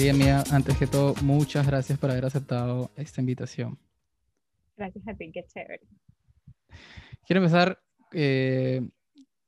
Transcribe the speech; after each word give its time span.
querida 0.00 0.14
mía, 0.14 0.42
antes 0.50 0.78
que 0.78 0.86
todo, 0.86 1.14
muchas 1.22 1.66
gracias 1.66 1.98
por 1.98 2.10
haber 2.10 2.24
aceptado 2.24 2.90
esta 2.96 3.20
invitación. 3.20 3.78
Gracias 4.74 5.06
a 5.06 5.14
ti, 5.14 5.30
qué 5.30 5.44
chévere. 5.44 5.80
Quiero 7.26 7.42
empezar 7.42 7.78
eh, 8.12 8.80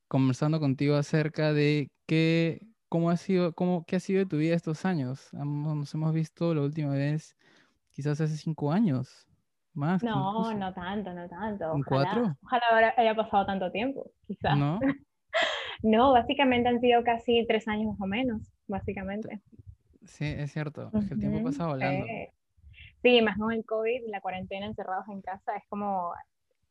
conversando 0.07 0.59
contigo 0.59 0.95
acerca 0.95 1.53
de 1.53 1.89
qué, 2.05 2.61
cómo 2.87 3.09
ha 3.09 3.17
sido, 3.17 3.53
cómo, 3.53 3.83
qué 3.87 3.95
ha 3.95 3.99
sido 3.99 4.19
de 4.19 4.25
tu 4.27 4.37
vida 4.37 4.53
estos 4.53 4.85
años. 4.85 5.33
Nos 5.33 5.91
hemos 5.95 6.13
visto 6.13 6.53
la 6.53 6.61
última 6.61 6.91
vez, 6.91 7.35
quizás 7.89 8.21
hace 8.21 8.37
cinco 8.37 8.71
años, 8.71 9.27
más. 9.73 10.03
No, 10.03 10.53
no 10.53 10.71
tanto, 10.71 11.13
no 11.13 11.27
tanto. 11.29 11.65
Ojalá, 11.71 11.83
cuatro? 11.87 12.37
Ojalá 12.43 12.93
haya 12.95 13.15
pasado 13.15 13.47
tanto 13.47 13.71
tiempo, 13.71 14.11
quizás. 14.27 14.55
No. 14.55 14.79
no, 15.81 16.11
básicamente 16.11 16.69
han 16.69 16.79
sido 16.79 17.03
casi 17.03 17.43
tres 17.47 17.67
años 17.67 17.87
más 17.93 18.01
o 18.01 18.05
menos, 18.05 18.53
básicamente. 18.67 19.41
Sí, 20.05 20.25
es 20.25 20.51
cierto, 20.51 20.91
es 20.93 21.05
que 21.05 21.13
el 21.13 21.19
tiempo 21.19 21.43
pasa 21.43 21.67
volando. 21.67 22.05
Sí, 23.01 23.21
más 23.21 23.37
con 23.37 23.51
el 23.51 23.65
COVID, 23.65 24.07
la 24.07 24.21
cuarentena, 24.21 24.65
encerrados 24.65 25.07
en 25.09 25.21
casa, 25.21 25.55
es 25.55 25.63
como, 25.69 26.13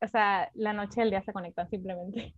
o 0.00 0.08
sea, 0.08 0.50
la 0.54 0.72
noche 0.72 1.00
y 1.00 1.02
el 1.02 1.10
día 1.10 1.22
se 1.22 1.32
conectan 1.32 1.68
simplemente. 1.68 2.34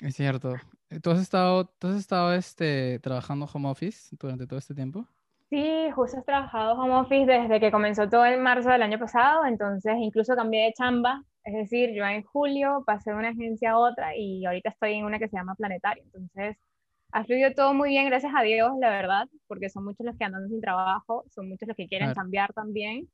Es 0.00 0.16
cierto. 0.16 0.54
¿Tú 1.02 1.10
has 1.10 1.20
estado, 1.20 1.66
tú 1.66 1.88
has 1.88 1.96
estado 1.96 2.32
este, 2.34 2.98
trabajando 3.00 3.46
home 3.52 3.68
office 3.68 4.16
durante 4.18 4.46
todo 4.46 4.58
este 4.58 4.74
tiempo? 4.74 5.06
Sí, 5.50 5.90
justo 5.94 6.18
he 6.18 6.22
trabajado 6.22 6.80
home 6.80 6.94
office 6.94 7.26
desde 7.26 7.58
que 7.58 7.70
comenzó 7.70 8.08
todo 8.08 8.24
en 8.24 8.42
marzo 8.42 8.70
del 8.70 8.82
año 8.82 8.98
pasado, 8.98 9.44
entonces 9.44 9.94
incluso 9.98 10.36
cambié 10.36 10.66
de 10.66 10.72
chamba, 10.74 11.24
es 11.42 11.54
decir, 11.54 11.90
yo 11.92 12.04
en 12.04 12.22
julio 12.22 12.84
pasé 12.86 13.10
de 13.10 13.16
una 13.16 13.30
agencia 13.30 13.72
a 13.72 13.78
otra 13.78 14.16
y 14.16 14.44
ahorita 14.46 14.70
estoy 14.70 14.94
en 14.94 15.04
una 15.04 15.18
que 15.18 15.28
se 15.28 15.36
llama 15.36 15.56
Planetario, 15.56 16.04
entonces 16.04 16.56
ha 17.12 17.24
fluido 17.24 17.52
todo 17.52 17.74
muy 17.74 17.90
bien, 17.90 18.06
gracias 18.06 18.32
a 18.36 18.42
Dios, 18.42 18.72
la 18.80 18.90
verdad, 18.90 19.28
porque 19.46 19.68
son 19.68 19.84
muchos 19.84 20.06
los 20.06 20.16
que 20.16 20.24
andan 20.24 20.48
sin 20.48 20.60
trabajo, 20.60 21.24
son 21.30 21.48
muchos 21.48 21.68
los 21.68 21.76
que 21.76 21.86
quieren 21.86 22.12
cambiar 22.14 22.52
también. 22.52 23.08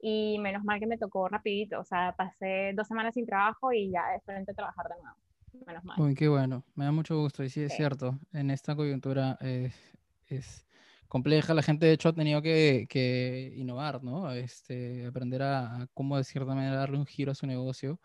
Y 0.00 0.38
menos 0.38 0.62
mal 0.62 0.78
que 0.78 0.86
me 0.86 0.98
tocó 0.98 1.26
rapidito, 1.28 1.80
o 1.80 1.84
sea, 1.84 2.14
pasé 2.16 2.72
dos 2.74 2.86
semanas 2.86 3.14
sin 3.14 3.26
trabajo 3.26 3.72
y 3.72 3.90
ya 3.90 4.14
es 4.14 4.22
frente 4.24 4.52
a 4.52 4.54
trabajar 4.54 4.86
de 4.88 5.02
nuevo. 5.02 5.16
Menos 5.66 5.84
mal. 5.84 6.00
Uy, 6.00 6.14
qué 6.14 6.28
bueno, 6.28 6.64
me 6.74 6.84
da 6.84 6.92
mucho 6.92 7.18
gusto. 7.18 7.42
Y 7.42 7.48
sí, 7.48 7.62
es 7.62 7.74
cierto, 7.74 8.18
en 8.32 8.50
esta 8.50 8.76
coyuntura 8.76 9.38
es 10.28 10.66
compleja. 11.08 11.54
La 11.54 11.62
gente, 11.62 11.86
de 11.86 11.92
hecho, 11.92 12.10
ha 12.10 12.12
tenido 12.12 12.42
que, 12.42 12.86
que 12.90 13.54
innovar, 13.56 14.04
¿no? 14.04 14.30
Este, 14.32 15.06
aprender 15.06 15.42
a, 15.42 15.88
cómo, 15.94 16.18
de 16.18 16.24
cierta 16.24 16.54
manera, 16.54 16.76
darle 16.76 16.98
un 16.98 17.06
giro 17.06 17.32
a 17.32 17.34
su 17.34 17.46
negocio. 17.46 17.98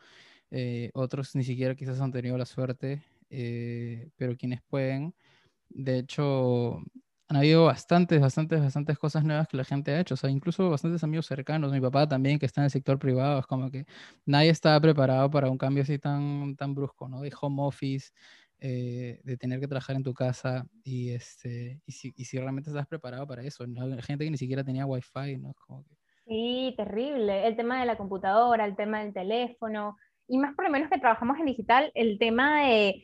Eh, 0.49 0.91
otros 0.93 1.35
ni 1.35 1.43
siquiera 1.43 1.75
quizás 1.75 1.99
han 2.01 2.11
tenido 2.11 2.37
la 2.37 2.45
suerte 2.45 3.03
eh, 3.31 4.09
pero 4.17 4.35
quienes 4.37 4.61
pueden, 4.63 5.15
de 5.69 5.99
hecho, 5.99 6.83
han 7.29 7.37
habido 7.37 7.65
bastantes, 7.65 8.19
bastantes, 8.19 8.61
bastantes 8.61 8.99
cosas 8.99 9.23
nuevas 9.23 9.47
que 9.47 9.55
la 9.55 9.63
gente 9.63 9.91
ha 9.91 10.01
hecho, 10.01 10.15
o 10.15 10.17
sea, 10.17 10.29
incluso 10.29 10.69
bastantes 10.69 11.01
amigos 11.03 11.27
cercanos, 11.27 11.71
mi 11.71 11.79
papá 11.79 12.07
también 12.07 12.37
que 12.37 12.45
está 12.45 12.59
en 12.61 12.65
el 12.65 12.71
sector 12.71 12.99
privado, 12.99 13.39
es 13.39 13.47
como 13.47 13.71
que 13.71 13.85
nadie 14.25 14.49
estaba 14.49 14.79
preparado 14.81 15.31
para 15.31 15.49
un 15.49 15.57
cambio 15.57 15.83
así 15.83 15.97
tan, 15.97 16.57
tan 16.57 16.75
brusco, 16.75 17.07
¿no? 17.07 17.21
De 17.21 17.31
home 17.39 17.61
office, 17.63 18.11
eh, 18.59 19.21
de 19.23 19.37
tener 19.37 19.61
que 19.61 19.67
trabajar 19.67 19.95
en 19.95 20.03
tu 20.03 20.13
casa 20.13 20.67
y, 20.83 21.11
este, 21.11 21.79
y, 21.85 21.93
si, 21.93 22.13
y 22.17 22.25
si 22.25 22.37
realmente 22.37 22.69
estás 22.69 22.85
preparado 22.85 23.25
para 23.25 23.43
eso, 23.43 23.65
¿no? 23.65 23.81
Gente 24.01 24.25
que 24.25 24.31
ni 24.31 24.37
siquiera 24.37 24.63
tenía 24.63 24.85
wifi, 24.85 25.37
¿no? 25.39 25.53
Como 25.65 25.83
que... 25.85 25.95
Sí, 26.27 26.73
terrible, 26.77 27.47
el 27.47 27.55
tema 27.55 27.79
de 27.79 27.85
la 27.85 27.97
computadora, 27.97 28.65
el 28.65 28.75
tema 28.75 29.03
del 29.03 29.13
teléfono, 29.13 29.97
y 30.27 30.37
más 30.37 30.53
por 30.53 30.65
lo 30.65 30.71
menos 30.71 30.89
que 30.89 30.99
trabajamos 30.99 31.39
en 31.39 31.45
digital, 31.45 31.91
el 31.95 32.19
tema 32.19 32.63
de 32.65 33.03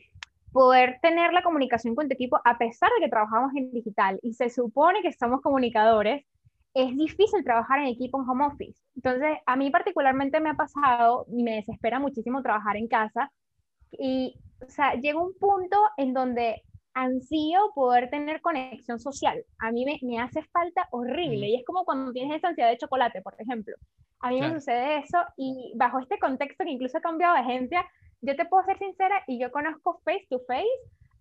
poder 0.52 0.98
tener 1.02 1.32
la 1.32 1.42
comunicación 1.42 1.94
con 1.94 2.08
tu 2.08 2.14
equipo 2.14 2.40
a 2.44 2.58
pesar 2.58 2.90
de 2.96 3.04
que 3.04 3.10
trabajamos 3.10 3.52
en 3.54 3.70
digital 3.70 4.18
y 4.22 4.34
se 4.34 4.50
supone 4.50 5.02
que 5.02 5.12
somos 5.12 5.40
comunicadores, 5.40 6.24
es 6.74 6.96
difícil 6.96 7.44
trabajar 7.44 7.80
en 7.80 7.86
equipo 7.86 8.20
en 8.20 8.28
home 8.28 8.46
office. 8.46 8.80
Entonces, 8.96 9.38
a 9.46 9.56
mí 9.56 9.70
particularmente 9.70 10.40
me 10.40 10.50
ha 10.50 10.54
pasado, 10.54 11.26
me 11.28 11.56
desespera 11.56 11.98
muchísimo 11.98 12.42
trabajar 12.42 12.76
en 12.76 12.88
casa 12.88 13.32
y, 13.92 14.38
o 14.60 14.70
sea, 14.70 14.94
llega 14.94 15.20
un 15.20 15.34
punto 15.38 15.76
en 15.96 16.12
donde 16.14 16.62
ansío 16.94 17.72
poder 17.74 18.10
tener 18.10 18.40
conexión 18.40 18.98
social. 18.98 19.44
A 19.58 19.70
mí 19.70 19.84
me, 19.84 19.98
me 20.02 20.20
hace 20.20 20.42
falta 20.42 20.88
horrible 20.90 21.48
y 21.48 21.56
es 21.56 21.64
como 21.64 21.84
cuando 21.84 22.12
tienes 22.12 22.36
esa 22.36 22.48
ansiedad 22.48 22.70
de 22.70 22.78
chocolate, 22.78 23.22
por 23.22 23.34
ejemplo. 23.38 23.76
A 24.20 24.30
mí 24.30 24.40
me 24.40 24.52
sucede 24.52 24.98
eso 24.98 25.18
y 25.36 25.72
bajo 25.76 26.00
este 26.00 26.18
contexto 26.18 26.64
que 26.64 26.70
incluso 26.70 26.98
he 26.98 27.00
cambiado 27.00 27.34
de 27.34 27.40
agencia, 27.40 27.86
yo 28.20 28.36
te 28.36 28.44
puedo 28.46 28.64
ser 28.64 28.78
sincera 28.78 29.22
y 29.26 29.40
yo 29.40 29.50
conozco 29.50 30.00
face 30.04 30.26
to 30.28 30.40
face 30.46 30.66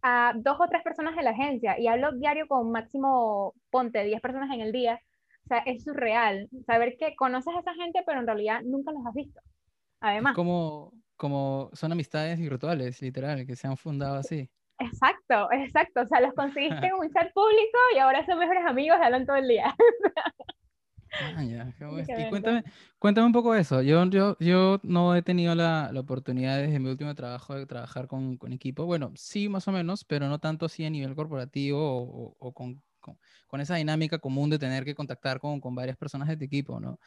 a 0.01 0.33
dos 0.35 0.57
o 0.59 0.67
tres 0.67 0.83
personas 0.83 1.15
de 1.15 1.23
la 1.23 1.31
agencia 1.31 1.79
y 1.79 1.87
hablo 1.87 2.11
diario 2.13 2.47
con 2.47 2.71
máximo, 2.71 3.53
ponte, 3.69 4.03
10 4.03 4.21
personas 4.21 4.51
en 4.53 4.61
el 4.61 4.71
día. 4.71 4.99
O 5.45 5.47
sea, 5.47 5.59
es 5.59 5.83
surreal 5.83 6.49
saber 6.65 6.97
que 6.99 7.15
conoces 7.15 7.55
a 7.55 7.59
esa 7.59 7.73
gente, 7.73 8.03
pero 8.05 8.19
en 8.19 8.27
realidad 8.27 8.61
nunca 8.63 8.91
los 8.91 9.05
has 9.05 9.13
visto. 9.13 9.39
Además. 9.99 10.35
como, 10.35 10.93
como 11.15 11.71
son 11.73 11.91
amistades 11.91 12.37
virtuales, 12.37 13.01
literal, 13.01 13.47
que 13.47 13.55
se 13.55 13.67
han 13.67 13.77
fundado 13.77 14.17
así. 14.17 14.49
Exacto, 14.79 15.51
exacto. 15.51 16.01
O 16.01 16.05
sea, 16.05 16.21
los 16.21 16.33
conseguiste 16.33 16.85
en 16.85 16.93
un 16.93 17.09
chat 17.11 17.33
público 17.33 17.79
y 17.95 17.97
ahora 17.97 18.25
son 18.25 18.37
mejores 18.37 18.63
amigos 18.65 18.99
y 19.01 19.03
hablan 19.03 19.25
todo 19.25 19.37
el 19.37 19.47
día. 19.47 19.75
Ah, 21.35 21.43
ya, 21.43 21.73
y 22.19 22.29
cuéntame, 22.29 22.63
cuéntame 22.99 23.27
un 23.27 23.33
poco 23.33 23.55
eso. 23.55 23.81
Yo, 23.81 24.05
yo, 24.05 24.37
yo 24.39 24.79
no 24.83 25.15
he 25.15 25.21
tenido 25.21 25.55
la, 25.55 25.89
la 25.91 25.99
oportunidad 25.99 26.57
desde 26.57 26.79
mi 26.79 26.89
último 26.89 27.13
trabajo 27.15 27.55
de 27.55 27.65
trabajar 27.65 28.07
con, 28.07 28.37
con, 28.37 28.53
equipo. 28.53 28.85
Bueno, 28.85 29.11
sí, 29.15 29.49
más 29.49 29.67
o 29.67 29.71
menos, 29.71 30.03
pero 30.03 30.27
no 30.27 30.39
tanto 30.39 30.65
así 30.65 30.85
a 30.85 30.89
nivel 30.89 31.15
corporativo 31.15 31.79
o, 31.79 32.35
o, 32.39 32.51
con, 32.53 32.81
con, 33.47 33.61
esa 33.61 33.75
dinámica 33.75 34.19
común 34.19 34.49
de 34.49 34.59
tener 34.59 34.83
que 34.85 34.95
contactar 34.95 35.39
con, 35.39 35.59
con 35.59 35.75
varias 35.75 35.97
personas 35.97 36.27
de 36.27 36.37
tu 36.37 36.43
equipo, 36.43 36.79
¿no? 36.79 36.99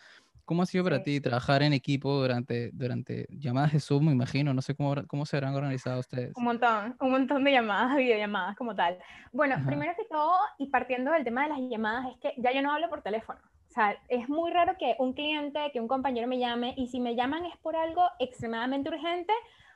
¿Cómo 0.51 0.63
ha 0.63 0.67
sido 0.67 0.83
para 0.83 1.01
ti 1.05 1.21
trabajar 1.21 1.63
en 1.63 1.73
equipo 1.73 2.13
durante, 2.21 2.73
durante 2.73 3.29
llamadas 3.31 3.73
de 3.73 3.79
Zoom, 3.79 4.07
me 4.07 4.13
imagino? 4.13 4.53
No 4.53 4.63
sé 4.63 4.75
cómo, 4.75 4.97
cómo 5.07 5.25
se 5.25 5.37
habrán 5.37 5.55
organizado 5.55 6.01
ustedes. 6.01 6.33
Un 6.35 6.43
montón, 6.43 6.97
un 6.99 7.11
montón 7.13 7.45
de 7.45 7.53
llamadas, 7.53 7.97
videollamadas 7.97 8.57
como 8.57 8.75
tal. 8.75 8.99
Bueno, 9.33 9.55
primero 9.65 9.93
que 9.97 10.07
todo, 10.11 10.35
y 10.59 10.67
partiendo 10.67 11.13
del 11.13 11.23
tema 11.23 11.45
de 11.45 11.51
las 11.51 11.61
llamadas, 11.71 12.07
es 12.13 12.19
que 12.19 12.35
ya 12.41 12.53
yo 12.53 12.63
no 12.63 12.73
hablo 12.73 12.89
por 12.89 13.01
teléfono. 13.01 13.39
O 13.71 13.73
sea, 13.73 13.97
es 14.09 14.29
muy 14.29 14.51
raro 14.51 14.77
que 14.79 14.97
un 14.99 15.13
cliente, 15.13 15.71
que 15.73 15.81
un 15.81 15.87
compañero 15.87 16.27
me 16.27 16.41
llame 16.41 16.75
y 16.77 16.89
si 16.89 16.99
me 16.99 17.15
llaman 17.15 17.47
es 17.47 17.57
por 17.59 17.77
algo 17.77 18.03
extremadamente 18.19 18.91
urgente 18.91 19.33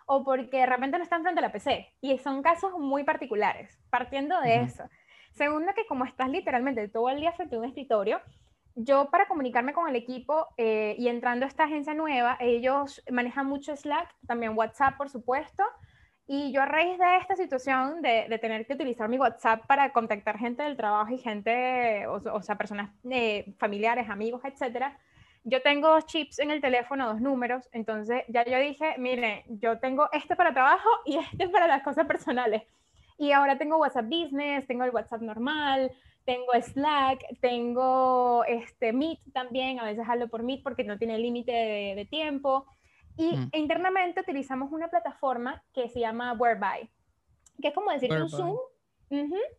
o 0.06 0.25
porque 0.25 0.59
de 0.59 0.66
repente 0.66 0.99
no 0.99 1.05
están 1.05 1.22
frente 1.22 1.38
a 1.38 1.43
la 1.43 1.53
PC. 1.53 1.94
Y 2.00 2.19
son 2.19 2.43
casos 2.43 2.72
muy 2.77 3.04
particulares, 3.04 3.78
partiendo 3.91 4.41
de 4.41 4.62
eso. 4.62 4.83
Segundo, 5.31 5.72
que 5.75 5.87
como 5.87 6.04
estás 6.04 6.28
literalmente 6.28 6.88
todo 6.88 7.09
el 7.09 7.21
día 7.21 7.33
frente 7.33 7.54
a 7.54 7.60
un 7.60 7.66
escritorio, 7.66 8.21
yo 8.75 9.10
para 9.10 9.28
comunicarme 9.28 9.72
con 9.72 9.88
el 9.88 9.94
equipo 9.94 10.49
eh, 10.56 10.97
y 10.99 11.06
entrando 11.06 11.44
a 11.44 11.49
esta 11.49 11.65
agencia 11.65 11.94
nueva, 11.94 12.37
ellos 12.41 13.00
manejan 13.12 13.47
mucho 13.47 13.77
Slack, 13.77 14.12
también 14.27 14.59
WhatsApp, 14.59 14.97
por 14.97 15.09
supuesto. 15.09 15.62
Y 16.27 16.53
yo 16.53 16.62
a 16.62 16.67
raíz 16.67 16.99
de 16.99 17.17
esta 17.19 17.37
situación 17.37 18.01
de, 18.01 18.27
de, 18.29 18.39
tener 18.39 18.67
que 18.67 18.73
utilizar 18.73 19.09
mi 19.11 19.19
WhatsApp 19.19 19.67
para 19.67 19.93
contactar 19.93 20.39
gente 20.39 20.62
del 20.62 20.77
trabajo 20.77 21.12
y 21.12 21.19
gente, 21.19 22.07
o, 22.07 22.15
o 22.33 22.43
sea, 22.43 22.57
personas 22.57 22.91
eh, 23.11 23.53
familiares, 23.59 24.09
amigos, 24.09 24.41
etcétera, 24.45 24.99
yo 25.45 25.61
tengo 25.61 25.89
dos 25.89 26.07
chips 26.07 26.39
en 26.39 26.51
el 26.51 26.63
teléfono, 26.63 27.07
dos 27.07 27.21
números, 27.21 27.69
entonces 27.73 28.25
ya 28.29 28.45
yo 28.47 28.59
dije, 28.59 28.95
mire, 28.97 29.45
yo 29.49 29.79
tengo 29.79 30.09
este 30.13 30.37
para 30.37 30.55
trabajo 30.55 30.89
y 31.05 31.19
este 31.19 31.49
para 31.49 31.67
las 31.69 31.83
cosas 31.83 32.07
personales. 32.07 32.63
Y 33.19 33.33
ahora 33.33 33.59
tengo 33.59 33.77
WhatsApp 33.77 34.07
Business, 34.07 34.67
tengo 34.67 34.84
el 34.84 34.91
WhatsApp 34.91 35.21
normal, 35.21 35.93
tengo 36.25 36.47
Slack, 36.59 37.39
tengo 37.41 38.45
este 38.47 38.95
Meet 38.95 39.21
también, 39.34 39.79
a 39.79 39.84
veces 39.84 40.09
hablo 40.09 40.29
por 40.29 40.43
Meet 40.43 40.63
porque 40.63 40.83
no 40.83 40.99
tiene 40.99 41.19
límite 41.19 41.53
de, 41.53 41.95
de 41.95 42.05
tiempo. 42.07 42.67
Y 43.16 43.37
mm. 43.37 43.51
internamente 43.53 44.21
utilizamos 44.21 44.72
una 44.72 44.89
plataforma 44.89 45.63
que 45.72 45.89
se 45.89 46.01
llama 46.01 46.33
Whereby, 46.33 46.91
que 47.61 47.69
es 47.69 47.75
como 47.75 47.91
decir 47.91 48.13
un 48.13 48.28
Zoom. 48.28 48.59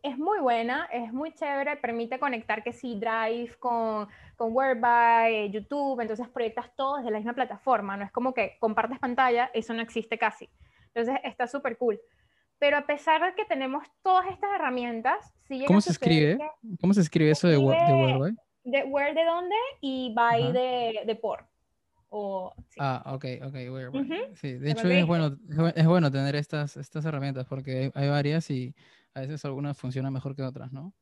es 0.04 0.18
muy 0.18 0.40
buena, 0.40 0.90
es 0.92 1.13
muy 1.13 1.34
chévere, 1.34 1.78
permite 1.78 2.19
conectar 2.19 2.63
que 2.63 2.74
sí 2.74 3.00
Drive 3.00 3.56
con, 3.60 4.07
con 4.36 4.50
Whereby, 4.52 5.50
YouTube, 5.52 6.02
entonces 6.02 6.28
proyectas 6.28 6.75
todo 6.75 6.98
desde 6.98 7.12
la 7.12 7.18
misma 7.18 7.34
plataforma, 7.34 7.96
no 7.96 8.04
es 8.04 8.12
como 8.12 8.34
que 8.34 8.57
compartes 8.60 9.00
pantalla, 9.00 9.50
eso 9.54 9.74
no 9.74 9.81
existe 9.81 10.18
casi. 10.18 10.50
Entonces 10.94 11.22
está 11.24 11.48
súper 11.48 11.78
cool. 11.78 12.00
Pero 12.58 12.78
a 12.78 12.86
pesar 12.86 13.22
de 13.22 13.36
que 13.36 13.46
tenemos 13.46 13.86
todas 14.01 14.28
estas 14.28 14.50
herramientas, 14.56 15.34
¿Cómo 15.68 15.81
se 15.81 15.92
escribe? 15.92 16.40
¿Cómo 16.81 16.94
se 16.94 17.01
escribe 17.01 17.31
eso 17.31 17.48
de, 17.48 17.54
de 17.54 17.60
Whereby? 17.60 18.36
De 18.63 18.84
Where 18.86 19.13
de 19.13 19.25
dónde 19.25 19.56
y 19.81 20.13
by 20.16 20.51
de, 20.51 21.01
de 21.06 21.16
por. 21.16 21.48
Ah, 22.79 23.03
ok, 23.13 23.25
ok. 23.44 23.56
Sí, 24.35 24.53
de 24.53 24.71
hecho 24.71 24.88
es 24.88 25.06
bueno, 25.06 25.38
es 25.75 25.88
bueno 25.88 26.12
tener 26.12 26.35
estas, 26.35 26.77
estas 26.77 27.06
herramientas 27.06 27.45
porque 27.47 27.91
hay, 27.94 28.09
varias 28.09 28.50
y 28.50 28.73
a 29.13 29.21
veces 29.21 29.44
algunas 29.45 29.77
funcionan 29.77 30.13
mejor 30.13 30.35
que 30.35 30.44
otras, 30.44 30.71
¿no? 30.71 30.94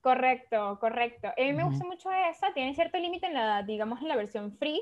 Correcto, 0.00 0.78
correcto. 0.80 1.28
A 1.28 1.42
mí 1.42 1.52
me 1.52 1.64
gusta 1.64 1.84
mucho 1.84 2.10
esa, 2.12 2.52
tiene 2.54 2.74
cierto 2.74 2.98
límite 2.98 3.26
en 3.26 3.34
la, 3.34 3.62
digamos, 3.62 4.00
en 4.00 4.08
la 4.08 4.16
versión 4.16 4.56
free 4.56 4.80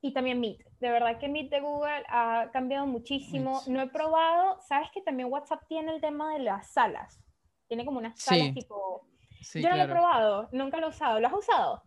y 0.00 0.12
también 0.12 0.40
Meet. 0.40 0.64
De 0.80 0.90
verdad 0.90 1.18
que 1.18 1.28
Meet 1.28 1.50
de 1.50 1.60
Google 1.60 2.04
ha 2.08 2.50
cambiado 2.52 2.86
muchísimo. 2.86 3.62
No 3.66 3.82
he 3.82 3.88
probado, 3.88 4.60
sabes 4.62 4.88
que 4.92 5.02
también 5.02 5.30
WhatsApp 5.30 5.62
tiene 5.68 5.94
el 5.94 6.00
tema 6.00 6.32
de 6.32 6.40
las 6.40 6.72
salas. 6.72 7.20
Tiene 7.68 7.84
como 7.84 7.98
unas 7.98 8.18
salas 8.18 8.54
tipo... 8.54 9.06
Yo 9.54 9.68
no 9.68 9.76
lo 9.76 9.82
he 9.82 9.88
probado, 9.88 10.48
nunca 10.52 10.78
lo 10.78 10.86
he 10.86 10.90
usado. 10.90 11.20
¿Lo 11.20 11.28
has 11.28 11.34
usado? 11.34 11.82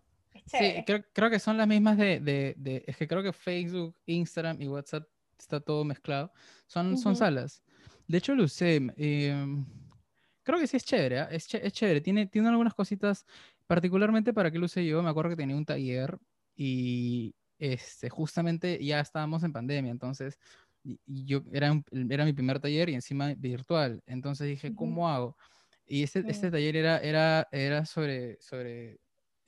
Sí, 0.51 0.83
creo, 0.85 1.03
creo, 1.13 1.29
que 1.29 1.39
son 1.39 1.57
las 1.57 1.67
mismas 1.67 1.97
de, 1.97 2.19
de, 2.19 2.55
de, 2.57 2.83
Es 2.87 2.97
que 2.97 3.07
creo 3.07 3.21
que 3.21 3.33
Facebook, 3.33 3.95
Instagram 4.05 4.61
y 4.61 4.67
WhatsApp 4.67 5.07
está 5.37 5.59
todo 5.59 5.83
mezclado. 5.83 6.31
Son, 6.67 6.97
son 6.97 7.15
salas. 7.15 7.63
De 8.07 8.17
hecho, 8.17 8.35
lo 8.35 8.43
usé. 8.43 8.75
Em, 8.97 9.65
creo 10.43 10.59
que 10.59 10.67
sí 10.67 10.77
es 10.77 10.83
chévere. 10.83 11.19
¿ah? 11.19 11.29
Es, 11.31 11.53
es, 11.53 11.73
chévere. 11.73 12.01
Tiene, 12.01 12.25
tiene 12.27 12.49
algunas 12.49 12.73
cositas, 12.73 13.25
particularmente 13.67 14.33
para 14.33 14.51
que 14.51 14.59
lo 14.59 14.65
usé 14.65 14.85
yo. 14.85 15.01
Me 15.03 15.09
acuerdo 15.09 15.29
que 15.31 15.35
tenía 15.35 15.55
un 15.55 15.65
taller 15.65 16.17
y 16.55 17.35
este, 17.59 18.09
justamente 18.09 18.83
ya 18.83 18.99
estábamos 18.99 19.43
en 19.43 19.53
pandemia. 19.53 19.91
Entonces, 19.91 20.39
yo 21.05 21.43
era, 21.51 21.81
era 22.09 22.25
mi 22.25 22.33
primer 22.33 22.59
taller 22.59 22.89
y 22.89 22.95
encima 22.95 23.33
virtual. 23.35 24.01
Entonces 24.05 24.47
dije, 24.47 24.73
¿cómo 24.73 25.09
hago? 25.09 25.37
Y 25.85 26.03
este, 26.03 26.23
este 26.27 26.51
taller 26.51 26.75
era, 26.75 26.99
era, 26.99 27.47
era 27.51 27.85
sobre, 27.85 28.39
sobre 28.41 28.99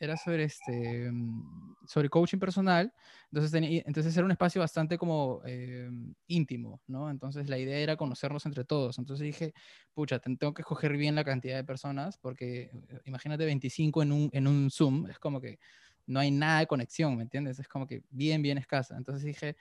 era 0.01 0.17
sobre, 0.17 0.45
este, 0.45 1.11
mm, 1.11 1.75
sobre 1.85 2.09
coaching 2.09 2.39
personal, 2.39 2.91
entonces, 3.31 3.51
tenía, 3.51 3.83
entonces 3.85 4.17
era 4.17 4.25
un 4.25 4.31
espacio 4.31 4.59
bastante 4.59 4.97
como 4.97 5.41
eh, 5.45 5.89
íntimo, 6.27 6.81
¿no? 6.87 7.11
Entonces 7.11 7.47
la 7.49 7.59
idea 7.59 7.77
era 7.77 7.95
conocernos 7.95 8.45
entre 8.47 8.65
todos, 8.65 8.97
entonces 8.97 9.23
dije, 9.23 9.53
pucha, 9.93 10.17
tengo 10.19 10.53
que 10.55 10.63
escoger 10.63 10.97
bien 10.97 11.13
la 11.13 11.23
cantidad 11.23 11.55
de 11.55 11.63
personas, 11.63 12.17
porque 12.17 12.71
eh, 12.89 13.01
imagínate 13.05 13.45
25 13.45 14.01
en 14.01 14.11
un, 14.11 14.29
en 14.33 14.47
un 14.47 14.71
Zoom, 14.71 15.07
es 15.07 15.19
como 15.19 15.39
que 15.39 15.59
no 16.07 16.19
hay 16.19 16.31
nada 16.31 16.61
de 16.61 16.67
conexión, 16.67 17.15
¿me 17.15 17.23
entiendes? 17.23 17.59
Es 17.59 17.67
como 17.67 17.85
que 17.85 18.01
bien, 18.09 18.41
bien 18.41 18.57
escasa. 18.57 18.97
Entonces 18.97 19.23
dije, 19.23 19.55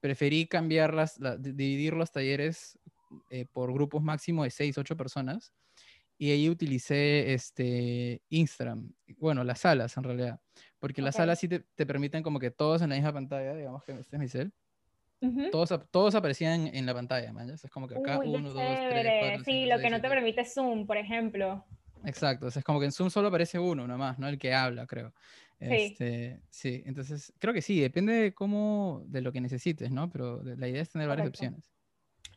preferí 0.00 0.46
cambiarlas, 0.48 1.20
dividir 1.38 1.92
los 1.92 2.10
talleres 2.10 2.78
eh, 3.30 3.44
por 3.52 3.72
grupos 3.74 4.02
máximo 4.02 4.44
de 4.44 4.50
6, 4.50 4.78
8 4.78 4.96
personas 4.96 5.52
y 6.18 6.30
ahí 6.30 6.48
utilicé 6.48 7.34
este 7.34 8.22
Instagram, 8.28 8.92
bueno, 9.18 9.44
las 9.44 9.60
salas 9.60 9.96
en 9.96 10.04
realidad, 10.04 10.40
porque 10.78 11.02
las 11.02 11.16
salas 11.16 11.38
sí 11.38 11.48
te, 11.48 11.60
te, 11.74 11.86
permiten 11.86 12.22
como 12.22 12.38
que 12.38 12.50
todos 12.50 12.82
en 12.82 12.90
la 12.90 12.96
misma 12.96 13.12
pantalla, 13.12 13.54
digamos 13.54 13.84
que 13.84 13.92
este 13.92 14.16
es 14.16 14.20
mi 14.20 14.28
cel, 14.28 14.52
todos, 15.50 15.80
todos 15.90 16.14
aparecían 16.14 16.68
en 16.74 16.86
la 16.86 16.94
pantalla, 16.94 17.32
¿man? 17.32 17.50
Es 17.50 17.62
como 17.70 17.88
que 17.88 17.96
acá 17.96 18.18
uno, 18.18 18.52
dos, 18.52 18.78
tres, 18.90 19.42
Sí, 19.44 19.66
lo 19.66 19.78
que 19.78 19.90
no 19.90 20.00
te 20.00 20.08
permite 20.08 20.44
Zoom, 20.44 20.86
por 20.86 20.96
ejemplo. 20.96 21.64
Exacto, 22.04 22.48
es 22.48 22.62
como 22.62 22.78
que 22.78 22.86
en 22.86 22.92
Zoom 22.92 23.10
solo 23.10 23.28
aparece 23.28 23.58
uno 23.58 23.86
nomás, 23.86 24.18
¿no? 24.18 24.28
El 24.28 24.38
que 24.38 24.54
habla, 24.54 24.86
creo. 24.86 25.12
Sí. 25.58 25.66
Este, 25.70 26.42
sí, 26.50 26.82
entonces 26.84 27.32
creo 27.38 27.54
que 27.54 27.62
sí, 27.62 27.80
depende 27.80 28.12
de 28.12 28.34
cómo, 28.34 29.02
de 29.06 29.22
lo 29.22 29.32
que 29.32 29.40
necesites, 29.40 29.90
¿no? 29.90 30.10
Pero 30.10 30.42
la 30.42 30.68
idea 30.68 30.82
es 30.82 30.90
tener 30.90 31.08
varias 31.08 31.28
opciones. 31.28 31.72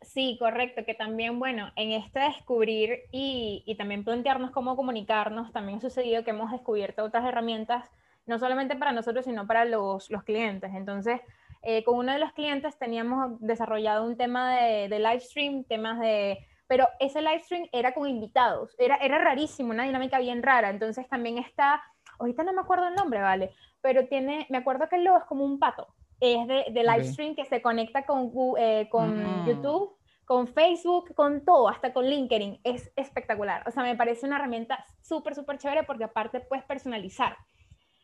Sí, 0.01 0.38
correcto, 0.40 0.86
que 0.86 0.94
también, 0.94 1.40
bueno, 1.40 1.72
en 1.75 1.92
este 1.92 2.19
descubrir 2.19 3.01
y, 3.12 3.63
y, 3.66 3.75
también 3.75 4.06
plantearnos 4.06 4.51
cómo 4.51 4.75
comunicarnos, 4.78 5.51
también 5.51 5.80
ha 5.80 5.81
sucedido 5.81 6.24
que 6.24 6.30
hemos 6.30 6.51
descubierto 6.51 7.04
otras 7.04 7.25
herramientas, 7.25 7.90
no 8.25 8.40
solamente 8.40 8.78
para 8.78 8.94
nosotros, 8.94 9.25
sino 9.25 9.46
para 9.46 9.66
los, 9.66 10.10
los 10.10 10.24
clientes. 10.24 10.72
Entonces, 10.74 11.19
eh, 11.62 11.84
con 11.84 11.98
uno 11.98 12.13
de 12.13 12.19
los 12.19 12.31
clientes 12.31 12.78
teníamos 12.78 13.40
desarrollado 13.42 14.06
un 14.06 14.16
tema 14.16 14.56
de, 14.56 14.88
de 14.88 15.00
live 15.00 15.19
stream, 15.19 15.63
temas 15.66 16.00
de... 16.00 16.40
Pero 16.68 16.88
ese 17.00 17.22
live 17.22 17.44
stream 17.44 17.68
era 17.72 17.94
con 17.94 18.07
invitados, 18.07 18.75
era, 18.78 18.95
era 18.98 19.18
rarísimo, 19.18 19.72
una 19.72 19.84
dinámica 19.84 20.19
bien 20.19 20.44
rara. 20.44 20.69
Entonces 20.69 21.10
también 21.10 21.40
está, 21.40 21.84
ahorita 22.19 22.44
no 22.44 22.54
me 22.54 22.62
acuerdo 22.62 22.88
el 22.88 22.95
nombre, 22.95 23.22
¿vale? 23.22 23.52
Pero 23.81 24.07
tiene, 24.07 24.45
me 24.50 24.60
acuerdo 24.60 24.88
que 24.88 24.95
el 24.95 25.04
logo 25.04 25.18
es 25.18 25.25
como 25.25 25.44
un 25.44 25.60
pato, 25.60 25.88
es 26.19 26.48
de, 26.48 26.66
de 26.71 26.83
live 26.83 27.04
stream 27.06 27.36
que 27.36 27.45
se 27.45 27.62
conecta 27.62 28.06
con, 28.06 28.31
eh, 28.57 28.88
con 28.89 29.25
ah. 29.25 29.45
YouTube, 29.48 29.95
con 30.25 30.48
Facebook, 30.48 31.13
con 31.16 31.44
todo, 31.44 31.69
hasta 31.69 31.94
con 31.94 32.06
LinkedIn. 32.06 32.62
Es 32.63 32.92
espectacular. 32.95 33.63
O 33.68 33.71
sea, 33.71 33.83
me 33.83 33.95
parece 33.95 34.25
una 34.25 34.36
herramienta 34.36 34.86
súper, 35.01 35.36
súper 35.36 35.57
chévere 35.57 35.83
porque 35.83 36.04
aparte 36.04 36.39
puedes 36.39 36.66
personalizar. 36.66 37.38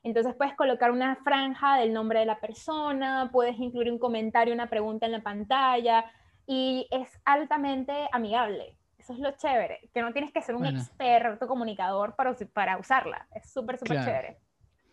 Entonces 0.03 0.35
puedes 0.35 0.56
colocar 0.56 0.91
una 0.91 1.15
franja 1.17 1.77
del 1.77 1.91
nombre 1.91 2.19
de 2.19 2.25
la 2.25 2.39
persona, 2.39 3.29
puedes 3.31 3.59
incluir 3.59 3.91
un 3.91 3.97
comentario, 3.97 4.53
una 4.53 4.69
pregunta 4.69 5.07
en 5.07 5.12
la 5.12 5.23
pantalla 5.23 6.06
y 6.45 6.88
es 6.91 7.09
altamente 7.25 8.07
amigable. 8.12 8.77
Eso 9.00 9.13
es 9.13 9.19
lo 9.19 9.31
chévere, 9.31 9.89
que 9.94 10.01
no 10.01 10.13
tienes 10.13 10.31
que 10.31 10.41
ser 10.41 10.56
un 10.56 10.65
experto 10.65 11.47
comunicador 11.47 12.15
para, 12.15 12.35
para 12.53 12.77
usarla. 12.77 13.27
Es 13.35 13.51
súper, 13.51 13.77
súper 13.77 14.03
chévere. 14.03 14.38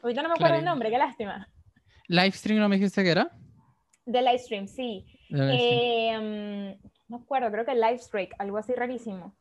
Ahorita 0.03 0.23
no 0.23 0.29
me 0.29 0.35
acuerdo 0.35 0.57
el 0.57 0.65
nombre, 0.65 0.91
qué 0.91 0.99
lástima. 0.99 1.49
¿Livestream 2.09 2.61
no 2.61 2.69
me 2.69 2.77
dijiste 2.77 3.03
que 3.03 3.11
era? 3.11 3.31
De 4.05 4.21
Livestream, 4.21 4.67
sí. 4.67 5.07
Eh, 5.31 6.79
no 7.09 7.19
me 7.19 7.23
acuerdo, 7.23 7.51
creo 7.51 7.65
que 7.65 7.75
Livestreak, 7.75 8.35
algo 8.39 8.59
así 8.59 8.75
rarísimo. 8.75 9.35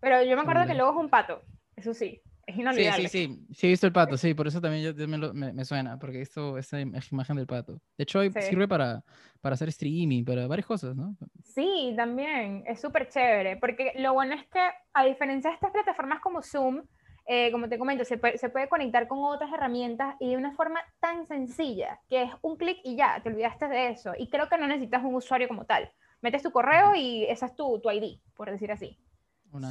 Pero 0.00 0.22
yo 0.22 0.36
me 0.36 0.42
acuerdo 0.42 0.66
que 0.66 0.74
luego 0.74 0.92
es 0.92 0.96
un 0.96 1.10
pato, 1.10 1.42
eso 1.76 1.92
sí. 1.92 2.22
Es 2.46 2.56
inolvidable. 2.56 3.08
Sí, 3.08 3.26
sí, 3.26 3.34
sí. 3.34 3.54
Sí, 3.54 3.66
he 3.66 3.70
visto 3.70 3.86
el 3.86 3.92
pato, 3.92 4.16
sí. 4.16 4.34
Por 4.34 4.48
eso 4.48 4.60
también 4.60 4.94
yo, 4.94 5.08
me, 5.08 5.52
me, 5.52 5.64
suena, 5.64 5.98
porque 5.98 6.16
he 6.16 6.20
visto 6.20 6.58
esa 6.58 6.80
imagen 6.80 7.36
del 7.36 7.46
pato. 7.46 7.74
De 7.96 8.02
hecho, 8.02 8.20
sirve 8.40 8.66
para, 8.66 9.04
para 9.40 9.54
hacer 9.54 9.68
streaming, 9.68 10.24
para 10.24 10.48
varias 10.48 10.66
cosas, 10.66 10.96
¿no? 10.96 11.16
Sí, 11.44 11.92
también. 11.96 12.64
Es 12.66 12.80
súper 12.80 13.08
chévere. 13.08 13.56
Porque 13.56 13.92
lo 13.96 14.14
bueno 14.14 14.34
es 14.34 14.46
que, 14.48 14.60
a 14.94 15.04
diferencia 15.04 15.50
de 15.50 15.54
estas 15.54 15.70
plataformas 15.70 16.20
como 16.20 16.42
Zoom, 16.42 16.82
eh, 17.32 17.52
como 17.52 17.68
te 17.68 17.78
comento, 17.78 18.04
se 18.04 18.18
puede, 18.18 18.38
se 18.38 18.48
puede, 18.48 18.68
conectar 18.68 19.06
con 19.06 19.20
otras 19.22 19.52
herramientas 19.52 20.16
y 20.18 20.30
de 20.30 20.36
una 20.36 20.50
forma 20.50 20.80
tan 20.98 21.28
sencilla, 21.28 22.00
que 22.08 22.24
es 22.24 22.30
un 22.42 22.56
clic 22.56 22.78
y 22.82 22.96
ya, 22.96 23.20
te 23.22 23.28
olvidaste 23.28 23.68
de 23.68 23.90
eso. 23.90 24.14
Y 24.18 24.28
creo 24.28 24.48
que 24.48 24.58
no 24.58 24.66
necesitas 24.66 25.04
un 25.04 25.14
usuario 25.14 25.46
como 25.46 25.64
tal. 25.64 25.88
Metes 26.22 26.42
tu 26.42 26.50
correo 26.50 26.96
y 26.96 27.22
esa 27.26 27.46
es 27.46 27.54
tu, 27.54 27.78
tu 27.78 27.88
ID, 27.88 28.18
por 28.34 28.50
decir 28.50 28.72
así. 28.72 28.98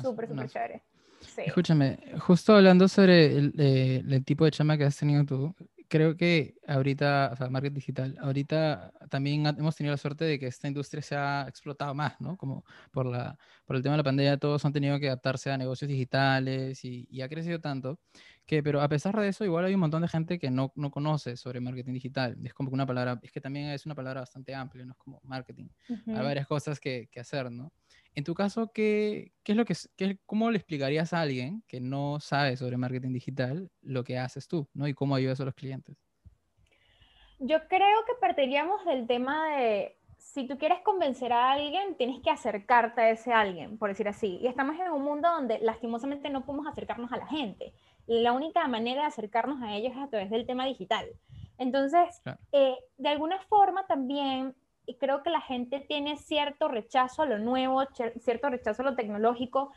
Súper, 0.02 0.30
súper 0.30 0.48
chévere. 0.48 0.84
Escúchame, 1.36 2.00
justo 2.20 2.56
hablando 2.56 2.88
sobre 2.88 3.26
el, 3.26 3.54
eh, 3.58 4.04
el, 4.08 4.24
tipo 4.24 4.46
de 4.46 4.52
chama 4.52 4.78
que 4.78 4.86
has 4.86 4.96
tenido 4.96 5.26
tú, 5.26 5.54
creo 5.90 6.16
que 6.16 6.56
ahorita, 6.68 7.32
o 7.34 7.36
sea, 7.36 7.50
marketing 7.50 7.76
digital, 7.76 8.18
ahorita 8.22 8.94
también 9.10 9.46
hemos 9.48 9.76
tenido 9.76 9.94
la 9.94 9.98
suerte 9.98 10.24
de 10.24 10.40
que 10.40 10.48
esta 10.48 10.68
industria 10.68 11.02
se 11.02 11.16
ha 11.16 11.46
explotado 11.50 11.94
más, 11.96 12.22
¿no? 12.22 12.38
Como 12.38 12.64
por, 12.92 13.08
la, 13.08 13.38
por 13.66 13.76
el 13.76 13.82
tema 13.82 13.94
de 13.94 13.98
la 13.98 14.04
pandemia, 14.04 14.38
todos 14.38 14.64
han 14.66 14.72
tenido 14.72 15.00
que 15.00 15.08
adaptarse 15.08 15.52
a 15.52 15.58
negocios 15.58 15.90
digitales 15.90 16.86
y, 16.86 17.08
y, 17.10 17.22
ha 17.22 17.30
crecido 17.30 17.60
tanto 17.60 18.00
que, 18.46 18.64
pero 18.64 18.82
a 18.82 18.88
pesar 18.88 19.20
de 19.20 19.28
eso, 19.28 19.44
igual 19.46 19.66
hay 19.66 19.74
un 19.74 19.80
montón 19.80 20.04
de 20.04 20.08
gente 20.08 20.40
que 20.40 20.52
no, 20.52 20.72
no 20.76 20.92
conoce 20.92 21.36
sobre 21.38 21.60
marketing 21.60 21.94
digital. 21.94 22.38
Es 22.44 22.54
como 22.54 22.70
que 22.70 22.76
una 22.76 22.86
palabra, 22.86 23.20
es 23.24 23.32
que 23.32 23.42
también 23.42 23.68
es 23.70 23.86
una 23.86 23.96
palabra 23.96 24.22
bastante 24.22 24.54
amplia, 24.56 24.86
¿no? 24.86 24.94
Es 24.94 24.98
como 24.98 25.20
marketing. 25.24 25.70
Hay 25.90 26.24
varias 26.24 26.48
cosas 26.48 26.80
que, 26.80 27.10
que 27.12 27.20
hacer, 27.20 27.52
¿no? 27.52 27.74
En 28.20 28.26
tu 28.26 28.34
caso, 28.34 28.70
¿qué, 28.74 29.32
qué 29.44 29.54
es 29.54 29.58
lo 29.58 29.64
que, 29.64 29.74
qué, 29.96 30.20
¿cómo 30.26 30.52
le 30.52 30.58
explicarías 30.58 31.14
a 31.14 31.22
alguien 31.22 31.64
que 31.70 31.80
no 31.80 32.20
sabe 32.20 32.58
sobre 32.58 32.76
marketing 32.76 33.14
digital 33.14 33.72
lo 33.82 34.04
que 34.04 34.18
haces 34.18 34.50
tú, 34.50 34.68
¿no? 34.74 34.90
Y 34.90 34.94
cómo 34.94 35.16
ayudas 35.16 35.40
a 35.40 35.46
los 35.46 35.54
clientes. 35.54 35.96
Yo 37.40 37.66
creo 37.70 38.04
que 38.06 38.16
partiríamos 38.20 38.84
del 38.84 39.08
tema 39.08 39.56
de 39.56 39.98
si 40.18 40.46
tú 40.46 40.58
quieres 40.58 40.82
convencer 40.82 41.32
a 41.32 41.54
alguien, 41.54 41.96
tienes 41.96 42.22
que 42.22 42.30
acercarte 42.30 43.00
a 43.00 43.10
ese 43.12 43.32
alguien, 43.32 43.78
por 43.78 43.88
decir 43.88 44.10
así. 44.10 44.38
Y 44.42 44.48
estamos 44.48 44.76
en 44.78 44.92
un 44.92 45.02
mundo 45.02 45.30
donde 45.30 45.60
lastimosamente 45.60 46.30
no 46.30 46.46
podemos 46.46 46.68
acercarnos 46.68 47.14
a 47.14 47.18
la 47.18 47.28
gente. 47.28 47.72
La 48.06 48.34
única 48.34 48.68
manera 48.68 49.04
de 49.04 49.08
acercarnos 49.08 49.62
a 49.62 49.78
ellos 49.78 49.94
es 49.94 49.98
a 49.98 50.10
través 50.10 50.30
del 50.30 50.46
tema 50.46 50.66
digital. 50.66 51.06
Entonces, 51.58 52.22
eh, 52.52 52.76
de 52.98 53.08
alguna 53.08 53.40
forma 53.48 53.88
también 53.88 54.56
y 54.90 54.96
creo 54.96 55.22
que 55.22 55.30
la 55.30 55.42
gente 55.42 55.82
tiene 55.82 56.18
cierto 56.18 56.68
rechazo 56.68 57.22
a 57.22 57.28
lo 57.28 57.38
nuevo, 57.38 57.84
cierto 58.20 58.50
rechazo 58.50 58.82
a 58.82 58.86
lo 58.86 58.96
tecnológico, 58.96 59.72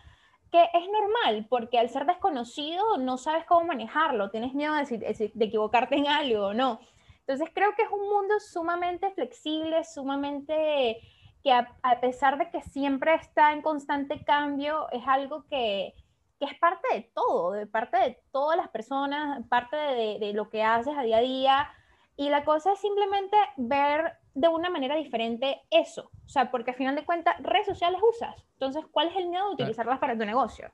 que 0.50 0.62
es 0.72 0.88
normal, 0.88 1.46
porque 1.50 1.78
al 1.78 1.90
ser 1.90 2.06
desconocido 2.06 2.96
no 2.96 3.18
sabes 3.18 3.44
cómo 3.44 3.66
manejarlo, 3.66 4.30
tienes 4.30 4.54
miedo 4.54 4.74
de, 4.74 5.30
de 5.34 5.44
equivocarte 5.44 5.96
en 5.96 6.08
algo 6.08 6.46
o 6.46 6.54
no. 6.54 6.80
Entonces 7.20 7.50
creo 7.54 7.74
que 7.74 7.82
es 7.82 7.90
un 7.90 8.08
mundo 8.08 8.40
sumamente 8.40 9.10
flexible, 9.10 9.84
sumamente 9.84 10.98
que 11.42 11.52
a, 11.52 12.00
pesar 12.00 12.38
de 12.38 12.48
que 12.50 12.62
siempre 12.62 13.14
está 13.14 13.52
en 13.52 13.60
constante 13.60 14.24
cambio, 14.24 14.88
es 14.92 15.02
algo 15.06 15.44
que, 15.44 15.94
que, 16.38 16.46
es 16.46 16.58
parte 16.58 16.88
de 16.94 17.02
todo, 17.14 17.52
de 17.52 17.66
parte 17.66 17.98
de 17.98 18.22
todas 18.30 18.56
las 18.56 18.68
personas, 18.68 19.46
parte 19.48 19.76
de, 19.76 20.18
de 20.18 20.32
lo 20.32 20.48
que 20.48 20.62
haces 20.62 20.96
a 20.96 21.02
día 21.02 21.18
a 21.18 21.20
día. 21.20 21.70
Y 22.16 22.30
la 22.30 22.44
cosa 22.44 22.72
es 22.72 22.78
simplemente 22.78 23.36
ver 23.58 24.21
de 24.34 24.48
una 24.48 24.70
manera 24.70 24.96
diferente 24.96 25.60
eso. 25.70 26.10
O 26.24 26.28
sea, 26.28 26.50
porque 26.50 26.70
al 26.70 26.76
final 26.76 26.96
de 26.96 27.04
cuentas, 27.04 27.36
redes 27.42 27.66
sociales 27.66 28.00
usas. 28.02 28.46
Entonces, 28.54 28.84
¿cuál 28.90 29.08
es 29.08 29.16
el 29.16 29.28
miedo 29.28 29.46
de 29.48 29.54
utilizarlas 29.54 29.98
para 29.98 30.16
tu 30.16 30.24
negocio? 30.24 30.72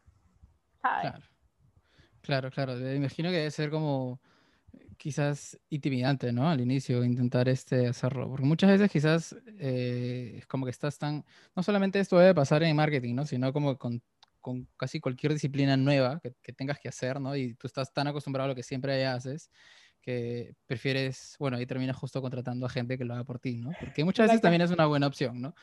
Claro. 0.80 1.18
Claro, 2.20 2.50
claro. 2.50 2.94
Imagino 2.94 3.30
que 3.30 3.36
debe 3.36 3.50
ser 3.50 3.70
como 3.70 4.20
quizás 4.96 5.58
intimidante, 5.70 6.32
¿no? 6.32 6.48
Al 6.48 6.60
inicio, 6.60 7.04
intentar 7.04 7.48
este, 7.48 7.86
hacerlo. 7.86 8.28
Porque 8.28 8.44
muchas 8.44 8.70
veces 8.70 8.90
quizás 8.90 9.36
eh, 9.58 10.36
es 10.38 10.46
como 10.46 10.64
que 10.66 10.70
estás 10.70 10.98
tan... 10.98 11.24
No 11.56 11.62
solamente 11.62 12.00
esto 12.00 12.18
debe 12.18 12.34
pasar 12.34 12.62
en 12.62 12.76
marketing, 12.76 13.14
¿no? 13.14 13.26
Sino 13.26 13.52
como 13.52 13.78
con, 13.78 14.02
con 14.40 14.68
casi 14.76 15.00
cualquier 15.00 15.32
disciplina 15.32 15.76
nueva 15.76 16.20
que, 16.20 16.34
que, 16.42 16.52
tengas 16.52 16.78
que 16.78 16.88
hacer, 16.88 17.20
¿no? 17.20 17.34
Y 17.34 17.54
tú 17.54 17.66
estás 17.66 17.92
tan 17.92 18.08
acostumbrado 18.08 18.46
a 18.46 18.48
lo 18.48 18.54
que 18.54 18.62
siempre 18.62 19.06
haces 19.06 19.50
prefieres, 20.66 21.36
bueno, 21.38 21.56
ahí 21.56 21.66
terminas 21.66 21.96
justo 21.96 22.20
contratando 22.20 22.66
a 22.66 22.68
gente 22.68 22.96
que 22.96 23.04
lo 23.04 23.14
haga 23.14 23.24
por 23.24 23.38
ti, 23.38 23.56
¿no? 23.56 23.70
Porque 23.80 24.04
muchas 24.04 24.26
veces 24.26 24.40
también 24.40 24.62
es 24.62 24.70
una 24.70 24.86
buena 24.86 25.06
opción, 25.06 25.40
¿no? 25.40 25.54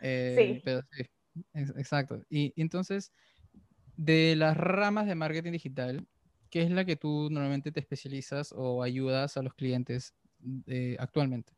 Eh, 0.00 0.34
sí. 0.36 0.62
Pero 0.64 0.82
sí, 0.90 1.02
exacto. 1.54 2.22
Y, 2.28 2.52
entonces, 2.60 3.12
de 3.96 4.34
las 4.36 4.56
ramas 4.56 5.06
de 5.06 5.14
marketing 5.14 5.52
digital, 5.52 6.06
¿qué 6.50 6.62
es 6.62 6.70
la 6.70 6.84
que 6.84 6.96
tú 6.96 7.28
normalmente 7.30 7.72
te 7.72 7.80
especializas 7.80 8.52
o 8.56 8.82
ayudas 8.82 9.36
a 9.36 9.42
los 9.42 9.54
clientes 9.54 10.14
eh, 10.66 10.96
actualmente? 10.98 11.52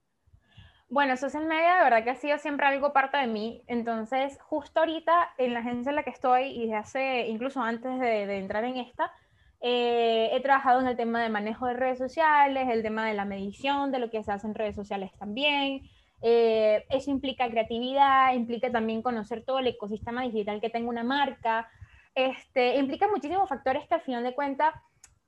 Bueno, 0.89 1.17
social 1.17 1.47
media 1.47 1.77
de 1.77 1.85
verdad 1.85 2.05
que 2.05 2.11
ha 2.11 2.17
sido 2.17 2.39
siempre 2.39 2.67
algo 2.67 2.93
parte 2.93 3.17
de 3.17 3.27
mí. 3.27 3.65
Entonces, 3.67 4.39
justo 4.43 4.81
ahorita 4.81 5.35
en 5.39 5.55
la 5.55 5.61
agencia 5.61 5.91
en 5.91 5.97
la 5.97 6.05
que 6.05 6.11
estoy 6.11 6.45
y 6.45 6.63
desde 6.63 6.77
hace, 6.77 7.27
incluso 7.27 7.61
antes 7.61 7.99
de, 7.99 8.39
entrar 8.39 8.65
en 8.65 8.77
esta, 8.77 9.11
eh, 9.67 10.29
he 10.33 10.41
trabajado 10.41 10.81
en 10.81 10.89
el 10.89 10.97
tema 10.97 11.23
de 11.23 11.31
manejo 11.31 11.67
de 11.67 11.73
redes 11.73 11.97
sociales, 11.97 12.69
el 12.71 12.83
tema 12.83 13.09
de 13.09 13.15
la 13.15 13.25
medición 13.25 13.91
de 13.91 13.99
lo 13.99 14.11
que 14.11 14.23
se 14.23 14.31
hace 14.31 14.47
en 14.47 14.55
redes 14.55 14.77
sociales 14.77 15.11
también. 15.19 15.89
Eh, 16.21 16.85
eso 16.91 17.11
implica 17.11 17.49
creatividad, 17.49 18.35
implica 18.35 18.71
también 18.71 19.01
conocer 19.01 19.43
todo 19.43 19.61
el 19.61 19.69
ecosistema 19.69 20.23
digital 20.23 20.61
que 20.61 20.69
tenga 20.69 20.91
una 20.91 21.03
marca. 21.03 21.67
Este, 22.15 22.77
implica 22.77 23.09
muchísimos 23.09 23.49
factores 23.49 23.89
que 23.89 23.95
al 23.95 24.03
final 24.03 24.23
de 24.23 24.35
cuentas 24.35 24.75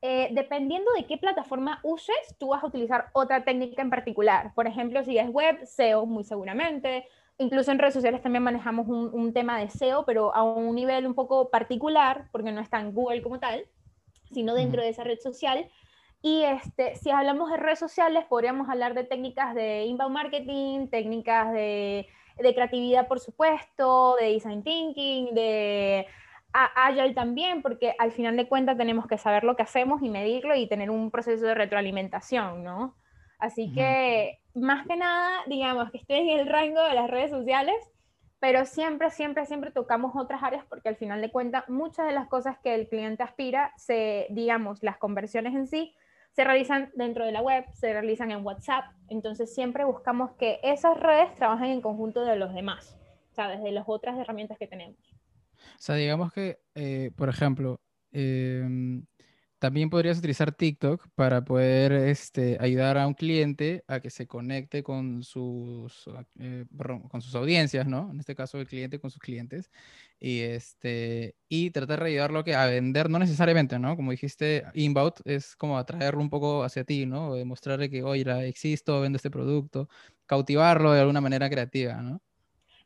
eh, 0.02 0.28
dependiendo 0.32 0.92
de 0.92 1.06
qué 1.06 1.16
plataforma 1.16 1.80
uses, 1.82 2.14
tú 2.38 2.48
vas 2.48 2.62
a 2.62 2.66
utilizar 2.66 3.08
otra 3.14 3.42
técnica 3.42 3.80
en 3.80 3.88
particular. 3.88 4.52
Por 4.54 4.66
ejemplo, 4.66 5.02
si 5.02 5.16
es 5.16 5.30
web, 5.30 5.64
SEO 5.64 6.04
muy 6.04 6.24
seguramente. 6.24 7.08
Incluso 7.38 7.72
en 7.72 7.78
redes 7.78 7.94
sociales 7.94 8.22
también 8.22 8.42
manejamos 8.42 8.86
un, 8.86 9.32
tema 9.32 9.58
de 9.58 9.70
SEO, 9.70 10.04
pero 10.04 10.34
a 10.34 10.42
un 10.42 10.74
nivel 10.74 11.06
un 11.06 11.14
poco 11.14 11.50
particular, 11.50 12.28
porque 12.32 12.52
no 12.52 12.60
está 12.60 12.80
en 12.80 12.92
Google 12.92 13.22
como 13.22 13.40
tal, 13.40 13.66
sino 14.33 14.54
dentro 14.54 14.83
de 14.83 14.90
esa 14.90 15.04
red 15.04 15.18
social. 15.18 15.68
Y 16.23 16.42
este, 16.42 16.97
si 16.97 17.11
hablamos 17.11 17.50
de 17.50 17.56
redes 17.56 17.78
sociales, 17.78 18.25
podríamos 18.28 18.68
hablar 18.68 18.95
de 18.95 19.04
técnicas 19.04 19.54
de 19.54 19.85
inbound 19.85 20.14
marketing, 20.14 20.88
técnicas 20.88 21.52
de, 21.52 22.06
de 22.38 22.54
creatividad, 22.54 23.06
por 23.06 23.21
supuesto, 23.21 24.16
de 24.21 24.33
design 24.33 24.62
thinking, 24.62 25.35
de 25.35 26.06
Agile 26.52 27.14
también, 27.14 27.62
porque 27.62 27.95
al 27.99 28.12
final 28.12 28.37
de 28.37 28.49
cuentas 28.49 28.78
tenemos 28.78 29.06
que 29.06 29.18
saber 29.18 29.45
lo 29.45 29.56
que 29.56 29.62
hacemos 29.62 30.02
y 30.02 30.09
medirlo 30.09 30.54
y 30.54 30.66
tener 30.66 30.90
un 30.90 31.11
proceso 31.11 31.45
de 31.45 31.54
retroalimentación, 31.54 32.64
¿no? 32.64 32.97
Así 33.38 33.71
que, 33.73 34.38
más 34.54 34.87
que 34.87 34.97
nada, 34.97 35.42
digamos 35.47 35.90
que 35.90 35.99
estoy 35.99 36.16
en 36.16 36.40
el 36.40 36.47
rango 36.47 36.83
de 36.83 36.95
las 36.95 37.11
redes 37.11 37.30
sociales, 37.30 37.76
pero 38.38 38.64
siempre, 38.66 39.10
siempre, 39.10 39.46
siempre 39.46 39.70
tocamos 39.70 40.14
otras 40.14 40.42
áreas 40.42 40.64
porque 40.68 40.88
al 40.88 40.96
final 40.96 41.20
de 41.20 41.30
cuentas 41.30 41.68
muchas 41.68 42.06
de 42.06 42.12
las 42.12 42.28
cosas 42.28 42.58
que 42.62 42.74
el 42.74 42.88
cliente 42.88 43.22
aspira, 43.22 43.72
se, 43.76 44.26
digamos, 44.30 44.82
las 44.82 44.98
conversiones 44.98 45.54
en 45.54 45.66
sí, 45.66 45.94
se 46.32 46.44
realizan 46.44 46.90
dentro 46.94 47.24
de 47.24 47.32
la 47.32 47.40
web, 47.40 47.64
se 47.72 47.92
realizan 47.94 48.30
en 48.30 48.44
WhatsApp, 48.44 48.84
entonces 49.08 49.54
siempre 49.54 49.84
buscamos 49.84 50.32
que 50.32 50.60
esas 50.62 50.98
redes 51.00 51.34
trabajen 51.34 51.70
en 51.70 51.80
conjunto 51.80 52.24
de 52.24 52.36
los 52.36 52.52
demás, 52.52 52.98
¿sabes? 53.32 53.62
De 53.62 53.72
las 53.72 53.84
otras 53.86 54.18
herramientas 54.18 54.58
que 54.58 54.66
tenemos. 54.66 54.98
O 55.56 55.78
sea, 55.78 55.94
digamos 55.94 56.32
que, 56.32 56.58
eh, 56.74 57.10
por 57.16 57.30
ejemplo, 57.30 57.80
em, 58.12 59.06
también 59.66 59.90
podrías 59.90 60.18
utilizar 60.18 60.52
TikTok 60.52 61.08
para 61.16 61.44
poder 61.44 61.90
este, 61.90 62.56
ayudar 62.61 62.96
a 62.99 63.06
un 63.08 63.14
cliente 63.14 63.82
a 63.88 63.99
que 63.99 64.11
se 64.11 64.28
conecte 64.28 64.85
con 64.85 65.25
sus, 65.25 66.04
eh, 66.38 66.66
con 67.11 67.20
sus 67.20 67.35
audiencias, 67.35 67.85
¿no? 67.88 68.08
En 68.12 68.20
este 68.20 68.37
caso, 68.37 68.61
el 68.61 68.68
cliente 68.68 69.00
con 69.00 69.11
sus 69.11 69.20
clientes. 69.20 69.73
Y, 70.20 70.38
este, 70.42 71.35
y 71.49 71.70
tratar 71.73 72.00
de 72.04 72.11
ayudarlo 72.11 72.44
que 72.44 72.54
a 72.54 72.66
vender, 72.66 73.11
no 73.11 73.18
necesariamente, 73.18 73.76
¿no? 73.80 73.96
Como 73.96 74.12
dijiste, 74.12 74.62
inbound 74.75 75.14
es 75.25 75.56
como 75.56 75.78
atraerlo 75.78 76.20
un 76.20 76.30
poco 76.30 76.62
hacia 76.62 76.85
ti, 76.85 77.04
¿no? 77.04 77.30
O 77.30 77.35
demostrarle 77.35 77.90
que, 77.90 78.04
oye, 78.04 78.25
existo, 78.49 79.00
vendo 79.00 79.16
este 79.16 79.30
producto, 79.32 79.88
cautivarlo 80.26 80.92
de 80.92 81.00
alguna 81.00 81.20
manera 81.20 81.50
creativa, 81.50 82.00
¿no? 82.02 82.23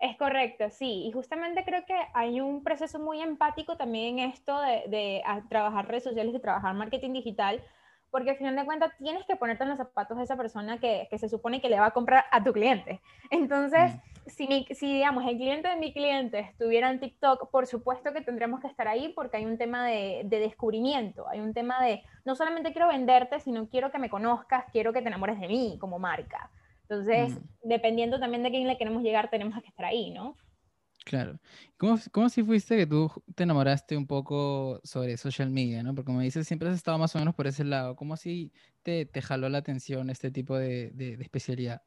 Es 0.01 0.17
correcto, 0.17 0.71
sí. 0.71 1.05
Y 1.07 1.13
justamente 1.13 1.63
creo 1.63 1.85
que 1.85 1.95
hay 2.15 2.41
un 2.41 2.65
proceso 2.65 2.99
muy 2.99 3.21
empático 3.21 3.77
también 3.77 4.19
en 4.19 4.31
esto 4.31 4.59
de, 4.59 5.23
trabajar 5.51 5.89
redes 5.89 6.05
sociales 6.05 6.35
y 6.35 6.39
trabajar 6.39 6.75
marketing 6.75 7.13
digital, 7.13 7.63
porque 8.11 8.31
al 8.31 8.37
final 8.37 8.57
de 8.57 8.65
cuentas 8.65 8.93
tienes 8.97 9.27
que 9.27 9.37
ponerte 9.37 9.63
en 9.65 9.69
los 9.69 9.79
zapatos 9.79 10.17
de 10.17 10.25
esa 10.25 10.39
persona 10.39 10.81
que, 10.81 11.07
se 11.19 11.29
supone 11.29 11.61
que 11.61 11.69
le 11.69 11.79
va 11.79 11.87
a 11.87 11.91
comprar 11.91 12.25
a 12.31 12.43
tu 12.43 12.55
cliente. 12.55 13.03
Entonces, 13.31 13.95
mm. 13.95 14.31
si, 14.31 14.67
si, 14.71 14.95
digamos, 14.95 15.23
el 15.27 15.37
cliente 15.37 15.69
de 15.69 15.77
mi 15.77 15.93
cliente 15.93 16.39
estuviera 16.39 16.91
en 16.91 16.99
TikTok, 16.99 17.51
por 17.51 17.67
supuesto 17.67 18.15
que 18.15 18.23
tendríamos 18.23 18.61
que 18.61 18.69
estar 18.69 18.89
ahí 18.89 19.13
porque 19.15 19.37
hay 19.37 19.45
un 19.45 19.59
tema 19.59 19.87
de, 19.87 20.23
de 20.25 20.39
descubrimiento, 20.39 21.29
hay 21.29 21.41
un 21.41 21.53
tema 21.53 21.79
de 21.85 22.03
no 22.25 22.35
solamente 22.37 22.73
quiero 22.73 22.89
venderte, 22.89 23.39
sino 23.41 23.69
quiero 23.69 23.93
que 23.93 23.99
me 23.99 24.09
conozcas, 24.09 24.65
quiero 24.73 24.95
que 24.95 25.03
te 25.03 25.09
enamores 25.09 25.39
de 25.39 25.47
mí 25.47 25.77
como 25.79 25.99
marca. 25.99 26.51
Entonces, 26.91 27.35
mm. 27.35 27.69
dependiendo 27.69 28.19
también 28.19 28.43
de 28.43 28.51
quién 28.51 28.67
le 28.67 28.77
queremos 28.77 29.05
llegar, 29.05 29.31
tenemos 29.31 29.61
que 29.63 29.69
estar 29.69 29.87
ahí, 29.87 30.11
¿no? 30.11 30.37
Claro. 31.05 31.39
¿Cómo, 31.79 31.97
¿Cómo 32.11 32.29
si 32.29 32.43
fuiste 32.43 32.77
que 32.77 32.87
tú 32.87 33.11
te 33.37 33.45
enamoraste 33.45 33.97
un 33.97 34.09
poco 34.09 34.81
sobre 34.83 35.17
social 35.17 35.51
media, 35.51 35.85
¿no? 35.85 35.95
Porque 35.95 36.07
como 36.07 36.21
dices, 36.21 36.49
siempre 36.49 36.69
has 36.69 36.75
estado 36.75 36.99
más 36.99 37.15
o 37.15 37.21
menos 37.21 37.37
por 37.37 37.47
ese 37.47 37.63
lado. 37.63 37.95
¿Cómo 37.95 38.15
así 38.15 38.53
te, 38.83 39.07
te 39.07 39.23
jaló 39.23 39.49
la 39.49 39.59
atención 39.59 40.11
este 40.11 40.33
tipo 40.33 40.59
de, 40.59 40.91
de, 40.91 41.15
especialidad? 41.21 41.81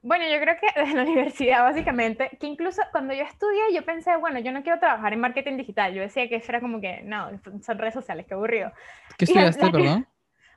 Bueno, 0.00 0.24
yo 0.32 0.40
creo 0.40 0.56
que 0.58 0.80
desde 0.80 0.94
la 0.94 1.02
universidad, 1.10 1.62
básicamente, 1.62 2.38
que 2.40 2.46
incluso 2.46 2.80
cuando 2.92 3.12
yo 3.12 3.22
estudié, 3.22 3.74
yo 3.74 3.84
pensé, 3.84 4.16
bueno, 4.16 4.38
yo 4.38 4.50
no 4.50 4.62
quiero 4.62 4.78
trabajar 4.78 5.12
en 5.12 5.20
marketing 5.20 5.58
digital. 5.58 5.92
Yo 5.92 6.00
decía 6.00 6.26
que 6.26 6.36
eso 6.36 6.50
era 6.50 6.62
como 6.62 6.80
que, 6.80 7.02
no, 7.02 7.30
son 7.62 7.78
redes 7.78 7.94
sociales, 7.94 8.24
qué 8.26 8.32
aburrido. 8.32 8.72
¿Qué 9.18 9.24
estudiaste, 9.26 9.60
perdón? 9.70 10.08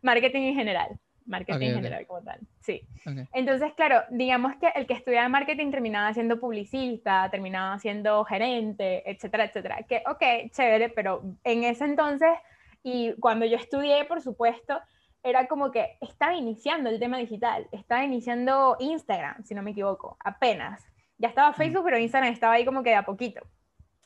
Marketing 0.01 0.43
en 0.43 0.55
general 0.55 0.99
marketing 1.25 1.67
en 1.67 1.75
general 1.75 2.07
como 2.07 2.21
tal. 2.21 2.39
Sí. 2.61 2.87
Entonces, 3.33 3.73
claro, 3.73 4.03
digamos 4.09 4.55
que 4.57 4.67
el 4.75 4.85
que 4.85 4.93
estudiaba 4.93 5.29
marketing 5.29 5.71
terminaba 5.71 6.13
siendo 6.13 6.39
publicista, 6.39 7.29
terminaba 7.31 7.79
siendo 7.79 8.23
gerente, 8.25 9.09
etcétera, 9.09 9.45
etcétera. 9.45 9.83
Que, 9.83 10.03
ok, 10.07 10.51
chévere, 10.51 10.89
pero 10.89 11.23
en 11.43 11.63
ese 11.63 11.85
entonces, 11.85 12.31
y 12.83 13.13
cuando 13.19 13.45
yo 13.45 13.57
estudié, 13.57 14.05
por 14.05 14.21
supuesto, 14.21 14.79
era 15.23 15.47
como 15.47 15.71
que 15.71 15.97
estaba 16.01 16.35
iniciando 16.35 16.89
el 16.89 16.99
tema 16.99 17.17
digital, 17.17 17.67
estaba 17.71 18.03
iniciando 18.03 18.75
Instagram, 18.79 19.43
si 19.43 19.55
no 19.55 19.63
me 19.63 19.71
equivoco, 19.71 20.17
apenas. 20.19 20.85
Ya 21.17 21.29
estaba 21.29 21.51
mm. 21.51 21.55
Facebook, 21.55 21.85
pero 21.85 21.97
Instagram 21.97 22.33
estaba 22.33 22.53
ahí 22.53 22.65
como 22.65 22.83
que 22.83 22.89
de 22.89 22.97
a 22.97 23.03
poquito. 23.03 23.41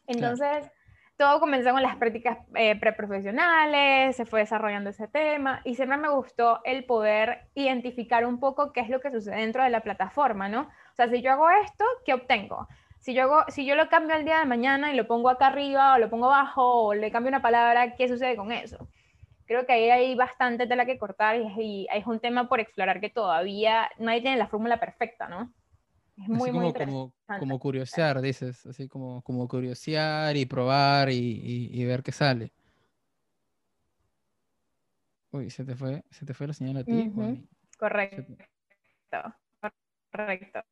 Entonces, 0.05 0.69
todo 1.17 1.39
comenzó 1.39 1.71
con 1.71 1.81
las 1.81 1.95
prácticas 1.95 2.37
eh, 2.53 2.79
preprofesionales, 2.79 4.15
se 4.15 4.25
fue 4.25 4.41
desarrollando 4.41 4.91
ese 4.91 5.07
tema 5.07 5.61
y 5.63 5.73
siempre 5.73 5.97
me 5.97 6.09
gustó 6.09 6.61
el 6.63 6.85
poder 6.85 7.49
identificar 7.55 8.25
un 8.25 8.39
poco 8.39 8.71
qué 8.71 8.81
es 8.81 8.89
lo 8.89 9.01
que 9.01 9.11
sucede 9.11 9.37
dentro 9.37 9.63
de 9.63 9.71
la 9.71 9.81
plataforma, 9.81 10.47
¿no? 10.47 10.61
O 10.61 10.95
sea, 10.95 11.07
si 11.09 11.21
yo 11.21 11.31
hago 11.31 11.49
esto, 11.49 11.83
¿qué 12.05 12.13
obtengo? 12.13 12.67
Si 12.99 13.15
yo, 13.15 13.23
hago, 13.23 13.45
si 13.49 13.65
yo 13.65 13.75
lo 13.75 13.89
cambio 13.89 14.15
al 14.15 14.25
día 14.25 14.39
de 14.39 14.45
mañana 14.45 14.93
y 14.93 14.95
lo 14.95 15.07
pongo 15.07 15.29
acá 15.29 15.47
arriba 15.47 15.95
o 15.95 15.97
lo 15.97 16.09
pongo 16.09 16.27
abajo 16.27 16.85
o 16.85 16.93
le 16.93 17.11
cambio 17.11 17.29
una 17.29 17.41
palabra, 17.41 17.95
¿qué 17.95 18.07
sucede 18.07 18.35
con 18.35 18.51
eso? 18.51 18.87
Creo 19.45 19.65
que 19.65 19.73
ahí 19.73 19.89
hay 19.89 20.15
bastante 20.15 20.67
tela 20.67 20.85
que 20.85 20.99
cortar 20.99 21.37
y, 21.37 21.47
y 21.57 21.87
es 21.91 22.05
un 22.05 22.19
tema 22.19 22.47
por 22.47 22.59
explorar 22.59 22.99
que 22.99 23.09
todavía 23.09 23.89
nadie 23.97 24.21
tiene 24.21 24.37
la 24.37 24.47
fórmula 24.47 24.79
perfecta, 24.79 25.27
¿no? 25.27 25.51
Es 26.17 26.27
muy, 26.27 26.51
como, 26.51 26.73
como, 26.73 27.13
como, 27.39 27.59
curiosear, 27.59 28.21
dices, 28.21 28.65
así 28.65 28.87
como, 28.87 29.21
como 29.21 29.47
curiosear 29.47 30.35
y 30.35 30.47
probar 30.47 31.11
y, 31.11 31.69
y, 31.71 31.85
ver 31.85 32.01
qué 32.01 32.11
sale. 32.11 32.51
Uy, 35.31 35.51
¿se 35.51 35.63
te 35.63 35.75
fue, 35.75 36.03
se 36.09 36.25
te 36.25 36.33
fue 36.33 36.47
la 36.47 36.53
señal 36.53 36.77
a 36.77 36.83
ti? 36.83 37.11
Correcto. 37.77 38.35
Correcto. 40.11 40.63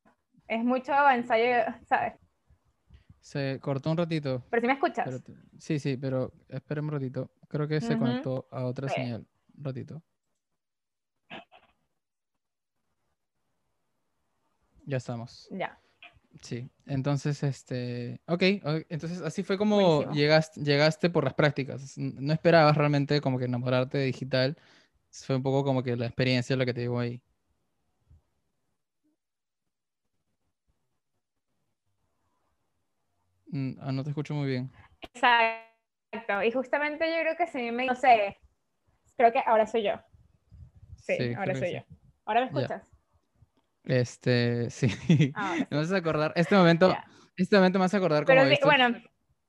Es 0.48 0.64
mucho 0.64 0.92
ensayo, 1.12 1.74
¿sabes? 1.86 2.14
Se 3.20 3.60
cortó 3.60 3.92
un 3.92 3.98
ratito. 3.98 4.44
Pero 4.50 4.62
si 4.62 4.68
me 4.68 4.74
escuchas. 4.74 5.24
sí, 5.60 5.80
sí, 5.80 5.98
pero 5.98 6.34
espera 6.50 6.82
un 6.82 6.92
ratito. 6.92 7.32
Creo 7.48 7.68
que 7.68 7.82
se 7.82 7.98
conectó 7.98 8.48
a 8.52 8.66
otra 8.66 8.90
señal. 8.90 9.28
Un 9.58 9.64
ratito. 9.64 10.02
Ya 14.86 14.98
estamos. 14.98 15.48
Ya. 15.51 15.80
Sí, 16.42 16.70
entonces, 16.86 17.42
este, 17.44 18.20
ok, 18.27 18.44
entonces 18.89 19.22
así 19.22 19.42
fue 19.42 19.58
como 19.58 20.12
llegaste, 20.12 20.62
llegaste 20.62 21.10
por 21.10 21.24
las 21.24 21.34
prácticas. 21.34 21.98
No 21.98 22.34
esperabas 22.34 22.75
realmente 22.75 23.22
como 23.22 23.39
que 23.39 23.46
enamorarte 23.46 23.98
de 23.98 24.06
digital, 24.06 24.58
fue 25.10 25.38
un 25.38 25.44
poco 25.44 25.63
como 25.63 25.82
que 25.82 25.96
la 25.96 26.06
experiencia 26.06 26.56
lo 26.56 26.65
que 26.65 26.74
te 26.74 26.82
llevó 26.82 27.00
ahí. 27.00 27.22
Mm, 33.48 33.77
ah, 33.80 33.92
no 33.92 34.04
te 34.04 34.10
escucho 34.10 34.34
muy 34.34 34.48
bien. 34.48 34.72
Exacto, 35.01 36.44
y 36.44 36.51
justamente 36.51 37.10
yo 37.10 37.22
creo 37.22 37.38
que 37.38 37.48
sí 37.48 37.72
me, 37.72 37.86
no 37.86 37.96
sé, 37.96 38.38
creo 39.15 39.32
que 39.32 39.42
ahora 39.46 39.65
soy 39.65 39.84
yo. 39.84 39.94
Sí, 40.98 41.34
ahora 41.38 41.56
soy 41.56 41.74
yo. 41.75 41.80
¿Ahora 42.25 42.42
me 42.42 42.48
escuchas? 42.48 42.95
Este, 43.86 44.70
sí. 44.70 44.88
Ah, 45.36 45.56
me 45.70 45.77
vas 45.77 45.92
a 45.92 45.98
acordar, 45.98 46.34
este 46.36 46.56
momento, 46.56 46.96
este 47.38 47.56
momento 47.56 47.80
me 47.80 47.86
vas 47.86 47.94
a 47.94 47.98
acordar 47.98 48.25
como, 48.25 48.42
bueno. 48.63 49.01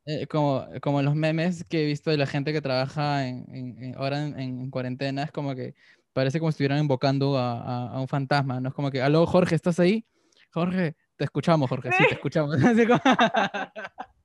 Eh, 0.08 0.26
como, 0.28 0.66
como 0.82 1.02
los 1.02 1.16
memes 1.16 1.64
que 1.64 1.82
he 1.82 1.86
visto 1.86 2.10
de 2.10 2.16
la 2.16 2.26
gente 2.26 2.52
que 2.52 2.60
trabaja 2.60 3.26
en, 3.26 3.94
ahora 3.96 4.22
en, 4.24 4.70
cuarentena, 4.70 5.24
es 5.24 5.32
como 5.32 5.56
que 5.56 5.74
parece 6.12 6.38
como 6.38 6.52
si 6.52 6.54
estuvieran 6.54 6.78
invocando 6.78 7.36
a, 7.36 7.88
a, 7.88 8.00
un 8.00 8.06
fantasma, 8.06 8.60
¿no? 8.60 8.68
Es 8.68 8.74
como 8.74 8.90
que, 8.90 9.02
aló, 9.02 9.26
Jorge, 9.26 9.56
¿estás 9.56 9.80
ahí? 9.80 10.06
Jorge, 10.52 10.94
te 11.16 11.24
escuchamos, 11.24 11.68
Jorge, 11.68 11.90
sí, 11.92 12.04
te 12.08 12.14
escuchamos. 12.14 12.56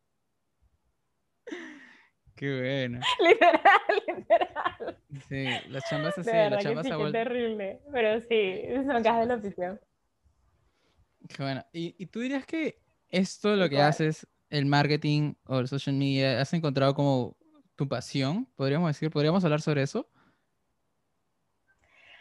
Qué 2.36 2.58
bueno. 2.58 3.00
literal, 3.20 3.62
literal. 4.08 4.98
Sí, 5.30 5.46
las 5.70 5.84
chambas 5.89 6.18
así, 6.18 6.32
las 6.32 6.63
chambas 6.63 6.86
sí, 6.88 6.91
qué 6.91 7.12
terrible. 7.12 7.80
Pero 7.91 8.20
sí, 8.22 8.63
son 8.88 9.03
cajas 9.03 9.20
de 9.20 9.25
la 9.27 9.36
oficina. 9.36 9.80
Qué 11.28 11.44
bueno. 11.44 11.66
¿Y, 11.74 11.96
y 11.98 12.08
tú 12.08 12.20
dirías 12.20 12.46
que 12.46 12.80
esto, 13.10 13.56
lo 13.56 13.70
que 13.70 13.82
haces, 13.82 14.28
el 14.50 14.66
marketing 14.66 15.34
o 15.46 15.60
el 15.60 15.68
social 15.68 15.96
media, 15.96 16.42
has 16.42 16.54
encontrado 16.54 16.94
como 16.96 17.38
tu 17.75 17.88
pasión? 17.88 18.46
Podríamos 18.56 18.90
decir, 18.90 19.10
podríamos 19.12 19.44
hablar 19.44 19.62
sobre 19.62 19.84
eso. 19.84 20.10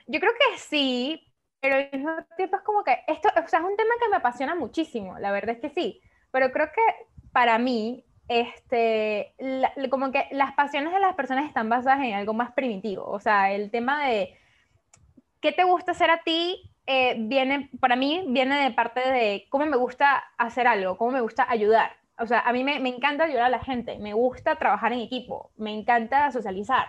Yo 0.06 0.20
creo 0.20 0.32
que 0.32 0.58
sí, 0.58 1.32
pero 1.60 1.76
al 1.76 1.90
mismo 1.92 2.10
tiempo 2.36 2.56
es 2.56 2.62
como 2.62 2.82
que 2.84 2.98
esto, 3.06 3.28
o 3.28 3.48
sea, 3.48 3.60
es 3.60 3.64
un 3.64 3.76
tema 3.76 3.94
que 4.00 4.08
me 4.08 4.16
apasiona 4.16 4.54
muchísimo, 4.54 5.18
la 5.18 5.30
verdad 5.32 5.56
es 5.56 5.60
que 5.60 5.70
sí, 5.70 6.00
pero 6.32 6.50
creo 6.52 6.68
que 6.74 6.80
para 7.32 7.58
mí, 7.58 8.04
este, 8.28 9.34
la- 9.38 9.72
como 9.90 10.10
que 10.12 10.26
las 10.32 10.52
pasiones 10.54 10.92
de 10.92 11.00
las 11.00 11.14
personas 11.14 11.46
están 11.46 11.68
basadas 11.68 12.00
en 12.04 12.14
algo 12.14 12.32
más 12.34 12.52
primitivo, 12.52 13.04
o 13.06 13.20
sea, 13.20 13.52
el 13.52 13.70
tema 13.70 14.06
de 14.06 14.36
qué 15.40 15.52
te 15.52 15.64
gusta 15.64 15.92
hacer 15.92 16.10
a 16.10 16.22
ti, 16.22 16.69
eh, 16.86 17.16
viene, 17.18 17.70
para 17.80 17.96
mí, 17.96 18.24
viene 18.28 18.62
de 18.62 18.70
parte 18.72 19.00
de 19.00 19.46
cómo 19.48 19.66
me 19.66 19.76
gusta 19.76 20.24
hacer 20.38 20.66
algo, 20.66 20.96
cómo 20.96 21.12
me 21.12 21.20
gusta 21.20 21.46
ayudar. 21.48 21.92
O 22.18 22.26
sea, 22.26 22.40
a 22.40 22.52
mí 22.52 22.64
me, 22.64 22.80
me 22.80 22.88
encanta 22.90 23.24
ayudar 23.24 23.44
a 23.44 23.48
la 23.48 23.60
gente, 23.60 23.98
me 23.98 24.12
gusta 24.12 24.56
trabajar 24.56 24.92
en 24.92 25.00
equipo, 25.00 25.52
me 25.56 25.72
encanta 25.72 26.30
socializar. 26.30 26.86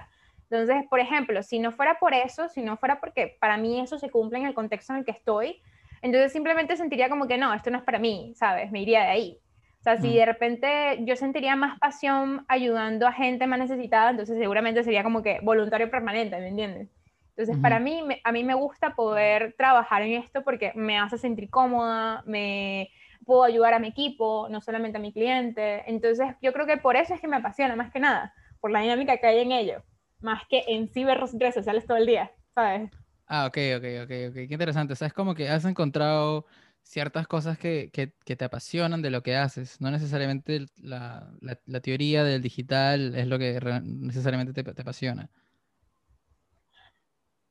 Entonces, 0.50 0.84
por 0.90 1.00
ejemplo, 1.00 1.42
si 1.44 1.60
no 1.60 1.72
fuera 1.72 1.98
por 2.00 2.14
eso, 2.14 2.50
si 2.50 2.62
no 2.62 2.76
fuera 2.76 3.00
porque 3.00 3.38
para 3.40 3.56
mí 3.58 3.80
eso 3.80 3.98
se 3.98 4.10
cumple 4.10 4.40
en 4.40 4.46
el 4.48 4.54
contexto 4.54 4.92
en 4.92 5.00
el 5.00 5.06
que 5.06 5.12
estoy, 5.12 5.62
entonces 6.02 6.34
simplemente 6.34 6.76
sentiría 6.76 7.08
como 7.08 7.28
que 7.28 7.38
no, 7.38 7.54
esto 7.54 7.70
no 7.70 7.78
es 7.78 7.84
para 7.84 8.00
mí, 8.00 8.34
¿sabes? 8.36 8.72
Me 8.72 8.82
iría 8.82 9.02
de 9.02 9.08
ahí. 9.08 9.40
O 9.80 9.84
sea, 9.84 9.98
si 9.98 10.10
Mm. 10.10 10.14
de 10.14 10.26
repente 10.26 11.00
yo 11.06 11.16
sentiría 11.16 11.56
más 11.56 11.80
pasión 11.80 12.46
ayudando 12.50 13.08
a 13.08 13.14
gente 13.14 13.48
más 13.48 13.60
necesitada, 13.60 14.10
entonces 14.12 14.38
seguramente 14.38 14.84
sería 14.84 15.04
como 15.04 15.24
que 15.24 15.40
voluntario 15.42 15.90
permanente, 15.90 16.38
¿me 16.38 16.50
entiendes? 16.50 16.90
Entonces, 17.36 17.58
para 17.62 17.80
mí, 17.80 18.02
me- 18.04 18.22
a 18.24 18.32
mí 18.32 18.44
me 18.44 18.54
gusta 18.56 18.96
poder 18.96 19.56
trabajar 19.58 20.02
en 20.04 20.14
esto 20.22 20.44
porque 20.44 20.74
me 20.76 21.00
hace 21.00 21.18
sentir 21.18 21.50
cómoda, 21.50 22.24
me 22.26 22.90
puedo 23.26 23.44
ayudar 23.44 23.74
a 23.74 23.80
mi 23.80 23.88
equipo, 23.90 24.48
no 24.50 24.62
solamente 24.62 24.98
a 24.98 25.02
mi 25.02 25.14
cliente. 25.14 25.84
Entonces, 25.90 26.28
yo 26.42 26.54
creo 26.54 26.66
que 26.68 26.78
por 26.78 26.96
eso 26.96 27.14
es 27.14 27.22
que 27.22 27.28
me 27.28 27.38
apasiona 27.38 27.76
más 27.76 27.92
que 27.92 28.00
nada, 28.00 28.34
por 28.60 28.72
la 28.72 28.82
dinámica 28.82 29.18
que 29.18 29.28
hay 29.28 29.40
en 29.40 29.52
ello, 29.52 29.84
más 30.20 30.44
que 30.50 30.64
en 30.68 30.88
sí 30.90 31.04
ver 31.06 31.20
redes 31.20 31.56
sociales 31.56 31.86
todo 31.88 31.98
el 31.98 32.06
día, 32.06 32.32
¿sabes? 32.54 32.92
Ah, 33.28 33.46
ok, 33.46 33.58
ok, 33.78 33.84
ok, 34.04 34.12
ok. 34.30 34.34
Qué 34.34 34.48
interesante. 34.52 34.94
O 34.94 34.96
sea, 34.96 35.08
es 35.08 35.14
como 35.14 35.36
que 35.36 35.48
has 35.50 35.64
encontrado 35.66 36.46
ciertas 36.84 37.28
cosas 37.28 37.58
que, 37.58 37.90
que, 37.94 38.14
que 38.26 38.36
te 38.36 38.44
apasionan 38.46 39.02
de 39.02 39.10
lo 39.10 39.24
que 39.24 39.36
haces. 39.38 39.80
No 39.80 39.90
necesariamente 39.92 40.66
la, 40.76 41.32
la, 41.40 41.60
la 41.66 41.80
teoría 41.82 42.24
del 42.26 42.42
digital 42.42 43.16
es 43.16 43.28
lo 43.28 43.40
que 43.40 43.60
necesariamente 43.84 44.52
te, 44.54 44.74
te 44.74 44.82
apasiona. 44.82 45.30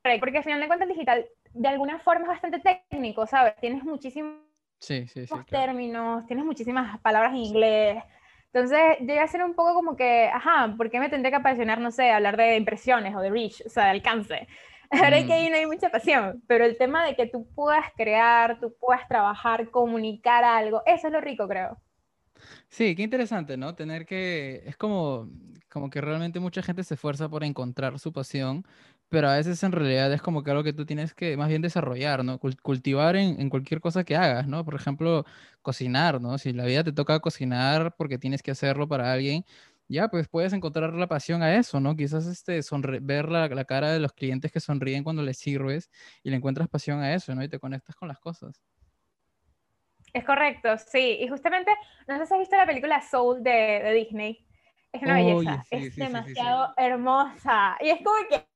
Porque 0.02 0.38
al 0.38 0.44
final 0.44 0.60
de 0.60 0.66
cuentas, 0.66 0.88
el 0.88 0.94
digital 0.94 1.26
de 1.52 1.68
alguna 1.68 1.98
forma 1.98 2.22
es 2.22 2.28
bastante 2.28 2.60
técnico, 2.90 3.26
¿sabes? 3.26 3.54
Tienes 3.60 3.84
muchísimos 3.84 4.38
Sí, 4.78 5.06
sí, 5.06 5.26
sí. 5.26 5.28
claro. 5.28 5.44
términos, 5.50 6.26
tienes 6.26 6.44
muchísimas 6.44 6.98
palabras 7.00 7.32
en 7.32 7.38
inglés. 7.38 8.02
Entonces 8.52 8.98
llega 9.00 9.22
a 9.22 9.28
ser 9.28 9.44
un 9.44 9.54
poco 9.54 9.74
como 9.74 9.94
que, 9.94 10.26
ajá, 10.28 10.74
¿por 10.76 10.90
qué 10.90 10.98
me 10.98 11.08
tendré 11.10 11.30
que 11.30 11.36
apasionar, 11.36 11.78
no 11.80 11.90
sé, 11.90 12.10
hablar 12.10 12.36
de 12.36 12.56
impresiones 12.56 13.14
o 13.14 13.20
de 13.20 13.30
reach, 13.30 13.62
o 13.66 13.68
sea, 13.68 13.84
de 13.84 13.90
alcance? 13.90 14.48
Verdad 14.90 15.20
es 15.20 15.26
que 15.26 15.32
Mm. 15.32 15.36
ahí 15.36 15.50
no 15.50 15.56
hay 15.56 15.66
mucha 15.66 15.90
pasión, 15.90 16.42
pero 16.48 16.64
el 16.64 16.76
tema 16.78 17.04
de 17.04 17.14
que 17.14 17.26
tú 17.26 17.46
puedas 17.54 17.86
crear, 17.96 18.58
tú 18.58 18.74
puedas 18.80 19.06
trabajar, 19.06 19.70
comunicar 19.70 20.42
algo, 20.44 20.82
eso 20.86 21.06
es 21.08 21.12
lo 21.12 21.20
rico, 21.20 21.46
creo. 21.46 21.78
Sí, 22.68 22.94
qué 22.94 23.02
interesante, 23.02 23.56
¿no? 23.56 23.74
Tener 23.74 24.06
que, 24.06 24.62
es 24.66 24.76
como, 24.76 25.28
como 25.68 25.90
que 25.90 26.00
realmente 26.00 26.40
mucha 26.40 26.62
gente 26.62 26.84
se 26.84 26.94
esfuerza 26.94 27.28
por 27.28 27.44
encontrar 27.44 27.98
su 27.98 28.12
pasión, 28.12 28.64
pero 29.10 29.28
a 29.28 29.36
veces 29.36 29.62
en 29.62 29.72
realidad 29.72 30.12
es 30.12 30.22
como 30.22 30.42
que 30.42 30.50
algo 30.52 30.64
que 30.64 30.72
tú 30.72 30.86
tienes 30.86 31.14
que 31.14 31.36
más 31.36 31.48
bien 31.48 31.62
desarrollar, 31.62 32.24
¿no? 32.24 32.38
Cul- 32.40 32.60
cultivar 32.62 33.16
en, 33.16 33.40
en 33.40 33.50
cualquier 33.50 33.80
cosa 33.80 34.04
que 34.04 34.16
hagas, 34.16 34.46
¿no? 34.48 34.64
Por 34.64 34.74
ejemplo, 34.76 35.24
cocinar, 35.62 36.20
¿no? 36.20 36.38
Si 36.38 36.52
la 36.52 36.64
vida 36.64 36.84
te 36.84 36.92
toca 36.92 37.20
cocinar 37.20 37.94
porque 37.96 38.18
tienes 38.18 38.42
que 38.42 38.52
hacerlo 38.52 38.88
para 38.88 39.12
alguien, 39.12 39.44
ya, 39.88 40.08
pues 40.08 40.28
puedes 40.28 40.52
encontrar 40.52 40.94
la 40.94 41.08
pasión 41.08 41.42
a 41.42 41.56
eso, 41.56 41.80
¿no? 41.80 41.96
Quizás 41.96 42.26
este, 42.26 42.60
ver 43.02 43.28
la, 43.28 43.48
la 43.48 43.64
cara 43.64 43.92
de 43.92 43.98
los 44.00 44.12
clientes 44.12 44.52
que 44.52 44.60
sonríen 44.60 45.02
cuando 45.04 45.22
les 45.22 45.38
sirves 45.38 45.90
y 46.22 46.30
le 46.30 46.36
encuentras 46.36 46.68
pasión 46.68 47.00
a 47.00 47.12
eso, 47.12 47.34
¿no? 47.34 47.42
Y 47.42 47.48
te 47.48 47.58
conectas 47.58 47.96
con 47.96 48.08
las 48.08 48.20
cosas. 48.20 48.62
Es 50.12 50.24
correcto, 50.24 50.76
sí. 50.78 51.18
Y 51.20 51.28
justamente, 51.28 51.72
no 52.08 52.18
sé 52.18 52.26
si 52.26 52.34
has 52.34 52.40
visto 52.40 52.56
la 52.56 52.66
película 52.66 53.00
Soul 53.00 53.42
de, 53.42 53.50
de 53.50 53.92
Disney. 53.92 54.46
Es 54.92 55.02
una 55.02 55.14
belleza, 55.14 55.64
sí, 55.70 55.76
es 55.76 55.82
sí, 55.82 55.90
sí, 55.90 55.98
demasiado 56.00 56.74
hermosa. 56.76 57.76
Y 57.80 57.90
es 57.90 57.98
como 57.98 58.16
que 58.28 58.49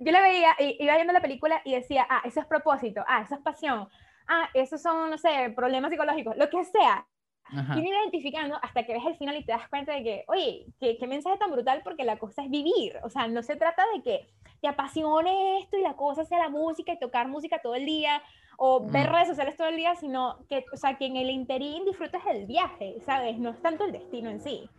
yo 0.00 0.12
la 0.12 0.20
veía, 0.20 0.54
iba 0.58 0.94
viendo 0.94 1.12
la 1.12 1.20
película 1.20 1.60
y 1.64 1.74
decía, 1.74 2.06
ah, 2.08 2.22
eso 2.24 2.40
es 2.40 2.46
propósito, 2.46 3.02
ah, 3.06 3.22
eso 3.22 3.34
es 3.34 3.40
pasión, 3.40 3.88
ah, 4.26 4.48
esos 4.54 4.80
son, 4.80 5.10
no 5.10 5.18
sé, 5.18 5.52
problemas 5.54 5.90
psicológicos, 5.90 6.36
lo 6.36 6.48
que 6.50 6.64
sea. 6.64 7.06
Ajá. 7.46 7.78
Y 7.78 7.86
iba 7.86 7.98
identificando 8.00 8.58
hasta 8.62 8.84
que 8.84 8.94
ves 8.94 9.04
el 9.04 9.16
final 9.16 9.36
y 9.36 9.44
te 9.44 9.52
das 9.52 9.68
cuenta 9.68 9.92
de 9.92 10.02
que, 10.02 10.24
oye, 10.28 10.66
qué, 10.80 10.96
qué 10.98 11.06
mensaje 11.06 11.36
tan 11.36 11.50
brutal 11.50 11.82
porque 11.84 12.02
la 12.02 12.18
cosa 12.18 12.42
es 12.42 12.50
vivir. 12.50 12.98
O 13.02 13.10
sea, 13.10 13.28
no 13.28 13.42
se 13.42 13.54
trata 13.56 13.84
de 13.94 14.02
que 14.02 14.26
te 14.62 14.68
apasione 14.68 15.58
esto 15.58 15.76
y 15.76 15.82
la 15.82 15.94
cosa 15.94 16.24
sea 16.24 16.38
la 16.38 16.48
música 16.48 16.92
y 16.94 16.98
tocar 16.98 17.28
música 17.28 17.60
todo 17.62 17.74
el 17.74 17.84
día 17.84 18.22
o 18.56 18.80
ver 18.86 19.10
Mm. 19.10 19.12
redes 19.12 19.28
sociales 19.28 19.56
todo 19.58 19.68
el 19.68 19.76
día, 19.76 19.94
sino 19.94 20.38
que, 20.48 20.64
o 20.72 20.76
sea, 20.78 20.96
que 20.96 21.04
en 21.04 21.16
el 21.16 21.28
interín 21.28 21.84
disfrutes 21.84 22.22
el 22.26 22.46
viaje, 22.46 22.96
¿sabes? 23.04 23.36
No 23.38 23.50
es 23.50 23.60
tanto 23.60 23.84
el 23.84 23.92
destino 23.92 24.30
en 24.30 24.40
sí. 24.40 24.70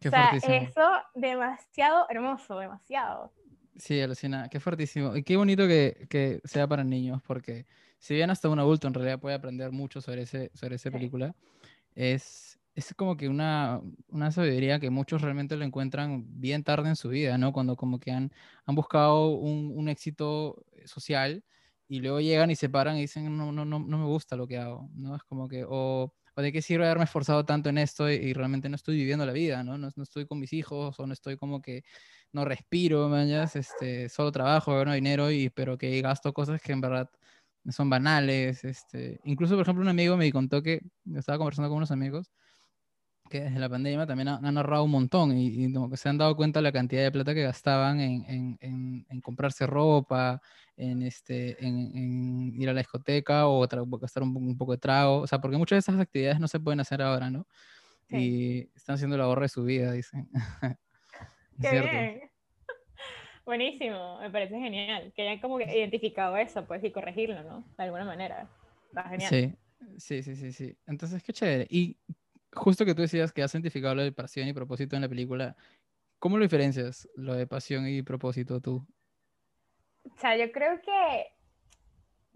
Qué 0.00 0.08
o 0.08 0.10
sea, 0.12 0.28
fuertísimo. 0.30 0.54
eso 0.54 0.90
demasiado 1.14 2.06
hermoso, 2.08 2.56
demasiado. 2.58 3.32
Sí, 3.76 4.00
alucina, 4.00 4.48
qué 4.50 4.60
fuertísimo. 4.60 5.16
Y 5.16 5.22
qué 5.24 5.36
bonito 5.36 5.66
que, 5.66 6.06
que 6.10 6.40
sea 6.44 6.68
para 6.68 6.84
niños, 6.84 7.22
porque 7.26 7.66
si 7.98 8.14
bien 8.14 8.28
hasta 8.30 8.50
un 8.50 8.58
adulto 8.58 8.86
en 8.86 8.92
realidad 8.94 9.18
puede 9.18 9.34
aprender 9.34 9.72
mucho 9.72 10.00
sobre, 10.02 10.22
ese, 10.22 10.50
sobre 10.54 10.76
esa 10.76 10.90
película, 10.90 11.34
es, 11.94 12.60
es 12.74 12.94
como 12.94 13.16
que 13.16 13.28
una, 13.28 13.80
una 14.08 14.32
sabiduría 14.32 14.80
que 14.80 14.90
muchos 14.90 15.22
realmente 15.22 15.56
lo 15.56 15.64
encuentran 15.64 16.24
bien 16.40 16.64
tarde 16.64 16.90
en 16.90 16.96
su 16.96 17.10
vida, 17.10 17.38
¿no? 17.38 17.52
Cuando 17.52 17.76
como 17.76 18.00
que 18.00 18.12
han, 18.12 18.32
han 18.66 18.74
buscado 18.74 19.30
un, 19.30 19.72
un 19.76 19.88
éxito 19.88 20.66
social 20.86 21.44
y 21.88 22.00
luego 22.00 22.20
llegan 22.20 22.50
y 22.50 22.56
se 22.56 22.68
paran 22.70 22.96
y 22.98 23.02
dicen, 23.02 23.36
no, 23.36 23.52
no, 23.52 23.64
no, 23.64 23.78
no 23.80 23.98
me 23.98 24.06
gusta 24.06 24.36
lo 24.36 24.46
que 24.48 24.58
hago, 24.58 24.90
¿no? 24.94 25.16
Es 25.16 25.22
como 25.24 25.48
que, 25.48 25.64
o, 25.68 26.14
o 26.36 26.42
de 26.42 26.52
qué 26.52 26.62
sirve 26.62 26.86
haberme 26.86 27.04
esforzado 27.04 27.44
tanto 27.46 27.68
en 27.70 27.78
esto 27.78 28.10
y, 28.10 28.14
y 28.16 28.32
realmente 28.34 28.68
no 28.68 28.76
estoy 28.76 28.96
viviendo 28.96 29.26
la 29.26 29.32
vida, 29.32 29.62
¿no? 29.64 29.78
¿no? 29.78 29.90
No 29.94 30.02
estoy 30.02 30.26
con 30.26 30.40
mis 30.40 30.52
hijos 30.54 30.98
o 31.00 31.06
no 31.06 31.12
estoy 31.14 31.36
como 31.36 31.62
que 31.62 31.84
no 32.32 32.44
respiro, 32.44 33.08
mañas, 33.08 33.56
este, 33.56 34.08
solo 34.08 34.32
trabajo, 34.32 34.76
gano 34.76 34.92
dinero, 34.94 35.30
y, 35.30 35.50
pero 35.50 35.78
que 35.78 36.00
gasto 36.00 36.32
cosas 36.32 36.60
que 36.62 36.72
en 36.72 36.80
verdad 36.80 37.10
son 37.70 37.90
banales. 37.90 38.64
Este. 38.64 39.20
Incluso, 39.24 39.54
por 39.54 39.62
ejemplo, 39.62 39.82
un 39.82 39.88
amigo 39.88 40.16
me 40.16 40.30
contó 40.32 40.62
que 40.62 40.80
estaba 41.14 41.38
conversando 41.38 41.68
con 41.68 41.78
unos 41.78 41.90
amigos 41.90 42.32
que 43.32 43.40
desde 43.40 43.58
la 43.58 43.68
pandemia 43.68 44.06
también 44.06 44.28
han, 44.28 44.44
han 44.44 44.56
ahorrado 44.58 44.84
un 44.84 44.90
montón 44.90 45.36
y, 45.36 45.64
y 45.64 45.72
como 45.72 45.88
que 45.88 45.96
se 45.96 46.08
han 46.10 46.18
dado 46.18 46.36
cuenta 46.36 46.58
de 46.58 46.64
la 46.64 46.72
cantidad 46.72 47.02
de 47.02 47.10
plata 47.10 47.32
que 47.32 47.42
gastaban 47.42 47.98
en, 47.98 48.24
en, 48.28 48.58
en, 48.60 49.06
en 49.08 49.20
comprarse 49.22 49.66
ropa, 49.66 50.40
en, 50.76 51.00
este, 51.02 51.56
en, 51.64 52.52
ir 52.60 52.68
a 52.68 52.74
la 52.74 52.80
discoteca 52.80 53.46
o 53.48 53.66
gastar 53.66 54.22
un, 54.22 54.36
un 54.36 54.56
poco 54.58 54.72
de 54.72 54.78
trago. 54.78 55.20
O 55.20 55.26
sea, 55.26 55.40
porque 55.40 55.56
muchas 55.56 55.76
de 55.76 55.80
esas 55.92 55.98
actividades 56.00 56.40
no 56.40 56.48
se 56.48 56.60
pueden 56.60 56.80
hacer 56.80 57.00
ahora, 57.00 57.30
¿no? 57.30 57.46
Sí. 58.10 58.16
Y 58.16 58.70
están 58.74 58.96
haciendo 58.96 59.16
el 59.16 59.22
ahorro 59.22 59.42
de 59.42 59.48
su 59.48 59.64
vida, 59.64 59.92
dicen. 59.92 60.28
Qué 61.62 61.68
cierto. 61.68 61.90
bien. 61.90 62.30
Buenísimo, 63.44 64.20
me 64.20 64.30
parece 64.30 64.54
genial 64.54 65.12
que 65.14 65.22
hayan 65.22 65.40
como 65.40 65.58
que 65.58 65.64
identificado 65.64 66.36
eso, 66.36 66.64
pues, 66.66 66.82
y 66.84 66.92
corregirlo, 66.92 67.42
¿no? 67.42 67.64
De 67.76 67.84
alguna 67.84 68.04
manera. 68.04 68.48
Está 68.88 69.04
genial. 69.04 69.30
Sí, 69.30 69.56
sí, 69.98 70.22
sí, 70.22 70.36
sí, 70.36 70.52
sí. 70.52 70.76
Entonces, 70.86 71.22
qué 71.22 71.32
chévere. 71.32 71.66
Y 71.68 71.96
justo 72.52 72.84
que 72.84 72.94
tú 72.94 73.02
decías 73.02 73.32
que 73.32 73.42
has 73.42 73.54
identificado 73.54 73.94
lo 73.94 74.02
de 74.02 74.12
pasión 74.12 74.46
y 74.46 74.52
propósito 74.52 74.96
en 74.96 75.02
la 75.02 75.08
película, 75.08 75.56
¿cómo 76.18 76.36
lo 76.36 76.44
diferencias, 76.44 77.08
lo 77.16 77.34
de 77.34 77.46
pasión 77.46 77.88
y 77.88 78.02
propósito 78.02 78.60
tú? 78.60 78.86
O 80.04 80.16
sea, 80.18 80.36
yo 80.36 80.52
creo 80.52 80.80
que 80.82 81.32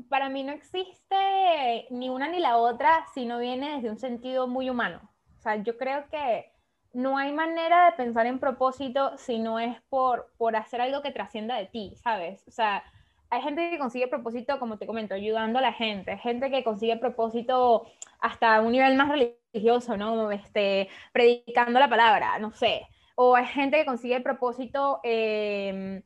para 0.08 0.28
mí 0.28 0.42
no 0.42 0.52
existe 0.52 1.86
ni 1.90 2.08
una 2.08 2.28
ni 2.28 2.40
la 2.40 2.56
otra 2.58 3.06
si 3.14 3.26
no 3.26 3.38
viene 3.38 3.76
desde 3.76 3.90
un 3.90 3.98
sentido 3.98 4.46
muy 4.46 4.70
humano. 4.70 5.00
O 5.38 5.42
sea, 5.42 5.62
yo 5.62 5.76
creo 5.76 6.08
que 6.08 6.52
no 6.96 7.18
hay 7.18 7.30
manera 7.30 7.84
de 7.84 7.92
pensar 7.92 8.24
en 8.24 8.38
propósito 8.38 9.18
si 9.18 9.38
no 9.38 9.60
es 9.60 9.78
por, 9.90 10.32
por 10.38 10.56
hacer 10.56 10.80
algo 10.80 11.02
que 11.02 11.10
trascienda 11.10 11.54
de 11.54 11.66
ti, 11.66 11.94
¿sabes? 12.02 12.42
O 12.48 12.50
sea, 12.50 12.82
hay 13.28 13.42
gente 13.42 13.68
que 13.68 13.76
consigue 13.76 14.08
propósito, 14.08 14.58
como 14.58 14.78
te 14.78 14.86
comento, 14.86 15.14
ayudando 15.14 15.58
a 15.58 15.62
la 15.62 15.74
gente, 15.74 16.12
hay 16.12 16.18
gente 16.18 16.50
que 16.50 16.64
consigue 16.64 16.96
propósito 16.96 17.84
hasta 18.18 18.62
un 18.62 18.72
nivel 18.72 18.96
más 18.96 19.10
religioso, 19.10 19.98
¿no? 19.98 20.30
Este, 20.30 20.88
predicando 21.12 21.78
la 21.78 21.90
palabra, 21.90 22.38
no 22.38 22.50
sé. 22.52 22.86
O 23.14 23.36
hay 23.36 23.44
gente 23.44 23.76
que 23.76 23.84
consigue 23.84 24.20
propósito... 24.20 25.00
Eh, 25.04 26.02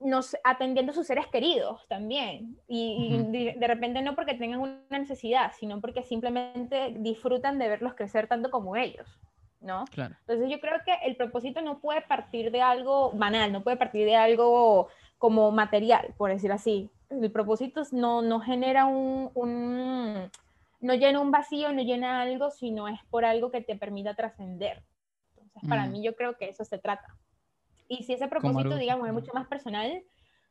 nos, 0.00 0.36
atendiendo 0.44 0.92
a 0.92 0.94
sus 0.94 1.06
seres 1.06 1.26
queridos 1.28 1.86
también. 1.88 2.58
Y, 2.68 3.16
de, 3.30 3.54
de 3.56 3.66
repente 3.66 4.02
no 4.02 4.14
porque 4.14 4.34
tengan 4.34 4.60
una 4.60 4.98
necesidad, 4.98 5.52
sino 5.58 5.80
porque 5.80 6.02
simplemente 6.02 6.94
disfrutan 6.98 7.58
de 7.58 7.68
verlos 7.68 7.94
crecer 7.94 8.26
tanto 8.26 8.50
como 8.50 8.76
ellos. 8.76 9.18
¿No? 9.64 9.84
Claro. 9.86 10.14
Entonces 10.20 10.50
yo 10.50 10.60
creo 10.60 10.78
que 10.84 10.92
el 11.06 11.16
propósito 11.16 11.60
no 11.62 11.80
puede 11.80 12.02
partir 12.02 12.50
de 12.52 12.60
algo 12.62 13.10
banal, 13.12 13.50
no 13.52 13.62
puede 13.62 13.76
partir 13.76 14.04
de 14.06 14.14
algo 14.16 14.88
como 15.18 15.50
material, 15.50 16.14
por 16.16 16.30
decir 16.30 16.52
así. 16.52 16.90
El 17.10 17.30
propósito 17.32 17.82
no, 17.92 18.22
no 18.22 18.40
genera 18.40 18.84
un, 18.86 19.30
un, 19.34 20.30
no 20.80 20.94
llena 20.94 21.20
un 21.20 21.30
vacío, 21.30 21.72
no 21.72 21.82
llena 21.82 22.20
algo, 22.20 22.50
sino 22.50 22.88
es 22.88 23.00
por 23.10 23.24
algo 23.24 23.50
que 23.50 23.62
te 23.62 23.76
permita 23.76 24.14
trascender. 24.14 24.82
Entonces, 25.36 25.68
para 25.68 25.86
Mm. 25.86 25.92
mí 25.92 26.04
yo 26.04 26.14
creo 26.14 26.36
que 26.36 26.48
eso 26.48 26.64
se 26.64 26.78
trata. 26.78 27.16
Y 27.88 28.04
si 28.04 28.14
ese 28.14 28.28
propósito, 28.28 28.76
digamos, 28.76 29.06
es 29.06 29.12
mucho 29.12 29.32
más 29.34 29.46
personal, 29.46 30.02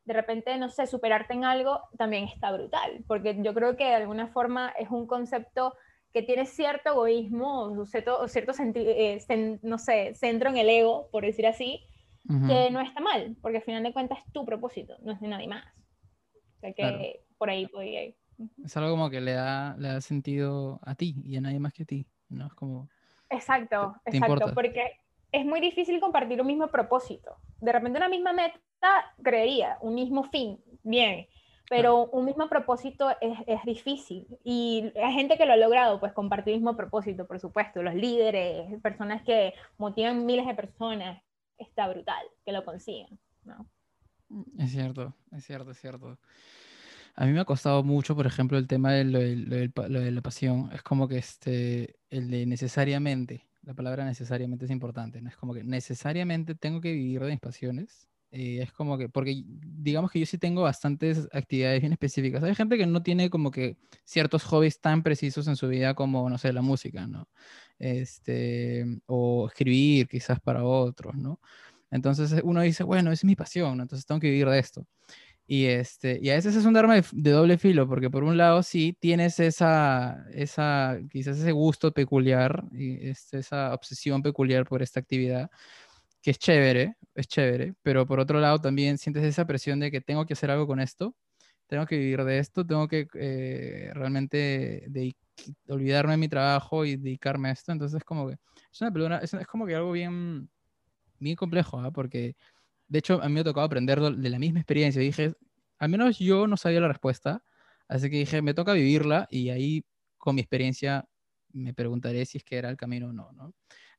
de 0.06 0.14
repente, 0.14 0.58
no 0.58 0.70
sé, 0.70 0.86
superarte 0.88 1.34
en 1.34 1.46
algo 1.46 1.82
también 1.98 2.26
está 2.26 2.52
brutal, 2.52 3.04
porque 3.08 3.36
yo 3.42 3.54
creo 3.54 3.76
que 3.78 3.86
de 3.86 3.96
alguna 3.96 4.28
forma 4.28 4.70
es 4.78 4.90
un 4.90 5.08
concepto 5.08 5.76
que 6.14 6.22
tiene 6.22 6.46
cierto 6.46 6.92
egoísmo 6.92 7.64
o 7.64 7.86
cierto, 7.86 8.20
o 8.20 8.28
cierto 8.28 8.52
eh, 8.54 9.20
cen- 9.28 9.60
no 9.64 9.78
sé, 9.78 10.14
centro 10.16 10.50
en 10.50 10.58
el 10.58 10.70
ego, 10.70 11.10
por 11.12 11.24
decir 11.26 11.48
así, 11.48 11.82
Ujú. 12.30 12.48
que 12.48 12.72
no 12.72 12.80
está 12.82 13.02
mal, 13.02 13.36
porque 13.42 13.58
al 13.58 13.64
final 13.64 13.84
de 13.84 13.94
cuentas 13.94 14.20
es 14.20 14.32
tu 14.32 14.46
propósito, 14.46 14.96
no 15.02 15.12
es 15.14 15.20
de 15.20 15.28
nadie 15.28 15.48
más. 15.48 15.66
O 16.58 16.60
sea 16.62 16.74
que 16.74 16.74
Claro. 16.82 17.00
por 17.38 17.50
ahí 17.50 17.68
podría 17.68 18.06
ir. 18.06 18.16
Es 18.64 18.78
algo 18.78 18.92
como 18.92 19.10
que 19.10 19.22
le 19.22 19.34
da, 19.34 19.76
le 19.78 19.88
da 19.90 20.02
sentido 20.02 20.80
a 20.84 20.96
ti 20.96 21.16
y 21.24 21.36
a 21.38 21.42
nadie 21.42 21.60
más 21.60 21.74
que 21.74 21.84
a 21.84 21.86
ti, 21.86 22.08
¿no? 22.30 22.48
Es 22.48 22.54
como, 22.54 22.90
Exacto, 23.30 23.96
¿Te 24.06 24.12
exacto, 24.12 24.36
importa? 24.36 24.54
porque 24.56 24.92
es 25.32 25.46
muy 25.46 25.60
difícil 25.60 26.00
compartir 26.00 26.40
un 26.40 26.48
mismo 26.48 26.68
propósito. 26.68 27.38
De 27.60 27.72
repente 27.72 27.98
una 27.98 28.10
misma 28.10 28.34
meta, 28.34 28.62
creería, 29.24 29.78
un 29.82 29.96
mismo 29.96 30.24
fin, 30.24 30.60
bien, 30.84 31.28
pero 31.70 32.06
un 32.08 32.26
mismo 32.26 32.50
propósito 32.50 33.10
es, 33.22 33.38
es 33.48 33.64
difícil. 33.66 34.28
Y 34.44 34.92
hay 34.96 35.14
gente 35.14 35.38
que 35.38 35.46
lo 35.46 35.54
ha 35.54 35.58
logrado, 35.58 36.00
pues 36.00 36.14
compartir 36.14 36.54
el 36.54 36.60
mismo 36.60 36.76
propósito, 36.78 37.26
por 37.28 37.40
supuesto, 37.40 37.82
los 37.82 37.96
líderes, 37.96 38.80
personas 38.82 39.24
que 39.24 39.54
motivan 39.78 40.26
miles 40.26 40.46
de 40.48 40.56
personas, 40.56 41.22
está 41.58 41.88
brutal 41.88 42.26
que 42.46 42.52
lo 42.52 42.64
consigan, 42.66 43.18
¿no? 43.46 43.68
es 44.58 44.72
cierto, 44.72 45.14
es 45.32 45.46
cierto, 45.46 45.72
es 45.72 45.80
cierto. 45.80 46.18
A 47.16 47.26
mí 47.26 47.32
me 47.32 47.40
ha 47.42 47.46
costado 47.46 47.84
mucho, 47.84 48.16
por 48.16 48.26
ejemplo, 48.26 48.58
el 48.58 48.68
tema 48.68 48.92
de 48.94 49.04
lo, 49.06 49.20
del- 49.20 49.46
lo 49.50 49.72
pa- 49.72 49.88
lo 49.88 50.00
de 50.00 50.12
la 50.12 50.22
pasión. 50.22 50.70
Es 50.74 50.82
como 50.84 51.08
que 51.08 51.18
este, 51.18 51.98
el 52.10 52.30
de 52.32 52.46
necesariamente, 52.46 53.48
la 53.62 53.74
palabra 53.74 54.06
necesariamente 54.06 54.66
es 54.66 54.72
importante, 54.72 55.22
¿no? 55.22 55.30
Es 55.30 55.38
como 55.38 55.54
que 55.54 55.64
necesariamente 55.64 56.56
tengo 56.56 56.82
que 56.82 56.92
vivir 56.94 57.22
de 57.22 57.32
mis 57.32 57.40
pasiones. 57.40 58.08
Eh, 58.36 58.64
es 58.64 58.72
como 58.74 58.98
que, 58.98 59.10
porque 59.10 59.44
digamos 59.46 60.10
que 60.12 60.20
yo 60.20 60.26
sí 60.26 60.40
tengo 60.40 60.64
bastantes 60.64 61.30
actividades 61.32 61.82
bien 61.82 61.94
específicas. 61.94 62.44
Hay 62.44 62.56
gente 62.56 62.80
que 62.80 62.88
no 62.88 63.04
tiene 63.04 63.30
como 63.30 63.52
que 63.52 63.78
ciertos 64.06 64.44
hobbies 64.46 64.82
tan 64.82 65.04
precisos 65.04 65.48
en 65.48 65.56
su 65.56 65.68
vida 65.68 65.94
como, 65.94 66.28
no 66.32 66.40
sé, 66.40 66.52
la 66.52 66.64
música, 66.64 67.06
¿no? 67.06 67.30
Este, 67.78 68.86
o 69.06 69.48
escribir 69.48 70.08
quizás 70.08 70.40
para 70.40 70.64
otros, 70.64 71.16
¿no? 71.16 71.40
Entonces 71.92 72.42
uno 72.44 72.62
dice, 72.62 72.84
bueno, 72.84 73.12
es 73.12 73.24
mi 73.24 73.36
pasión, 73.36 73.78
¿no? 73.78 73.84
Entonces 73.84 74.08
tengo 74.08 74.20
que 74.20 74.32
vivir 74.32 74.50
de 74.50 74.58
esto. 74.58 74.88
Y, 75.46 75.66
este, 75.66 76.20
y 76.22 76.32
a 76.32 76.36
veces 76.36 76.56
es 76.56 76.66
un 76.66 76.76
arma 76.76 76.96
de, 76.96 77.06
de 77.12 77.32
doble 77.32 77.60
filo, 77.60 77.88
porque 77.88 78.10
por 78.10 78.24
un 78.24 78.38
lado 78.38 78.64
sí 78.64 78.98
tienes 79.00 79.40
esa, 79.40 80.26
esa 80.32 80.98
quizás 81.12 81.38
ese 81.38 81.52
gusto 81.52 81.94
peculiar, 81.94 82.64
y 82.72 83.10
este, 83.10 83.40
esa 83.40 83.74
obsesión 83.76 84.24
peculiar 84.24 84.66
por 84.66 84.82
esta 84.82 85.02
actividad, 85.02 85.52
que 86.24 86.32
es 86.32 86.40
chévere, 86.40 86.98
es 87.16 87.28
chévere, 87.30 87.76
pero 87.84 88.08
por 88.08 88.22
otro 88.22 88.42
lado 88.42 88.60
también 88.62 89.00
sientes 89.00 89.26
esa 89.26 89.48
presión 89.48 89.82
de 89.82 89.92
que 89.92 90.02
tengo 90.02 90.26
que 90.28 90.34
hacer 90.36 90.52
algo 90.52 90.68
con 90.68 90.82
esto, 90.82 91.16
tengo 91.68 91.86
que 91.88 91.98
vivir 91.98 92.24
de 92.26 92.40
esto, 92.40 92.66
tengo 92.68 92.88
que 92.90 93.08
eh, 93.16 93.92
realmente 93.96 94.86
dedic- 94.90 95.18
olvidarme 95.70 96.14
de 96.14 96.18
mi 96.18 96.30
trabajo 96.30 96.86
y 96.86 96.98
dedicarme 96.98 97.50
a 97.50 97.54
esto. 97.54 97.74
Entonces 97.74 97.98
es 98.00 98.06
como 98.06 98.30
que 98.30 98.36
es 98.72 98.82
una 98.82 99.18
es, 99.20 99.34
es 99.36 99.48
como 99.48 99.66
que 99.68 99.76
algo 99.76 99.92
bien, 99.94 100.50
bien 101.20 101.36
complejo, 101.36 101.80
¿ah? 101.80 101.92
Porque 101.92 102.36
de 102.88 103.00
hecho 103.00 103.22
a 103.24 103.28
mí 103.30 103.36
me 103.36 103.42
ha 103.42 103.44
tocado 103.46 103.66
aprenderlo 103.68 104.12
de 104.12 104.30
la 104.30 104.40
misma 104.40 104.60
experiencia. 104.62 105.02
Dije, 105.02 105.34
al 105.80 105.90
menos 105.90 106.20
yo 106.20 106.48
no 106.48 106.58
sabía 106.58 106.82
la 106.82 106.88
respuesta, 106.90 107.44
así 107.88 108.10
que 108.10 108.18
dije, 108.18 108.42
me 108.42 108.54
toca 108.54 108.74
vivirla 108.74 109.28
y 109.32 109.50
ahí 109.50 109.86
con 110.18 110.36
mi 110.36 110.42
experiencia 110.42 111.08
me 111.54 111.74
preguntaré 111.74 112.26
si 112.26 112.40
es 112.40 112.44
que 112.44 112.58
era 112.58 112.70
el 112.70 112.78
camino 112.78 113.10
o 113.10 113.14
no, 113.14 113.32
¿no? 113.34 113.54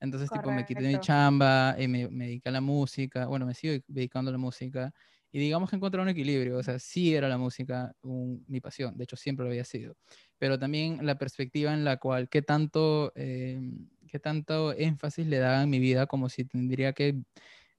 Entonces, 0.04 0.30
tipo, 0.30 0.52
me 0.52 0.64
quité 0.64 0.82
mi 0.88 0.98
Correcto. 0.98 1.00
chamba 1.00 1.76
y 1.78 1.88
me, 1.88 2.08
me 2.10 2.26
dediqué 2.26 2.48
a 2.50 2.52
la 2.52 2.60
música, 2.60 3.26
bueno, 3.26 3.46
me 3.46 3.54
sigo 3.54 3.82
dedicando 3.88 4.30
a 4.30 4.32
la 4.32 4.38
música 4.38 4.92
y 5.32 5.38
digamos 5.40 5.68
que 5.70 5.76
encontré 5.76 6.00
un 6.00 6.08
equilibrio, 6.08 6.58
o 6.58 6.62
sea, 6.62 6.78
sí 6.78 7.14
era 7.14 7.28
la 7.28 7.38
música 7.38 7.92
un- 8.02 8.44
mi 8.48 8.60
pasión, 8.60 8.96
de 8.96 9.04
hecho 9.04 9.16
siempre 9.16 9.44
lo 9.44 9.50
había 9.50 9.64
sido, 9.64 9.96
pero 10.38 10.58
también 10.58 11.04
la 11.04 11.16
perspectiva 11.18 11.74
en 11.74 11.84
la 11.84 11.96
cual, 11.98 12.28
qué 12.28 12.42
tanto, 12.42 13.12
eh, 13.16 13.60
qué 14.08 14.18
tanto 14.20 14.72
énfasis 14.74 15.26
le 15.26 15.38
daba 15.38 15.62
en 15.64 15.70
mi 15.70 15.80
vida, 15.80 16.06
como 16.06 16.28
si 16.28 16.44
tendría 16.44 16.92
que 16.92 17.22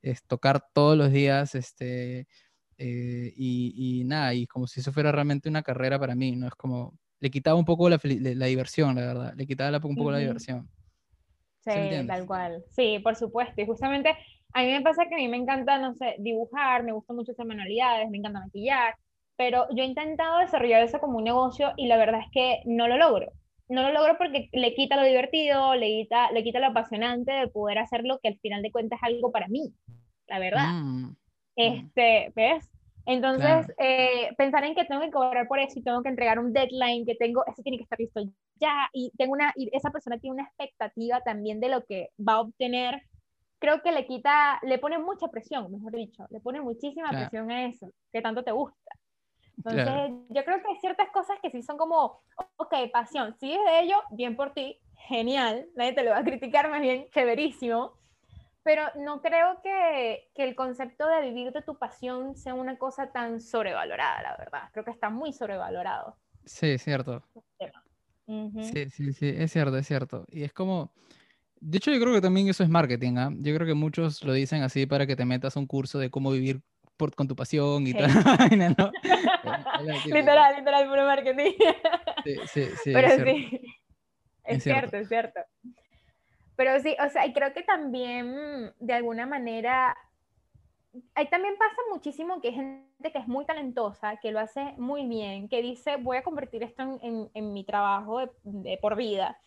es, 0.01 0.23
tocar 0.27 0.61
todos 0.73 0.97
los 0.97 1.11
días, 1.11 1.55
este, 1.55 2.27
eh, 2.77 3.33
y, 3.35 4.01
y 4.01 4.03
nada, 4.05 4.33
y 4.33 4.47
como 4.47 4.67
si 4.67 4.79
eso 4.81 4.91
fuera 4.93 5.11
realmente 5.11 5.49
una 5.49 5.63
carrera 5.63 5.99
para 5.99 6.15
mí, 6.15 6.35
¿no? 6.35 6.47
Es 6.47 6.55
como, 6.55 6.97
le 7.19 7.31
quitaba 7.31 7.57
un 7.59 7.65
poco 7.65 7.89
la, 7.89 7.99
fel- 7.99 8.35
la 8.35 8.45
diversión, 8.47 8.95
la 8.95 9.01
verdad, 9.01 9.33
le 9.35 9.47
quitaba 9.47 9.71
la- 9.71 9.79
un 9.83 9.97
poco 9.97 10.11
la 10.11 10.19
Ujú. 10.19 10.19
diversión. 10.19 10.69
Sí, 11.65 12.07
tal 12.07 12.25
cual. 12.27 12.63
Sí, 12.71 12.99
por 12.99 13.15
supuesto. 13.15 13.59
Y 13.61 13.65
justamente 13.65 14.15
a 14.53 14.61
mí 14.63 14.71
me 14.71 14.81
pasa 14.81 15.05
que 15.07 15.15
a 15.15 15.17
mí 15.17 15.27
me 15.27 15.37
encanta, 15.37 15.77
no 15.79 15.93
sé, 15.95 16.15
dibujar, 16.19 16.83
me 16.83 16.91
gusta 16.93 17.13
mucho 17.13 17.31
hacer 17.31 17.45
manualidades, 17.45 18.09
me 18.09 18.17
encanta 18.19 18.39
maquillar, 18.39 18.95
pero 19.35 19.67
yo 19.75 19.83
he 19.83 19.87
intentado 19.87 20.39
desarrollar 20.39 20.83
eso 20.83 20.99
como 20.99 21.17
un 21.17 21.23
negocio 21.25 21.73
y 21.75 21.87
la 21.87 21.97
verdad 21.97 22.21
es 22.21 22.31
que 22.31 22.61
no 22.65 22.87
lo 22.87 22.97
logro. 22.97 23.31
No 23.67 23.81
lo 23.81 23.91
logro 23.91 24.17
porque 24.17 24.47
le 24.53 24.75
quita 24.75 24.95
lo 24.95 25.03
divertido, 25.03 25.73
le 25.75 25.87
quita, 25.87 26.31
le 26.31 26.43
quita 26.43 26.59
lo 26.59 26.67
apasionante 26.67 27.31
de 27.31 27.47
poder 27.47 27.79
hacerlo, 27.79 28.19
que 28.21 28.29
al 28.29 28.39
final 28.39 28.61
de 28.61 28.71
cuentas 28.71 28.99
es 29.01 29.03
algo 29.03 29.31
para 29.31 29.47
mí, 29.47 29.73
la 30.27 30.39
verdad. 30.39 30.69
Mm, 30.71 31.15
Este, 31.55 32.31
¿ves? 32.35 32.69
Entonces, 33.05 33.67
Claro. 33.67 33.73
eh, 33.77 34.29
pensar 34.37 34.63
en 34.63 34.73
que 34.75 34.85
tengo 34.85 35.01
que 35.01 35.11
cobrar 35.11 35.47
por 35.47 35.59
eso 35.59 35.77
y 35.79 35.83
tengo 35.83 36.01
que 36.01 36.09
entregar 36.09 36.39
un 36.39 36.53
deadline, 36.53 37.05
que 37.05 37.15
tengo, 37.15 37.43
eso 37.45 37.61
tiene 37.61 37.77
que 37.77 37.83
estar 37.83 37.99
listo 37.99 38.21
ya, 38.55 38.89
y 38.93 39.11
tengo 39.17 39.33
una, 39.33 39.53
y 39.55 39.69
esa 39.75 39.91
persona 39.91 40.17
tiene 40.17 40.35
una 40.35 40.43
expectativa 40.43 41.21
también 41.21 41.59
de 41.59 41.69
lo 41.69 41.83
que 41.83 42.09
va 42.17 42.33
a 42.33 42.41
obtener, 42.41 43.01
creo 43.59 43.81
que 43.81 43.91
le 43.91 44.07
quita, 44.07 44.59
le 44.63 44.79
pone 44.79 44.97
mucha 44.97 45.27
presión, 45.27 45.71
mejor 45.71 45.91
dicho, 45.93 46.25
le 46.29 46.39
pone 46.39 46.61
muchísima 46.61 47.09
Claro. 47.09 47.29
presión 47.29 47.51
a 47.51 47.65
eso, 47.67 47.91
que 48.11 48.21
tanto 48.21 48.43
te 48.43 48.51
gusta. 48.51 48.77
Entonces, 49.57 49.83
Claro. 49.83 50.25
yo 50.29 50.43
creo 50.43 50.61
que 50.61 50.67
hay 50.69 50.75
ciertas 50.77 51.09
cosas 51.11 51.37
que 51.41 51.49
sí 51.51 51.61
son 51.61 51.77
como, 51.77 52.21
ok, 52.57 52.73
pasión, 52.91 53.35
sigues 53.39 53.59
de 53.65 53.79
ello, 53.81 54.01
bien 54.11 54.35
por 54.35 54.53
ti, 54.53 54.79
genial, 55.07 55.67
nadie 55.75 55.93
te 55.93 56.03
lo 56.03 56.11
va 56.11 56.19
a 56.19 56.23
criticar, 56.23 56.69
más 56.69 56.81
bien, 56.81 57.07
chéverísimo, 57.13 57.93
pero 58.65 58.81
no 58.95 59.21
creo 59.21 59.61
que, 59.61 60.31
que 60.33 60.43
el 60.43 60.55
concepto 60.55 61.07
de 61.07 61.21
vivir 61.21 61.53
de 61.53 61.61
tu 61.61 61.77
pasión 61.77 62.35
sea 62.35 62.55
una 62.55 62.79
cosa 62.79 63.11
tan 63.11 63.39
sobrevalorada, 63.39 64.23
la 64.23 64.35
verdad. 64.37 64.69
Creo 64.73 64.83
que 64.83 64.89
está 64.89 65.11
muy 65.11 65.33
sobrevalorado. 65.33 66.17
Sí, 66.45 66.71
es 66.71 66.81
cierto. 66.83 67.23
Sí, 68.27 68.89
sí, 68.89 69.13
sí, 69.13 69.29
es 69.37 69.51
cierto, 69.51 69.77
es 69.77 69.85
cierto. 69.85 70.25
Y 70.29 70.43
es 70.43 70.51
como, 70.51 70.91
de 71.59 71.77
hecho 71.77 71.91
yo 71.91 71.99
creo 72.01 72.15
que 72.15 72.21
también 72.21 72.47
eso 72.47 72.63
es 72.63 72.69
marketing, 72.69 73.17
¿ah? 73.17 73.29
Yo 73.37 73.53
creo 73.53 73.67
que 73.67 73.75
muchos 73.75 74.23
lo 74.23 74.33
dicen 74.33 74.63
así 74.63 74.87
para 74.87 75.05
que 75.05 75.15
te 75.15 75.25
metas 75.25 75.55
a 75.55 75.59
un 75.59 75.67
curso 75.67 75.99
de 75.99 76.09
cómo 76.09 76.31
vivir 76.31 76.61
por, 76.97 77.13
con 77.13 77.27
tu 77.27 77.35
pasión 77.35 77.85
y 77.85 77.91
Sí. 77.91 77.97
tal, 77.99 78.07
vaina, 78.51 78.69
¿no? 78.79 78.91
Literal, 80.05 80.55
literal, 80.55 80.89
puro 80.89 81.05
marketing. 81.05 81.51
Sí, 82.23 82.35
sí, 82.47 82.65
sí, 82.83 82.93
Pero 82.93 83.07
es 83.09 83.13
cierto. 83.13 83.31
sí, 83.31 83.61
es, 84.43 84.57
Es 84.57 84.63
cierto. 84.63 84.89
cierto. 84.89 84.97
es 84.97 85.07
cierto. 85.07 85.39
Pero 86.55 86.79
sí, 86.79 86.95
o 87.05 87.09
sea, 87.09 87.25
y 87.25 87.33
creo 87.33 87.53
que 87.53 87.63
también, 87.63 88.73
de 88.79 88.93
alguna 88.93 89.25
manera, 89.25 89.95
ahí 91.13 91.27
también 91.29 91.57
pasa 91.57 91.75
muchísimo 91.91 92.39
que 92.41 92.49
hay 92.49 92.53
gente 92.55 93.11
que 93.11 93.17
es 93.19 93.27
muy 93.27 93.45
talentosa, 93.45 94.17
que 94.17 94.31
lo 94.31 94.39
hace 94.39 94.73
muy 94.77 95.05
bien, 95.07 95.49
que 95.49 95.61
dice, 95.61 95.97
voy 95.97 96.17
a 96.17 96.23
convertir 96.23 96.63
esto 96.63 96.83
en, 96.83 96.99
en- 97.01 97.29
en 97.33 97.53
mi 97.53 97.63
trabajo 97.65 98.19
de, 98.19 98.29
de 98.43 98.77
por 98.77 98.95
vida, 98.95 99.37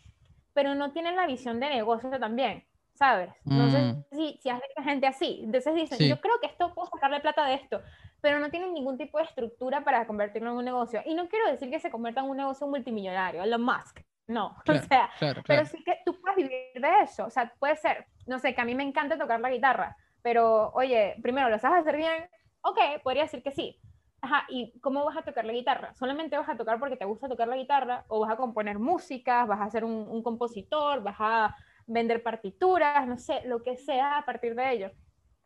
pero 0.53 0.75
no 0.75 0.92
tienen 0.92 1.16
la 1.16 1.27
visión 1.27 1.61
de 1.61 1.71
negocio 1.71 2.11
también, 2.21 2.64
¿sabes? 2.94 3.31
No 3.44 3.71
sé 3.71 3.79
Mm. 3.79 4.05
si, 4.12 4.38
si 4.42 4.51
has 4.51 4.61
visto 4.61 4.83
gente 4.83 5.07
así. 5.07 5.40
Entonces 5.44 5.75
dicen, 5.75 5.99
Sí. 5.99 6.09
yo 6.09 6.21
creo 6.21 6.38
que 6.40 6.49
esto 6.49 6.75
puedo 6.75 6.88
sacarle 6.88 7.21
plata 7.21 7.47
de 7.47 7.55
esto, 7.55 7.81
pero 8.21 8.38
no 8.40 8.51
tienen 8.51 8.75
ningún 8.75 8.99
tipo 8.99 9.18
de 9.18 9.25
estructura 9.25 9.83
para 9.85 10.07
convertirlo 10.07 10.51
en 10.51 10.57
un 10.59 10.64
negocio. 10.64 11.01
Y 11.07 11.14
no 11.14 11.29
quiero 11.29 11.51
decir 11.51 11.71
que 11.71 11.79
se 11.81 11.90
convierta 11.90 12.21
en 12.21 12.27
un 12.31 12.37
negocio 12.37 12.66
multimillonario, 12.66 13.42
Elon 13.42 13.62
Musk, 13.62 14.01
no. 14.28 14.56
Claro, 14.64 14.80
o 14.80 14.86
sea, 14.86 15.10
claro, 15.18 15.42
pero 15.46 15.64
sí 15.66 15.82
que 15.82 15.98
tú 16.04 16.20
puedes 16.20 16.36
vivir 16.36 16.70
de 16.74 17.00
eso. 17.02 17.26
O 17.26 17.30
sea, 17.30 17.52
puede 17.58 17.76
ser, 17.76 18.06
no 18.26 18.38
sé, 18.38 18.54
que 18.54 18.60
a 18.60 18.64
mí 18.64 18.74
me 18.74 18.84
encanta 18.84 19.18
tocar 19.18 19.40
la 19.40 19.50
guitarra, 19.50 19.96
pero 20.22 20.70
oye, 20.74 21.16
primero, 21.22 21.48
¿lo 21.48 21.58
sabes 21.58 21.80
hacer 21.80 21.96
bien? 21.96 22.28
Ok, 22.60 22.78
podría 23.02 23.24
decir 23.24 23.42
que 23.42 23.50
sí. 23.50 23.80
Ajá, 24.20 24.44
¿y 24.48 24.78
cómo 24.80 25.04
vas 25.04 25.16
a 25.16 25.22
tocar 25.22 25.44
la 25.44 25.52
guitarra? 25.52 25.94
¿Solamente 25.94 26.36
vas 26.36 26.48
a 26.48 26.56
tocar 26.56 26.78
porque 26.78 26.96
te 26.96 27.04
gusta 27.04 27.28
tocar 27.28 27.48
la 27.48 27.56
guitarra? 27.56 28.04
¿O 28.08 28.20
vas 28.20 28.32
a 28.32 28.36
componer 28.36 28.78
músicas? 28.78 29.46
¿Vas 29.46 29.60
a 29.60 29.70
ser 29.70 29.84
un, 29.84 30.06
un 30.08 30.22
compositor? 30.22 31.02
¿Vas 31.02 31.16
a 31.20 31.56
vender 31.86 32.22
partituras? 32.22 33.06
No 33.06 33.16
sé, 33.16 33.42
lo 33.44 33.62
que 33.62 33.76
sea 33.76 34.18
a 34.18 34.24
partir 34.24 34.54
de 34.54 34.72
ello. 34.72 34.90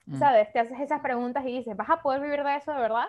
Mm. 0.06 0.18
¿Sabes? 0.18 0.52
Te 0.52 0.58
haces 0.58 0.80
esas 0.80 1.00
preguntas 1.00 1.44
y 1.46 1.58
dices, 1.58 1.76
¿vas 1.76 1.90
a 1.90 2.02
poder 2.02 2.20
vivir 2.20 2.42
de 2.42 2.56
eso 2.56 2.72
de 2.72 2.80
verdad? 2.80 3.08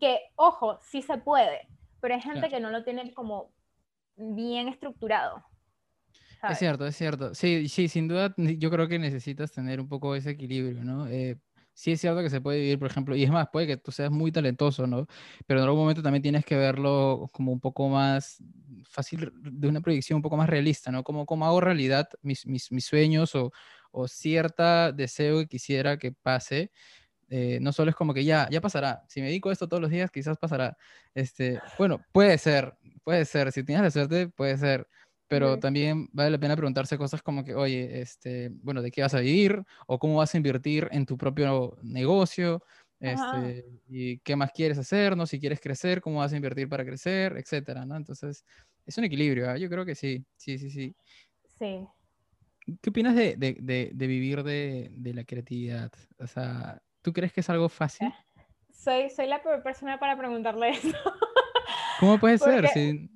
Que, 0.00 0.20
ojo, 0.36 0.78
sí 0.82 1.00
se 1.02 1.16
puede, 1.18 1.66
pero 2.00 2.14
hay 2.14 2.20
gente 2.20 2.48
que 2.48 2.60
no 2.60 2.70
lo 2.70 2.84
tiene 2.84 3.14
como 3.14 3.50
bien 4.16 4.68
estructurado. 4.68 5.44
Es 6.46 6.58
cierto, 6.58 6.86
es 6.86 6.96
cierto. 6.96 7.34
Sí, 7.34 7.68
sí, 7.68 7.88
sin 7.88 8.08
duda 8.08 8.34
yo 8.36 8.70
creo 8.70 8.88
que 8.88 8.98
necesitas 8.98 9.52
tener 9.52 9.80
un 9.80 9.88
poco 9.88 10.14
ese 10.14 10.30
equilibrio, 10.30 10.84
¿no? 10.84 11.08
Eh, 11.08 11.38
sí 11.74 11.92
es 11.92 12.00
cierto 12.00 12.22
que 12.22 12.30
se 12.30 12.40
puede 12.40 12.60
vivir, 12.60 12.78
por 12.78 12.88
ejemplo, 12.88 13.16
y 13.16 13.24
es 13.24 13.30
más, 13.30 13.48
puede 13.52 13.66
que 13.66 13.76
tú 13.76 13.90
seas 13.90 14.10
muy 14.10 14.30
talentoso, 14.32 14.86
¿no? 14.86 15.06
Pero 15.46 15.60
en 15.60 15.64
algún 15.66 15.80
momento 15.80 16.02
también 16.02 16.22
tienes 16.22 16.44
que 16.44 16.56
verlo 16.56 17.28
como 17.32 17.52
un 17.52 17.60
poco 17.60 17.88
más 17.88 18.42
fácil, 18.84 19.32
de 19.42 19.68
una 19.68 19.80
proyección 19.80 20.16
un 20.16 20.22
poco 20.22 20.36
más 20.36 20.48
realista, 20.48 20.90
¿no? 20.92 21.02
Como, 21.02 21.26
como 21.26 21.46
hago 21.46 21.60
realidad 21.60 22.08
mis, 22.22 22.46
mis, 22.46 22.70
mis 22.70 22.84
sueños 22.84 23.34
o, 23.34 23.52
o 23.90 24.06
cierta 24.08 24.92
deseo 24.92 25.40
que 25.40 25.48
quisiera 25.48 25.98
que 25.98 26.12
pase. 26.12 26.70
Eh, 27.28 27.58
no 27.60 27.72
solo 27.72 27.90
es 27.90 27.96
como 27.96 28.14
que 28.14 28.24
ya, 28.24 28.48
ya 28.50 28.60
pasará. 28.60 29.04
Si 29.08 29.20
me 29.20 29.26
dedico 29.26 29.48
a 29.48 29.52
esto 29.52 29.68
todos 29.68 29.80
los 29.80 29.90
días, 29.90 30.10
quizás 30.10 30.38
pasará. 30.38 30.76
Este, 31.14 31.60
bueno, 31.78 32.00
puede 32.12 32.38
ser, 32.38 32.74
puede 33.04 33.24
ser. 33.24 33.52
Si 33.52 33.64
tienes 33.64 33.84
la 33.84 33.90
suerte, 33.90 34.28
puede 34.28 34.56
ser 34.58 34.86
pero 35.28 35.58
también 35.58 36.08
vale 36.12 36.30
la 36.30 36.38
pena 36.38 36.56
preguntarse 36.56 36.96
cosas 36.96 37.22
como 37.22 37.44
que, 37.44 37.54
oye, 37.54 38.00
este, 38.00 38.50
bueno, 38.62 38.80
¿de 38.80 38.90
qué 38.90 39.02
vas 39.02 39.14
a 39.14 39.20
vivir? 39.20 39.64
O 39.86 39.98
cómo 39.98 40.16
vas 40.16 40.32
a 40.34 40.36
invertir 40.36 40.88
en 40.92 41.04
tu 41.04 41.16
propio 41.16 41.76
negocio, 41.82 42.62
este, 43.00 43.64
y 43.88 44.18
qué 44.18 44.36
más 44.36 44.52
quieres 44.52 44.78
hacer, 44.78 45.16
¿no? 45.16 45.26
Si 45.26 45.38
quieres 45.38 45.60
crecer, 45.60 46.00
cómo 46.00 46.20
vas 46.20 46.32
a 46.32 46.36
invertir 46.36 46.68
para 46.68 46.84
crecer, 46.84 47.36
etcétera, 47.36 47.84
¿no? 47.84 47.96
Entonces, 47.96 48.44
es 48.86 48.98
un 48.98 49.04
equilibrio, 49.04 49.50
¿ah? 49.50 49.58
yo 49.58 49.68
creo 49.68 49.84
que 49.84 49.94
sí, 49.94 50.24
sí, 50.36 50.58
sí, 50.58 50.70
sí. 50.70 50.94
Sí. 51.58 51.86
¿Qué 52.80 52.90
opinas 52.90 53.14
de, 53.14 53.36
de, 53.36 53.56
de, 53.60 53.90
de 53.92 54.06
vivir 54.06 54.42
de, 54.42 54.90
la 55.14 55.24
creatividad? 55.24 55.92
O 56.18 56.26
sea, 56.26 56.80
¿tú 57.06 57.12
crees 57.12 57.32
que 57.32 57.38
es 57.38 57.48
algo 57.50 57.68
fácil? 57.68 58.12
Soy, 58.72 59.10
soy 59.10 59.28
la 59.28 59.40
peor 59.40 59.62
persona 59.62 59.96
para 60.00 60.18
preguntarle 60.18 60.70
eso. 60.70 60.98
¿Cómo 62.00 62.18
puede 62.18 62.36
ser? 62.36 62.66
Sí, 62.66 63.08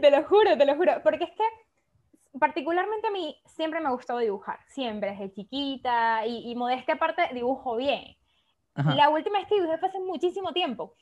te 0.00 0.10
lo 0.12 0.22
juro, 0.22 0.56
te 0.56 0.64
lo 0.64 0.76
juro. 0.76 1.02
Porque 1.02 1.24
es 1.24 1.30
que 1.30 2.38
particularmente 2.38 3.08
a 3.08 3.10
mí 3.10 3.36
siempre 3.44 3.80
me 3.80 3.88
ha 3.88 3.90
gustado 3.90 4.20
dibujar, 4.20 4.60
siempre, 4.68 5.10
desde 5.10 5.32
chiquita 5.32 6.24
y, 6.24 6.52
y 6.52 6.54
modestia 6.54 6.94
aparte 6.94 7.22
dibujo 7.34 7.74
bien. 7.74 8.16
La 8.76 9.08
última 9.08 9.40
vez 9.40 9.48
que 9.48 9.56
dibujé 9.56 9.78
fue 9.78 9.88
hace 9.88 9.98
muchísimo 9.98 10.52
tiempo, 10.52 10.94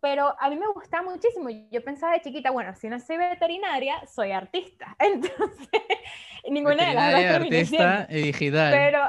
pero 0.00 0.34
a 0.40 0.50
mí 0.50 0.56
me 0.56 0.66
gustaba 0.68 1.08
muchísimo. 1.08 1.48
Yo 1.70 1.84
pensaba 1.84 2.14
de 2.14 2.22
chiquita, 2.22 2.50
bueno, 2.50 2.74
si 2.74 2.88
no 2.88 2.98
soy 2.98 3.18
veterinaria, 3.18 4.04
soy 4.06 4.32
artista. 4.32 4.96
Entonces, 4.98 5.68
ninguna 6.50 6.88
de 6.88 6.94
las 6.94 7.12
dos 7.12 7.42
artista 7.42 8.06
y 8.10 8.22
digital. 8.22 8.72
Pero, 8.72 9.00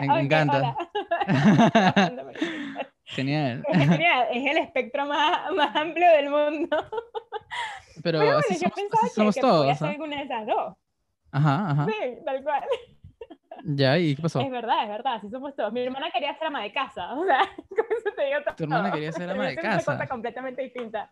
me 0.00 0.20
encanta. 0.20 0.76
Genial. 3.04 3.62
Es 3.68 3.78
genial, 3.78 4.26
es 4.32 4.50
el 4.50 4.56
espectro 4.58 5.06
más, 5.06 5.52
más 5.52 5.76
amplio 5.76 6.10
del 6.10 6.30
mundo. 6.30 6.76
Pero, 8.02 8.18
bueno, 8.18 8.38
así 8.38 8.54
yo 8.54 8.60
somos, 8.60 8.74
pensaba 8.74 9.02
que, 9.02 9.10
somos 9.10 9.34
que 9.34 9.40
todos. 9.40 9.82
Alguna 9.82 10.16
de 10.16 10.22
esas 10.24 10.46
dos. 10.46 10.74
Ajá, 11.30 11.70
ajá. 11.70 11.86
Sí, 11.86 12.18
tal 12.24 12.42
cual. 12.42 12.64
Ya, 13.64 13.98
¿y 13.98 14.16
qué 14.16 14.22
pasó? 14.22 14.40
Es 14.40 14.50
verdad, 14.50 14.82
es 14.82 14.88
verdad, 14.88 15.14
así 15.14 15.30
somos 15.30 15.54
todos. 15.54 15.72
Mi 15.72 15.82
hermana 15.82 16.10
quería 16.10 16.36
ser 16.36 16.48
ama 16.48 16.62
de 16.62 16.72
casa, 16.72 17.14
o 17.14 17.24
sea, 17.24 17.40
con 17.68 17.86
eso 17.90 18.10
te 18.16 18.24
digo 18.24 18.38
todo. 18.44 18.56
Tu 18.56 18.64
hermana 18.64 18.92
quería 18.92 19.12
ser 19.12 19.30
ama 19.30 19.46
de 19.46 19.56
casa. 19.56 19.78
Es 19.78 19.88
una 19.88 19.96
cosa 19.96 20.08
completamente 20.08 20.62
distinta. 20.62 21.10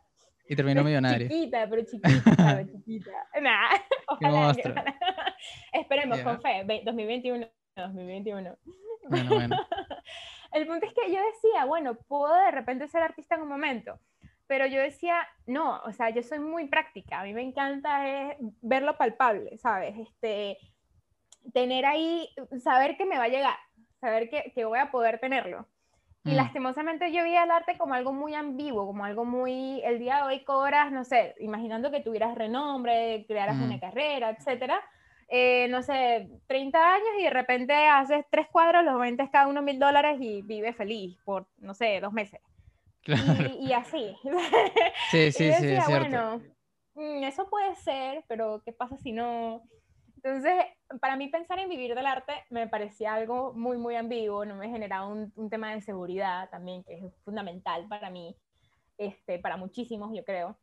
Y 0.49 0.57
terminó 0.57 0.83
millonaria. 0.83 1.29
Chiquita, 1.29 1.67
pero 1.71 1.83
chiquita, 1.85 2.35
pero 2.37 2.69
chiquita. 2.73 3.11
Nah, 3.41 3.71
ojalá. 4.09 4.55
Esperemos, 5.73 6.19
con 6.21 6.43
fe, 6.43 6.65
2021. 6.85 7.47
2021. 7.77 8.57
Bueno, 9.09 9.35
bueno. 9.35 9.57
El 10.53 10.67
punto 10.67 10.87
es 10.87 10.93
que 10.93 11.11
yo 11.11 11.19
decía, 11.33 11.65
bueno, 11.65 11.95
puedo 11.95 12.35
de 12.35 12.51
repente 12.51 12.87
ser 12.89 13.03
artista 13.03 13.37
en 13.37 13.43
un 13.43 13.49
momento, 13.49 13.99
pero 14.47 14.67
yo 14.67 14.81
decía, 14.81 15.27
no, 15.47 15.81
o 15.85 15.93
sea, 15.93 16.11
yo 16.11 16.23
soy 16.23 16.41
muy 16.41 16.69
práctica, 16.69 17.21
a 17.21 17.25
mí 17.25 17.33
me 17.33 17.43
encanta 17.43 18.07
es 18.07 18.37
verlo 18.61 18.99
palpable, 18.99 19.57
¿sabes? 19.57 19.97
Este, 19.99 20.59
tener 21.55 21.87
ahí, 21.87 22.29
saber 22.63 22.99
que 22.99 23.07
me 23.07 23.17
va 23.17 23.25
a 23.25 23.29
llegar, 23.29 23.57
saber 23.99 24.29
que, 24.29 24.53
que 24.55 24.67
voy 24.67 24.79
a 24.79 24.91
poder 24.91 25.19
tenerlo. 25.21 25.67
Y 26.25 26.33
mm. 26.33 26.37
lastimosamente 26.37 27.11
yo 27.13 27.25
vi 27.25 27.35
el 27.35 27.51
arte 27.51 27.79
como 27.79 27.95
algo 27.95 28.13
muy 28.13 28.35
ambiguo, 28.35 28.87
como 28.87 29.05
algo 29.05 29.25
muy, 29.25 29.81
el 29.85 29.99
día 29.99 30.19
de 30.19 30.23
hoy 30.25 30.45
cobras, 30.45 30.93
no 30.93 31.05
sé, 31.05 31.35
imaginando 31.41 31.91
que 31.91 32.01
tuvieras 32.01 32.35
renombre, 32.35 33.25
crearas 33.27 33.57
una 33.57 33.81
carrera, 33.81 34.31
etcétera, 34.31 34.81
eh, 35.35 35.67
no 35.69 35.83
sé, 35.83 36.29
30 36.47 36.95
años 36.95 37.09
y 37.19 37.23
de 37.23 37.31
repente 37.31 37.73
haces 37.73 38.27
tres 38.31 38.49
cuadros, 38.53 38.85
los 38.85 39.01
vendes 39.01 39.31
cada 39.31 39.47
uno 39.47 39.63
mil 39.63 39.79
dólares 39.79 40.19
y 40.21 40.43
vives 40.43 40.77
feliz 40.77 41.17
por, 41.25 41.47
no 41.57 41.73
sé, 41.73 42.01
dos 42.03 42.13
meses. 42.13 42.39
Y, 43.59 43.73
así. 43.73 44.15
Sí, 45.11 45.33
sí, 45.33 45.51
sí, 45.55 45.69
es 45.69 45.87
bueno, 45.89 46.43
mm, 46.95 47.25
eso 47.25 47.49
puede 47.49 47.75
ser, 47.77 48.25
pero 48.29 48.61
¿qué 48.63 48.75
pasa 48.75 48.99
si 48.99 49.13
no? 49.13 49.63
Entonces, 50.17 50.53
para 51.01 51.17
mí 51.17 51.29
pensar 51.29 51.59
en 51.59 51.71
vivir 51.71 51.95
del 51.95 52.05
arte 52.05 52.35
me 52.51 52.69
parecía 52.69 53.15
algo 53.15 53.55
muy, 53.55 53.79
muy 53.79 53.97
ambiguo, 53.97 54.45
no 54.45 54.55
me 54.57 54.69
generaba 54.69 55.07
un, 55.07 55.33
un 55.35 55.49
tema 55.49 55.75
de 55.75 55.81
seguridad 55.81 56.51
también, 56.51 56.85
que 56.85 57.07
es 57.07 57.15
fundamental 57.25 57.89
para 57.89 58.11
mí, 58.11 58.37
este, 58.99 59.39
para 59.39 59.57
muchísimos, 59.57 60.11
yo 60.15 60.27
creo 60.27 60.59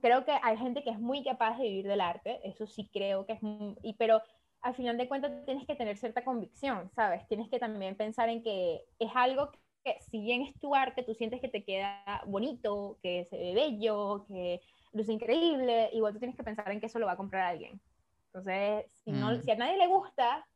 creo 0.00 0.24
que 0.24 0.32
hay 0.42 0.56
gente 0.56 0.82
que 0.82 0.90
es 0.90 0.98
muy 0.98 1.22
capaz 1.22 1.58
de 1.58 1.64
vivir 1.64 1.86
del 1.86 2.00
arte, 2.00 2.40
eso 2.44 2.66
sí 2.66 2.88
creo 2.92 3.26
que 3.26 3.34
es, 3.34 3.40
y, 3.82 3.94
pero 3.94 4.22
al 4.62 4.74
final 4.74 4.96
de 4.96 5.08
cuentas 5.08 5.44
tienes 5.44 5.66
que 5.66 5.76
tener 5.76 5.96
cierta 5.96 6.24
convicción, 6.24 6.90
¿sabes? 6.94 7.26
Tienes 7.28 7.48
que 7.48 7.58
también 7.58 7.96
pensar 7.96 8.28
en 8.28 8.42
que 8.42 8.84
es 8.98 9.10
algo 9.14 9.50
que 9.84 9.96
si 10.00 10.20
bien 10.20 10.42
es 10.42 10.58
tu 10.58 10.74
arte, 10.74 11.02
tú 11.02 11.14
sientes 11.14 11.40
que 11.40 11.48
te 11.48 11.64
queda 11.64 12.22
bonito, 12.26 12.98
que 13.02 13.24
se 13.26 13.36
ve 13.36 13.54
bello, 13.54 14.24
que 14.26 14.60
luce 14.92 15.12
increíble, 15.12 15.90
igual 15.92 16.12
tú 16.12 16.18
tienes 16.18 16.36
que 16.36 16.42
pensar 16.42 16.70
en 16.70 16.80
que 16.80 16.86
eso 16.86 16.98
lo 16.98 17.06
va 17.06 17.12
a 17.12 17.16
comprar 17.16 17.42
alguien. 17.42 17.80
Entonces, 18.26 18.90
si, 19.04 19.12
no, 19.12 19.30
mm. 19.30 19.42
si 19.42 19.50
a 19.50 19.56
nadie 19.56 19.76
le 19.76 19.86
gusta, 19.86 20.46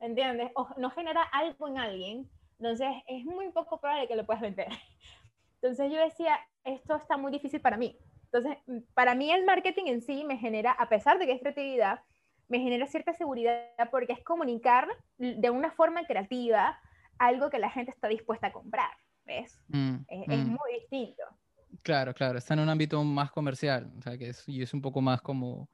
¿entiendes? 0.00 0.52
O 0.54 0.68
no 0.76 0.90
genera 0.90 1.22
algo 1.22 1.68
en 1.68 1.78
alguien, 1.78 2.30
entonces 2.58 2.88
es 3.06 3.24
muy 3.24 3.50
poco 3.50 3.80
probable 3.80 4.08
que 4.08 4.16
lo 4.16 4.24
puedas 4.24 4.42
vender. 4.42 4.68
Entonces 5.60 5.90
yo 5.90 5.98
decía, 5.98 6.38
esto 6.64 6.96
está 6.96 7.16
muy 7.16 7.32
difícil 7.32 7.60
para 7.60 7.76
mí, 7.76 7.98
entonces, 8.36 8.62
mm, 8.66 8.92
para 8.94 9.14
mí 9.14 9.30
el 9.30 9.44
marketing 9.44 9.86
en 9.86 10.02
sí 10.02 10.24
me 10.24 10.38
genera, 10.38 10.72
a 10.72 10.88
pesar 10.88 11.18
de 11.18 11.26
que 11.26 11.32
es 11.32 11.40
creatividad, 11.40 12.00
me 12.48 12.60
genera 12.60 12.86
cierta 12.86 13.12
seguridad 13.12 13.66
porque 13.90 14.12
es 14.12 14.22
comunicar 14.22 14.88
de 15.18 15.50
una 15.50 15.70
forma 15.72 16.06
creativa 16.06 16.78
algo 17.18 17.50
que 17.50 17.58
la 17.58 17.70
gente 17.70 17.90
está 17.90 18.08
dispuesta 18.08 18.48
a 18.48 18.52
comprar, 18.52 18.90
¿ves? 19.24 19.58
Mm, 19.68 19.96
es, 20.08 20.28
mm. 20.28 20.50
muy 20.50 20.74
distinto. 20.80 21.22
Claro, 21.82 22.14
claro, 22.14 22.38
está 22.38 22.54
en 22.54 22.60
un 22.60 22.68
ámbito 22.68 23.02
más 23.02 23.30
comercial, 23.30 23.90
o 23.98 24.02
sea, 24.02 24.16
que 24.16 24.28
es, 24.28 24.48
y 24.48 24.62
es 24.62 24.72
un 24.74 24.80
poco 24.80 25.00
más 25.00 25.20
como 25.20 25.68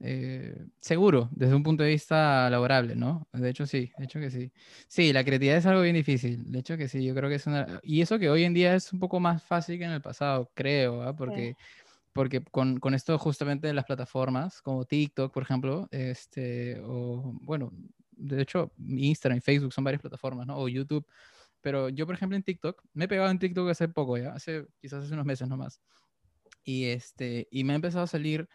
eh, 0.00 0.66
seguro 0.80 1.28
desde 1.32 1.54
un 1.54 1.62
punto 1.62 1.82
de 1.82 1.90
vista 1.90 2.48
laborable, 2.50 2.94
¿no? 2.94 3.26
De 3.32 3.50
hecho, 3.50 3.66
sí, 3.66 3.92
de 3.98 4.04
hecho 4.04 4.20
que 4.20 4.30
sí. 4.30 4.52
Sí, 4.88 5.12
la 5.12 5.24
creatividad 5.24 5.56
es 5.56 5.66
algo 5.66 5.82
bien 5.82 5.94
difícil, 5.94 6.50
de 6.50 6.58
hecho 6.60 6.76
que 6.76 6.88
sí, 6.88 7.04
yo 7.04 7.14
creo 7.14 7.28
que 7.28 7.36
es 7.36 7.46
una... 7.46 7.80
Y 7.82 8.00
eso 8.00 8.18
que 8.18 8.30
hoy 8.30 8.44
en 8.44 8.54
día 8.54 8.74
es 8.74 8.92
un 8.92 8.98
poco 8.98 9.20
más 9.20 9.42
fácil 9.42 9.78
que 9.78 9.84
en 9.84 9.92
el 9.92 10.02
pasado, 10.02 10.50
creo, 10.54 11.02
¿ah? 11.02 11.14
porque 11.14 11.56
porque 12.16 12.42
con, 12.42 12.80
con, 12.80 12.94
esto 12.94 13.18
justamente 13.18 13.66
de 13.66 13.74
las 13.74 13.84
plataformas 13.84 14.62
como 14.62 14.86
TikTok, 14.86 15.32
por 15.32 15.42
ejemplo, 15.42 15.86
este, 15.90 16.80
o 16.82 17.32
bueno, 17.42 17.70
de 18.12 18.42
hecho, 18.42 18.72
Instagram 18.78 19.38
y 19.38 19.40
Facebook 19.42 19.72
son 19.72 19.84
varias 19.84 20.00
plataformas, 20.00 20.46
¿no? 20.46 20.56
O 20.58 20.68
YouTube. 20.68 21.06
Pero 21.60 21.90
yo, 21.90 22.06
por 22.06 22.14
ejemplo, 22.14 22.36
en 22.36 22.42
TikTok, 22.42 22.82
me 22.94 23.04
he 23.04 23.08
pegado 23.08 23.30
en 23.30 23.38
TikTok 23.38 23.68
hace 23.68 23.88
poco 23.88 24.16
ya, 24.16 24.32
hace 24.32 24.66
quizás 24.80 25.04
hace 25.04 25.12
unos 25.12 25.26
meses 25.26 25.46
nomás. 25.46 25.80
Y, 26.64 26.86
este, 26.86 27.46
y 27.50 27.64
me 27.64 27.74
ha 27.74 27.76
empezado 27.76 28.04
a 28.04 28.08
salir 28.08 28.48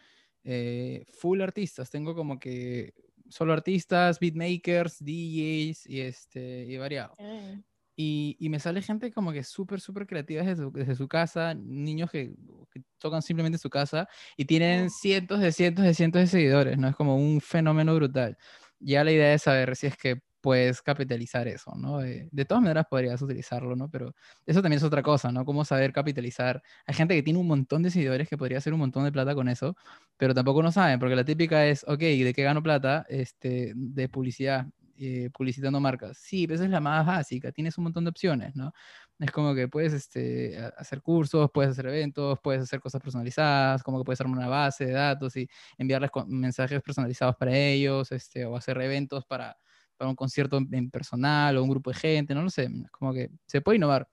eh, 0.44 1.04
full 1.12 1.40
artistas. 1.40 1.90
Tengo 1.90 2.14
como 2.14 2.38
que 2.38 2.94
solo 3.28 3.52
artistas, 3.52 4.18
beatmakers, 4.18 4.98
DJs 4.98 5.86
y, 5.86 6.00
este, 6.00 6.66
y 6.66 6.76
variado. 6.76 7.14
Mm. 7.18 7.60
Y, 8.04 8.36
y, 8.40 8.48
me 8.48 8.58
sale 8.58 8.82
gente 8.82 9.12
como 9.12 9.32
que 9.32 9.44
súper, 9.44 9.80
súper 9.80 10.08
creativa 10.08 10.42
desde 10.42 10.64
su, 10.64 10.72
desde 10.72 10.96
su 10.96 11.06
casa, 11.06 11.54
niños 11.54 12.10
que, 12.10 12.34
que, 12.72 12.82
tocan 12.98 13.22
simplemente 13.22 13.58
su 13.58 13.70
casa 13.70 14.08
y 14.36 14.44
tienen 14.44 14.90
cientos 14.90 15.38
de 15.40 15.52
cientos 15.52 15.84
de 15.84 15.94
cientos 15.94 16.20
de 16.22 16.26
seguidores, 16.26 16.78
¿no? 16.78 16.88
Es 16.88 16.96
como 16.96 17.16
un 17.16 17.40
fenómeno 17.40 17.94
brutal. 17.94 18.36
Ya 18.80 19.04
la 19.04 19.12
idea 19.12 19.34
es 19.34 19.42
saber 19.42 19.76
si 19.76 19.86
es 19.86 19.96
que 19.96 20.20
puedes 20.40 20.82
capitalizar 20.82 21.46
eso, 21.46 21.72
¿no? 21.76 21.98
De, 21.98 22.28
de, 22.32 22.44
todas 22.44 22.62
maneras 22.62 22.86
podrías 22.90 23.22
utilizarlo, 23.22 23.76
¿no? 23.76 23.88
Pero 23.88 24.14
eso 24.46 24.60
también 24.62 24.78
es 24.78 24.84
otra 24.84 25.02
cosa, 25.02 25.30
¿no? 25.30 25.44
Cómo 25.44 25.64
saber 25.64 25.92
capitalizar. 25.92 26.60
Hay 26.86 26.94
gente 26.94 27.14
que 27.14 27.22
tiene 27.22 27.38
un 27.38 27.46
montón 27.46 27.82
de 27.84 27.90
seguidores 27.90 28.28
que 28.28 28.36
podría 28.36 28.58
hacer 28.58 28.72
un 28.72 28.80
montón 28.80 29.04
de 29.04 29.12
plata 29.12 29.34
con 29.34 29.48
eso, 29.48 29.76
pero 30.16 30.34
tampoco 30.34 30.62
no 30.62 30.72
saben, 30.72 30.98
porque 30.98 31.14
la 31.14 31.24
típica 31.24 31.66
es, 31.66 31.84
ok, 31.86 32.00
¿de 32.00 32.32
qué 32.34 32.42
gano 32.42 32.62
plata? 32.62 33.06
Este, 33.08 33.72
de 33.76 34.08
publicidad 34.08 34.66
eh, 35.04 35.30
publicitando 35.30 35.80
marcas. 35.80 36.16
Sí, 36.16 36.46
pero 36.46 36.54
esa 36.54 36.64
es 36.64 36.70
la 36.70 36.78
más 36.78 37.04
básica, 37.04 37.50
tienes 37.50 37.76
un 37.76 37.84
montón 37.84 38.04
de 38.04 38.10
opciones, 38.10 38.54
¿no? 38.54 38.72
Es 39.18 39.32
como 39.32 39.52
que 39.52 39.66
puedes 39.66 39.92
este, 39.92 40.56
hacer 40.76 41.02
cursos, 41.02 41.50
puedes 41.52 41.72
hacer 41.72 41.86
eventos, 41.86 42.38
puedes 42.40 42.62
hacer 42.62 42.78
cosas 42.78 43.00
personalizadas, 43.00 43.82
como 43.82 43.98
que 43.98 44.04
puedes 44.04 44.20
armar 44.20 44.38
una 44.38 44.48
base 44.48 44.86
de 44.86 44.92
datos 44.92 45.36
y 45.36 45.48
enviarles 45.76 46.10
mensajes 46.28 46.80
personalizados 46.82 47.34
para 47.34 47.56
ellos, 47.56 48.12
este, 48.12 48.44
o 48.44 48.56
hacer 48.56 48.80
eventos 48.80 49.24
para, 49.26 49.56
para 49.96 50.08
un 50.08 50.14
concierto 50.14 50.58
en 50.70 50.88
personal 50.88 51.56
o 51.56 51.64
un 51.64 51.70
grupo 51.70 51.90
de 51.90 51.96
gente, 51.96 52.32
no 52.32 52.42
lo 52.42 52.50
sé, 52.50 52.64
es 52.64 52.90
como 52.92 53.12
que 53.12 53.28
se 53.46 53.60
puede 53.60 53.78
innovar. 53.78 54.08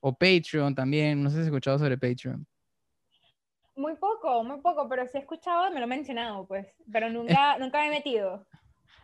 O 0.00 0.14
Patreon 0.16 0.74
también, 0.74 1.22
no 1.22 1.28
sé 1.28 1.36
si 1.36 1.40
has 1.42 1.46
escuchado 1.48 1.78
sobre 1.78 1.98
Patreon. 1.98 2.46
Muy 3.76 3.94
poco, 3.96 4.42
muy 4.42 4.60
poco, 4.62 4.88
pero 4.88 5.06
sí 5.06 5.18
he 5.18 5.20
escuchado, 5.20 5.70
me 5.70 5.80
lo 5.80 5.84
he 5.84 5.88
mencionado, 5.88 6.46
pues, 6.46 6.66
pero 6.90 7.10
nunca, 7.10 7.58
nunca 7.58 7.80
me 7.80 7.88
he 7.88 7.90
metido. 7.90 8.46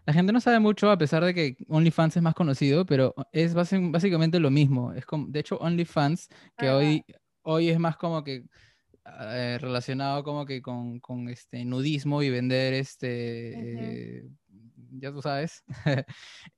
La 0.06 0.12
gente 0.12 0.32
no 0.32 0.40
sabe 0.40 0.60
mucho, 0.60 0.90
a 0.90 0.96
pesar 0.96 1.24
de 1.24 1.34
que 1.34 1.56
OnlyFans 1.68 2.16
es 2.16 2.22
más 2.22 2.34
conocido, 2.34 2.86
pero 2.86 3.14
es 3.32 3.54
básicamente 3.54 4.38
lo 4.38 4.50
mismo. 4.50 4.92
Es 4.92 5.04
como, 5.04 5.26
de 5.26 5.40
hecho, 5.40 5.56
OnlyFans, 5.56 6.28
que 6.56 6.70
hoy, 6.70 7.04
hoy 7.42 7.70
es 7.70 7.78
más 7.80 7.96
como 7.96 8.22
que 8.22 8.44
eh, 9.04 9.58
relacionado 9.60 10.22
como 10.22 10.46
que 10.46 10.62
con, 10.62 11.00
con, 11.00 11.28
este 11.28 11.64
nudismo 11.64 12.22
y 12.22 12.30
vender 12.30 12.74
este, 12.74 14.18
eh, 14.18 14.28
ya 14.92 15.10
tú 15.10 15.22
sabes, 15.22 15.64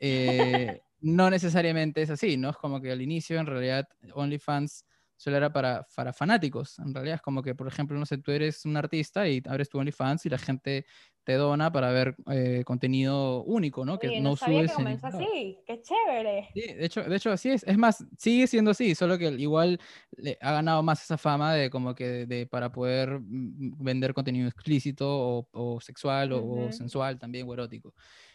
eh, 0.01 0.81
no 1.01 1.31
necesariamente 1.31 2.03
es 2.03 2.11
así, 2.11 2.37
¿no? 2.37 2.51
Es 2.51 2.57
como 2.57 2.81
que 2.81 2.93
al 2.93 3.01
inicio 3.01 3.39
en 3.39 3.47
realidad 3.47 3.89
OnlyFans 4.15 4.85
solo 5.17 5.37
era 5.37 5.53
para, 5.53 5.87
para 5.95 6.13
fanáticos. 6.13 6.79
En 6.79 6.95
realidad 6.95 7.17
es 7.17 7.23
como 7.23 7.43
que, 7.43 7.55
por 7.55 7.67
ejemplo, 7.67 7.99
no 7.99 8.07
sé, 8.07 8.19
tú 8.19 8.31
eres 8.31 8.65
un 8.65 8.77
artista 8.77 9.29
y 9.29 9.43
abres 9.47 9.69
tu 9.69 9.79
OnlyFans 9.79 10.27
y 10.27 10.29
la 10.29 10.39
gente 10.39 10.87
te 11.29 11.35
dona 11.35 11.71
para 11.71 11.93
ver 11.93 12.17
eh, 12.31 12.63
contenido 12.65 13.43
único, 13.45 13.85
¿no? 13.85 13.99
que 13.99 14.19
no, 14.19 14.35
subes. 14.35 14.73
Que 14.75 14.83
así, 15.03 15.59
qué 15.67 15.83
chévere. 15.83 16.49
Sí, 16.55 16.73
de 16.73 16.87
hecho, 16.87 17.03
de 17.03 17.17
hecho 17.17 17.31
así 17.31 17.51
es. 17.51 17.65
Es 17.65 17.77
más, 17.77 18.03
sigue 18.17 18.47
siendo 18.47 18.71
así, 18.71 18.95
solo 18.95 19.19
que 19.19 19.27
igual 19.33 19.79
le 20.17 20.39
ha 20.41 20.53
ganado 20.53 20.83
más 20.83 21.05
esa 21.05 21.19
fama 21.19 21.53
de 21.53 21.69
como 21.69 21.95
que 21.95 22.25
de, 22.25 22.47
para 22.47 22.73
poder 22.73 23.21
mm, 23.21 23.77
vender 23.77 24.15
contenido 24.15 24.49
explícito 24.49 25.47
o, 25.53 25.81
sexual 25.83 26.33
o, 26.33 26.73
sensual 26.73 27.19
también 27.19 27.47
o 27.47 27.53
erótico. 27.53 27.93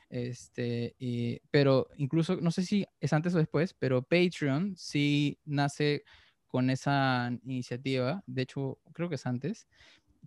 Este, 0.08 0.96
pero 1.50 1.88
incluso, 1.98 2.36
no 2.36 2.52
sé 2.52 2.62
si 2.62 2.86
es 3.02 3.12
antes 3.12 3.34
o 3.34 3.40
después, 3.40 3.74
pero 3.74 4.04
Patreon 4.04 4.76
sí 4.78 5.40
nace 5.46 6.04
con 6.46 6.70
esa 6.70 7.32
iniciativa, 7.44 8.22
de 8.28 8.44
hecho 8.44 8.78
creo 8.94 9.10
que 9.10 9.16
es 9.16 9.26
antes, 9.26 9.68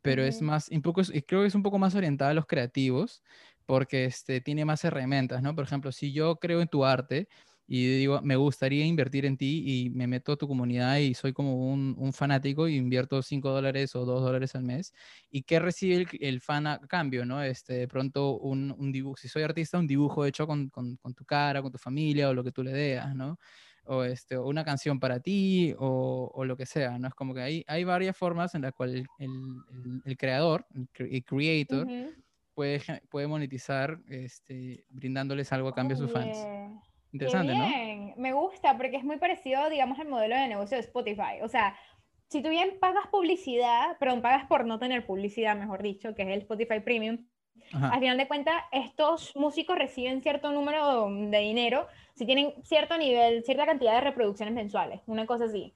pero 0.03 0.25
es 0.25 0.43
más, 0.43 0.69
un 0.69 0.83
poco, 0.83 1.03
creo 1.27 1.43
que 1.43 1.47
es 1.47 1.55
un 1.55 1.63
poco 1.63 1.79
más 1.79 1.95
orientada 1.95 2.31
a 2.31 2.35
los 2.35 2.47
creativos, 2.47 3.23
porque 3.67 4.05
este, 4.05 4.41
tiene 4.41 4.65
más 4.65 4.85
herramientas, 4.85 5.43
¿no? 5.43 5.55
Por 5.55 5.65
ejemplo, 5.65 5.93
si 5.93 6.13
yo 6.13 6.37
creo 6.37 6.61
en 6.63 6.69
tu 6.69 6.85
arte 6.85 7.29
y 7.69 7.99
digo, 7.99 8.21
me 8.23 8.37
gustaría 8.37 8.85
invertir 8.87 9.27
en 9.27 9.37
ti 9.37 9.65
y 9.67 9.91
me 9.91 10.07
meto 10.07 10.33
a 10.33 10.37
tu 10.37 10.47
comunidad 10.47 10.99
y 10.99 11.15
soy 11.15 11.33
como 11.33 11.69
un, 11.73 11.97
un 11.99 12.13
fanático 12.13 12.69
y 12.69 12.77
invierto 12.77 13.23
5 13.23 13.51
dólares 13.51 13.97
o 13.97 14.05
2 14.05 14.23
dólares 14.23 14.55
al 14.55 14.63
mes, 14.63 14.93
¿y 15.31 15.43
qué 15.43 15.59
recibe 15.59 15.97
el, 15.97 16.09
el, 16.21 16.41
fan 16.41 16.67
a 16.69 16.79
cambio, 16.79 17.27
¿no? 17.27 17.43
Este, 17.43 17.75
de 17.75 17.89
pronto 17.89 18.39
un, 18.39 18.73
un 18.79 18.93
dibujo, 18.93 19.17
si 19.17 19.29
soy 19.29 19.43
artista, 19.43 19.79
un 19.79 19.87
dibujo 19.89 20.25
hecho 20.25 20.47
con, 20.47 20.69
con, 20.71 20.97
con 20.97 21.15
tu 21.15 21.25
cara, 21.25 21.61
con 21.63 21.73
tu 21.73 21.79
familia 21.79 22.29
o 22.29 22.35
lo 22.35 22.45
que 22.45 22.53
tú 22.53 22.63
le 22.63 22.73
deas, 22.73 23.15
¿no? 23.17 23.39
O 23.87 24.05
este, 24.05 24.39
una 24.39 24.65
canción 24.65 25.01
para 25.01 25.21
ti 25.21 25.75
o, 25.79 26.31
o, 26.35 26.45
lo 26.45 26.57
que 26.57 26.67
sea, 26.67 26.99
¿no? 26.99 27.09
Es 27.09 27.15
como 27.15 27.35
que 27.35 27.41
hay, 27.41 27.65
hay 27.67 27.85
varias 27.85 28.17
formas 28.17 28.55
en 28.55 28.63
las 28.63 28.73
cuales 28.73 29.07
el, 29.19 29.29
el, 29.29 30.03
el, 30.05 30.17
creador, 30.17 30.67
el, 30.99 31.25
creator, 31.25 31.87
puede, 32.55 32.81
puede 33.11 33.27
monetizar 33.27 33.99
este, 34.09 34.85
brindándoles 34.91 35.53
algo 35.53 35.69
a 35.69 35.75
cambio 35.75 35.97
a 35.97 36.01
sus 36.01 36.13
fans. 36.13 36.39
Interesante, 37.13 37.53
bien. 37.53 38.15
Me 38.17 38.33
gusta 38.33 38.77
porque 38.77 38.97
es 38.97 39.05
muy 39.05 39.19
parecido, 39.19 39.71
digamos, 39.71 39.99
al 39.99 40.09
modelo 40.09 40.37
de 40.37 40.49
negocio 40.49 40.77
de 40.77 40.83
Spotify. 40.83 41.41
O 41.43 41.49
sea, 41.49 41.77
si 42.29 42.43
tú 42.43 42.49
bien 42.49 42.79
pagas 42.81 43.07
publicidad, 43.09 43.97
perdón, 43.99 44.23
pagas 44.23 44.47
por 44.47 44.67
no 44.67 44.79
tener 44.79 45.07
publicidad, 45.07 45.57
mejor 45.57 45.83
dicho, 45.83 46.15
que 46.15 46.23
es 46.23 46.29
el 46.29 46.41
Spotify 46.41 46.81
Premium, 46.81 47.25
al 47.73 48.01
final 48.01 48.17
de 48.17 48.29
cuentas, 48.29 48.63
estos 48.71 49.35
músicos 49.35 49.77
reciben 49.77 50.23
cierto 50.23 50.53
número 50.53 51.09
de 51.11 51.39
dinero 51.39 51.89
si 52.17 52.27
tienen 52.27 52.55
cierto 52.65 52.97
nivel, 52.97 53.45
cierta 53.45 53.67
cantidad 53.67 53.95
de 53.95 54.01
reproducciones 54.01 54.55
mensuales, 54.55 55.03
una 55.07 55.27
cosa 55.27 55.45
así. 55.45 55.73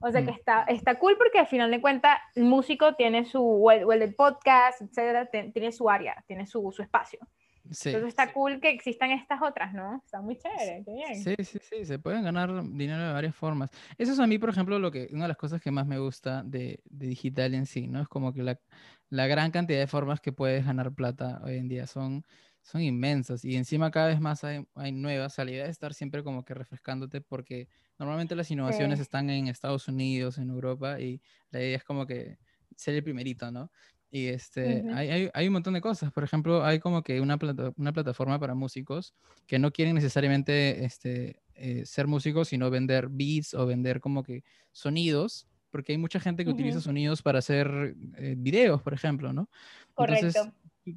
O 0.00 0.10
sea 0.10 0.22
que 0.22 0.32
mm. 0.32 0.34
está, 0.34 0.62
está 0.64 0.98
cool 0.98 1.16
porque 1.16 1.38
al 1.38 1.46
final 1.46 1.70
de 1.70 1.80
cuentas 1.80 2.18
el 2.34 2.44
músico 2.44 2.94
tiene 2.94 3.24
su, 3.24 3.42
o 3.42 3.70
el, 3.70 4.14
podcast, 4.14 4.82
etcétera, 4.82 5.26
tiene 5.26 5.72
su 5.72 5.88
área, 5.88 6.22
tiene 6.26 6.46
su, 6.46 6.70
su 6.72 6.82
espacio. 6.82 7.20
Entonces 7.64 8.08
está 8.08 8.30
cool 8.32 8.60
que 8.60 8.68
existan 8.68 9.10
estas 9.12 9.40
otras, 9.40 9.72
¿no? 9.72 10.02
Está 10.04 10.20
muy 10.20 10.36
chévere, 10.36 10.82
qué 10.84 10.92
bien. 10.92 11.16
Sí, 11.16 11.34
sí, 11.42 11.58
sí, 11.62 11.86
se 11.86 11.98
pueden 11.98 12.22
ganar 12.22 12.50
dinero 12.70 13.06
de 13.06 13.12
varias 13.12 13.34
formas. 13.34 13.70
Eso 13.96 14.12
es 14.12 14.20
a 14.20 14.26
mí, 14.26 14.38
por 14.38 14.50
ejemplo, 14.50 14.78
lo 14.78 14.90
que, 14.90 15.08
una 15.12 15.22
de 15.22 15.28
las 15.28 15.38
cosas 15.38 15.62
que 15.62 15.70
más 15.70 15.86
me 15.86 15.98
gusta 15.98 16.42
de, 16.44 16.80
de 16.84 17.06
digital 17.06 17.54
en 17.54 17.64
sí, 17.64 17.86
¿no? 17.86 18.02
Es 18.02 18.08
como 18.08 18.34
que 18.34 18.42
la, 18.42 18.60
la, 19.08 19.26
gran 19.26 19.50
cantidad 19.50 19.78
de 19.78 19.86
formas 19.86 20.20
que 20.20 20.32
puedes 20.32 20.66
ganar 20.66 20.92
plata 20.92 21.40
hoy 21.42 21.56
en 21.56 21.68
día 21.68 21.86
son, 21.86 22.26
son 22.64 22.80
inmensas 22.80 23.44
y 23.44 23.56
encima 23.56 23.90
cada 23.90 24.08
vez 24.08 24.20
más 24.20 24.42
hay, 24.42 24.66
hay 24.74 24.90
nuevas. 24.90 25.36
La 25.36 25.50
idea 25.50 25.64
de 25.64 25.70
estar 25.70 25.92
siempre 25.92 26.24
como 26.24 26.44
que 26.44 26.54
refrescándote 26.54 27.20
porque 27.20 27.68
normalmente 27.98 28.34
las 28.34 28.50
innovaciones 28.50 29.00
están 29.00 29.28
en 29.28 29.48
Estados 29.48 29.86
Unidos, 29.86 30.38
en 30.38 30.48
Europa 30.48 30.98
y 30.98 31.20
la 31.50 31.60
idea 31.60 31.76
es 31.76 31.84
como 31.84 32.06
que 32.06 32.38
ser 32.74 32.94
el 32.94 33.04
primerito, 33.04 33.50
¿no? 33.52 33.70
Y 34.10 34.28
este, 34.28 34.84
hay, 34.94 35.10
hay, 35.10 35.30
hay, 35.34 35.46
un 35.48 35.54
montón 35.54 35.74
de 35.74 35.80
cosas. 35.80 36.12
Por 36.12 36.24
ejemplo, 36.24 36.64
hay 36.64 36.78
como 36.78 37.02
que 37.02 37.20
una, 37.20 37.36
una 37.76 37.92
plataforma 37.92 38.38
para 38.38 38.54
músicos 38.54 39.12
que 39.46 39.58
no 39.58 39.72
quieren 39.72 39.96
necesariamente 39.96 40.84
este, 40.84 41.42
eh, 41.56 41.84
ser 41.84 42.06
músicos, 42.06 42.48
sino 42.48 42.70
vender 42.70 43.08
beats 43.10 43.54
o 43.54 43.66
vender 43.66 44.00
como 44.00 44.22
que 44.22 44.44
sonidos, 44.70 45.48
porque 45.70 45.92
hay 45.92 45.98
mucha 45.98 46.20
gente 46.20 46.44
que 46.44 46.50
utiliza 46.50 46.80
sonidos 46.80 47.22
para 47.22 47.40
hacer 47.40 47.96
eh, 48.16 48.36
videos, 48.38 48.80
por 48.82 48.94
ejemplo, 48.94 49.32
¿no? 49.32 49.50
Correcto. 49.94 50.26
Entonces, 50.28 50.52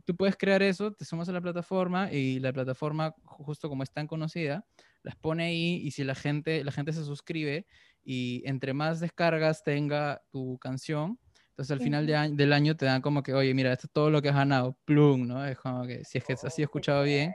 tú 0.05 0.15
puedes 0.15 0.35
crear 0.35 0.61
eso, 0.61 0.93
te 0.93 1.05
sumas 1.05 1.29
a 1.29 1.31
la 1.31 1.41
plataforma 1.41 2.11
y 2.11 2.39
la 2.39 2.53
plataforma, 2.53 3.15
justo 3.23 3.69
como 3.69 3.83
es 3.83 3.91
tan 3.91 4.07
conocida, 4.07 4.65
las 5.03 5.15
pone 5.15 5.45
ahí 5.45 5.81
y 5.83 5.91
si 5.91 6.03
la 6.03 6.15
gente, 6.15 6.63
la 6.63 6.71
gente 6.71 6.93
se 6.93 7.03
suscribe 7.03 7.65
y 8.03 8.43
entre 8.45 8.73
más 8.73 8.99
descargas 8.99 9.63
tenga 9.63 10.21
tu 10.31 10.57
canción, 10.59 11.19
entonces 11.57 11.71
al 11.71 11.81
final 11.81 12.05
de 12.05 12.35
del 12.35 12.53
año 12.53 12.77
te 12.77 12.85
dan 12.85 13.01
como 13.01 13.23
que, 13.23 13.33
oye, 13.33 13.51
mira, 13.55 13.73
esto 13.73 13.87
es 13.87 13.91
todo 13.91 14.11
lo 14.11 14.21
que 14.21 14.29
has 14.29 14.35
ganado, 14.35 14.77
plum, 14.85 15.27
¿no? 15.27 15.43
Es 15.43 15.57
como 15.57 15.87
que, 15.87 16.03
si 16.03 16.19
es 16.19 16.23
que 16.23 16.33
así 16.33 16.61
he 16.61 16.65
oh, 16.65 16.67
escuchado 16.67 17.03
bien. 17.03 17.33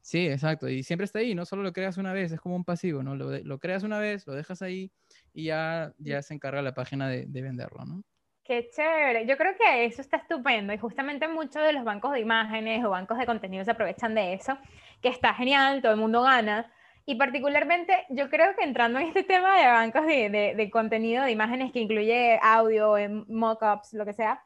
Sí, 0.00 0.26
exacto. 0.26 0.68
Y 0.68 0.82
siempre 0.82 1.04
está 1.04 1.20
ahí, 1.20 1.32
no 1.32 1.44
solo 1.44 1.62
lo 1.62 1.72
creas 1.72 1.96
una 1.96 2.12
vez, 2.12 2.32
es 2.32 2.40
como 2.40 2.56
un 2.56 2.64
pasivo, 2.64 3.04
¿no? 3.04 3.14
Lo, 3.14 3.38
lo 3.38 3.58
creas 3.60 3.84
una 3.84 4.00
vez, 4.00 4.26
lo 4.26 4.34
dejas 4.34 4.62
ahí 4.62 4.90
y 5.32 5.44
ya, 5.44 5.94
ya 5.98 6.22
se 6.22 6.34
encarga 6.34 6.60
la 6.60 6.74
página 6.74 7.08
de, 7.08 7.26
de, 7.26 7.42
venderlo, 7.42 7.84
¿no? 7.84 8.02
Qué 8.44 8.68
chévere. 8.74 9.26
Yo 9.26 9.36
creo 9.36 9.56
que 9.56 9.84
eso 9.84 10.00
está 10.00 10.16
estupendo 10.16 10.72
y 10.72 10.78
justamente 10.78 11.28
muchos 11.28 11.62
de 11.62 11.72
los 11.72 11.84
bancos 11.84 12.12
de 12.12 12.20
imágenes 12.20 12.84
o 12.84 12.90
bancos 12.90 13.18
de 13.18 13.26
contenido 13.26 13.64
se 13.64 13.70
aprovechan 13.70 14.14
de 14.14 14.34
eso, 14.34 14.58
que 15.00 15.08
está 15.08 15.32
genial, 15.34 15.80
todo 15.80 15.92
el 15.92 15.98
mundo 15.98 16.22
gana 16.22 16.70
y 17.04 17.16
particularmente, 17.16 18.06
yo 18.10 18.30
creo 18.30 18.54
que 18.54 18.62
entrando 18.62 18.98
en 18.98 19.08
este 19.08 19.24
tema 19.24 19.58
de 19.58 19.66
bancos 19.66 20.06
de, 20.06 20.54
de, 20.56 20.70
contenido, 20.70 21.24
de 21.24 21.32
imágenes 21.32 21.72
que 21.72 21.80
incluye 21.80 22.38
audio, 22.40 22.94
mockups, 23.26 23.94
lo 23.94 24.04
que 24.04 24.12
sea, 24.12 24.42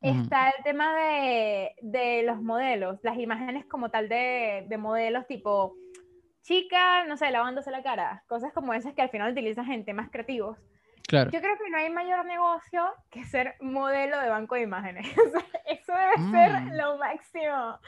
está 0.00 0.50
el 0.50 0.64
tema 0.64 0.96
de, 0.96 1.76
de, 1.80 2.24
los 2.24 2.42
modelos, 2.42 2.98
las 3.04 3.16
imágenes 3.18 3.64
como 3.66 3.90
tal 3.90 4.08
de, 4.08 4.66
de, 4.68 4.78
modelos 4.78 5.28
tipo 5.28 5.76
chica, 6.42 7.04
no 7.04 7.16
sé, 7.16 7.30
lavándose 7.30 7.70
la 7.70 7.84
cara, 7.84 8.24
cosas 8.26 8.52
como 8.52 8.74
esas 8.74 8.94
que 8.94 9.02
al 9.02 9.10
final 9.10 9.30
utilizas 9.30 9.68
en 9.68 9.84
temas 9.84 10.10
creativos. 10.10 10.58
Claro. 11.08 11.30
Yo 11.30 11.40
creo 11.40 11.56
que 11.58 11.70
no 11.70 11.78
hay 11.78 11.90
mayor 11.90 12.24
negocio 12.24 12.84
que 13.10 13.24
ser 13.24 13.56
modelo 13.60 14.18
de 14.20 14.28
banco 14.28 14.54
de 14.54 14.62
imágenes. 14.62 15.06
Eso 15.66 15.92
debe 15.92 16.30
ser 16.30 16.60
mm. 16.62 16.76
lo 16.76 16.98
máximo 16.98 17.78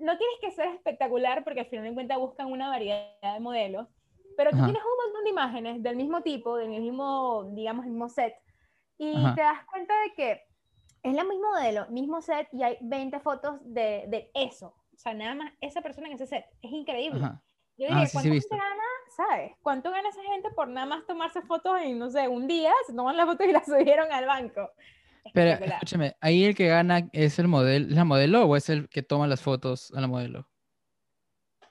no 0.00 0.16
tienes 0.16 0.36
que 0.40 0.50
ser 0.52 0.68
espectacular 0.68 1.44
porque 1.44 1.60
al 1.60 1.66
final 1.66 1.84
de 1.84 1.94
cuentas 1.94 2.18
buscan 2.18 2.46
una 2.46 2.68
variedad 2.68 3.34
de 3.34 3.40
modelos, 3.40 3.88
pero 4.36 4.50
tú 4.50 4.56
tienes 4.56 4.82
un 4.82 5.04
montón 5.04 5.24
de 5.24 5.30
imágenes 5.30 5.82
del 5.82 5.96
mismo 5.96 6.22
tipo, 6.22 6.56
del 6.56 6.68
mismo, 6.68 7.50
digamos, 7.52 7.84
mismo 7.86 8.08
set, 8.08 8.34
y 8.96 9.14
te 9.34 9.40
das 9.40 9.64
cuenta 9.66 9.94
de 10.02 10.14
que 10.14 10.32
es 11.02 11.16
el 11.16 11.26
mismo 11.26 11.50
modelo, 11.50 11.86
mismo 11.88 12.22
set, 12.22 12.48
y 12.52 12.62
hay 12.62 12.78
20 12.80 13.18
fotos 13.20 13.56
de, 13.62 14.04
de, 14.08 14.30
eso. 14.34 14.74
O 14.94 14.96
sea, 14.96 15.14
nada 15.14 15.34
más 15.34 15.52
esa 15.60 15.80
persona 15.80 16.08
en 16.08 16.14
ese 16.14 16.26
set. 16.26 16.44
Es 16.62 16.72
increíble. 16.72 17.20
Yo 17.78 17.86
diría, 17.86 18.02
ah, 18.02 18.08
¿cuánto 18.12 18.48
gana, 18.50 18.82
sabes? 19.16 19.52
¿Cuánto 19.62 19.90
gana 19.92 20.08
esa 20.08 20.22
gente 20.24 20.50
por 20.50 20.66
nada 20.68 20.86
más 20.86 21.06
tomarse 21.06 21.42
fotos 21.42 21.80
en, 21.80 21.98
no 21.98 22.10
sé, 22.10 22.26
un 22.26 22.48
día? 22.48 22.72
Se 22.86 22.92
toman 22.92 23.16
las 23.16 23.26
fotos 23.26 23.46
y 23.46 23.52
las 23.52 23.64
subieron 23.66 24.10
al 24.10 24.26
banco. 24.26 24.68
Pero 25.32 25.64
escúchame, 25.64 26.16
¿ahí 26.20 26.44
el 26.44 26.56
que 26.56 26.66
gana 26.66 27.08
es 27.12 27.38
el 27.38 27.46
modelo, 27.46 27.86
la 27.88 28.04
modelo 28.04 28.44
o 28.46 28.56
es 28.56 28.68
el 28.68 28.88
que 28.88 29.02
toma 29.02 29.28
las 29.28 29.42
fotos 29.42 29.92
a 29.94 30.00
la 30.00 30.08
modelo? 30.08 30.48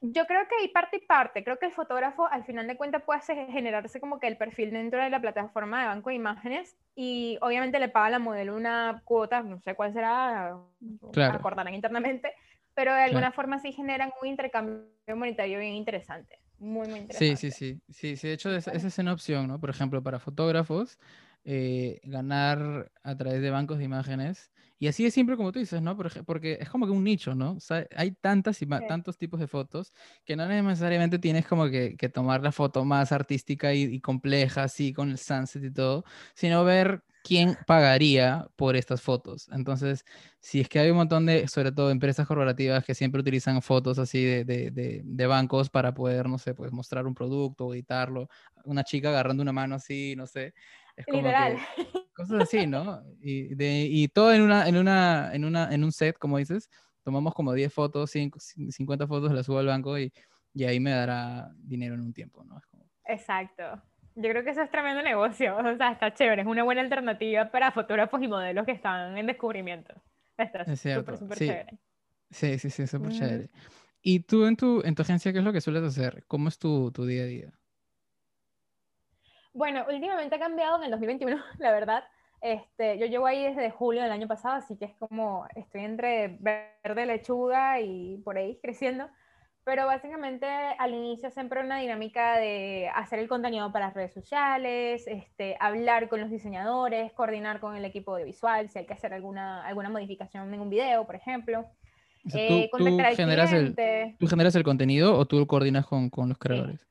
Yo 0.02 0.26
creo 0.28 0.48
que 0.48 0.56
hay 0.62 0.68
parte 0.70 0.98
y 0.98 1.06
parte. 1.06 1.44
Creo 1.44 1.58
que 1.58 1.66
el 1.66 1.72
fotógrafo 1.72 2.28
al 2.28 2.46
final 2.46 2.68
de 2.68 2.78
cuentas 2.78 3.04
puede 3.04 3.22
generarse 3.52 4.00
como 4.00 4.20
que 4.20 4.28
el 4.28 4.38
perfil 4.38 4.72
dentro 4.72 5.02
de 5.02 5.10
la 5.10 5.20
plataforma 5.20 5.82
de 5.82 5.88
banco 5.88 6.10
de 6.10 6.16
imágenes 6.16 6.78
y 6.96 7.38
obviamente 7.42 7.80
le 7.80 7.90
paga 7.90 8.06
a 8.06 8.12
la 8.12 8.20
modelo 8.20 8.56
una 8.56 9.02
cuota, 9.04 9.42
no 9.42 9.60
sé 9.62 9.76
cuál 9.76 9.94
será, 9.94 10.56
claro. 11.12 11.38
acordarán 11.38 11.74
internamente, 11.74 12.34
pero 12.78 12.94
de 12.94 13.02
alguna 13.02 13.32
forma 13.32 13.58
sí 13.58 13.72
generan 13.74 14.12
un 14.22 14.28
intercambio 14.28 14.86
monetario 15.16 15.58
bien 15.58 15.74
interesante. 15.74 16.38
Muy, 16.60 16.88
muy 16.88 17.00
interesante. 17.00 17.36
Sí, 17.36 17.52
sí, 17.52 17.52
sí. 17.52 17.82
Sí, 17.90 18.18
sí 18.18 18.28
de 18.28 18.34
hecho 18.36 18.56
esa 18.56 18.72
es 18.72 19.00
una 19.00 19.14
opción, 19.14 19.48
¿no? 19.48 19.60
Por 19.60 19.72
ejemplo, 19.72 20.04
para 20.04 20.20
fotógrafos 20.20 21.00
eh, 21.44 22.00
ganar 22.04 22.92
a 23.02 23.18
través 23.18 23.42
de 23.42 23.50
bancos 23.50 23.80
de 23.80 23.86
imágenes. 23.86 24.52
Y 24.80 24.88
así 24.88 25.06
es 25.06 25.14
siempre 25.14 25.36
como 25.38 25.52
tú 25.52 25.60
dices, 25.60 25.82
¿no? 25.82 25.98
Porque 25.98 26.58
es 26.60 26.70
como 26.70 26.86
que 26.86 26.92
un 26.92 27.04
nicho, 27.04 27.34
¿no? 27.34 27.54
O 27.54 27.60
sea, 27.60 27.88
hay 27.96 28.12
tantas 28.12 28.62
y 28.62 28.68
tantos 28.68 29.18
tipos 29.18 29.40
de 29.40 29.48
fotos 29.48 29.92
que 30.24 30.36
no 30.36 30.48
necesariamente 30.48 31.20
tienes 31.20 31.48
como 31.48 31.70
que, 31.70 31.96
tomar 32.14 32.44
la 32.44 32.52
foto 32.52 32.86
más 32.86 33.12
artística 33.12 33.74
y, 33.74 34.00
compleja, 34.00 34.64
así 34.64 34.94
con 34.94 35.10
el 35.10 35.18
sunset 35.18 35.64
y 35.64 35.72
todo, 35.72 36.04
sino 36.36 36.64
ver 36.64 37.04
quién 37.24 37.58
pagaría 37.66 38.48
por 38.56 38.76
estas 38.76 39.02
fotos. 39.02 39.50
Entonces, 39.52 40.06
si 40.40 40.62
es 40.62 40.70
que 40.70 40.80
hay 40.80 40.92
un 40.92 40.98
montón 40.98 41.26
de, 41.26 41.48
sobre 41.48 41.72
todo 41.72 41.92
empresas 41.92 42.26
corporativas 42.26 42.86
que 42.86 42.96
siempre 42.96 43.20
utilizan 43.20 43.62
fotos 43.62 44.00
así 44.00 44.24
de, 44.24 44.46
de, 44.46 45.02
de, 45.04 45.28
bancos 45.28 45.70
para 45.70 45.94
poder, 45.94 46.30
no 46.30 46.38
sé, 46.38 46.54
pues 46.54 46.72
mostrar 46.72 47.06
un 47.06 47.14
producto, 47.16 47.74
editarlo, 47.74 48.30
una 48.64 48.84
chica 48.84 49.10
agarrando 49.10 49.44
una 49.44 49.52
mano 49.52 49.76
así, 49.76 50.16
no 50.16 50.26
sé. 50.28 50.54
Es 50.98 51.06
como 51.06 51.20
Literal. 51.20 51.58
cosas 52.16 52.42
así, 52.42 52.66
¿no? 52.66 53.04
Y, 53.22 53.54
de, 53.56 53.88
y 53.90 54.08
todo 54.08 54.34
en, 54.34 54.42
una, 54.42 54.68
en, 54.68 54.76
una, 54.78 55.30
en, 55.34 55.46
una, 55.46 55.74
en 55.74 55.84
un 55.84 55.92
set, 55.92 56.18
como 56.18 56.40
dices, 56.40 56.70
tomamos 57.04 57.34
como 57.36 57.54
10 57.54 57.72
fotos, 57.72 58.10
5, 58.12 58.40
50 58.40 59.08
fotos, 59.08 59.32
las 59.32 59.46
subo 59.46 59.60
al 59.60 59.68
banco 59.68 59.98
y, 59.98 60.12
y 60.54 60.64
ahí 60.66 60.80
me 60.80 60.90
dará 60.90 61.52
dinero 61.60 61.94
en 61.94 62.02
un 62.02 62.14
tiempo, 62.14 62.44
¿no? 62.44 62.60
Exacto. 63.06 63.64
Yo 64.16 64.30
creo 64.32 64.44
que 64.44 64.50
eso 64.50 64.64
es 64.64 64.72
tremendo 64.72 65.04
negocio, 65.04 65.56
o 65.58 65.78
sea, 65.78 65.92
está 65.92 66.14
chévere, 66.14 66.42
es 66.42 66.48
una 66.48 66.64
buena 66.64 66.82
alternativa 66.82 67.52
para 67.52 67.72
fotógrafos 67.72 68.22
y 68.24 68.28
modelos 68.28 68.66
que 68.66 68.72
están 68.72 69.16
en 69.18 69.28
descubrimiento. 69.28 69.94
Está 70.36 70.66
súper, 70.66 71.18
súper 71.18 71.38
chévere. 71.38 71.80
Sí, 72.32 72.58
sí, 72.58 72.70
sí, 72.72 72.88
súper 72.88 73.12
chévere. 73.12 73.50
¿Y 74.02 74.22
tú 74.22 74.46
en 74.46 74.56
tu, 74.56 74.82
en 74.84 74.96
tu 74.96 75.04
agencia 75.04 75.32
qué 75.32 75.40
es 75.40 75.46
lo 75.46 75.54
que 75.54 75.62
sueles 75.62 75.84
hacer? 75.84 76.24
¿Cómo 76.28 76.48
es 76.50 76.58
tu, 76.58 76.92
tu 76.92 77.06
día 77.06 77.24
a 77.24 77.26
día? 77.26 77.54
Bueno, 79.58 79.86
últimamente 79.92 80.36
ha 80.36 80.40
cambiado 80.40 80.78
en 80.78 80.84
el 80.84 80.92
2021, 80.92 81.36
la 81.58 81.72
verdad. 81.72 82.04
Este, 82.42 83.00
yo 83.00 83.08
llevo 83.08 83.26
ahí 83.26 83.44
desde 83.44 83.72
julio 83.72 84.04
del 84.04 84.12
año 84.12 84.28
pasado, 84.28 84.54
así 84.54 84.78
que 84.78 84.86
es 84.86 84.96
como 84.98 85.48
estoy 85.56 85.82
entre 85.82 86.38
verde, 86.40 87.08
lechuga 87.08 87.82
y 87.82 88.18
por 88.24 88.38
ahí 88.38 88.60
creciendo. 88.62 89.08
Pero 89.64 89.88
básicamente 89.88 90.46
al 90.46 90.94
inicio 90.94 91.32
siempre 91.32 91.62
una 91.62 91.80
dinámica 91.80 92.38
de 92.38 92.90
hacer 92.94 93.18
el 93.18 93.28
contenido 93.28 93.72
para 93.72 93.88
las 93.88 93.96
redes 93.96 94.14
sociales, 94.14 95.08
este, 95.08 95.58
hablar 95.60 96.08
con 96.08 96.22
los 96.22 96.30
diseñadores, 96.30 97.12
coordinar 97.14 97.60
con 97.60 97.76
el 97.76 97.84
equipo 97.84 98.16
de 98.16 98.26
visual, 98.26 98.70
si 98.70 98.78
hay 98.78 98.86
que 98.86 98.94
hacer 98.94 99.12
alguna, 99.12 99.66
alguna 99.66 99.90
modificación 99.90 100.54
en 100.54 100.60
un 100.62 100.70
video, 100.70 101.06
por 101.08 101.16
ejemplo. 101.16 101.66
Eh, 102.34 102.70
¿tú, 102.72 102.86
generas 103.16 103.52
el, 103.52 103.76
¿Tú 104.20 104.28
generas 104.28 104.56
el 104.56 104.64
contenido 104.64 105.18
o 105.18 105.26
tú 105.26 105.48
coordinas 105.48 105.88
con, 105.88 106.12
con 106.12 106.30
los 106.30 106.38
creadores? 106.38 106.88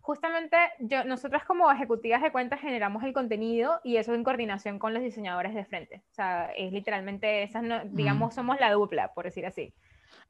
Justamente 0.00 0.56
yo, 0.80 1.04
nosotras 1.04 1.44
como 1.44 1.70
ejecutivas 1.70 2.22
de 2.22 2.32
cuentas 2.32 2.60
generamos 2.60 3.02
el 3.04 3.12
contenido 3.12 3.80
y 3.84 3.96
eso 3.96 4.14
en 4.14 4.24
coordinación 4.24 4.78
con 4.78 4.94
los 4.94 5.02
diseñadores 5.02 5.54
de 5.54 5.64
frente. 5.64 6.02
O 6.10 6.14
sea, 6.14 6.50
es 6.56 6.72
literalmente, 6.72 7.42
esas 7.42 7.64
digamos, 7.92 8.34
somos 8.34 8.58
la 8.60 8.72
dupla, 8.72 9.12
por 9.14 9.24
decir 9.24 9.46
así. 9.46 9.72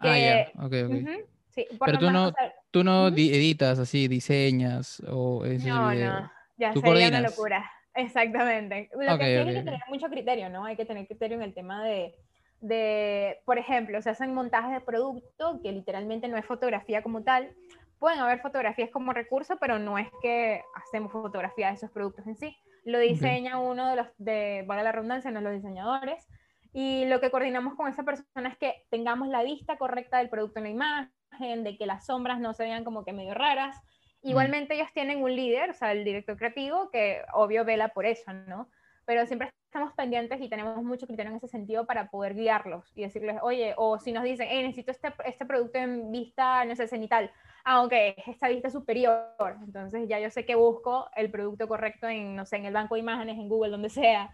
ah, 0.01 0.19
ya, 0.19 0.51
ok, 0.57 0.75
ok. 0.87 1.25
sí, 1.51 1.67
Pero 1.85 1.99
tú 1.99 2.11
no, 2.11 2.33
tú 2.71 2.85
no 2.85 3.09
editas 3.09 3.79
así, 3.79 4.09
diseñas 4.09 5.03
o 5.09 5.45
es 5.45 5.65
No, 5.65 5.95
no, 5.95 6.31
ya 6.57 6.75
sería 6.75 7.09
una 7.09 7.23
locura. 7.23 7.71
Exactamente. 7.95 8.89
Lo 8.93 9.19
que 9.19 9.25
sí 9.25 9.31
hay 9.31 9.55
que 9.55 9.63
tener 9.63 9.81
mucho 9.89 10.09
criterio, 10.09 10.49
¿no? 10.49 10.65
Hay 10.65 10.77
que 10.77 10.85
tener 10.85 11.07
criterio 11.07 11.37
en 11.37 11.43
el 11.43 11.55
tema 11.55 11.85
de, 11.85 12.15
de, 12.61 13.41
por 13.45 13.59
ejemplo, 13.59 14.01
se 14.03 14.11
hacen 14.11 14.35
montajes 14.35 14.73
de 14.73 14.81
producto 14.81 15.61
que 15.63 15.73
literalmente 15.73 16.29
no 16.29 16.37
es 16.37 16.45
fotografía 16.45 17.03
como 17.03 17.23
tal, 17.23 17.53
pueden 18.01 18.19
haber 18.19 18.41
fotografías 18.41 18.91
como 18.91 19.13
recurso, 19.13 19.59
pero 19.61 19.79
no 19.79 19.99
es 19.99 20.09
que 20.23 20.65
hacemos 20.75 21.13
fotografía 21.13 21.69
de 21.69 21.75
esos 21.75 21.91
productos 21.91 22.27
en 22.27 22.35
sí. 22.35 22.57
Lo 22.85 22.99
diseña 22.99 23.59
uno 23.59 23.89
de 23.91 23.97
los, 23.97 24.09
de, 24.17 24.65
vale 24.67 24.83
la 24.83 24.91
redundancia, 24.91 25.31
no 25.31 25.43
los 25.43 25.53
diseñadores. 25.53 26.27
Y 26.73 27.05
lo 27.05 27.21
que 27.21 27.31
coordinamos 27.31 27.75
con 27.75 27.89
esa 27.89 28.03
persona 28.03 28.49
es 28.49 28.57
que 28.57 28.87
tengamos 28.91 29.29
la 29.29 29.43
vista 29.43 29.77
correcta 29.77 30.19
del 30.19 30.31
producto 30.31 30.61
en 30.61 30.65
la 30.65 30.71
imagen, 30.71 31.63
de 31.63 31.77
que 31.77 31.87
las 31.87 32.07
sombras 32.07 32.41
no 32.41 32.55
se 32.55 32.65
vean 32.65 32.85
como 32.85 33.05
que 33.05 33.13
medio 33.13 33.35
raras. 33.35 33.77
Igualmente 34.23 34.75
ellos 34.75 34.93
tienen 34.95 35.23
un 35.23 35.37
líder, 35.37 35.71
o 35.71 35.75
sea, 35.75 35.93
el 35.93 36.05
director 36.05 36.37
creativo, 36.37 36.91
que 36.91 37.23
obvio 37.35 37.65
vela 37.65 37.89
por 37.89 38.07
eso, 38.07 38.33
¿no? 38.33 38.71
Pero 39.05 39.27
siempre 39.27 39.51
estamos 39.67 39.93
pendientes 39.95 40.41
y 40.41 40.49
tenemos 40.49 40.83
mucho 40.83 41.07
criterio 41.07 41.31
en 41.31 41.37
ese 41.37 41.49
sentido 41.49 41.87
para 41.87 42.11
poder 42.11 42.35
guiarlos 42.35 42.91
y 42.95 43.03
decirles, 43.03 43.39
oye, 43.43 43.75
o 43.77 43.99
si 43.99 44.13
nos 44.13 44.25
dicen, 44.25 44.49
hey, 44.51 44.63
necesito 44.63 44.91
este, 44.91 45.13
este 45.25 45.47
producto 45.47 45.79
en 45.79 46.11
vista, 46.11 46.65
no 46.65 46.75
sé, 46.77 46.87
cenital, 46.87 47.31
aunque 47.65 48.15
es 48.17 48.29
esta 48.29 48.49
vista 48.49 48.71
superior. 48.71 49.57
Entonces 49.65 50.09
ya 50.09 50.19
yo 50.21 50.31
sé 50.31 50.45
que 50.45 50.55
busco 50.55 51.09
el 51.17 51.31
producto 51.31 51.69
correcto 51.69 52.09
en, 52.09 52.37
no 52.37 52.47
sé, 52.47 52.57
en 52.57 52.67
el 52.67 52.75
banco 52.75 52.95
de 52.95 53.01
imágenes, 53.01 53.39
en 53.39 53.49
Google, 53.49 53.71
donde 53.71 53.89
sea. 53.89 54.31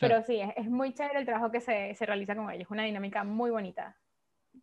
Pero 0.00 0.22
sí, 0.22 0.40
es, 0.56 0.68
muy 0.68 0.92
chévere 0.92 1.20
el 1.20 1.26
trabajo 1.26 1.50
que 1.52 1.60
se, 1.60 1.94
se, 1.94 2.06
realiza 2.06 2.34
con 2.34 2.50
ellos, 2.50 2.68
una 2.70 2.82
dinámica 2.82 3.22
muy 3.22 3.50
bonita. 3.50 3.96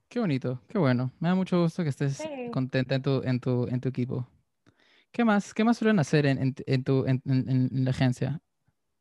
Qué 0.09 0.19
bonito, 0.19 0.61
qué 0.67 0.77
bueno. 0.77 1.11
Me 1.19 1.29
da 1.29 1.35
mucho 1.35 1.61
gusto 1.61 1.83
que 1.83 1.89
estés 1.89 2.21
contenta 2.51 2.95
en 2.95 3.01
tu, 3.01 3.21
en, 3.23 3.39
tu, 3.39 3.67
en 3.67 3.79
tu 3.79 3.89
equipo. 3.89 4.27
¿Qué 5.11 5.23
más, 5.23 5.53
qué 5.53 5.63
más 5.63 5.77
suelen 5.77 5.99
hacer 5.99 6.25
en, 6.25 6.53
en, 6.65 6.83
tu, 6.83 7.05
en, 7.05 7.21
en 7.25 7.85
la 7.85 7.91
agencia? 7.91 8.41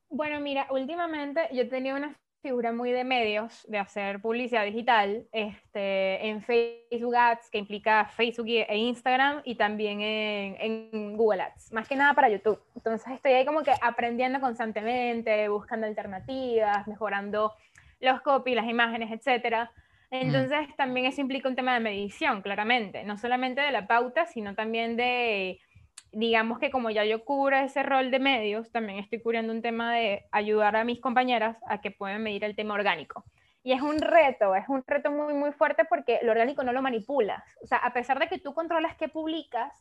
Bueno, 0.09 0.41
mira, 0.41 0.67
últimamente 0.71 1.41
yo 1.53 1.69
tenía 1.69 1.95
una 1.95 2.17
figura 2.41 2.73
muy 2.73 2.91
de 2.91 3.05
medios, 3.05 3.65
de 3.69 3.79
hacer 3.79 4.21
publicidad 4.21 4.65
digital, 4.65 5.27
este, 5.33 6.27
en 6.27 6.43
Facebook 6.43 7.15
Ads, 7.15 7.51
que 7.51 7.59
implica 7.59 8.07
Facebook 8.07 8.47
e 8.49 8.77
Instagram, 8.77 9.43
y 9.45 9.55
también 9.57 10.01
en, 10.01 10.57
en, 10.93 11.17
Google 11.17 11.43
Ads, 11.43 11.73
más 11.73 11.87
que 11.87 11.97
nada 11.97 12.15
para 12.15 12.29
YouTube. 12.29 12.61
Entonces 12.75 13.13
estoy 13.13 13.33
ahí 13.33 13.45
como 13.45 13.63
que 13.63 13.73
aprendiendo 13.83 14.41
constantemente, 14.41 15.49
buscando 15.49 15.87
alternativas, 15.87 16.87
mejorando 16.87 17.53
los 18.01 18.21
copy, 18.23 18.55
las 18.55 18.67
imágenes, 18.67 19.11
etc. 19.13 19.69
Entonces 20.11 20.75
también 20.77 21.07
eso 21.07 21.21
implica 21.21 21.49
un 21.49 21.55
tema 21.55 21.75
de 21.75 21.81
medición, 21.81 22.43
claramente, 22.43 23.05
no 23.05 23.19
solamente 23.19 23.61
de 23.61 23.71
la 23.71 23.87
pauta, 23.87 24.27
sino 24.27 24.55
también 24.55 24.97
de 24.97 25.61
digamos 26.13 26.59
que 26.59 26.71
como 26.71 26.91
ya 26.91 27.05
yo 27.05 27.25
cubro 27.25 27.57
ese 27.57 27.83
rol 27.83 28.11
de 28.11 28.19
medios, 28.19 28.71
también 28.71 28.99
estoy 28.99 29.21
cubriendo 29.21 29.53
un 29.53 29.63
tema 29.63 29.95
de 29.95 30.27
ayudar 30.33 30.77
a 30.77 30.85
mis 30.85 31.01
compañeras 31.01 31.57
a 31.67 31.81
que 31.81 31.91
puedan 31.91 32.23
medir 32.23 32.45
el 32.45 32.57
tema 32.57 32.75
orgánico. 32.75 33.25
Y 33.63 33.73
es 33.73 33.83
un 33.83 33.99
reto, 33.99 34.55
es 34.55 34.69
un 34.69 34.83
reto 34.87 35.11
muy, 35.11 35.35
muy 35.35 35.53
fuerte 35.53 35.85
porque 35.85 36.19
lo 36.23 36.33
orgánico 36.33 36.65
no 36.65 36.73
lo 36.73 36.83
manipulas. 36.83 37.43
O 37.63 37.67
sea, 37.67 37.79
a 37.79 37.93
pesar 37.93 38.19
de 38.19 38.27
que 38.27 38.39
tú 38.39 38.55
controlas 38.55 38.97
qué 38.97 39.09
publicas, 39.09 39.73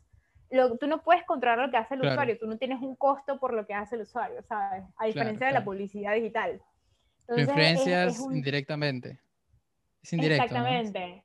lo, 0.51 0.77
tú 0.77 0.87
no 0.87 1.01
puedes 1.01 1.23
controlar 1.23 1.59
lo 1.59 1.71
que 1.71 1.77
hace 1.77 1.95
el 1.95 2.01
usuario, 2.01 2.37
tú 2.37 2.47
no 2.47 2.57
tienes 2.57 2.81
un 2.81 2.95
costo 2.95 3.39
por 3.39 3.53
lo 3.53 3.65
que 3.65 3.73
hace 3.73 3.95
el 3.95 4.01
usuario, 4.01 4.41
¿sabes? 4.43 4.83
A 4.97 5.05
diferencia 5.05 5.47
de 5.47 5.53
la 5.53 5.63
publicidad 5.63 6.13
digital. 6.13 6.61
Entonces, 7.21 7.47
influencias 7.47 8.19
indirectamente. 8.19 9.19
Es 10.01 10.13
indirecto. 10.13 10.45
Exactamente. 10.45 11.23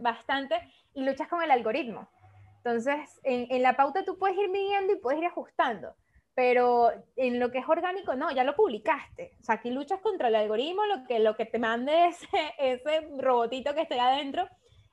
bastante. 0.00 0.56
Y 0.94 1.04
luchas 1.04 1.28
con 1.28 1.42
el 1.42 1.50
algoritmo. 1.50 2.08
Entonces, 2.64 3.20
en, 3.24 3.62
la 3.62 3.76
pauta 3.76 4.06
tú 4.06 4.18
puedes 4.18 4.38
ir 4.38 4.48
midiendo 4.48 4.94
y 4.94 4.96
puedes 4.96 5.20
ir 5.20 5.26
ajustando, 5.26 5.94
pero 6.34 6.90
en 7.14 7.38
lo 7.38 7.50
que 7.50 7.58
es 7.58 7.68
orgánico, 7.68 8.14
no, 8.14 8.30
ya 8.32 8.42
lo 8.42 8.56
publicaste. 8.56 9.36
O 9.38 9.44
sea, 9.44 9.56
aquí 9.56 9.70
luchas 9.70 10.00
contra 10.00 10.28
el 10.28 10.34
algoritmo, 10.34 10.86
lo 10.86 11.04
que, 11.04 11.18
lo 11.18 11.36
que 11.36 11.44
te 11.44 11.58
mande 11.58 12.06
ese, 12.06 12.26
ese 12.58 13.10
robotito 13.18 13.74
que 13.74 13.82
esté 13.82 14.00
adentro 14.00 14.48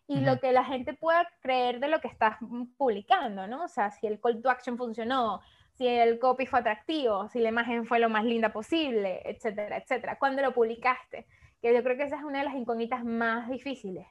y 0.06 0.20
lo 0.20 0.42
que 0.42 0.52
la 0.52 0.66
gente 0.66 0.94
pueda 0.94 1.26
creer 1.40 1.80
de 1.80 1.88
lo 1.88 2.02
que 2.02 2.10
estás 2.10 2.36
publicando, 2.78 3.48
¿no? 3.48 3.64
O 3.64 3.68
sea, 3.70 3.92
si 3.92 4.08
el 4.08 4.20
call 4.20 4.42
to 4.42 4.50
action 4.50 4.78
funcionó, 4.78 5.40
si 5.78 5.88
el 5.88 6.20
copy 6.20 6.46
fue 6.46 6.60
atractivo, 6.60 7.30
si 7.30 7.40
la 7.40 7.48
imagen 7.48 7.86
fue 7.86 8.00
lo 8.00 8.10
más 8.10 8.26
linda 8.26 8.52
posible, 8.52 9.22
etcétera, 9.24 9.78
etcétera. 9.78 10.20
¿Cuándo 10.20 10.42
lo 10.42 10.54
publicaste? 10.54 11.26
Que 11.62 11.74
yo 11.74 11.82
creo 11.82 11.96
que 11.96 12.04
esa 12.04 12.18
es 12.18 12.24
una 12.24 12.40
de 12.40 12.46
las 12.46 12.56
incógnitas 12.56 13.06
más 13.06 13.50
difíciles. 13.50 14.06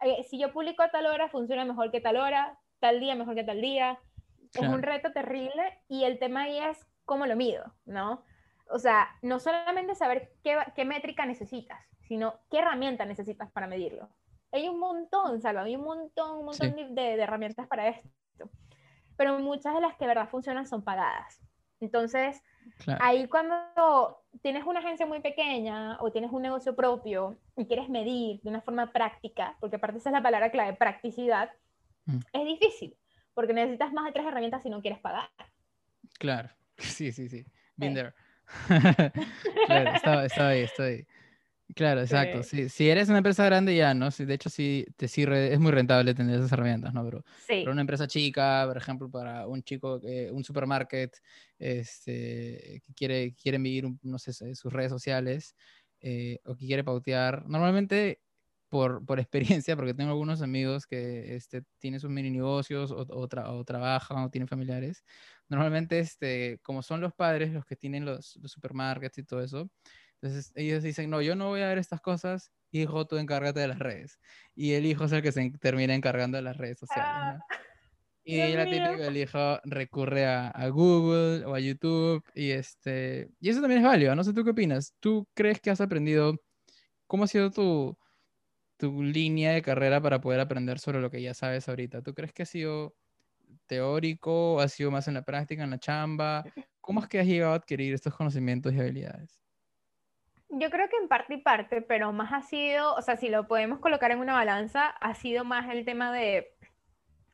Eh, 0.00 0.24
si 0.24 0.40
yo 0.40 0.52
publico 0.52 0.82
a 0.82 0.90
tal 0.90 1.06
hora, 1.06 1.28
funciona 1.28 1.64
mejor 1.64 1.92
que 1.92 2.00
tal 2.00 2.16
hora, 2.16 2.58
tal 2.80 3.00
día 3.00 3.14
mejor 3.14 3.34
que 3.34 3.44
tal 3.44 3.60
día. 3.60 3.98
Es 4.54 4.66
un 4.66 4.82
reto 4.82 5.12
terrible 5.12 5.78
y 5.88 6.04
el 6.04 6.18
tema 6.18 6.44
ahí 6.44 6.58
es 6.58 6.86
cómo 7.04 7.26
lo 7.26 7.36
mido, 7.36 7.64
¿no? 7.84 8.24
O 8.70 8.78
sea, 8.78 9.08
no 9.22 9.40
solamente 9.40 9.94
saber 9.94 10.32
qué, 10.42 10.56
qué 10.74 10.84
métrica 10.84 11.26
necesitas, 11.26 11.78
sino 12.00 12.40
qué 12.50 12.58
herramienta 12.58 13.04
necesitas 13.04 13.50
para 13.50 13.66
medirlo. 13.66 14.08
Hay 14.52 14.68
un 14.68 14.78
montón, 14.78 15.40
Salva, 15.40 15.62
hay 15.62 15.76
un 15.76 15.84
montón, 15.84 16.38
un 16.38 16.44
montón 16.46 16.74
de, 16.74 16.94
de, 16.94 17.22
herramientas 17.22 17.66
para 17.66 17.88
esto. 17.88 18.50
Pero 19.16 19.38
muchas 19.38 19.74
de 19.74 19.80
las 19.80 19.94
que 19.96 20.04
de 20.04 20.08
verdad 20.08 20.28
funcionan 20.30 20.66
son 20.66 20.82
pagadas. 20.82 21.40
Entonces, 21.80 22.42
ahí 23.00 23.28
cuando 23.28 24.22
tienes 24.42 24.64
una 24.64 24.80
agencia 24.80 25.06
muy 25.06 25.20
pequeña 25.20 25.98
o 26.00 26.10
tienes 26.10 26.32
un 26.32 26.42
negocio 26.42 26.74
propio 26.74 27.38
y 27.56 27.66
quieres 27.66 27.88
medir 27.88 28.40
de 28.42 28.50
una 28.50 28.60
forma 28.60 28.92
práctica, 28.92 29.56
porque 29.60 29.76
aparte 29.76 29.98
esa 29.98 30.10
es 30.10 30.14
la 30.14 30.22
palabra 30.22 30.50
clave, 30.50 30.74
practicidad, 30.74 31.50
Mm. 32.08 32.20
es 32.32 32.46
difícil, 32.46 32.96
porque 33.34 33.52
necesitas 33.52 33.92
más 33.92 34.06
de 34.06 34.12
tres 34.12 34.26
herramientas 34.26 34.62
si 34.62 34.70
no 34.70 34.80
quieres 34.80 34.98
pagar. 35.00 35.28
Claro, 36.18 36.48
sí, 36.78 37.12
sí, 37.12 37.28
sí. 37.28 37.44
Been 37.76 37.94
there. 37.94 38.12
claro, 39.66 40.22
está, 40.24 40.48
ahí, 40.48 40.62
está 40.62 40.84
ahí. 40.84 41.06
Claro, 41.74 42.00
exacto. 42.00 42.42
Si 42.42 42.88
eres 42.88 43.10
una 43.10 43.18
empresa 43.18 43.44
grande 43.44 43.76
ya, 43.76 43.92
¿no? 43.92 44.10
Si, 44.10 44.24
de 44.24 44.34
hecho, 44.34 44.48
sí 44.48 44.86
te 44.96 45.06
sirve, 45.06 45.52
es 45.52 45.60
muy 45.60 45.70
rentable 45.70 46.14
tener 46.14 46.36
esas 46.36 46.50
herramientas, 46.50 46.94
¿no? 46.94 47.04
Pero 47.04 47.22
sí. 47.46 47.60
para 47.60 47.72
una 47.72 47.82
empresa 47.82 48.06
chica, 48.06 48.64
por 48.66 48.78
ejemplo, 48.78 49.10
para 49.10 49.46
un 49.46 49.62
chico, 49.62 50.00
un 50.32 50.42
supermarket 50.42 51.14
este, 51.58 52.80
que 52.84 52.94
quiere, 52.94 53.34
quiere 53.34 53.58
medir, 53.58 53.86
no 54.02 54.18
sé, 54.18 54.32
sus 54.54 54.72
redes 54.72 54.90
sociales 54.90 55.54
eh, 56.00 56.40
o 56.44 56.54
que 56.54 56.66
quiere 56.66 56.84
pautear, 56.84 57.44
normalmente 57.48 58.20
por, 58.68 59.04
por, 59.04 59.18
experiencia, 59.20 59.76
porque 59.76 59.94
tengo 59.94 60.10
algunos 60.10 60.42
amigos 60.42 60.86
que 60.86 61.34
este, 61.36 61.62
tienen 61.78 62.00
sus 62.00 62.10
mini 62.10 62.30
negocios 62.30 62.90
o, 62.90 63.06
o, 63.08 63.28
trabajan 63.64 64.18
o 64.18 64.30
tienen 64.30 64.48
familiares. 64.48 65.04
Normalmente, 65.48 65.98
este, 65.98 66.58
como 66.62 66.82
son 66.82 67.00
los 67.00 67.14
padres 67.14 67.52
los 67.52 67.64
que 67.64 67.76
tienen 67.76 68.04
los, 68.04 68.36
los 68.36 68.52
supermarkets 68.52 69.18
y 69.18 69.22
todo 69.24 69.42
eso, 69.42 69.70
entonces 70.20 70.52
ellos 70.56 70.82
dicen, 70.82 71.10
no, 71.10 71.22
yo 71.22 71.36
no 71.36 71.48
voy 71.48 71.62
a 71.62 71.68
ver 71.68 71.78
estas 71.78 72.00
cosas, 72.00 72.50
hijo, 72.72 73.06
tú 73.06 73.16
encárgate 73.16 73.60
de 73.60 73.68
las 73.68 73.78
redes. 73.78 74.18
Y 74.54 74.72
el 74.72 74.84
hijo 74.86 75.04
es 75.04 75.12
el 75.12 75.22
que 75.22 75.32
se 75.32 75.50
termina 75.60 75.94
encargando 75.94 76.36
de 76.36 76.42
las 76.42 76.56
redes 76.56 76.78
sociales. 76.78 77.12
¿no? 77.12 77.40
Ah, 77.40 77.46
y 78.24 78.52
la 78.52 78.64
típica, 78.64 79.06
el 79.06 79.16
hijo 79.16 79.60
recurre 79.64 80.26
a, 80.26 80.48
a, 80.48 80.68
Google 80.68 81.44
o 81.46 81.54
a 81.54 81.60
YouTube 81.60 82.22
y, 82.34 82.50
este, 82.50 83.30
y 83.40 83.48
eso 83.48 83.60
también 83.60 83.80
es 83.80 83.86
válido. 83.86 84.14
No 84.14 84.24
sé, 84.24 84.32
¿tú 84.32 84.44
qué 84.44 84.50
opinas? 84.50 84.94
¿Tú 85.00 85.26
crees 85.34 85.60
que 85.60 85.70
has 85.70 85.80
aprendido? 85.80 86.34
¿Cómo 87.06 87.24
ha 87.24 87.28
sido 87.28 87.50
tu, 87.50 87.96
tu 88.78 89.02
línea 89.02 89.52
de 89.52 89.62
carrera 89.62 90.00
para 90.00 90.20
poder 90.20 90.40
aprender 90.40 90.78
sobre 90.78 91.00
lo 91.00 91.10
que 91.10 91.20
ya 91.20 91.34
sabes 91.34 91.68
ahorita? 91.68 92.02
¿Tú 92.02 92.14
crees 92.14 92.32
que 92.32 92.44
ha 92.44 92.46
sido 92.46 92.94
teórico 93.68 94.60
ha 94.60 94.68
sido 94.68 94.90
más 94.90 95.06
en 95.06 95.14
la 95.14 95.22
práctica, 95.22 95.62
en 95.62 95.70
la 95.70 95.78
chamba? 95.78 96.44
¿Cómo 96.80 97.00
es 97.00 97.08
que 97.08 97.20
has 97.20 97.26
llegado 97.26 97.52
a 97.52 97.56
adquirir 97.56 97.94
estos 97.94 98.14
conocimientos 98.14 98.72
y 98.72 98.80
habilidades? 98.80 99.40
Yo 100.48 100.70
creo 100.70 100.88
que 100.88 100.96
en 100.96 101.08
parte 101.08 101.34
y 101.34 101.42
parte, 101.42 101.82
pero 101.82 102.10
más 102.12 102.32
ha 102.32 102.40
sido, 102.40 102.94
o 102.94 103.02
sea, 103.02 103.16
si 103.16 103.28
lo 103.28 103.46
podemos 103.46 103.80
colocar 103.80 104.10
en 104.10 104.18
una 104.18 104.32
balanza, 104.32 104.86
ha 104.88 105.14
sido 105.14 105.44
más 105.44 105.68
el 105.70 105.84
tema 105.84 106.10
de, 106.10 106.48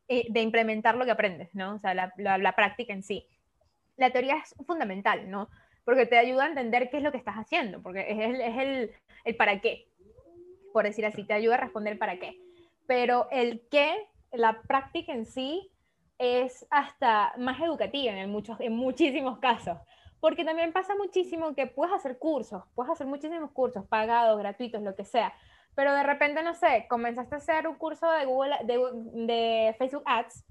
eh, 0.08 0.26
de 0.28 0.40
implementar 0.40 0.96
lo 0.96 1.04
que 1.04 1.12
aprendes, 1.12 1.54
¿no? 1.54 1.76
O 1.76 1.78
sea, 1.78 1.94
la, 1.94 2.12
la, 2.16 2.56
práctica 2.56 2.92
en 2.92 3.04
sí. 3.04 3.28
La 3.96 4.10
teoría 4.10 4.38
es 4.38 4.56
fundamental, 4.66 5.30
¿no? 5.30 5.48
Porque 5.84 6.06
te 6.06 6.18
ayuda 6.18 6.44
a 6.44 6.48
entender 6.48 6.90
qué 6.90 6.96
es 6.96 7.02
lo 7.04 7.12
que 7.12 7.18
estás 7.18 7.36
haciendo, 7.36 7.80
porque 7.82 8.04
es 8.08 8.18
el, 8.18 8.40
es 8.40 8.58
el, 8.58 8.90
el 9.24 9.36
para 9.36 9.60
qué, 9.60 9.86
por 10.74 10.84
decir 10.84 11.06
así, 11.06 11.22
te 11.22 11.34
ayuda 11.34 11.54
a 11.54 11.58
responder 11.58 11.96
para 12.00 12.18
qué. 12.18 12.36
Pero 12.88 13.28
el 13.30 13.62
qué, 13.70 14.08
la 14.32 14.60
práctica 14.62 15.12
en 15.12 15.24
sí, 15.24 15.70
es 16.18 16.66
hasta 16.68 17.32
más 17.38 17.60
educativa 17.60 18.12
en, 18.12 18.28
muchos, 18.28 18.58
en 18.60 18.74
muchísimos 18.74 19.38
casos. 19.38 19.78
Porque 20.18 20.44
también 20.44 20.72
pasa 20.72 20.96
muchísimo 20.96 21.54
que 21.54 21.68
puedes 21.68 21.94
hacer 21.94 22.18
cursos, 22.18 22.64
puedes 22.74 22.90
hacer 22.90 23.06
muchísimos 23.06 23.52
cursos, 23.52 23.86
pagados, 23.86 24.36
gratuitos, 24.36 24.82
lo 24.82 24.96
que 24.96 25.04
sea. 25.04 25.32
Pero 25.76 25.94
de 25.94 26.02
repente, 26.02 26.42
no 26.42 26.54
sé, 26.54 26.86
comenzaste 26.90 27.36
a 27.36 27.38
hacer 27.38 27.68
un 27.68 27.76
curso 27.76 28.10
de 28.10 28.24
Google, 28.24 28.56
de, 28.64 28.80
de 29.26 29.76
Facebook 29.78 30.02
Ads 30.06 30.44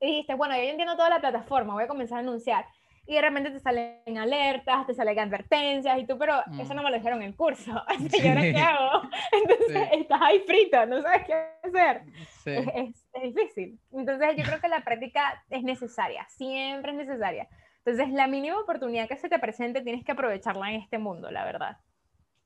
y 0.00 0.06
dijiste, 0.06 0.34
bueno, 0.34 0.54
yo 0.54 0.62
entiendo 0.62 0.94
toda 0.94 1.08
la 1.08 1.20
plataforma, 1.20 1.74
voy 1.74 1.84
a 1.84 1.88
comenzar 1.88 2.18
a 2.18 2.20
anunciar. 2.20 2.66
Y 3.06 3.14
de 3.14 3.22
repente 3.22 3.50
te 3.50 3.60
salen 3.60 4.18
alertas, 4.18 4.86
te 4.86 4.94
salen 4.94 5.18
advertencias 5.18 5.98
y 5.98 6.06
tú, 6.06 6.18
pero 6.18 6.40
eso 6.58 6.72
mm. 6.72 6.76
no 6.76 6.82
me 6.82 6.90
lo 6.90 6.96
dijeron 6.96 7.22
en 7.22 7.28
el 7.28 7.36
curso. 7.36 7.70
¿Y 8.12 8.28
ahora 8.28 8.42
qué 8.42 8.56
hago? 8.58 9.08
Entonces 9.32 9.88
estás 9.92 10.20
ahí 10.22 10.40
frito, 10.40 10.86
no 10.86 11.02
sabes 11.02 11.26
qué 11.26 11.34
hacer. 11.62 12.02
Es, 12.44 12.66
es, 12.74 13.06
es, 13.14 13.34
difícil. 13.34 13.78
Entonces 13.92 14.36
yo 14.36 14.44
creo 14.44 14.60
que 14.60 14.68
la 14.68 14.84
práctica 14.84 15.44
es 15.50 15.62
necesaria, 15.62 16.26
siempre 16.28 16.92
es 16.92 16.98
necesaria. 16.98 17.48
Entonces, 17.86 18.12
la 18.12 18.26
mínima 18.26 18.58
oportunidad 18.58 19.06
que 19.06 19.16
se 19.16 19.28
te 19.28 19.38
presente 19.38 19.80
tienes 19.80 20.04
que 20.04 20.10
aprovecharla 20.10 20.72
en 20.72 20.80
este 20.80 20.98
mundo, 20.98 21.30
la 21.30 21.44
verdad. 21.44 21.76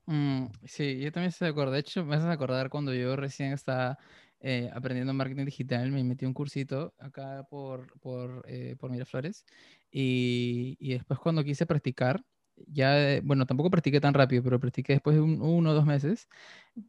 Mm, 0.05 0.45
sí, 0.65 0.99
yo 0.99 1.11
también 1.11 1.29
estoy 1.29 1.47
de 1.47 1.51
acuerdo. 1.51 1.71
De 1.71 1.79
hecho, 1.79 2.05
me 2.05 2.15
haces 2.15 2.29
acordar 2.29 2.69
cuando 2.69 2.93
yo 2.93 3.15
recién 3.15 3.51
estaba 3.51 3.97
eh, 4.41 4.69
aprendiendo 4.73 5.13
marketing 5.13 5.45
digital, 5.45 5.91
me 5.91 6.03
metí 6.03 6.25
un 6.25 6.33
cursito 6.33 6.93
acá 6.97 7.45
por, 7.49 7.99
por, 7.99 8.43
eh, 8.47 8.75
por 8.79 8.89
Miraflores 8.89 9.45
y, 9.91 10.77
y, 10.79 10.93
después 10.93 11.19
cuando 11.19 11.43
quise 11.43 11.65
practicar, 11.67 12.23
ya, 12.67 13.21
bueno, 13.23 13.45
tampoco 13.45 13.69
practiqué 13.69 14.01
tan 14.01 14.13
rápido, 14.13 14.43
pero 14.43 14.59
practiqué 14.59 14.93
después 14.93 15.15
de 15.15 15.21
uno 15.21 15.69
o 15.71 15.73
dos 15.73 15.85
meses, 15.85 16.27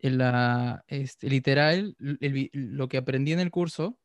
en 0.00 0.18
la, 0.18 0.84
este, 0.88 1.28
literal, 1.28 1.94
lo 1.98 2.88
que 2.88 2.96
aprendí 2.96 3.32
en 3.32 3.40
el 3.40 3.50
curso 3.50 3.98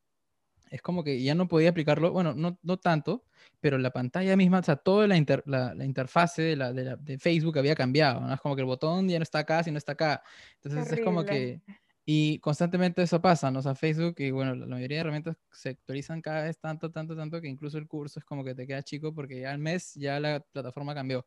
es 0.70 0.82
como 0.82 1.04
que 1.04 1.22
ya 1.22 1.36
no 1.36 1.48
podía 1.48 1.70
aplicarlo, 1.70 2.12
bueno, 2.12 2.34
no, 2.34 2.60
no 2.62 2.78
tanto, 2.78 3.24
pero 3.60 3.78
la 3.78 3.92
pantalla 3.92 4.36
misma, 4.36 4.60
o 4.60 4.64
sea, 4.64 4.76
toda 4.76 5.08
la, 5.08 5.16
la, 5.46 5.74
la 5.74 5.86
interfase 5.86 6.42
de, 6.42 6.56
la, 6.56 6.74
de, 6.74 6.98
de, 6.98 7.18
Facebook 7.18 7.58
había 7.58 7.76
cambiado, 7.76 8.20
¿no? 8.20 8.34
Es 8.34 8.42
como 8.42 8.56
que 8.56 8.62
el 8.62 8.68
botón 8.68 9.08
ya 9.08 9.20
no 9.20 9.24
está 9.24 9.40
acá, 9.40 9.64
sino 9.64 9.78
está 9.78 9.94
acá. 9.94 10.24
Entonces 10.62 11.00
es 11.00 11.06
como 11.06 11.24
que, 11.24 11.62
y 12.10 12.40
constantemente 12.40 13.02
eso 13.02 13.22
pasa, 13.22 13.52
¿no? 13.52 13.60
O 13.60 13.62
sea, 13.62 13.76
Facebook 13.76 14.16
y 14.20 14.32
bueno, 14.32 14.56
la 14.56 14.66
mayoría 14.66 14.96
de 14.96 15.02
herramientas 15.02 15.36
se 15.52 15.70
actualizan 15.70 16.22
cada 16.22 16.46
vez 16.46 16.58
tanto, 16.58 16.90
tanto, 16.90 17.18
tanto 17.18 17.42
que 17.42 17.50
incluso 17.50 17.78
el 17.78 17.86
curso 17.86 18.20
es 18.20 18.24
como 18.26 18.46
que 18.46 18.56
te 18.56 18.66
queda 18.66 18.82
chico 18.82 19.14
porque 19.14 19.42
ya 19.42 19.52
al 19.52 19.60
mes 19.60 19.94
ya 19.96 20.18
la 20.18 20.40
plataforma 20.40 20.96
cambió. 20.96 21.26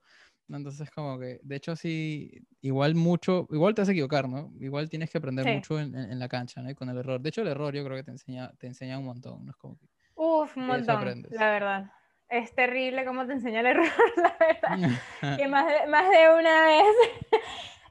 Entonces, 0.48 0.90
como 0.90 1.18
que, 1.18 1.38
de 1.42 1.56
hecho, 1.56 1.76
sí, 1.76 2.32
igual 2.62 2.94
mucho, 2.94 3.46
igual 3.50 3.74
te 3.74 3.82
a 3.82 3.84
equivocar, 3.84 4.26
¿no? 4.26 4.54
Igual 4.58 4.88
tienes 4.88 5.10
que 5.10 5.18
aprender 5.18 5.54
mucho 5.54 5.78
en, 5.78 5.94
en, 5.94 6.18
la 6.18 6.28
cancha, 6.28 6.62
¿no? 6.62 6.70
Y 6.70 6.74
con 6.74 6.88
el 6.88 6.96
error. 6.96 7.20
De 7.20 7.28
hecho, 7.28 7.42
el 7.42 7.48
error 7.48 7.74
yo 7.74 7.84
creo 7.84 7.98
que 7.98 8.04
te 8.04 8.12
enseña, 8.12 8.50
te 8.58 8.66
enseña 8.66 8.98
un 8.98 9.04
montón, 9.04 9.44
¿no? 9.44 9.50
Es 9.50 9.58
como 9.58 9.76
que... 9.78 9.86
Uf, 10.14 10.56
un 10.56 10.66
montón, 10.66 11.26
la 11.30 11.50
verdad. 11.50 11.92
Es 12.30 12.54
terrible 12.54 13.04
cómo 13.04 13.26
te 13.26 13.34
enseña 13.34 13.60
el 13.60 13.66
error, 13.66 13.86
la 14.16 14.36
verdad. 14.40 14.78
que 15.38 15.46
más 15.46 15.66
de, 15.66 15.86
más 15.88 16.08
de 16.08 16.38
una 16.38 16.66
vez, 16.66 16.84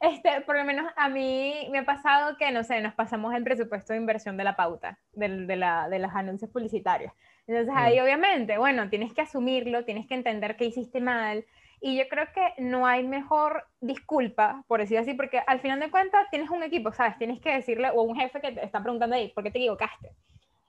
este, 0.02 0.42
por 0.42 0.58
lo 0.58 0.64
menos 0.64 0.92
a 0.96 1.10
mí 1.10 1.68
me 1.72 1.80
ha 1.80 1.86
pasado 1.86 2.38
que, 2.38 2.52
no 2.52 2.64
sé, 2.64 2.82
nos 2.82 2.94
pasamos 2.94 3.34
el 3.34 3.44
presupuesto 3.44 3.94
de 3.94 4.00
inversión 4.00 4.38
de 4.38 4.44
la 4.44 4.56
pauta, 4.56 5.00
de, 5.14 5.46
de, 5.46 5.56
la, 5.56 5.90
de 5.90 6.00
los 6.00 6.14
anuncios 6.14 6.50
publicitarios. 6.52 7.12
Entonces 7.48 7.74
ahí 7.76 8.00
obviamente, 8.00 8.58
bueno, 8.58 8.90
tienes 8.90 9.14
que 9.14 9.22
asumirlo, 9.22 9.84
tienes 9.84 10.08
que 10.08 10.16
entender 10.16 10.56
que 10.56 10.66
hiciste 10.66 11.02
mal, 11.02 11.46
y 11.82 11.98
yo 11.98 12.08
creo 12.10 12.28
que 12.34 12.62
no 12.62 12.86
hay 12.86 13.08
mejor 13.08 13.66
disculpa, 13.80 14.64
por 14.68 14.82
decir 14.82 14.98
así, 14.98 15.14
porque 15.14 15.42
al 15.48 15.60
final 15.60 15.80
de 15.80 15.90
cuentas 15.90 16.30
tienes 16.30 16.50
un 16.50 16.62
equipo, 16.62 16.92
¿sabes? 16.92 17.18
Tienes 17.18 17.40
que 17.40 17.54
decirle, 17.54 17.90
o 17.92 18.02
un 18.02 18.16
jefe 18.16 18.42
que 18.42 18.52
te 18.52 18.64
está 18.66 18.82
preguntando 18.82 19.16
ahí, 19.16 19.30
¿por 19.30 19.44
qué 19.44 19.52
te 19.52 19.60
equivocaste? 19.60 20.12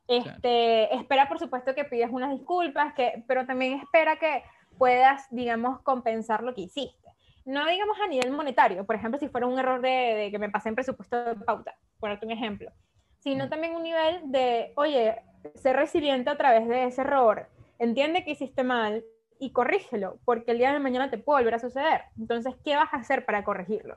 Este, 0.07 0.95
Espera, 0.95 1.29
por 1.29 1.39
supuesto, 1.39 1.75
que 1.75 1.85
pidas 1.85 2.11
unas 2.13 2.31
disculpas, 2.31 2.95
que, 2.95 3.25
pero 3.27 3.45
también 3.45 3.81
espera 3.81 4.17
que 4.17 4.43
puedas, 4.79 5.27
digamos, 5.31 5.83
compensar 5.83 6.43
lo 6.43 6.55
que 6.55 6.63
hiciste. 6.63 7.00
No 7.45 7.67
digamos 7.67 7.99
a 8.01 8.09
nivel 8.09 8.31
monetario, 8.33 8.85
por 8.85 8.97
ejemplo, 8.97 9.19
si 9.19 9.29
fuera 9.29 9.47
un 9.47 9.59
error 9.59 9.81
de, 9.81 9.89
de 9.89 10.31
que 10.31 10.39
me 10.39 10.51
pasé 10.51 10.69
en 10.69 10.75
presupuesto 10.75 11.25
de 11.25 11.37
pauta, 11.37 11.75
ponerte 11.99 12.27
un 12.27 12.33
ejemplo, 12.33 12.71
sino 13.19 13.49
también 13.49 13.75
un 13.75 13.83
nivel 13.83 14.21
de, 14.31 14.73
oye, 14.77 15.17
ser 15.55 15.77
resiliente 15.77 16.31
a 16.31 16.37
través 16.37 16.69
de 16.69 16.85
ese 16.85 17.01
error, 17.01 17.49
entiende 17.79 18.25
que 18.25 18.33
hiciste 18.33 18.63
mal, 18.63 19.05
y 19.41 19.53
corrígelo, 19.53 20.21
porque 20.25 20.53
el 20.53 20.59
día 20.59 20.73
de 20.73 20.79
mañana 20.79 21.11
te 21.11 21.19
puede 21.19 21.41
volver 21.41 21.55
a 21.55 21.59
suceder. 21.59 22.03
Entonces, 22.19 22.55
¿qué 22.63 22.77
vas 22.77 22.93
a 22.93 22.99
hacer 22.99 23.25
para 23.25 23.43
corregirlo? 23.43 23.97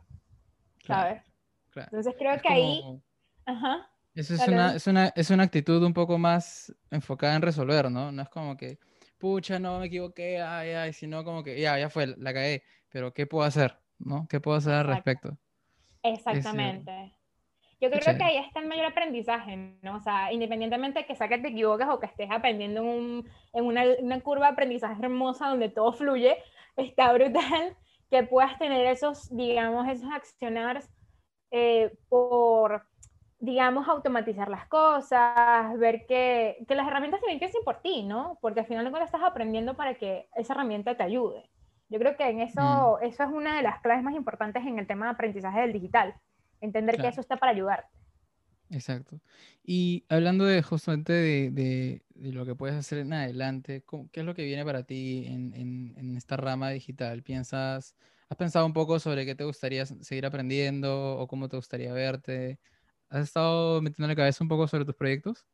¿Sabes? 0.88 1.22
Entonces, 1.76 2.16
creo 2.18 2.42
que 2.42 2.52
ahí... 2.52 2.82
Ajá. 3.46 3.90
Eso 4.16 4.36
es 4.36 4.48
una, 4.48 4.76
es, 4.76 4.88
una, 4.88 5.08
es 5.08 5.30
una 5.32 5.44
actitud 5.44 5.84
un 5.84 5.94
poco 5.94 6.18
más 6.18 6.74
enfocada 6.92 7.36
en 7.36 7.42
resolver, 7.42 7.92
¿no? 7.92 8.12
No 8.12 8.22
es 8.22 8.30
como 8.30 8.56
que, 8.56 8.80
pucha, 9.18 9.60
no, 9.60 9.80
me 9.80 9.88
equivoqué, 9.88 10.40
ay, 10.42 10.70
ay, 10.70 10.94
sino 10.94 11.26
como 11.26 11.44
que, 11.44 11.60
ya, 11.60 11.78
ya 11.78 11.90
fue, 11.90 12.08
la 12.18 12.34
cagué, 12.34 12.64
pero 12.94 13.14
¿qué 13.14 13.26
puedo 13.26 13.44
hacer? 13.44 13.76
¿No? 13.98 14.28
¿Qué 14.30 14.40
puedo 14.40 14.56
hacer 14.56 14.74
al 14.74 14.88
respecto? 14.88 15.36
Exactamente. 16.04 17.16
Yo 17.82 17.90
creo 17.90 18.16
que 18.16 18.24
ahí 18.24 18.38
está 18.38 18.62
el 18.62 18.68
mayor 18.68 18.86
aprendizaje, 18.86 19.58
¿no? 19.82 19.98
O 19.98 20.00
sea, 20.00 20.32
independientemente 20.32 21.00
de 21.00 21.06
que 21.06 21.16
sea 21.16 21.28
que 21.28 21.40
te 21.40 21.50
equivoques 21.50 21.88
o 21.90 22.00
que 22.00 22.06
estés 22.06 22.30
aprendiendo 22.32 22.80
en, 22.80 22.88
un, 22.88 23.30
en 23.52 23.66
una, 23.66 23.84
una, 24.00 24.22
curva 24.22 24.46
de 24.46 24.54
aprendizaje 24.54 25.04
hermosa 25.04 25.50
donde 25.50 25.68
todo 25.68 25.92
fluye, 25.92 26.38
está 26.78 27.12
brutal 27.12 27.76
que 28.10 28.24
puedas 28.24 28.58
tener 28.58 28.86
esos, 28.86 29.36
digamos, 29.36 29.90
esos 29.90 30.10
accionar 30.14 30.82
eh, 31.52 31.94
por, 32.08 32.86
digamos, 33.40 33.88
automatizar 33.90 34.50
las 34.50 34.68
cosas, 34.68 35.78
ver 35.78 36.06
que, 36.06 36.64
que 36.68 36.76
las 36.76 36.88
herramientas 36.88 37.20
también 37.20 37.40
piensen 37.40 37.64
por 37.66 37.82
ti, 37.82 38.04
¿no? 38.04 38.38
Porque 38.40 38.62
al 38.62 38.68
final 38.68 38.90
cuentas 38.92 39.14
estás 39.14 39.28
aprendiendo 39.28 39.76
para 39.76 39.96
que 39.96 40.30
esa 40.36 40.54
herramienta 40.54 40.96
te 40.96 41.04
ayude. 41.04 41.50
Yo 41.94 42.00
creo 42.00 42.18
que 42.18 42.28
en 42.28 42.40
eso, 42.40 42.98
mm. 43.00 43.06
eso 43.06 43.22
es 43.22 43.30
una 43.30 43.56
de 43.56 43.62
las 43.62 43.80
claves 43.82 44.04
más 44.04 44.16
importantes 44.16 44.66
en 44.66 44.80
el 44.80 44.88
tema 44.88 45.06
de 45.06 45.12
aprendizaje 45.12 45.62
del 45.62 45.74
digital 45.74 46.16
entender 46.60 47.00
que 47.00 47.08
eso 47.08 47.22
está 47.22 47.38
para 47.38 47.52
ayudar. 47.52 47.86
Exacto. 48.72 49.20
Y 49.64 50.04
hablando 50.10 50.44
de 50.46 50.64
justamente 50.64 51.14
de, 51.14 51.52
de, 51.52 52.32
lo 52.32 52.48
que 52.48 52.56
puedes 52.56 52.76
hacer 52.76 52.98
en 52.98 53.14
adelante, 53.14 53.84
¿qué 54.12 54.22
es 54.22 54.26
lo 54.26 54.34
que 54.34 54.44
viene 54.44 54.66
para 54.66 54.82
ti 54.82 55.26
en, 55.28 55.54
en, 55.54 56.18
esta 56.18 56.36
rama 56.36 56.72
digital? 56.72 57.22
¿Piensas, 57.22 57.96
has 58.28 58.38
pensado 58.38 58.66
un 58.66 58.74
poco 58.74 58.98
sobre 58.98 59.24
qué 59.28 59.36
te 59.36 59.44
gustaría 59.44 59.86
seguir 59.86 60.26
aprendiendo 60.26 61.18
o 61.20 61.28
cómo 61.28 61.48
te 61.48 61.58
gustaría 61.58 61.94
verte? 61.94 62.60
¿Has 63.10 63.26
estado 63.26 63.84
metiendo 63.84 64.08
la 64.08 64.16
cabeza 64.16 64.44
un 64.44 64.48
poco 64.48 64.68
sobre 64.68 64.86
tus 64.86 64.96
proyectos? 64.96 65.46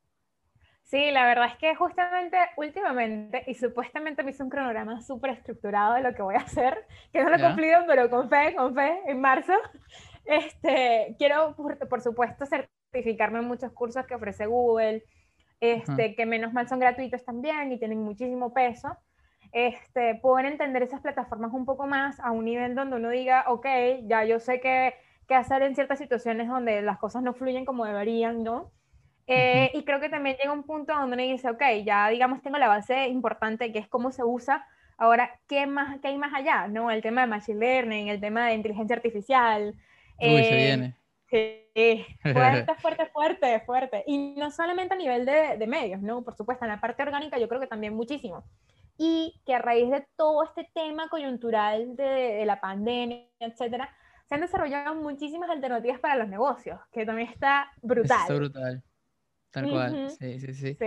Sí, 0.90 1.12
la 1.12 1.24
verdad 1.24 1.46
es 1.46 1.56
que 1.56 1.76
justamente 1.76 2.36
últimamente, 2.56 3.44
y 3.46 3.54
supuestamente 3.54 4.24
me 4.24 4.32
hice 4.32 4.42
un 4.42 4.50
cronograma 4.50 5.00
súper 5.00 5.30
estructurado 5.30 5.94
de 5.94 6.02
lo 6.02 6.12
que 6.14 6.22
voy 6.22 6.34
a 6.34 6.38
hacer, 6.38 6.84
que 7.12 7.22
no 7.22 7.30
lo 7.30 7.36
he 7.36 7.40
cumplido, 7.40 7.78
pero 7.86 8.10
con 8.10 8.28
fe, 8.28 8.56
con 8.56 8.74
fe, 8.74 9.00
en 9.06 9.20
marzo, 9.20 9.52
Este, 10.24 11.16
quiero, 11.18 11.56
por, 11.56 12.00
supuesto, 12.00 12.44
certificarme 12.46 13.38
en 13.38 13.46
muchos 13.46 13.72
cursos 13.72 14.06
que 14.06 14.14
ofrece 14.14 14.46
Google, 14.46 15.04
este, 15.60 16.14
que 16.14 16.26
menos 16.26 16.52
mal 16.52 16.68
son 16.68 16.78
gratuitos 16.78 17.24
también 17.24 17.72
y 17.72 17.78
tienen 17.78 18.02
muchísimo 18.02 18.52
peso. 18.52 18.96
Este, 19.52 20.16
poder 20.16 20.46
entender 20.46 20.82
esas 20.82 21.00
plataformas 21.00 21.52
un 21.52 21.64
poco 21.64 21.86
más 21.86 22.20
a 22.20 22.30
un 22.30 22.44
nivel 22.44 22.74
donde 22.74 22.96
uno 22.96 23.10
diga, 23.10 23.44
ok, 23.48 23.66
ya 24.04 24.24
yo 24.24 24.38
sé 24.38 24.60
qué, 24.60 24.94
qué 25.26 25.34
hacer 25.34 25.62
en 25.62 25.74
ciertas 25.74 25.98
situaciones 25.98 26.48
donde 26.48 26.82
las 26.82 26.98
cosas 26.98 27.22
no 27.22 27.34
fluyen 27.34 27.64
como 27.64 27.84
deberían, 27.84 28.44
¿no? 28.44 28.70
Eh, 29.32 29.70
y 29.74 29.84
creo 29.84 30.00
que 30.00 30.08
también 30.08 30.36
llega 30.36 30.52
un 30.52 30.64
punto 30.64 30.92
donde 30.92 31.14
uno 31.14 31.22
dice, 31.22 31.48
ok, 31.48 31.62
ya 31.84 32.08
digamos 32.08 32.42
tengo 32.42 32.58
la 32.58 32.66
base 32.66 33.06
importante 33.06 33.72
que 33.72 33.78
es 33.78 33.86
cómo 33.86 34.10
se 34.10 34.24
usa, 34.24 34.66
ahora, 34.98 35.38
¿qué, 35.46 35.68
más, 35.68 36.00
qué 36.00 36.08
hay 36.08 36.18
más 36.18 36.34
allá? 36.34 36.66
¿no? 36.66 36.90
El 36.90 37.00
tema 37.00 37.20
de 37.20 37.28
Machine 37.28 37.60
Learning, 37.60 38.08
el 38.08 38.20
tema 38.20 38.48
de 38.48 38.54
inteligencia 38.54 38.96
artificial. 38.96 39.74
Uy, 40.18 40.44
se 40.44 40.62
eh, 40.62 40.66
viene. 40.66 40.96
Sí, 41.30 42.06
fuerte, 42.22 42.74
fuerte, 42.74 43.06
fuerte, 43.06 43.60
fuerte. 43.60 44.04
Y 44.08 44.34
no 44.36 44.50
solamente 44.50 44.94
a 44.94 44.98
nivel 44.98 45.24
de, 45.24 45.56
de, 45.56 45.66
medios, 45.68 46.02
¿no? 46.02 46.22
Por 46.24 46.34
supuesto, 46.34 46.64
en 46.64 46.72
la 46.72 46.80
parte 46.80 47.04
orgánica 47.04 47.38
yo 47.38 47.48
creo 47.48 47.60
que 47.60 47.68
también 47.68 47.94
muchísimo. 47.94 48.42
Y 48.98 49.40
que 49.46 49.54
a 49.54 49.60
raíz 49.60 49.90
de 49.90 50.04
todo 50.16 50.42
este 50.42 50.68
tema 50.74 51.08
coyuntural 51.08 51.94
de, 51.94 52.04
de 52.04 52.44
la 52.46 52.60
pandemia, 52.60 53.28
etcétera, 53.38 53.88
se 54.28 54.34
han 54.34 54.40
desarrollado 54.40 54.96
muchísimas 54.96 55.48
alternativas 55.50 56.00
para 56.00 56.16
los 56.16 56.26
negocios, 56.26 56.80
que 56.92 57.06
también 57.06 57.28
está 57.28 57.70
brutal. 57.80 58.22
Está 58.22 58.34
brutal. 58.34 58.82
Tal 59.50 59.68
cual, 59.68 60.10
sí, 60.10 60.38
sí, 60.38 60.54
sí, 60.54 60.78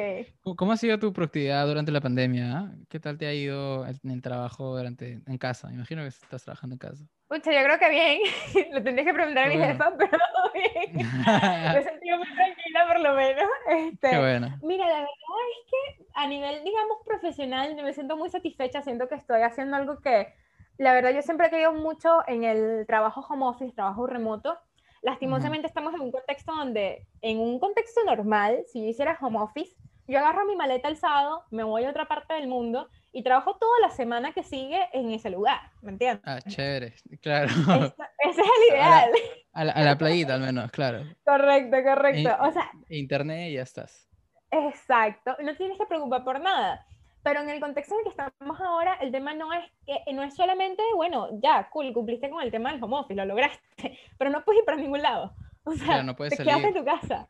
¿Cómo 0.56 0.72
ha 0.72 0.78
sido 0.78 0.98
tu 0.98 1.12
productividad 1.12 1.68
durante 1.68 1.92
la 1.92 2.00
pandemia? 2.00 2.58
Ah? 2.58 2.72
¿Qué 2.88 2.98
tal 2.98 3.18
te 3.18 3.26
ha 3.26 3.34
ido 3.34 3.86
en 3.86 4.10
el 4.10 4.22
trabajo 4.22 4.78
durante, 4.78 5.20
en 5.26 5.38
casa? 5.38 5.70
Imagino 5.74 6.02
que 6.02 6.08
estás 6.08 6.44
trabajando 6.44 6.76
en 6.76 6.80
casa. 6.80 7.04
Pucha, 7.28 7.52
yo 7.52 7.62
creo 7.62 7.78
que 7.78 7.90
bien. 7.90 8.22
Lo 8.74 8.82
tendrías 8.82 9.06
que 9.06 9.14
preguntar 9.14 9.46
a 9.46 9.50
mi 9.50 9.58
jefa, 9.58 9.94
pero 9.98 10.18
bien. 10.54 11.08
Me 11.08 11.80
he 11.80 11.84
sentido 11.84 12.18
muy 12.18 12.28
tranquila 12.36 12.88
por 12.88 13.00
lo 13.02 13.14
menos. 13.16 13.50
Este, 13.70 14.10
Qué 14.10 14.18
bueno. 14.18 14.58
Mira, 14.62 14.86
la 14.88 15.00
verdad 15.00 15.10
es 15.10 15.72
que 15.72 16.06
a 16.14 16.28
nivel, 16.28 16.64
digamos, 16.64 16.98
profesional, 17.06 17.76
me 17.76 17.94
siento 17.94 18.16
muy 18.16 18.30
satisfecha. 18.30 18.82
Siento 18.82 19.10
que 19.10 19.16
estoy 19.16 19.42
haciendo 19.42 19.76
algo 19.76 20.00
que, 20.00 20.34
la 20.78 20.94
verdad, 20.94 21.12
yo 21.12 21.22
siempre 21.22 21.48
he 21.48 21.50
querido 21.50 21.74
mucho 21.74 22.20
en 22.28 22.46
el 22.46 22.86
trabajo 22.88 23.26
home 23.28 23.46
office, 23.46 23.74
trabajo 23.76 24.08
remoto 24.08 24.58
Lastimosamente 25.04 25.68
estamos 25.68 25.94
en 25.94 26.00
un 26.00 26.12
contexto 26.12 26.56
donde, 26.56 27.06
en 27.22 27.38
un 27.38 27.60
contexto 27.60 28.04
normal, 28.06 28.64
si 28.72 28.82
yo 28.82 28.88
hiciera 28.88 29.18
home 29.20 29.38
office, 29.38 29.76
yo 30.08 30.20
agarro 30.20 30.46
mi 30.46 30.56
maleta 30.56 30.88
el 30.88 30.96
sábado, 30.96 31.44
me 31.52 31.64
voy 31.64 31.84
a 31.84 31.90
otra 31.90 32.08
parte 32.08 32.34
del 32.34 32.48
mundo 32.48 32.90
y 33.12 33.22
trabajo 33.22 33.58
toda 33.58 33.80
la 33.82 33.90
semana 33.90 34.32
que 34.32 34.44
sigue 34.44 34.80
en 34.94 35.12
ese 35.12 35.30
lugar, 35.30 35.60
¿me 35.82 35.92
entiendes? 35.92 36.24
Ah, 36.26 36.40
chévere, 36.42 36.96
claro. 37.22 37.48
ese 37.48 38.42
es 38.42 38.48
el 38.70 38.74
ideal. 38.74 39.12
A 39.52 39.66
la, 39.66 39.92
a, 39.92 39.98
playita 39.98 40.36
al 40.36 40.42
menos, 40.42 40.72
claro. 40.72 41.04
Correcto, 41.26 41.78
correcto. 41.84 42.30
o 42.40 42.52
sea, 42.52 42.72
internet 42.88 43.52
y 43.52 43.54
ya 43.56 43.64
estás. 43.64 44.10
Exacto, 44.52 45.36
no 45.44 45.54
tienes 45.58 45.78
que 45.78 45.86
preocupar 45.86 46.24
por 46.24 46.40
nada. 46.40 46.86
Pero 47.24 47.40
en 47.40 47.50
el 47.50 47.62
contexto 47.62 47.96
en 47.96 48.00
el 48.00 48.04
que 48.04 48.10
estamos 48.10 48.60
ahora, 48.60 48.96
el 48.96 49.12
tema 49.12 49.34
no 49.34 49.54
es 49.54 49.64
que 49.86 50.14
no 50.14 50.24
es 50.24 50.36
solamente, 50.36 50.84
bueno, 50.96 51.30
ya, 51.42 51.70
cool, 51.70 51.94
cumpliste 51.94 52.30
con 52.30 52.44
el 52.44 52.52
tema 52.52 52.72
del 52.72 52.84
home 52.84 52.98
office, 52.98 53.16
lo 53.16 53.26
lograste, 53.26 53.62
pero 54.18 54.30
no 54.30 54.44
puedes 54.44 54.60
ir 54.60 54.66
para 54.66 54.78
ningún 54.78 55.02
lado. 55.02 55.34
O 55.64 55.72
sea, 55.74 56.04
no 56.04 56.16
puedes 56.16 56.38
te 56.38 56.44
quedas 56.44 56.64
en 56.64 56.74
tu 56.74 56.84
casa. 56.84 57.30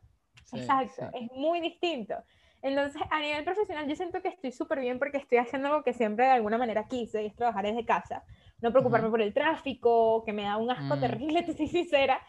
Exacto, 0.52 1.10
es 1.14 1.32
muy 1.34 1.62
distinto. 1.62 2.16
Entonces, 2.64 3.02
a 3.12 3.20
nivel 3.20 3.44
profesional, 3.44 3.88
yo 3.88 3.96
siento 3.96 4.22
que 4.22 4.30
estoy 4.30 4.52
súper 4.52 4.80
bien 4.80 4.98
porque 4.98 5.18
estoy 5.18 5.38
haciendo 5.38 5.68
algo 5.68 5.84
que 5.84 5.94
siempre 5.94 6.26
de 6.26 6.32
alguna 6.32 6.58
manera 6.58 6.88
quise, 6.88 7.22
y 7.22 7.26
es 7.28 7.36
trabajar 7.36 7.66
desde 7.66 7.86
casa. 7.86 8.24
No 8.62 8.72
preocuparme 8.72 9.10
por 9.10 9.22
el 9.22 9.34
tráfico, 9.34 10.24
que 10.24 10.32
me 10.32 10.44
da 10.44 10.56
un 10.58 10.72
asco 10.72 10.96
mm. 10.96 11.00
terrible, 11.00 11.44
te 11.44 11.54
soy 11.54 11.68
sincera. 11.68 12.22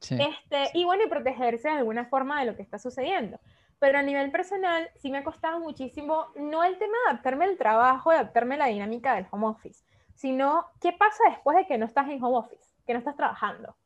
Este, 0.00 0.70
y 0.74 0.84
bueno, 0.84 1.04
y 1.04 1.08
protegerse 1.08 1.68
de 1.68 1.76
alguna 1.76 2.04
forma 2.06 2.40
de 2.40 2.46
lo 2.46 2.56
que 2.56 2.62
está 2.62 2.78
sucediendo. 2.78 3.38
Pero 3.78 3.98
a 3.98 4.02
nivel 4.02 4.30
personal, 4.30 4.90
sí 4.96 5.10
me 5.10 5.18
ha 5.18 5.24
costado 5.24 5.60
muchísimo, 5.60 6.28
no 6.36 6.64
el 6.64 6.78
tema 6.78 6.94
de 7.04 7.10
adaptarme 7.10 7.44
al 7.44 7.58
trabajo, 7.58 8.10
de 8.10 8.16
adaptarme 8.16 8.54
a 8.54 8.58
la 8.58 8.66
dinámica 8.66 9.14
del 9.14 9.26
home 9.30 9.48
office, 9.48 9.84
sino 10.14 10.66
qué 10.80 10.92
pasa 10.92 11.22
después 11.28 11.56
de 11.58 11.66
que 11.66 11.76
no 11.76 11.84
estás 11.84 12.08
en 12.08 12.22
home 12.22 12.38
office, 12.38 12.74
que 12.86 12.94
no 12.94 12.98
estás 12.98 13.16
trabajando. 13.16 13.76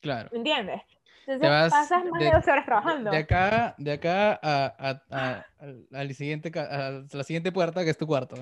Claro. 0.00 0.30
¿Me 0.32 0.38
entiendes? 0.38 0.82
Entonces 1.26 1.70
pasas 1.70 2.04
más 2.04 2.20
de, 2.20 2.30
12 2.30 2.50
horas 2.50 2.64
trabajando. 2.64 3.10
De 3.10 3.16
acá, 3.16 3.74
de 3.78 3.92
acá 3.92 4.38
a, 4.42 5.00
a, 5.10 5.44
a, 5.92 6.08
siguiente, 6.12 6.52
a, 6.58 7.02
la 7.10 7.24
siguiente 7.24 7.50
puerta, 7.50 7.82
que 7.82 7.90
es 7.90 7.96
tu 7.96 8.06
cuarto. 8.06 8.36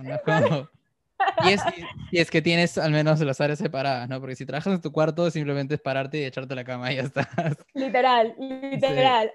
y, 1.44 1.52
es, 1.52 1.62
y, 2.10 2.18
es, 2.18 2.30
que 2.30 2.42
tienes 2.42 2.78
al 2.78 2.90
menos 2.90 3.20
las 3.20 3.40
áreas 3.40 3.60
separadas, 3.60 4.08
¿no? 4.08 4.20
Porque 4.20 4.34
si 4.34 4.44
trabajas 4.46 4.74
en 4.74 4.80
tu 4.80 4.90
cuarto, 4.90 5.30
simplemente 5.30 5.74
es 5.74 5.80
pararte 5.80 6.18
y 6.18 6.24
echarte 6.24 6.54
la 6.54 6.64
cama 6.64 6.92
y 6.92 6.96
ya 6.96 7.02
estás. 7.02 7.28
Literal, 7.74 8.34
literal. 8.38 9.32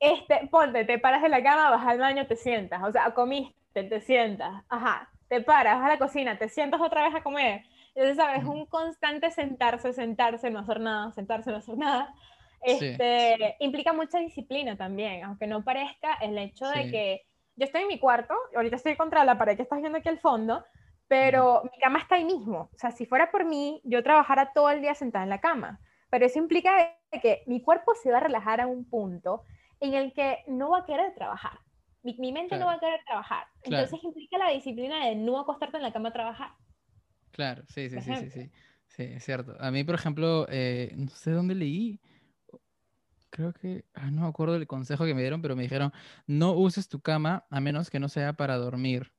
Este, 0.00 0.48
ponte, 0.50 0.84
te 0.84 0.98
paras 0.98 1.22
de 1.22 1.28
la 1.28 1.42
cama, 1.42 1.70
vas 1.70 1.86
al 1.86 1.98
baño, 1.98 2.26
te 2.26 2.36
sientas, 2.36 2.82
o 2.82 2.92
sea, 2.92 3.12
comiste, 3.14 3.84
te 3.84 4.00
sientas, 4.00 4.64
ajá, 4.68 5.08
te 5.28 5.40
paras, 5.40 5.76
vas 5.78 5.86
a 5.86 5.94
la 5.94 5.98
cocina, 5.98 6.38
te 6.38 6.48
sientas 6.48 6.80
otra 6.80 7.04
vez 7.04 7.14
a 7.14 7.22
comer. 7.22 7.62
Entonces, 7.94 8.16
¿sabes? 8.16 8.44
Un 8.44 8.66
constante 8.66 9.30
sentarse, 9.30 9.92
sentarse, 9.92 10.50
no 10.50 10.58
hacer 10.60 10.80
nada, 10.80 11.12
sentarse, 11.12 11.50
no 11.50 11.56
hacer 11.56 11.78
nada. 11.78 12.14
Este, 12.62 13.56
Implica 13.60 13.92
mucha 13.92 14.18
disciplina 14.18 14.76
también, 14.76 15.24
aunque 15.24 15.46
no 15.46 15.64
parezca 15.64 16.14
el 16.20 16.36
hecho 16.36 16.68
de 16.68 16.90
que 16.90 17.26
yo 17.56 17.64
estoy 17.64 17.82
en 17.82 17.88
mi 17.88 17.98
cuarto, 17.98 18.34
ahorita 18.54 18.76
estoy 18.76 18.96
contra 18.96 19.24
la 19.24 19.38
pared 19.38 19.56
que 19.56 19.62
estás 19.62 19.80
viendo 19.80 19.98
aquí 19.98 20.08
al 20.08 20.18
fondo, 20.18 20.62
pero 21.08 21.62
mi 21.64 21.78
cama 21.80 22.00
está 22.00 22.16
ahí 22.16 22.24
mismo. 22.24 22.68
O 22.74 22.78
sea, 22.78 22.90
si 22.90 23.06
fuera 23.06 23.30
por 23.30 23.44
mí, 23.44 23.80
yo 23.84 24.02
trabajara 24.02 24.52
todo 24.52 24.68
el 24.70 24.82
día 24.82 24.94
sentada 24.94 25.24
en 25.24 25.30
la 25.30 25.40
cama. 25.40 25.80
Pero 26.10 26.26
eso 26.26 26.38
implica 26.38 26.96
que 27.22 27.42
mi 27.46 27.62
cuerpo 27.62 27.94
se 27.94 28.10
va 28.10 28.18
a 28.18 28.20
relajar 28.20 28.60
a 28.60 28.66
un 28.66 28.84
punto 28.84 29.44
en 29.80 29.94
el 29.94 30.12
que 30.12 30.38
no 30.48 30.70
va 30.70 30.78
a 30.78 30.86
querer 30.86 31.14
trabajar. 31.14 31.58
Mi, 32.02 32.14
mi 32.18 32.32
mente 32.32 32.56
no 32.58 32.66
va 32.66 32.74
a 32.74 32.80
querer 32.80 33.00
trabajar. 33.04 33.46
Entonces 33.62 33.98
implica 34.02 34.38
la 34.38 34.50
disciplina 34.50 35.06
de 35.06 35.16
no 35.16 35.38
acostarte 35.38 35.76
en 35.76 35.82
la 35.82 35.92
cama 35.92 36.10
a 36.10 36.12
trabajar. 36.12 36.50
Claro, 37.32 37.64
sí, 37.68 37.90
sí, 37.90 38.00
sí, 38.00 38.16
sí, 38.16 38.30
sí, 38.30 38.50
sí. 38.86 39.02
es 39.02 39.24
cierto. 39.24 39.56
A 39.60 39.70
mí, 39.70 39.84
por 39.84 39.94
ejemplo, 39.94 40.46
eh, 40.48 40.92
no 40.96 41.08
sé 41.08 41.32
dónde 41.32 41.54
leí, 41.54 42.00
creo 43.30 43.52
que, 43.52 43.84
ah, 43.94 44.10
no 44.10 44.22
me 44.22 44.28
acuerdo 44.28 44.54
del 44.54 44.66
consejo 44.66 45.04
que 45.04 45.14
me 45.14 45.20
dieron, 45.20 45.42
pero 45.42 45.56
me 45.56 45.62
dijeron, 45.62 45.92
no 46.26 46.52
uses 46.52 46.88
tu 46.88 47.00
cama 47.00 47.44
a 47.50 47.60
menos 47.60 47.90
que 47.90 48.00
no 48.00 48.08
sea 48.08 48.32
para 48.34 48.56
dormir. 48.56 49.12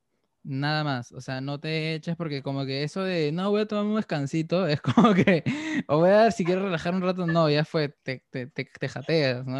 Nada 0.49 0.85
más, 0.85 1.11
o 1.11 1.19
sea, 1.19 1.41
no 1.41 1.59
te 1.59 1.93
eches 1.93 2.15
porque 2.15 2.41
como 2.41 2.65
que 2.65 2.83
eso 2.83 3.03
de, 3.03 3.33
no, 3.33 3.49
voy 3.49 3.61
a 3.61 3.67
tomar 3.67 3.83
un 3.83 3.97
descansito, 3.97 4.65
es 4.65 4.79
como 4.81 5.13
que, 5.13 5.43
o 5.89 5.97
voy 5.97 6.09
a 6.09 6.23
ver 6.23 6.31
si 6.31 6.45
quiero 6.45 6.63
relajar 6.63 6.95
un 6.95 7.01
rato, 7.01 7.27
no, 7.27 7.49
ya 7.49 7.65
fue, 7.65 7.89
te, 7.89 8.23
te, 8.29 8.47
te, 8.47 8.87
jateas, 8.87 9.45
¿no? 9.45 9.57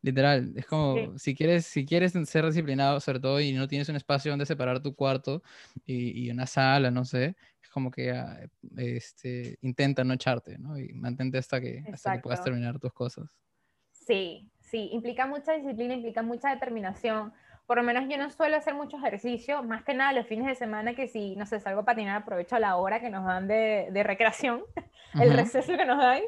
Literal, 0.00 0.54
es 0.56 0.64
como, 0.64 1.18
si, 1.18 1.34
quieres, 1.34 1.66
si 1.66 1.84
quieres 1.84 2.12
ser 2.12 2.46
disciplinado, 2.46 2.98
sobre 3.00 3.20
todo, 3.20 3.40
y 3.40 3.52
no 3.52 3.68
tienes 3.68 3.90
un 3.90 3.96
espacio 3.96 4.32
donde 4.32 4.46
separar 4.46 4.80
tu 4.80 4.94
cuarto 4.94 5.42
y, 5.84 6.26
y 6.26 6.30
una 6.30 6.46
sala, 6.46 6.90
no 6.90 7.04
sé, 7.04 7.36
es 7.62 7.68
como 7.68 7.90
que 7.90 8.12
ah, 8.12 8.40
este, 8.78 9.58
intenta 9.60 10.02
no 10.02 10.14
echarte, 10.14 10.56
¿no? 10.56 10.78
Y 10.78 10.94
mantente 10.94 11.36
hasta 11.36 11.60
que, 11.60 11.84
hasta 11.92 12.14
que 12.14 12.20
puedas 12.20 12.42
terminar 12.42 12.78
tus 12.78 12.94
cosas. 12.94 13.36
Sí, 13.92 14.50
sí, 14.60 14.88
implica 14.92 15.26
mucha 15.26 15.52
disciplina, 15.52 15.92
implica 15.92 16.22
mucha 16.22 16.48
determinación 16.48 17.34
por 17.72 17.78
lo 17.78 17.84
menos 17.84 18.04
yo 18.06 18.18
no 18.18 18.28
suelo 18.28 18.58
hacer 18.58 18.74
mucho 18.74 18.98
ejercicio, 18.98 19.62
más 19.62 19.82
que 19.82 19.94
nada 19.94 20.12
los 20.12 20.26
fines 20.26 20.46
de 20.46 20.54
semana 20.54 20.94
que 20.94 21.08
si, 21.08 21.36
no 21.36 21.46
sé, 21.46 21.58
salgo 21.58 21.80
a 21.80 21.84
patinar, 21.86 22.20
aprovecho 22.20 22.58
la 22.58 22.76
hora 22.76 23.00
que 23.00 23.08
nos 23.08 23.24
dan 23.24 23.48
de, 23.48 23.88
de 23.90 24.02
recreación, 24.02 24.62
el 25.14 25.32
receso 25.32 25.74
que 25.74 25.86
nos 25.86 25.96
dan, 25.96 26.20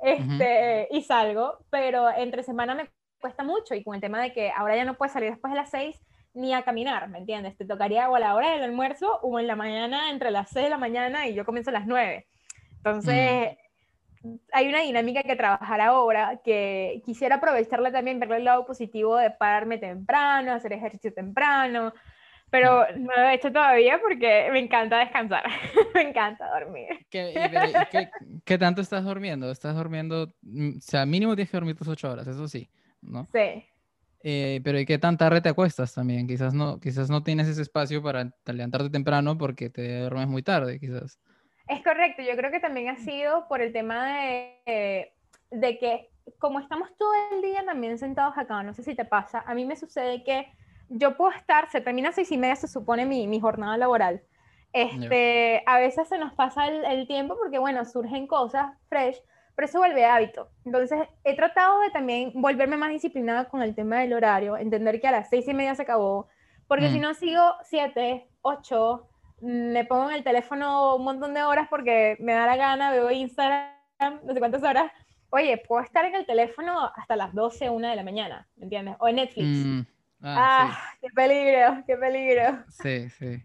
este, 0.00 0.88
y 0.90 1.02
salgo, 1.02 1.58
pero 1.70 2.10
entre 2.10 2.42
semana 2.42 2.74
me 2.74 2.90
cuesta 3.20 3.44
mucho 3.44 3.76
y 3.76 3.84
con 3.84 3.94
el 3.94 4.00
tema 4.00 4.20
de 4.20 4.32
que 4.32 4.50
ahora 4.50 4.74
ya 4.74 4.84
no 4.84 4.94
puedes 4.94 5.12
salir 5.12 5.30
después 5.30 5.52
de 5.52 5.60
las 5.60 5.70
seis 5.70 6.04
ni 6.34 6.52
a 6.52 6.62
caminar, 6.62 7.08
¿me 7.08 7.18
entiendes? 7.18 7.56
Te 7.56 7.64
tocaría 7.64 8.10
o 8.10 8.16
a 8.16 8.18
la 8.18 8.34
hora 8.34 8.50
del 8.50 8.64
almuerzo 8.64 9.20
o 9.22 9.38
en 9.38 9.46
la 9.46 9.54
mañana, 9.54 10.10
entre 10.10 10.32
las 10.32 10.50
seis 10.50 10.64
de 10.64 10.70
la 10.70 10.78
mañana 10.78 11.28
y 11.28 11.34
yo 11.34 11.44
comienzo 11.44 11.70
a 11.70 11.74
las 11.74 11.86
nueve. 11.86 12.26
Entonces, 12.78 13.52
mm 13.52 13.67
hay 14.52 14.68
una 14.68 14.80
dinámica 14.80 15.22
que 15.22 15.36
trabajar 15.36 15.80
ahora 15.80 16.40
que 16.44 17.02
quisiera 17.04 17.36
aprovecharla 17.36 17.92
también, 17.92 18.18
verle 18.18 18.36
el 18.36 18.44
lado 18.44 18.66
positivo 18.66 19.16
de 19.16 19.30
pararme 19.30 19.78
temprano, 19.78 20.52
hacer 20.52 20.72
ejercicio 20.72 21.12
temprano, 21.12 21.92
pero 22.50 22.86
no 22.96 23.12
lo 23.14 23.28
he 23.28 23.34
hecho 23.34 23.52
todavía 23.52 24.00
porque 24.00 24.48
me 24.52 24.58
encanta 24.58 24.98
descansar, 24.98 25.44
me 25.94 26.02
encanta 26.02 26.48
dormir. 26.50 27.06
¿Qué, 27.10 28.08
qué, 28.44 28.58
tanto 28.58 28.80
estás 28.80 29.04
durmiendo? 29.04 29.50
¿Estás 29.50 29.76
durmiendo, 29.76 30.34
mm, 30.42 30.78
o 30.78 30.80
sea, 30.80 31.06
mínimo 31.06 31.34
tienes 31.34 31.50
que 31.50 31.56
dormir 31.56 31.76
tus 31.76 31.88
ocho 31.88 32.10
horas, 32.10 32.26
eso 32.26 32.48
sí, 32.48 32.68
¿no? 33.02 33.26
Sí. 33.26 33.64
Eh, 34.20 34.60
pero 34.64 34.80
¿y 34.80 34.84
qué 34.84 34.98
tan 34.98 35.16
tarde 35.16 35.40
te 35.40 35.48
acuestas 35.48 35.94
también? 35.94 36.26
Quizás 36.26 36.52
no, 36.52 36.80
quizás 36.80 37.08
no 37.08 37.22
tienes 37.22 37.46
ese 37.46 37.62
espacio 37.62 38.02
para 38.02 38.32
levantarte 38.46 38.90
temprano 38.90 39.38
porque 39.38 39.70
te 39.70 40.00
duermes 40.00 40.26
muy 40.26 40.42
tarde, 40.42 40.80
quizás. 40.80 41.20
Es 41.68 41.82
correcto, 41.82 42.22
yo 42.22 42.36
creo 42.36 42.50
que 42.50 42.60
también 42.60 42.88
ha 42.88 42.96
sido 42.96 43.46
por 43.48 43.60
el 43.60 43.72
tema 43.72 44.14
de, 44.14 45.12
de 45.50 45.78
que 45.78 46.10
como 46.38 46.60
estamos 46.60 46.90
todo 46.98 47.12
el 47.32 47.42
día 47.42 47.64
también 47.64 47.98
sentados 47.98 48.36
acá, 48.36 48.62
no 48.62 48.74
sé 48.74 48.82
si 48.82 48.94
te 48.94 49.04
pasa, 49.04 49.42
a 49.46 49.54
mí 49.54 49.64
me 49.64 49.76
sucede 49.76 50.22
que 50.24 50.46
yo 50.88 51.16
puedo 51.16 51.32
estar, 51.32 51.70
se 51.70 51.80
termina 51.80 52.10
a 52.10 52.12
seis 52.12 52.30
y 52.32 52.38
media, 52.38 52.56
se 52.56 52.68
supone 52.68 53.06
mi, 53.06 53.26
mi 53.26 53.40
jornada 53.40 53.76
laboral. 53.76 54.22
Este, 54.72 55.62
A 55.66 55.78
veces 55.78 56.08
se 56.08 56.18
nos 56.18 56.34
pasa 56.34 56.66
el, 56.66 56.84
el, 56.84 57.06
tiempo 57.06 57.36
porque, 57.38 57.58
bueno, 57.58 57.84
surgen 57.84 58.26
cosas 58.26 58.72
fresh, 58.88 59.18
pero 59.54 59.66
eso 59.66 59.78
vuelve 59.78 60.04
hábito. 60.04 60.50
Entonces, 60.64 61.08
he 61.24 61.34
tratado 61.36 61.80
de 61.80 61.90
también 61.90 62.32
volverme 62.34 62.76
más 62.76 62.90
disciplinada 62.90 63.48
con 63.48 63.62
el 63.62 63.74
tema 63.74 64.00
del 64.00 64.12
horario, 64.12 64.56
entender 64.56 65.00
que 65.00 65.08
a 65.08 65.12
las 65.12 65.30
seis 65.30 65.48
y 65.48 65.54
media 65.54 65.74
se 65.74 65.82
acabó, 65.82 66.28
porque 66.66 66.90
si 66.90 66.98
mm. 66.98 67.02
no 67.02 67.14
sigo 67.14 67.54
siete, 67.64 68.28
ocho, 68.42 69.08
me 69.40 69.84
pongo 69.84 70.10
en 70.10 70.16
el 70.16 70.24
teléfono 70.24 70.96
un 70.96 71.04
montón 71.04 71.34
de 71.34 71.42
horas 71.42 71.68
porque 71.70 72.16
me 72.20 72.32
da 72.32 72.46
la 72.46 72.56
gana, 72.56 72.90
veo 72.90 73.10
Instagram, 73.10 74.20
no 74.24 74.32
sé 74.32 74.38
cuántas 74.38 74.62
horas. 74.62 74.90
Oye, 75.30 75.58
puedo 75.58 75.82
estar 75.82 76.04
en 76.04 76.14
el 76.14 76.26
teléfono 76.26 76.90
hasta 76.96 77.16
las 77.16 77.34
12, 77.34 77.68
una 77.70 77.90
de 77.90 77.96
la 77.96 78.02
mañana, 78.02 78.48
¿me 78.56 78.64
entiendes? 78.64 78.96
O 78.98 79.08
en 79.08 79.16
Netflix. 79.16 79.46
Mm. 79.46 79.80
Ah, 80.20 80.70
ah 80.72 80.78
qué 81.00 81.08
peligro, 81.14 81.84
qué 81.86 81.96
peligro. 81.96 82.64
Sí, 82.68 83.08
sí. 83.10 83.42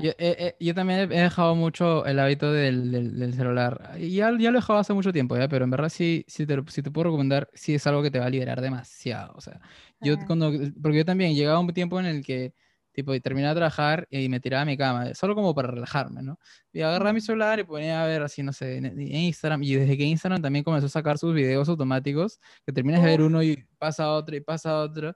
Yo, 0.00 0.12
eh, 0.18 0.56
yo, 0.58 0.74
también 0.74 1.12
he 1.12 1.22
dejado 1.22 1.54
mucho 1.54 2.06
el 2.06 2.18
hábito 2.18 2.50
del, 2.50 2.90
del, 3.18 3.34
celular. 3.34 3.90
Y 3.98 4.14
ya, 4.14 4.30
ya, 4.38 4.50
lo 4.50 4.58
he 4.58 4.60
dejado 4.60 4.78
hace 4.78 4.94
mucho 4.94 5.12
tiempo, 5.12 5.36
¿ya? 5.36 5.48
Pero 5.48 5.64
en 5.64 5.70
verdad 5.70 5.90
sí, 5.90 6.24
sí, 6.26 6.46
te, 6.46 6.56
sí 6.68 6.82
te 6.82 6.90
puedo 6.90 7.10
recomendar, 7.10 7.50
sí 7.52 7.74
es 7.74 7.86
algo 7.86 8.02
que 8.02 8.10
te 8.10 8.20
va 8.20 8.26
a 8.26 8.30
liberar 8.30 8.60
demasiado. 8.60 9.34
O 9.36 9.40
sea, 9.40 9.60
yo 10.00 10.14
ah. 10.18 10.24
cuando, 10.26 10.50
porque 10.80 10.98
yo 10.98 11.04
también 11.04 11.34
llegaba 11.34 11.58
un 11.58 11.72
tiempo 11.74 12.00
en 12.00 12.06
el 12.06 12.24
que, 12.24 12.54
tipo, 12.94 13.18
terminaba 13.20 13.54
de 13.54 13.58
trabajar 13.58 14.06
y 14.08 14.28
me 14.28 14.40
tiraba 14.40 14.62
a 14.62 14.64
mi 14.64 14.76
cama, 14.76 15.14
solo 15.14 15.34
como 15.34 15.54
para 15.54 15.68
relajarme, 15.68 16.22
¿no? 16.22 16.38
Y 16.72 16.80
agarraba 16.80 17.12
mi 17.12 17.20
celular 17.20 17.58
y 17.58 17.64
ponía 17.64 18.02
a 18.02 18.06
ver 18.06 18.22
así, 18.22 18.42
no 18.42 18.52
sé, 18.52 18.76
en, 18.76 19.00
Instagram. 19.00 19.62
Y 19.62 19.74
desde 19.74 19.98
que 19.98 20.04
Instagram 20.04 20.40
también 20.40 20.64
comenzó 20.64 20.86
a 20.86 20.90
sacar 20.90 21.18
sus 21.18 21.34
videos 21.34 21.68
automáticos, 21.68 22.40
que 22.64 22.72
terminas 22.72 23.02
de 23.02 23.08
ver 23.08 23.22
uno 23.22 23.42
y 23.42 23.66
pasa 23.78 24.10
otro 24.10 24.36
y 24.36 24.40
pasa 24.40 24.78
otro 24.78 25.14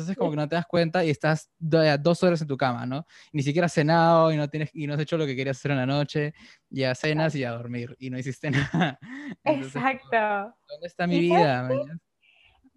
entonces 0.00 0.16
como 0.16 0.30
que 0.30 0.36
no 0.36 0.48
te 0.48 0.54
das 0.54 0.66
cuenta 0.66 1.04
y 1.04 1.10
estás 1.10 1.50
dos 1.58 2.22
horas 2.22 2.40
en 2.40 2.48
tu 2.48 2.56
cama, 2.56 2.86
¿no? 2.86 3.06
Ni 3.32 3.42
siquiera 3.42 3.66
has 3.66 3.72
cenado 3.72 4.32
y 4.32 4.36
no, 4.36 4.48
tienes, 4.48 4.70
y 4.72 4.86
no 4.86 4.94
has 4.94 5.00
hecho 5.00 5.18
lo 5.18 5.26
que 5.26 5.36
querías 5.36 5.58
hacer 5.58 5.72
en 5.72 5.78
la 5.78 5.86
noche, 5.86 6.32
ya 6.68 6.94
cenas 6.94 7.34
y 7.34 7.44
a 7.44 7.50
dormir 7.50 7.96
y 7.98 8.08
no 8.10 8.18
hiciste 8.18 8.50
nada. 8.72 8.98
Exacto. 9.44 10.54
¿Dónde 10.68 10.86
está 10.86 11.06
mi 11.06 11.20
vida? 11.20 11.68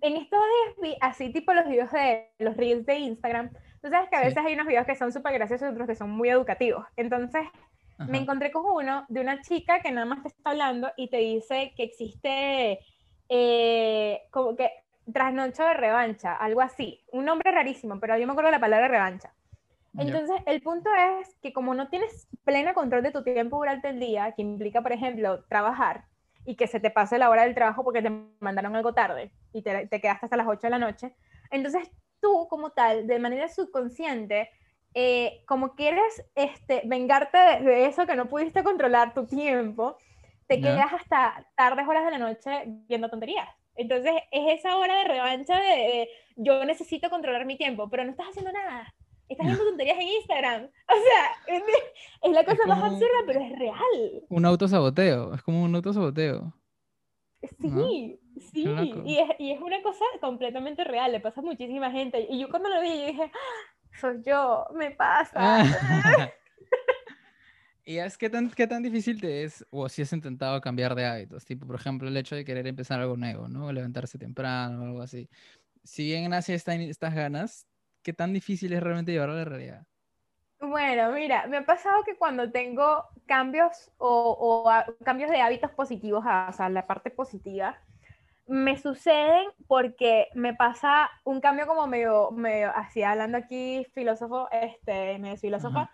En 0.01 0.17
estos 0.17 0.39
días 0.81 0.97
así 0.99 1.31
tipo 1.31 1.53
los 1.53 1.65
videos 1.65 1.91
de 1.91 2.29
los 2.39 2.57
reels 2.57 2.85
de 2.85 2.97
Instagram, 2.97 3.51
tú 3.83 3.89
sabes 3.89 4.09
que 4.09 4.15
a 4.15 4.21
veces 4.21 4.37
hay 4.37 4.53
unos 4.53 4.65
videos 4.65 4.85
que 4.85 4.95
son 4.95 5.11
súper 5.11 5.33
graciosos 5.33 5.67
y 5.67 5.71
otros 5.71 5.87
que 5.87 5.95
son 5.95 6.09
muy 6.09 6.29
educativos. 6.29 6.85
Entonces 6.95 7.43
me 7.97 8.17
encontré 8.17 8.49
con 8.49 8.65
uno 8.65 9.05
de 9.09 9.19
una 9.19 9.41
chica 9.41 9.81
que 9.81 9.91
nada 9.91 10.05
más 10.05 10.23
te 10.23 10.29
está 10.29 10.51
hablando 10.51 10.89
y 10.95 11.09
te 11.09 11.17
dice 11.17 11.73
que 11.75 11.83
existe 11.83 12.79
eh, 13.27 14.21
como 14.31 14.55
que 14.55 14.71
trasnocho 15.11 15.63
de 15.63 15.73
revancha, 15.73 16.33
algo 16.33 16.61
así. 16.61 17.03
Un 17.11 17.25
nombre 17.25 17.51
rarísimo, 17.51 17.99
pero 17.99 18.17
yo 18.17 18.25
me 18.25 18.31
acuerdo 18.31 18.51
la 18.51 18.59
palabra 18.59 18.87
revancha. 18.87 19.33
Entonces, 19.97 20.41
el 20.47 20.61
punto 20.61 20.89
es 21.19 21.35
que 21.41 21.53
como 21.53 21.75
no 21.75 21.89
tienes 21.89 22.27
pleno 22.45 22.73
control 22.73 23.03
de 23.03 23.11
tu 23.11 23.21
tiempo 23.23 23.57
durante 23.57 23.89
el 23.89 23.99
día, 23.99 24.31
que 24.31 24.41
implica, 24.41 24.81
por 24.81 24.93
ejemplo, 24.93 25.43
trabajar 25.43 26.05
y 26.45 26.55
que 26.55 26.67
se 26.67 26.79
te 26.79 26.89
pase 26.89 27.17
la 27.17 27.29
hora 27.29 27.43
del 27.43 27.53
trabajo 27.53 27.83
porque 27.83 28.01
te 28.01 28.11
mandaron 28.39 28.75
algo 28.75 28.93
tarde 28.93 29.31
y 29.51 29.61
te, 29.61 29.87
te 29.87 30.01
quedaste 30.01 30.25
hasta 30.25 30.37
las 30.37 30.47
8 30.47 30.61
de 30.63 30.69
la 30.69 30.79
noche, 30.79 31.13
entonces 31.51 31.89
tú 32.23 32.47
como 32.49 32.71
tal, 32.71 33.05
de 33.05 33.19
manera 33.19 33.49
subconsciente, 33.49 34.49
eh, 34.95 35.43
como 35.45 35.75
quieres 35.75 36.23
este, 36.33 36.81
vengarte 36.85 37.37
de, 37.37 37.85
eso 37.85 38.07
que 38.07 38.15
no 38.15 38.27
pudiste 38.27 38.63
controlar 38.63 39.13
tu 39.13 39.27
tiempo, 39.27 39.97
te 40.47 40.61
quedas 40.61 40.93
hasta 40.93 41.47
tardes 41.55 41.87
horas 41.87 42.05
de 42.05 42.11
la 42.11 42.17
noche 42.19 42.63
viendo 42.87 43.09
tonterías. 43.09 43.47
Entonces 43.75 44.13
es 44.31 44.59
esa 44.59 44.77
hora 44.77 44.99
de 44.99 45.05
revancha 45.05 45.59
de, 45.59 46.07
yo 46.35 46.63
necesito 46.63 47.09
controlar 47.09 47.45
mi 47.45 47.57
tiempo, 47.57 47.89
pero 47.89 48.03
no 48.05 48.11
estás 48.11 48.27
haciendo 48.29 48.51
nada. 48.51 48.93
Estás 49.27 49.47
viendo 49.47 49.65
tonterías 49.65 49.97
en 49.97 50.07
Instagram. 50.07 50.69
O 50.87 50.95
sea, 50.95 51.57
es, 51.57 52.33
la 52.33 52.45
cosa 52.45 52.67
más 52.67 52.83
absurda, 52.83 53.23
pero 53.25 53.41
es 53.41 53.57
real. 53.57 54.23
Un 54.29 54.45
autosaboteo, 54.45 55.33
es 55.33 55.41
como 55.41 55.63
un 55.63 55.75
autosaboteo. 55.75 56.53
Sí, 57.59 58.19
sí, 58.51 58.63
y 59.05 59.17
es, 59.17 59.29
y 59.39 59.51
es, 59.51 59.61
una 59.61 59.81
cosa 59.81 60.05
completamente 60.21 60.83
real, 60.83 61.11
le 61.11 61.19
pasa 61.19 61.41
a 61.41 61.43
muchísima 61.43 61.91
gente. 61.91 62.25
Y 62.29 62.39
yo 62.39 62.49
cuando 62.49 62.69
lo 62.69 62.81
vi, 62.81 62.99
yo 62.99 63.07
dije, 63.07 63.23
ah, 63.33 63.97
soy 63.99 64.21
yo, 64.25 64.65
me 64.75 64.91
pasa. 64.91 65.63
¿Y 67.85 67.97
es 67.97 68.17
qué 68.17 68.29
tan, 68.29 68.49
qué 68.49 68.65
tan 68.65 68.81
difícil 68.81 69.19
te 69.19 69.43
es, 69.43 69.65
o 69.69 69.89
si 69.89 70.01
has 70.01 70.13
intentado 70.13 70.61
cambiar 70.61 70.95
de 70.95 71.05
hábitos? 71.05 71.43
Tipo, 71.45 71.67
por 71.67 71.75
ejemplo, 71.75 72.07
el 72.07 72.15
hecho 72.15 72.35
de 72.35 72.45
querer 72.45 72.65
empezar 72.65 73.01
algo 73.01 73.17
nuevo, 73.17 73.49
¿no? 73.49 73.71
Levantarse 73.71 74.17
temprano 74.17 74.81
o 74.81 74.85
algo 74.85 75.01
así. 75.01 75.29
Si 75.83 76.05
bien 76.05 76.29
nace 76.29 76.53
esta, 76.53 76.75
estas 76.75 77.13
ganas, 77.13 77.67
¿qué 78.01 78.13
tan 78.13 78.31
difícil 78.31 78.71
es 78.71 78.81
realmente 78.81 79.11
llevarlo 79.11 79.35
a 79.35 79.39
la 79.39 79.45
realidad? 79.45 79.87
Bueno, 80.63 81.11
mira, 81.11 81.45
me 81.47 81.57
ha 81.57 81.65
pasado 81.65 82.05
que 82.05 82.15
cuando 82.15 82.49
tengo 82.49 83.03
cambios 83.25 83.91
o, 83.97 84.71
cambios 85.03 85.29
de 85.29 85.41
hábitos 85.41 85.71
positivos, 85.71 86.23
o 86.25 86.53
sea, 86.53 86.69
la 86.69 86.87
parte 86.87 87.09
positiva, 87.09 87.77
me 88.47 88.77
suceden 88.77 89.47
porque 89.67 90.29
me 90.35 90.53
pasa 90.53 91.09
un 91.25 91.41
cambio 91.41 91.67
como 91.67 91.85
medio, 91.85 92.31
medio 92.31 92.71
así 92.73 93.03
hablando 93.03 93.37
aquí 93.37 93.85
filósofo, 93.93 94.47
este, 94.53 95.19
medio 95.19 95.35
filósofo 95.35 95.89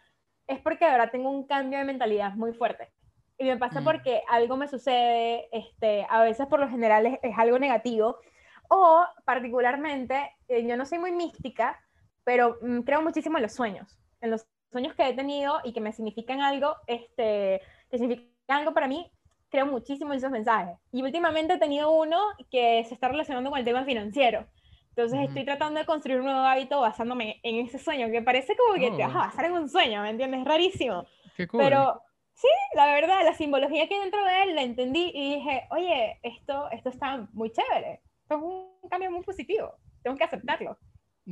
es 0.45 0.59
porque 0.59 0.85
ahora 0.85 1.09
tengo 1.09 1.31
un 1.31 1.47
cambio 1.47 1.79
de 1.79 1.85
mentalidad 1.85 2.35
muy 2.35 2.53
fuerte. 2.53 2.91
Y 3.39 3.45
me 3.45 3.57
pasa 3.57 3.81
mm. 3.81 3.83
porque 3.83 4.21
algo 4.29 4.55
me 4.55 4.67
sucede, 4.67 5.47
este, 5.51 6.05
a 6.11 6.21
veces 6.21 6.45
por 6.45 6.59
lo 6.59 6.69
general 6.69 7.07
es, 7.23 7.37
algo 7.39 7.57
negativo, 7.57 8.19
o 8.67 9.03
particularmente, 9.25 10.31
eh, 10.47 10.63
yo 10.67 10.77
no 10.77 10.85
soy 10.85 10.99
muy 10.99 11.11
mística, 11.11 11.79
pero 12.23 12.59
mm, 12.61 12.81
creo 12.81 13.01
muchísimo 13.01 13.37
en 13.39 13.43
los 13.43 13.53
sueños, 13.53 13.99
en 14.21 14.29
los 14.29 14.45
sueños 14.71 14.95
que 14.95 15.07
he 15.07 15.13
tenido 15.13 15.59
y 15.63 15.73
que 15.73 15.81
me 15.81 15.91
significan 15.91 16.41
algo, 16.41 16.75
este, 16.87 17.61
que 17.89 17.97
significan 17.97 18.59
algo 18.59 18.73
para 18.73 18.87
mí, 18.87 19.11
creo 19.49 19.65
muchísimo 19.65 20.13
en 20.13 20.19
esos 20.19 20.31
mensajes. 20.31 20.77
Y 20.91 21.01
últimamente 21.01 21.53
he 21.53 21.57
tenido 21.57 21.91
uno 21.91 22.17
que 22.51 22.83
se 22.87 22.93
está 22.93 23.07
relacionando 23.07 23.49
con 23.49 23.59
el 23.59 23.65
tema 23.65 23.83
financiero. 23.83 24.45
Entonces 24.89 25.29
estoy 25.29 25.45
tratando 25.45 25.79
de 25.79 25.85
construir 25.85 26.19
un 26.19 26.25
nuevo 26.25 26.41
hábito 26.41 26.81
basándome 26.81 27.39
en 27.43 27.65
ese 27.65 27.79
sueño, 27.79 28.11
que 28.11 28.21
parece 28.21 28.55
como 28.55 28.73
que 28.73 28.91
te 28.91 29.03
vas 29.03 29.15
a 29.15 29.19
oh. 29.19 29.21
basar 29.21 29.45
en 29.45 29.53
un 29.53 29.69
sueño, 29.69 30.01
¿me 30.01 30.09
entiendes? 30.09 30.41
Es 30.41 30.45
rarísimo. 30.45 31.05
Qué 31.37 31.47
cool. 31.47 31.61
Pero 31.63 32.01
sí, 32.33 32.49
la 32.75 32.85
verdad, 32.87 33.23
la 33.23 33.33
simbología 33.33 33.87
que 33.87 33.95
hay 33.95 34.01
dentro 34.01 34.23
de 34.25 34.43
él 34.43 34.55
la 34.55 34.63
entendí 34.63 35.11
y 35.13 35.35
dije, 35.35 35.67
oye, 35.71 36.19
esto, 36.21 36.69
esto 36.71 36.89
está 36.89 37.27
muy 37.31 37.51
chévere. 37.51 38.01
Esto 38.23 38.35
es 38.35 38.41
un 38.41 38.89
cambio 38.89 39.11
muy 39.11 39.23
positivo. 39.23 39.73
Tengo 40.03 40.17
que 40.17 40.23
aceptarlo. 40.25 40.77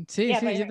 Sí, 0.08 0.34
sí. 0.34 0.68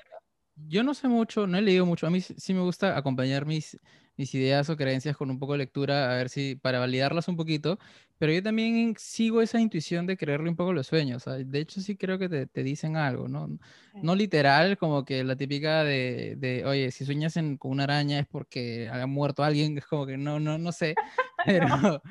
Yo, 0.56 0.82
no 0.82 0.94
sé 0.94 1.08
mucho, 1.08 1.46
no 1.46 1.58
he 1.58 1.62
leído 1.62 1.86
mucho. 1.86 2.06
A 2.06 2.10
mí 2.10 2.20
sí 2.20 2.54
me 2.54 2.60
gusta 2.60 2.96
acompañar 2.96 3.46
mis, 3.46 3.78
mis 4.16 4.34
ideas 4.34 4.68
o 4.70 4.76
creencias 4.76 5.16
con 5.16 5.30
un 5.30 5.38
poco 5.38 5.52
de 5.52 5.58
lectura, 5.58 6.12
a 6.12 6.16
ver 6.16 6.28
si, 6.28 6.56
para 6.56 6.78
validarlas 6.78 7.28
un 7.28 7.36
poquito, 7.36 7.78
pero 8.18 8.32
yo 8.32 8.42
también 8.42 8.94
sigo 8.98 9.42
esa 9.42 9.60
intuición 9.60 10.06
de 10.06 10.16
creerle 10.16 10.48
un 10.48 10.56
poco 10.56 10.72
los 10.72 10.86
sueños, 10.86 11.24
de 11.26 11.58
hecho 11.58 11.80
sí 11.80 11.96
creo 11.96 12.18
que 12.18 12.28
te, 12.28 12.46
te 12.46 12.62
dicen 12.62 12.96
algo, 12.96 13.28
¿no? 13.28 13.58
No 14.02 14.14
literal, 14.14 14.78
como 14.78 15.04
que 15.04 15.22
la 15.22 15.36
típica 15.36 15.84
de, 15.84 16.36
de 16.38 16.64
oye, 16.64 16.90
si 16.90 17.04
sueñas 17.04 17.34
con 17.58 17.70
una 17.72 17.84
araña 17.84 18.18
es 18.18 18.26
porque 18.26 18.88
ha 18.90 19.06
muerto 19.06 19.44
alguien, 19.44 19.76
es 19.78 19.86
como 19.86 20.06
que 20.06 20.16
no, 20.16 20.40
no, 20.40 20.58
no 20.58 20.72
sé, 20.72 20.94
pero... 21.44 22.02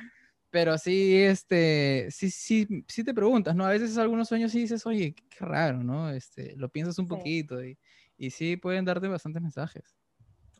pero 0.52 0.78
sí, 0.78 1.14
este, 1.16 2.08
sí, 2.12 2.32
sí, 2.32 2.86
sí 2.88 3.04
te 3.04 3.14
preguntas, 3.14 3.54
¿no? 3.58 3.66
A 3.66 3.72
veces 3.72 3.98
algunos 3.98 4.30
sueños 4.30 4.54
sí 4.54 4.62
dices, 4.62 4.86
oye, 4.86 5.14
qué 5.14 5.43
raro, 5.43 5.84
¿no? 5.84 6.10
Este, 6.12 6.56
lo 6.56 6.70
piensas 6.70 6.98
un 6.98 7.10
poquito 7.10 7.62
y, 7.62 7.78
y 8.18 8.30
sí 8.30 8.57
pueden 8.57 8.86
darte 8.86 9.07
bastantes 9.07 9.41
mensajes. 9.41 9.95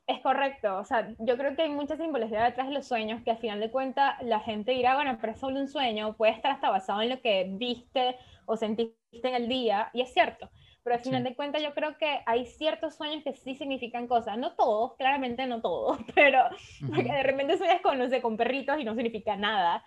Es 0.08 0.20
correcto, 0.20 0.78
o 0.78 0.86
sea, 0.86 1.16
yo 1.18 1.36
creo 1.36 1.56
que 1.56 1.64
hay 1.64 1.70
mucha 1.70 1.97
simbología 1.97 2.43
detrás 2.43 2.68
de 2.68 2.74
los 2.76 2.88
sueños 2.88 3.24
que 3.24 3.32
al 3.32 3.39
final 3.39 3.60
de 3.60 3.72
cuentas 3.72 4.22
la 4.22 4.39
gente 4.39 4.72
dirá, 4.72 4.93
bueno, 4.93 5.18
pero 5.20 5.34
es 5.34 5.39
solo 5.39 5.60
un 5.60 5.68
sueño, 5.68 6.16
puede 6.16 6.34
estar 6.34 6.51
hasta 6.51 6.70
basado 6.70 7.01
en 7.01 7.10
lo 7.10 7.22
que 7.22 7.47
viste 7.49 8.16
o 8.45 8.56
sentiste 8.56 8.95
en 9.24 9.34
el 9.34 9.47
día, 9.47 9.89
y 9.93 10.01
es 10.01 10.14
cierto, 10.14 10.51
pero 10.84 10.95
al 10.95 11.01
final 11.01 11.24
de 11.24 11.36
cuentas 11.36 11.64
yo 11.64 11.74
creo 11.74 11.97
que 11.97 12.20
hay 12.28 12.45
ciertos 12.45 12.93
sueños 12.93 13.24
que 13.24 13.34
sí 13.34 13.56
significan 13.56 14.06
cosas, 14.08 14.38
no 14.38 14.53
todos, 14.53 14.95
claramente 14.95 15.47
no 15.47 15.62
todos, 15.62 15.97
pero 16.14 16.43
de 16.82 17.24
repente 17.24 17.58
sueñas 17.58 17.82
con, 17.82 17.97
no 17.97 18.08
sé, 18.08 18.22
con 18.22 18.38
perritos 18.38 18.80
y 18.80 18.84
no 18.84 18.93
significa 18.93 19.36
nada, 19.36 19.84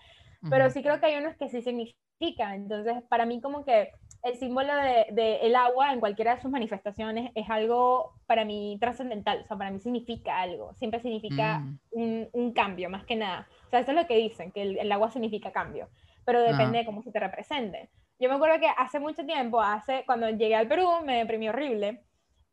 pero 0.50 0.68
sí 0.70 0.82
creo 0.82 0.98
que 0.98 1.06
hay 1.06 1.16
unos 1.16 1.36
que 1.36 1.48
sí 1.48 1.62
significan, 1.62 2.54
entonces 2.54 3.04
para 3.08 3.24
mí 3.24 3.40
como 3.40 3.64
que 3.64 3.92
el 4.22 4.36
símbolo 4.36 4.74
del 4.74 5.14
de, 5.14 5.36
el 5.42 5.54
agua 5.54 5.92
en 5.92 6.00
cualquiera 6.00 6.34
de 6.34 6.42
sus 6.42 6.50
manifestaciones 6.50 7.30
es 7.34 7.48
algo 7.48 8.14
para 8.26 8.44
mí 8.44 8.76
trascendental, 8.80 9.42
o 9.42 9.46
sea, 9.46 9.56
para 9.56 9.70
mí 9.70 9.80
significa 9.80 10.40
algo, 10.40 10.74
siempre 10.74 11.00
significa 11.00 11.60
mm. 11.60 11.78
un, 11.92 12.28
un, 12.32 12.52
cambio, 12.52 12.90
más 12.90 13.04
que 13.04 13.16
nada. 13.16 13.48
O 13.66 13.70
sea, 13.70 13.80
eso 13.80 13.92
es 13.92 13.96
lo 13.96 14.06
que 14.06 14.16
dicen, 14.16 14.50
que 14.50 14.62
el, 14.62 14.92
agua 14.92 15.10
significa 15.10 15.52
cambio, 15.52 15.88
pero 16.24 16.42
depende 16.42 16.78
de 16.78 16.84
cómo 16.84 17.02
se 17.02 17.12
te 17.12 17.20
represente. 17.20 17.90
Yo 18.18 18.28
me 18.28 18.34
acuerdo 18.34 18.58
que 18.58 18.68
hace 18.76 18.98
mucho 18.98 19.24
tiempo, 19.24 19.60
hace, 19.60 20.02
cuando 20.04 20.28
llegué 20.28 20.56
al 20.56 20.66
Perú, 20.66 20.88
me 21.04 21.18
deprimí 21.18 21.48
horrible 21.48 22.02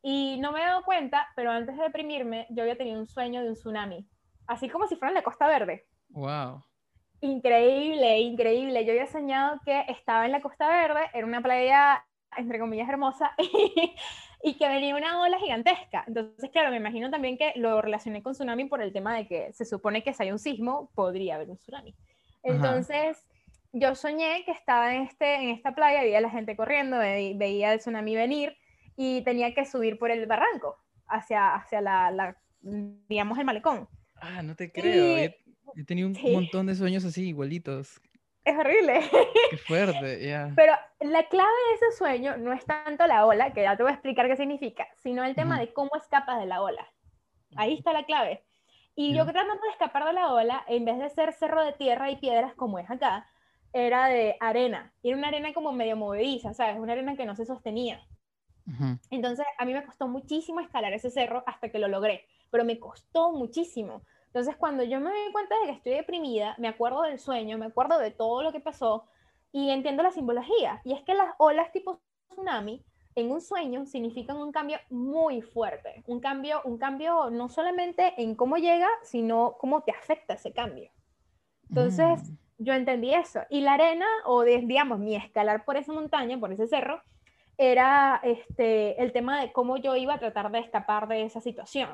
y 0.02 0.38
no 0.40 0.52
me 0.52 0.60
he 0.60 0.64
dado 0.64 0.84
cuenta, 0.84 1.26
pero 1.34 1.50
antes 1.50 1.76
de 1.76 1.82
deprimirme, 1.82 2.46
yo 2.50 2.62
había 2.62 2.76
tenido 2.76 3.00
un 3.00 3.08
sueño 3.08 3.42
de 3.42 3.48
un 3.48 3.54
tsunami, 3.54 4.06
así 4.46 4.68
como 4.68 4.86
si 4.86 4.94
fuera 4.94 5.10
en 5.10 5.16
la 5.16 5.22
Costa 5.22 5.48
Verde. 5.48 5.86
Wow. 6.10 6.62
Increíble, 7.20 8.18
increíble. 8.20 8.84
Yo 8.84 8.92
había 8.92 9.06
soñado 9.06 9.60
que 9.64 9.84
estaba 9.88 10.26
en 10.26 10.32
la 10.32 10.40
Costa 10.40 10.68
Verde, 10.68 11.00
era 11.14 11.26
una 11.26 11.40
playa, 11.40 12.04
entre 12.36 12.58
comillas, 12.58 12.88
hermosa, 12.88 13.32
y, 14.42 14.54
que 14.58 14.68
venía 14.68 14.94
una 14.94 15.20
ola 15.20 15.38
gigantesca. 15.38 16.04
Entonces, 16.06 16.50
claro, 16.50 16.70
me 16.70 16.76
imagino 16.76 17.10
también 17.10 17.38
que 17.38 17.52
lo 17.56 17.80
relacioné 17.80 18.22
con 18.22 18.34
tsunami 18.34 18.66
por 18.66 18.82
el 18.82 18.92
tema 18.92 19.16
de 19.16 19.26
que 19.26 19.52
se 19.52 19.64
supone 19.64 20.02
que 20.02 20.12
si 20.12 20.24
hay 20.24 20.32
un 20.32 20.38
sismo, 20.38 20.90
podría 20.94 21.36
haber 21.36 21.50
un 21.50 21.56
tsunami. 21.56 21.94
Entonces, 22.42 23.24
yo 23.72 23.94
soñé 23.94 24.44
que 24.44 24.52
estaba 24.52 24.94
en, 24.94 25.02
este, 25.02 25.34
en 25.36 25.48
esta 25.50 25.74
playa, 25.74 26.02
veía 26.02 26.18
a 26.18 26.22
la 26.22 26.30
gente 26.30 26.54
corriendo, 26.54 26.98
veía 26.98 27.72
el 27.72 27.78
tsunami 27.78 28.14
venir 28.14 28.56
y 28.96 29.22
tenía 29.22 29.54
que 29.54 29.64
subir 29.64 29.98
por 29.98 30.10
el 30.10 30.26
barranco 30.26 30.76
hacia, 31.08 31.54
hacia 31.54 31.80
la, 31.80 32.36
digamos, 32.60 33.38
el 33.38 33.44
malecón. 33.44 33.88
Ah, 34.20 34.42
no 34.42 34.54
te 34.54 34.70
creo. 34.70 35.30
He, 35.74 35.84
tenido 35.84 36.08
un 36.08 36.32
montón 36.32 36.66
de 36.66 36.74
sueños 36.74 37.04
así, 37.04 37.28
igualitos. 37.28 38.00
Es 38.44 38.56
horrible. 38.56 39.00
Qué 39.50 39.56
fuerte, 39.56 40.24
ya. 40.24 40.52
Pero 40.54 40.72
la 41.00 41.28
clave 41.28 41.48
de 41.48 41.74
ese 41.74 41.98
sueño 41.98 42.36
no 42.36 42.52
es 42.52 42.64
tanto 42.64 43.06
la 43.06 43.26
ola, 43.26 43.52
que 43.52 43.62
ya 43.62 43.76
te 43.76 43.82
voy 43.82 43.90
a 43.90 43.94
explicar 43.94 44.28
qué 44.28 44.36
significa, 44.36 44.86
sino 45.02 45.24
el 45.24 45.34
tema 45.34 45.58
de 45.58 45.72
cómo 45.72 45.90
escapas 45.96 46.38
de 46.38 46.46
la 46.46 46.62
ola. 46.62 46.86
Ahí 47.56 47.74
está 47.74 47.92
la 47.92 48.04
clave. 48.04 48.44
Y 48.94 49.14
yo 49.14 49.24
tratando 49.24 49.54
de 49.54 49.70
escapar 49.70 50.04
de 50.04 50.12
la 50.12 50.32
ola, 50.32 50.64
en 50.68 50.84
vez 50.84 50.98
de 50.98 51.10
ser 51.10 51.32
cerro 51.32 51.62
de 51.62 51.72
tierra 51.72 52.10
y 52.10 52.16
piedras 52.16 52.54
como 52.54 52.78
es 52.78 52.88
acá, 52.90 53.28
era 53.72 54.06
de 54.06 54.36
arena. 54.40 54.92
Y 55.02 55.08
era 55.08 55.18
una 55.18 55.28
arena 55.28 55.52
como 55.52 55.72
medio 55.72 55.96
movediza, 55.96 56.54
¿sabes? 56.54 56.78
Una 56.78 56.92
arena 56.92 57.16
que 57.16 57.26
no 57.26 57.36
se 57.36 57.44
sostenía. 57.44 58.06
Entonces, 59.10 59.46
a 59.58 59.64
mí 59.64 59.72
me 59.72 59.84
costó 59.84 60.08
muchísimo 60.08 60.60
escalar 60.60 60.92
ese 60.92 61.10
cerro 61.10 61.44
hasta 61.46 61.68
que 61.68 61.78
lo 61.78 61.88
logré, 61.88 62.26
pero 62.50 62.64
me 62.64 62.80
costó 62.80 63.32
muchísimo. 63.32 64.02
Entonces, 64.36 64.56
cuando 64.56 64.84
yo 64.84 65.00
me 65.00 65.08
doy 65.08 65.32
cuenta 65.32 65.54
de 65.60 65.66
que 65.68 65.72
estoy 65.72 65.92
deprimida, 65.94 66.54
me 66.58 66.68
acuerdo 66.68 67.00
del 67.00 67.18
sueño, 67.18 67.56
me 67.56 67.64
acuerdo 67.64 67.98
de 67.98 68.10
todo 68.10 68.42
lo 68.42 68.52
que 68.52 68.60
pasó 68.60 69.06
y 69.50 69.70
entiendo 69.70 70.02
la 70.02 70.10
simbología. 70.10 70.82
Y 70.84 70.92
es 70.92 71.00
que 71.04 71.14
las 71.14 71.34
olas 71.38 71.72
tipo 71.72 72.02
tsunami 72.28 72.84
en 73.14 73.30
un 73.30 73.40
sueño 73.40 73.86
significan 73.86 74.36
un 74.36 74.52
cambio 74.52 74.78
muy 74.90 75.40
fuerte, 75.40 76.02
un 76.06 76.20
cambio, 76.20 76.60
un 76.66 76.76
cambio 76.76 77.30
no 77.30 77.48
solamente 77.48 78.12
en 78.18 78.34
cómo 78.34 78.58
llega, 78.58 78.90
sino 79.04 79.56
cómo 79.58 79.80
te 79.84 79.92
afecta 79.92 80.34
ese 80.34 80.52
cambio. 80.52 80.90
Entonces, 81.70 82.30
mm. 82.30 82.36
yo 82.58 82.74
entendí 82.74 83.14
eso. 83.14 83.40
Y 83.48 83.62
la 83.62 83.72
arena, 83.72 84.06
o 84.26 84.42
digamos, 84.42 84.98
mi 84.98 85.16
escalar 85.16 85.64
por 85.64 85.78
esa 85.78 85.94
montaña, 85.94 86.38
por 86.38 86.52
ese 86.52 86.66
cerro, 86.66 87.00
era 87.56 88.20
este, 88.22 89.02
el 89.02 89.12
tema 89.12 89.40
de 89.40 89.50
cómo 89.52 89.78
yo 89.78 89.96
iba 89.96 90.12
a 90.12 90.18
tratar 90.18 90.50
de 90.50 90.58
escapar 90.58 91.08
de 91.08 91.22
esa 91.22 91.40
situación, 91.40 91.88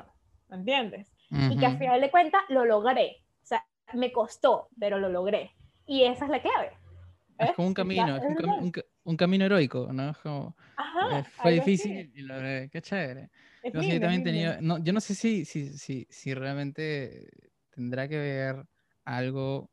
¿me 1.33 1.45
entiendes? 1.45 1.57
Y 1.57 1.59
que 1.59 1.65
al 1.65 1.77
final 1.77 2.01
de 2.01 2.11
cuentas 2.11 2.41
lo 2.49 2.65
logré, 2.65 3.23
o 3.41 3.45
sea, 3.45 3.65
me 3.93 4.11
costó, 4.11 4.69
pero 4.79 4.99
lo 4.99 5.09
logré. 5.09 5.51
Y 5.85 6.03
esa 6.03 6.25
es 6.25 6.31
la 6.31 6.41
clave. 6.41 6.71
Es 7.37 7.51
como 7.51 7.67
un 7.67 7.73
camino, 7.73 8.17
es 8.17 8.23
un, 9.03 9.17
camino 9.17 9.45
heroico, 9.45 9.91
¿no? 9.91 10.11
Es 10.11 10.17
como, 10.19 10.55
eh, 11.11 11.23
fue 11.41 11.51
difícil 11.53 12.11
y 12.15 12.21
lo 12.21 12.35
logré, 12.35 12.69
qué 12.69 12.81
chévere. 12.81 13.29
Yo, 13.63 13.99
también 13.99 14.57
no, 14.61 14.77
yo 14.77 14.93
no 14.93 14.99
sé 15.01 15.15
si, 15.15 15.45
si, 15.45 15.77
si, 15.77 16.05
si 16.09 16.33
realmente 16.33 17.29
tendrá 17.71 18.07
que 18.07 18.17
ver 18.17 18.65
algo 19.03 19.69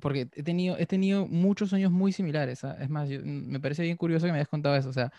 porque 0.00 0.28
he 0.34 0.42
tenido, 0.42 0.76
he 0.78 0.86
tenido 0.86 1.26
muchos 1.26 1.70
sueños 1.70 1.90
muy 1.90 2.12
similares. 2.12 2.64
¿ah? 2.64 2.76
Es 2.80 2.90
más, 2.90 3.08
mm, 3.08 3.50
me 3.50 3.60
parece 3.60 3.82
bien 3.82 3.96
curioso 3.96 4.26
que 4.26 4.32
me 4.32 4.38
hayas 4.38 4.48
contado 4.48 4.76
eso. 4.76 4.90
O 4.90 4.92
sea, 4.92 5.12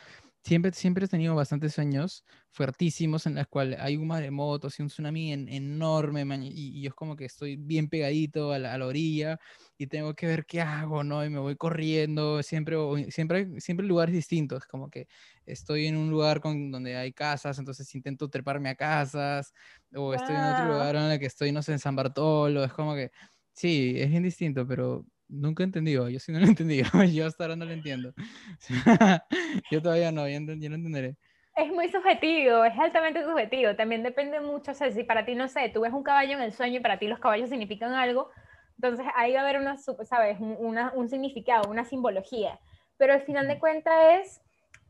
siempre, 0.47 0.71
siempre 0.71 1.05
he 1.05 1.07
tenido 1.09 1.35
bastantes 1.35 1.73
sueños 1.73 2.23
fuertísimos 2.51 3.25
en 3.25 3.35
los 3.35 3.47
cuales 3.47 3.79
hay 3.81 3.97
un 3.97 4.07
maremoto, 4.07 4.69
y 4.75 4.81
un 4.81 4.87
tsunami 4.87 5.33
enorme, 5.33 6.23
y, 6.43 6.81
yo 6.81 6.89
es 6.89 6.93
como 6.95 7.15
que 7.17 7.25
estoy 7.25 7.57
bien 7.57 7.89
pegadito 7.89 8.53
a 8.53 8.59
la, 8.59 8.85
orilla 8.85 9.39
y 9.77 9.87
tengo 9.87 10.13
que 10.15 10.27
ver 10.27 10.45
qué 10.45 10.61
hago, 10.61 11.03
¿no? 11.03 11.25
Y 11.25 11.29
me 11.29 11.39
voy 11.39 11.57
corriendo, 11.57 12.41
siempre, 12.43 12.77
siempre, 13.11 13.59
siempre 13.59 13.85
lugares 13.85 14.15
distintos, 14.15 14.65
como 14.65 14.89
que 14.89 15.07
estoy 15.45 15.87
en 15.87 15.97
un 15.97 16.09
lugar 16.09 16.39
con, 16.39 16.71
donde 16.71 16.95
hay 16.95 17.11
casas, 17.11 17.59
entonces 17.59 17.93
intento 17.95 18.29
treparme 18.29 18.69
a 18.69 18.75
casas, 18.75 19.53
o 19.93 20.13
estoy 20.13 20.35
en 20.35 20.43
otro 20.43 20.65
lugar 20.65 20.95
en 20.95 21.03
el 21.11 21.19
que 21.19 21.25
estoy, 21.25 21.51
no 21.51 21.61
sé, 21.61 21.73
en 21.73 21.79
San 21.79 21.95
Bartolo, 21.95 22.63
es 22.63 22.71
como 22.73 22.95
que 22.95 23.11
Sí, 23.53 23.95
es 23.97 24.11
bien 24.11 24.21
distinto, 24.21 24.67
pero 24.67 25.03
nunca 25.29 25.63
he 25.63 25.65
entendido. 25.65 26.09
Yo 26.09 26.19
sí 26.19 26.31
no 26.31 26.39
lo 26.39 26.45
he 26.45 26.49
entendido. 26.49 26.85
Yo 27.13 27.25
hasta 27.25 27.43
ahora 27.43 27.55
no 27.55 27.65
lo 27.65 27.71
entiendo. 27.71 28.13
yo 29.71 29.81
todavía 29.81 30.11
no, 30.11 30.27
yo, 30.27 30.39
no 30.39 30.53
entenderé. 30.53 31.15
Es 31.55 31.71
muy 31.71 31.89
subjetivo, 31.89 32.63
es 32.63 32.77
altamente 32.77 33.23
subjetivo. 33.23 33.75
También 33.75 34.03
depende 34.03 34.39
mucho, 34.39 34.71
o 34.71 34.73
sea, 34.75 34.91
si 34.91 35.03
para 35.03 35.25
ti, 35.25 35.33
no 35.35 35.47
sé, 35.47 35.69
tú 35.69 35.81
ves 35.81 35.93
un 35.93 36.03
caballo 36.03 36.33
en 36.33 36.41
el 36.41 36.53
sueño 36.53 36.77
y 36.77 36.81
para 36.81 36.99
ti 36.99 37.07
los 37.07 37.19
caballos 37.19 37.49
significan 37.49 37.93
algo, 37.93 38.29
entonces 38.75 39.07
ahí 39.15 39.33
va 39.33 39.39
a 39.39 39.43
haber 39.43 39.59
una, 39.59 39.75
¿sabes? 39.77 40.37
Una, 40.39 40.91
un 40.93 41.09
significado, 41.09 41.69
una 41.69 41.83
simbología. 41.83 42.59
Pero 42.97 43.13
al 43.13 43.23
final 43.23 43.47
de 43.47 43.57
cuentas 43.57 43.95
es, 44.21 44.41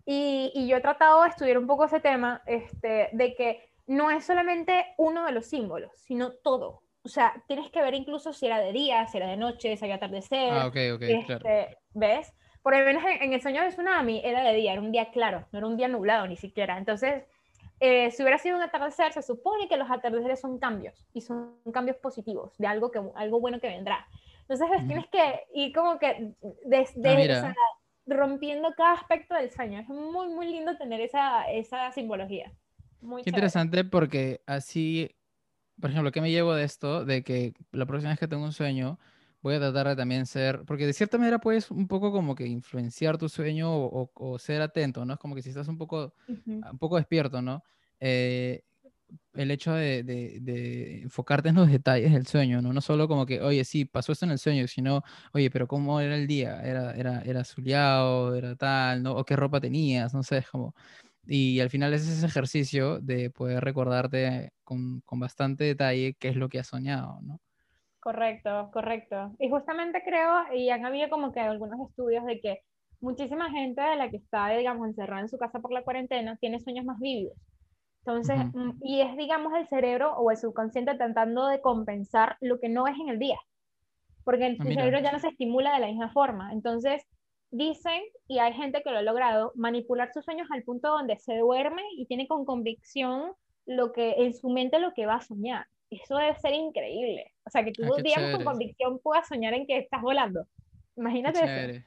y, 0.06 0.52
y, 0.54 0.68
yo 0.68 0.78
he 0.78 0.82
tratado 0.82 1.24
de 1.24 1.30
estudiar 1.30 1.58
un 1.58 1.68
poco 1.68 1.86
ese 1.86 2.02
tema, 2.02 2.42
este, 2.46 3.10
de 3.14 3.34
que 3.36 3.70
no 3.88 4.12
es 4.12 4.26
solamente 4.26 4.86
uno 4.98 5.26
de 5.26 5.32
los 5.32 5.46
símbolos, 5.46 5.92
sino 5.96 6.34
todo 6.34 6.82
o 7.08 7.10
sea, 7.10 7.42
tienes 7.48 7.72
que 7.72 7.82
ver 7.82 7.94
incluso 7.94 8.34
si 8.34 8.48
era 8.48 8.60
de 8.60 8.74
día, 8.74 9.08
si 9.08 9.16
era 9.16 9.30
de 9.30 9.38
noche, 9.38 9.78
si 9.78 9.86
había 9.86 9.96
atardecer. 9.96 10.52
Ah, 10.52 10.68
ok, 10.68 10.76
ok, 10.96 11.26
claro. 11.26 11.48
Este, 11.48 11.78
¿Ves? 11.94 12.34
Por 12.62 12.78
lo 12.78 12.84
menos 12.84 13.02
en, 13.22 13.32
el 13.32 13.42
sueño 13.42 13.62
de 13.62 13.70
tsunami 13.70 14.20
era 14.26 14.44
de 14.44 14.54
día, 14.54 14.74
era 14.74 14.82
un 14.82 14.92
día 14.92 15.10
claro, 15.12 15.48
no 15.54 15.60
era 15.60 15.68
un 15.68 15.78
día 15.78 15.88
nublado 15.88 16.28
ni 16.28 16.36
siquiera. 16.36 16.78
Entonces, 16.78 17.24
eh, 17.80 18.12
si 18.12 18.24
hubiera 18.24 18.38
sido 18.40 18.58
un 18.58 18.62
atardecer, 18.62 19.14
se 19.14 19.22
supone 19.22 19.70
que 19.70 19.78
los 19.78 19.90
atardeceres 19.90 20.42
son 20.42 20.60
cambios 20.60 21.08
y 21.14 21.22
son 21.22 21.62
cambios 21.72 21.96
positivos 21.96 22.58
de 22.58 22.68
algo, 22.68 22.92
que, 22.92 23.02
algo 23.16 23.40
bueno 23.40 23.62
que 23.62 23.70
vendrá. 23.70 24.06
Entonces, 24.50 24.68
tienes 24.86 25.08
que 25.08 25.46
ir 25.54 25.74
como 25.74 25.98
que 26.00 26.34
desde, 26.66 27.34
ah, 27.34 27.56
rompiendo 28.06 28.74
cada 28.76 28.96
aspecto 28.96 29.34
del 29.34 29.50
sueño. 29.50 29.80
Es 29.80 29.88
muy, 29.88 30.28
muy 30.28 30.48
lindo 30.48 30.76
tener 30.78 31.00
esa, 31.00 31.50
esa 31.50 31.90
simbología. 31.94 32.52
Muy 33.00 33.24
Qué 33.24 33.30
interesante 33.30 33.86
porque 33.86 34.42
así 34.46 35.17
por 35.80 35.90
ejemplo, 35.90 36.12
¿qué 36.12 36.22
me 36.22 36.32
llevo 36.32 36.54
de 36.54 36.64
esto? 36.64 37.06
De 37.06 37.24
que 37.24 37.54
la 37.72 37.86
próxima 37.86 38.12
vez 38.12 38.20
que 38.20 38.28
tengo 38.28 38.44
un 38.44 38.54
sueño, 38.54 39.00
voy 39.42 39.56
a 39.56 39.60
tratar 39.60 39.88
de 39.90 39.96
también 39.96 40.26
ser, 40.26 40.64
porque 40.66 40.86
de 40.86 40.94
cierta 40.94 41.18
manera 41.18 41.40
puedes 41.40 41.72
un 41.72 41.88
poco 41.88 42.12
como 42.12 42.36
que 42.36 42.48
influenciar 42.48 43.18
tu 43.18 43.30
sueño 43.30 43.70
o, 43.72 44.40
ser 44.40 44.62
atento, 44.62 45.06
¿no? 45.06 45.14
Es 45.14 45.20
como 45.20 45.36
que 45.36 45.42
si 45.42 45.50
estás 45.50 45.68
un 45.68 45.78
poco, 45.78 46.14
un 46.28 46.78
poco 46.80 46.98
despierto, 46.98 47.42
¿no? 47.42 47.64
Eh, 48.00 48.64
el 49.34 49.52
hecho 49.52 49.74
de, 49.74 50.04
de, 50.04 51.02
enfocarte 51.04 51.50
en 51.50 51.56
los 51.56 51.70
detalles 51.72 52.12
del 52.12 52.28
sueño, 52.28 52.62
¿no? 52.62 52.74
No 52.74 52.82
solo 52.82 53.08
como 53.08 53.26
que, 53.26 53.42
oye, 53.42 53.64
sí, 53.64 53.86
pasó 53.86 54.12
esto 54.12 54.26
en 54.26 54.32
el 54.32 54.40
sueño, 54.40 54.68
sino, 54.68 55.04
oye, 55.34 55.50
pero 55.52 55.68
¿cómo 55.68 56.02
era 56.02 56.16
el 56.16 56.28
día? 56.28 56.62
¿Era, 56.64 56.94
era, 56.94 57.22
era 57.22 57.44
soleado? 57.44 58.36
¿Era 58.36 58.56
tal? 58.56 59.04
¿no? 59.04 59.14
¿O 59.14 59.24
qué 59.26 59.36
ropa 59.36 59.62
tenías? 59.62 60.14
No 60.14 60.24
sé, 60.24 60.40
es 60.40 60.50
como 60.50 60.76
y 61.28 61.60
al 61.60 61.70
final 61.70 61.94
es 61.94 62.08
ese 62.08 62.26
ejercicio 62.26 63.00
de 63.00 63.30
poder 63.30 63.64
recordarte 63.64 64.52
con, 64.64 65.02
con, 65.02 65.20
bastante 65.20 65.66
detalle 65.66 66.16
qué 66.20 66.30
es 66.30 66.36
lo 66.36 66.50
que 66.50 66.60
has 66.60 66.68
soñado, 66.68 67.20
¿no? 67.22 67.40
Correcto, 68.00 68.70
correcto. 68.72 69.36
Y 69.40 69.50
justamente 69.50 70.02
creo, 70.06 70.54
y 70.54 70.70
han 70.70 70.86
habido 70.86 71.10
como 71.10 71.34
que 71.34 71.42
algunos 71.42 71.90
estudios 71.90 72.26
de 72.26 72.40
que 72.40 72.62
muchísima 73.02 73.52
gente 73.52 73.82
de 73.82 73.96
la 73.98 74.10
que 74.10 74.18
está, 74.18 74.50
digamos, 74.50 74.88
encerrada 74.88 75.22
en 75.22 75.30
su 75.30 75.38
casa 75.38 75.60
por 75.60 75.74
la 75.74 75.84
cuarentena 75.84 76.38
tiene 76.38 76.60
sueños 76.60 76.86
más 76.86 77.00
vívidos. 77.00 77.38
Entonces, 78.00 78.38
mm, 78.54 78.80
y 78.82 79.02
es, 79.02 79.18
digamos, 79.18 79.54
el 79.54 79.68
cerebro 79.68 80.16
o 80.16 80.32
el 80.32 80.38
subconsciente 80.38 80.96
tratando 80.96 81.48
de 81.48 81.60
compensar 81.60 82.38
lo 82.40 82.60
que 82.60 82.70
no 82.70 82.88
es 82.88 82.98
en 82.98 83.10
el 83.10 83.20
día, 83.20 83.38
porque 84.24 84.48
el 84.48 84.58
ah, 84.60 84.64
cerebro 84.64 85.00
ya 85.00 85.12
no 85.12 85.20
se 85.20 85.28
estimula 85.28 85.74
de 85.74 85.82
la 85.82 85.88
misma 85.88 86.10
forma. 86.12 86.54
Entonces, 86.54 87.06
dicen, 87.52 88.02
y 88.28 88.40
hay 88.40 88.54
gente 88.54 88.82
que 88.84 88.92
lo 88.92 88.98
ha 88.98 89.02
logrado, 89.02 89.52
manipular 89.56 90.12
sus 90.14 90.26
sueños 90.26 90.48
al 90.52 90.64
punto 90.64 90.90
donde 90.90 91.18
se 91.18 91.38
duerme 91.38 91.84
y 91.96 92.06
tiene 92.06 92.28
con 92.28 92.46
convicción 92.46 93.34
lo 93.66 93.92
que 93.92 94.16
en 94.18 94.34
su 94.34 94.50
mente 94.50 94.80
lo 94.80 94.94
que 94.94 95.06
va 95.06 95.16
a 95.16 95.22
soñar. 95.22 95.66
Eso 95.90 96.18
debe 96.18 96.36
ser 96.40 96.54
increíble. 96.54 97.34
O 97.46 97.50
sea, 97.50 97.64
que 97.64 97.72
tú, 97.72 97.84
ah, 97.86 98.02
digamos, 98.02 98.32
con 98.32 98.44
convicción 98.44 99.00
puedas 99.00 99.28
soñar 99.28 99.54
en 99.54 99.66
que 99.66 99.78
estás 99.78 100.02
volando. 100.02 100.46
Imagínate 100.96 101.40
eso. 101.40 101.84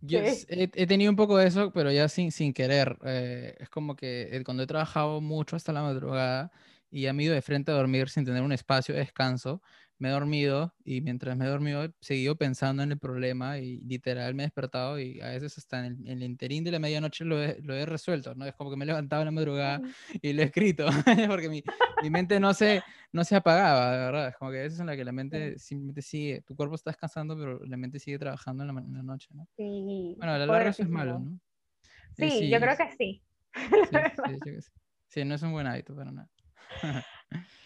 Yo 0.00 0.20
he, 0.20 0.86
tenido 0.86 1.10
un 1.10 1.16
poco 1.16 1.38
de 1.38 1.46
eso, 1.46 1.72
pero 1.72 1.90
ya 1.90 2.08
sin, 2.08 2.30
sin 2.30 2.52
querer. 2.52 2.96
Eh, 3.04 3.56
es 3.58 3.68
como 3.68 3.96
que 3.96 4.28
eh, 4.30 4.44
cuando 4.44 4.62
he 4.62 4.66
trabajado 4.66 5.20
mucho 5.20 5.56
hasta 5.56 5.72
la 5.72 5.82
madrugada 5.82 6.52
y 6.90 7.06
he 7.06 7.14
ido 7.14 7.34
de 7.34 7.42
frente 7.42 7.72
a 7.72 7.74
dormir 7.74 8.08
sin 8.08 8.24
tener 8.24 8.42
un 8.42 8.52
espacio 8.52 8.94
de 8.94 9.00
descanso, 9.00 9.62
me 9.98 10.08
he 10.08 10.12
dormido 10.12 10.74
y 10.84 11.00
mientras 11.00 11.36
me 11.36 11.46
he 11.46 11.48
dormido 11.48 11.84
he 11.84 11.92
seguido 12.00 12.36
pensando 12.36 12.82
en 12.82 12.92
el 12.92 12.98
problema 12.98 13.58
y 13.58 13.78
literal 13.80 14.34
me 14.34 14.42
he 14.42 14.46
despertado 14.46 15.00
y 15.00 15.20
a 15.20 15.28
veces 15.28 15.56
hasta 15.56 15.86
en 15.86 16.06
el, 16.06 16.22
interín 16.22 16.64
de 16.64 16.70
la 16.70 16.78
medianoche 16.78 17.24
lo 17.24 17.42
he, 17.42 17.60
lo 17.62 17.74
he, 17.74 17.86
resuelto, 17.86 18.34
¿no? 18.34 18.44
Es 18.44 18.54
como 18.54 18.70
que 18.70 18.76
me 18.76 18.84
he 18.84 18.86
levantado 18.86 19.22
en 19.22 19.26
la 19.26 19.32
madrugada 19.32 19.80
y 20.20 20.32
lo 20.32 20.42
he 20.42 20.44
escrito, 20.46 20.86
porque 21.28 21.48
mi, 21.48 21.62
mi, 22.02 22.10
mente 22.10 22.38
no 22.38 22.52
se, 22.52 22.82
no 23.12 23.24
se 23.24 23.36
apagaba, 23.36 23.92
de 23.92 23.98
verdad, 23.98 24.28
es 24.28 24.36
como 24.36 24.50
que 24.50 24.58
a 24.58 24.62
veces 24.62 24.80
en 24.80 24.86
la 24.86 24.96
que 24.96 25.04
la 25.04 25.12
mente 25.12 25.58
simplemente 25.58 26.02
sigue, 26.02 26.42
tu 26.42 26.54
cuerpo 26.54 26.74
está 26.74 26.90
descansando, 26.90 27.36
pero 27.38 27.64
la 27.64 27.76
mente 27.76 27.98
sigue 27.98 28.18
trabajando 28.18 28.64
en 28.64 28.74
la, 28.74 29.02
noche, 29.02 29.28
¿no? 29.32 29.48
Sí. 29.56 30.14
Bueno, 30.18 30.32
a 30.32 30.38
la 30.38 30.46
larga 30.46 30.70
eso 30.70 30.82
es 30.82 30.88
malo, 30.88 31.18
¿no? 31.20 31.40
Sí, 32.16 32.50
yo 32.50 32.60
creo 32.60 32.76
que 32.76 32.90
sí. 32.96 33.22
Sí, 33.54 34.52
sí, 35.08 35.24
no 35.24 35.34
es 35.34 35.42
un 35.42 35.52
buen 35.52 35.66
hábito 35.66 35.94
para 35.94 36.12
nada. 36.12 36.30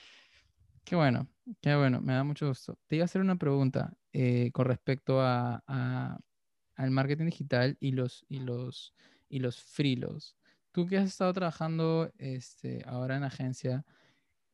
Qué 0.84 0.96
bueno, 0.96 1.28
qué 1.60 1.74
bueno, 1.76 2.00
me 2.00 2.14
da 2.14 2.24
mucho 2.24 2.48
gusto. 2.48 2.78
Te 2.86 2.96
iba 2.96 3.04
a 3.04 3.06
hacer 3.06 3.20
una 3.20 3.36
pregunta 3.36 3.96
eh, 4.12 4.50
con 4.52 4.66
respecto 4.66 5.20
a, 5.20 5.62
al 6.74 6.90
marketing 6.90 7.26
digital 7.26 7.76
y 7.80 7.92
los, 7.92 8.24
y 8.28 8.40
los, 8.40 8.94
y 9.28 9.38
los 9.40 9.60
freelos. 9.62 10.36
Tú 10.72 10.86
que 10.86 10.98
has 10.98 11.06
estado 11.08 11.32
trabajando 11.32 12.10
este, 12.18 12.82
ahora 12.86 13.16
en 13.16 13.24
agencia, 13.24 13.84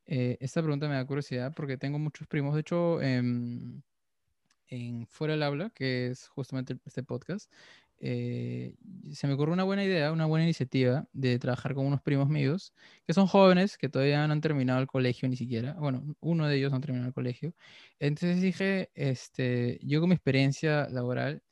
eh, 0.07 0.37
esta 0.41 0.63
pregunta 0.63 0.89
me 0.89 0.95
da 0.97 1.07
curiosidad 1.07 1.55
porque 1.55 1.77
tengo 1.79 1.99
muchos 1.99 2.27
primos. 2.27 2.55
De 2.55 2.61
hecho, 2.61 3.01
em, 3.03 3.83
en 4.69 5.07
Fuera 5.07 5.35
del 5.35 5.43
Habla, 5.43 5.71
que 5.71 6.09
es 6.09 6.29
justamente 6.29 6.79
este 6.85 7.03
podcast, 7.03 7.53
eh, 8.01 8.75
se 9.13 9.27
me 9.27 9.35
ocurrió 9.35 9.55
una 9.55 9.65
buena 9.65 9.85
idea, 9.85 10.13
una 10.13 10.27
buena 10.27 10.45
iniciativa 10.45 11.09
de 11.13 11.39
trabajar 11.39 11.75
con 11.75 11.87
unos 11.87 12.03
primos 12.03 12.29
míos, 12.29 12.73
que 13.07 13.15
son 13.15 13.27
jóvenes, 13.27 13.79
que 13.79 13.89
todavía 13.89 14.27
no 14.27 14.33
han 14.33 14.41
terminado 14.41 14.81
el 14.81 14.87
colegio 14.87 15.29
ni 15.29 15.37
siquiera. 15.37 15.75
Bueno, 15.75 16.17
uno 16.21 16.47
de 16.49 16.57
ellos 16.57 16.71
no 16.71 16.79
ha 16.79 16.81
terminado 16.81 17.09
el 17.09 17.15
colegio. 17.15 17.55
Entonces 17.99 18.41
dije, 18.43 18.91
este, 18.95 19.79
yo 19.83 20.01
con 20.01 20.11
mi 20.11 20.15
experiencia 20.15 20.89
laboral 20.91 21.43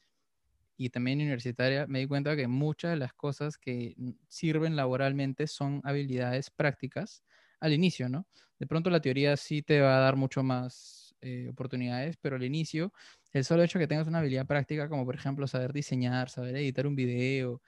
y 0.76 0.90
también 0.90 1.20
universitaria, 1.20 1.86
me 1.86 2.00
di 2.00 2.06
cuenta 2.08 2.34
que 2.36 2.48
muchas 2.48 2.90
de 2.92 2.96
las 2.96 3.12
cosas 3.14 3.58
que 3.58 3.94
sirven 4.28 4.74
laboralmente 4.76 5.46
son 5.46 5.80
habilidades 5.84 6.50
prácticas 6.50 7.22
al 7.60 7.72
inicio, 7.72 8.08
¿no? 8.08 8.26
De 8.58 8.66
pronto 8.66 8.90
la 8.90 9.00
teoría 9.00 9.36
sí 9.36 9.62
te 9.62 9.80
va 9.80 9.96
a 9.98 10.00
dar 10.00 10.16
mucho 10.16 10.42
más 10.42 11.14
eh, 11.20 11.48
oportunidades, 11.50 12.16
pero 12.20 12.36
al 12.36 12.44
inicio 12.44 12.92
el 13.34 13.44
solo 13.44 13.62
hecho 13.62 13.78
de 13.78 13.84
que 13.84 13.88
tengas 13.88 14.06
una 14.08 14.20
habilidad 14.20 14.46
práctica, 14.46 14.88
como 14.88 15.04
por 15.04 15.14
ejemplo 15.14 15.46
saber 15.46 15.72
diseñar, 15.72 16.30
saber 16.30 16.56
editar 16.56 16.86
un 16.86 16.96
video, 16.96 17.60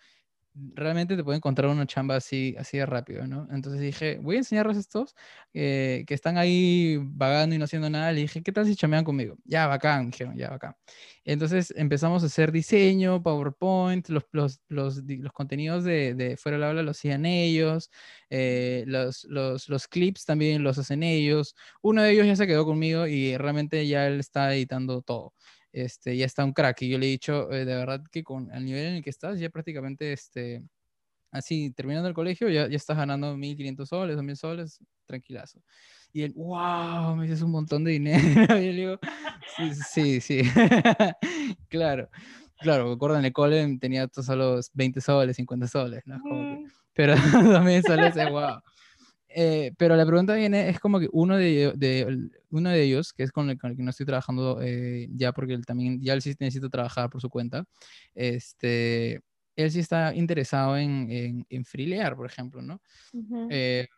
realmente 0.74 1.16
te 1.16 1.24
puede 1.24 1.36
encontrar 1.36 1.70
una 1.70 1.86
chamba 1.86 2.16
así, 2.16 2.54
así 2.58 2.78
de 2.78 2.86
rápido, 2.86 3.26
¿no? 3.26 3.46
Entonces 3.50 3.80
dije, 3.80 4.18
voy 4.22 4.36
a 4.36 4.38
enseñarles 4.38 4.78
estos 4.78 5.14
eh, 5.52 6.04
que 6.06 6.14
están 6.14 6.38
ahí 6.38 6.98
vagando 7.02 7.54
y 7.54 7.58
no 7.58 7.64
haciendo 7.64 7.90
nada. 7.90 8.12
Le 8.12 8.22
dije, 8.22 8.42
¿qué 8.42 8.52
tal 8.52 8.66
si 8.66 8.74
chamean 8.74 9.04
conmigo? 9.04 9.36
Ya, 9.44 9.66
bacán, 9.66 10.10
dijeron, 10.10 10.36
ya, 10.36 10.50
bacán. 10.50 10.74
Entonces 11.24 11.74
empezamos 11.76 12.22
a 12.22 12.26
hacer 12.26 12.52
diseño, 12.52 13.22
PowerPoint, 13.22 14.08
los, 14.08 14.24
los, 14.32 14.60
los, 14.68 15.02
los 15.04 15.32
contenidos 15.32 15.84
de, 15.84 16.14
de, 16.14 16.36
fuera 16.36 16.56
del 16.56 16.64
aula 16.68 16.82
los 16.82 16.96
hacían 16.98 17.26
ellos, 17.26 17.90
eh, 18.30 18.84
los 18.86 19.88
clips 19.88 20.24
también 20.24 20.62
los 20.62 20.78
hacen 20.78 21.02
ellos. 21.02 21.54
Uno 21.82 22.02
de 22.02 22.12
ellos 22.12 22.26
ya 22.26 22.36
se 22.36 22.46
quedó 22.46 22.64
conmigo 22.64 23.06
y 23.06 23.36
realmente 23.36 23.86
ya 23.86 24.06
él 24.06 24.20
está 24.20 24.54
editando 24.54 25.02
todo 25.02 25.34
este, 25.76 26.16
ya 26.16 26.24
está 26.24 26.44
un 26.44 26.52
crack. 26.52 26.82
Y 26.82 26.88
yo 26.88 26.98
le 26.98 27.06
he 27.06 27.10
dicho, 27.10 27.52
eh, 27.52 27.64
de 27.66 27.76
verdad 27.76 28.02
que 28.10 28.24
con 28.24 28.50
el 28.52 28.64
nivel 28.64 28.86
en 28.86 28.94
el 28.94 29.02
que 29.02 29.10
estás, 29.10 29.38
ya 29.38 29.50
prácticamente, 29.50 30.12
este, 30.12 30.62
así, 31.30 31.70
terminando 31.72 32.08
el 32.08 32.14
colegio, 32.14 32.48
ya, 32.48 32.66
ya 32.66 32.76
estás 32.76 32.96
ganando 32.96 33.36
1.500 33.36 33.88
soles, 33.88 34.16
2.000 34.16 34.36
soles, 34.36 34.80
tranquilazo. 35.04 35.60
Y 36.12 36.22
él, 36.22 36.32
wow, 36.34 37.14
me 37.14 37.24
dices 37.24 37.42
un 37.42 37.50
montón 37.50 37.84
de 37.84 37.92
dinero. 37.92 38.18
y 38.58 38.66
yo 38.66 38.72
le 38.72 38.72
digo, 38.72 38.98
sí, 39.56 39.74
sí, 39.74 40.20
sí. 40.20 40.42
claro, 41.68 42.08
claro, 42.58 42.90
recuerdo 42.92 43.18
en 43.18 43.26
el 43.26 43.32
cole 43.34 43.78
tenía 43.78 44.08
solo 44.10 44.60
20 44.72 45.00
soles, 45.02 45.36
50 45.36 45.68
soles, 45.68 46.02
¿no? 46.06 46.18
Mm. 46.24 46.70
pero 46.94 47.14
también 47.52 47.82
soles, 47.82 48.14
wow. 48.30 48.62
Eh, 49.28 49.72
pero 49.76 49.96
la 49.96 50.06
pregunta 50.06 50.34
viene, 50.34 50.68
es 50.68 50.80
como 50.80 51.00
que 51.00 51.08
uno 51.12 51.36
de, 51.36 51.72
de 51.76 52.30
uno 52.50 52.70
de 52.70 52.82
ellos, 52.82 53.12
que 53.12 53.24
es 53.24 53.32
con 53.32 53.50
el, 53.50 53.58
con 53.58 53.70
el 53.70 53.76
que 53.76 53.82
no 53.82 53.90
estoy 53.90 54.06
trabajando 54.06 54.60
eh, 54.62 55.08
ya 55.10 55.32
porque 55.32 55.52
él 55.54 55.66
también, 55.66 56.00
ya 56.00 56.14
él 56.14 56.22
sí 56.22 56.34
necesita 56.38 56.68
trabajar 56.68 57.10
por 57.10 57.20
su 57.20 57.28
cuenta, 57.28 57.64
este, 58.14 59.20
él 59.56 59.70
sí 59.70 59.80
está 59.80 60.14
interesado 60.14 60.76
en, 60.78 61.10
en, 61.10 61.46
en 61.48 61.64
freelear, 61.64 62.16
por 62.16 62.26
ejemplo, 62.26 62.62
¿no? 62.62 62.80
Eh, 63.50 63.88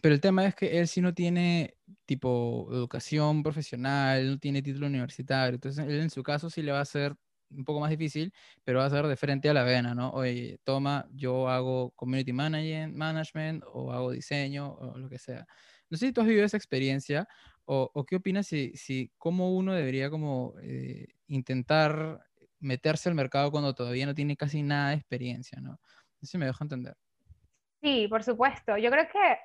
pero 0.00 0.14
el 0.14 0.20
tema 0.20 0.46
es 0.46 0.54
que 0.54 0.78
él 0.78 0.88
sí 0.88 1.00
no 1.00 1.12
tiene 1.12 1.74
tipo 2.06 2.68
educación 2.72 3.42
profesional, 3.42 4.30
no 4.30 4.38
tiene 4.38 4.62
título 4.62 4.86
universitario, 4.86 5.56
entonces 5.56 5.84
él 5.86 6.00
en 6.00 6.10
su 6.10 6.22
caso 6.22 6.50
sí 6.50 6.62
le 6.62 6.72
va 6.72 6.78
a 6.78 6.82
hacer 6.82 7.14
un 7.50 7.64
poco 7.64 7.80
más 7.80 7.90
difícil, 7.90 8.32
pero 8.64 8.80
va 8.80 8.86
a 8.86 8.90
ser 8.90 9.06
de 9.06 9.16
frente 9.16 9.48
a 9.48 9.54
la 9.54 9.64
vena, 9.64 9.94
¿no? 9.94 10.10
Oye, 10.10 10.60
toma, 10.64 11.06
yo 11.12 11.48
hago 11.48 11.90
community 11.92 12.32
management 12.32 13.64
o 13.72 13.92
hago 13.92 14.10
diseño 14.10 14.72
o 14.72 14.98
lo 14.98 15.08
que 15.08 15.18
sea. 15.18 15.46
No 15.90 15.96
sé 15.96 16.06
si 16.06 16.12
tú 16.12 16.20
has 16.20 16.26
vivido 16.26 16.44
esa 16.44 16.56
experiencia 16.56 17.26
o, 17.64 17.90
o 17.92 18.04
qué 18.04 18.16
opinas 18.16 18.46
si, 18.46 18.72
si 18.76 19.10
cómo 19.18 19.54
uno 19.56 19.72
debería 19.74 20.10
como 20.10 20.54
eh, 20.62 21.08
intentar 21.26 22.20
meterse 22.60 23.08
al 23.08 23.14
mercado 23.14 23.50
cuando 23.50 23.74
todavía 23.74 24.06
no 24.06 24.14
tiene 24.14 24.36
casi 24.36 24.62
nada 24.62 24.90
de 24.90 24.96
experiencia, 24.96 25.60
¿no? 25.60 25.70
No 25.70 25.78
sé 26.20 26.26
si 26.26 26.38
me 26.38 26.46
dejo 26.46 26.64
entender. 26.64 26.96
Sí, 27.80 28.08
por 28.08 28.24
supuesto. 28.24 28.76
Yo 28.76 28.90
creo 28.90 29.06
que 29.06 29.38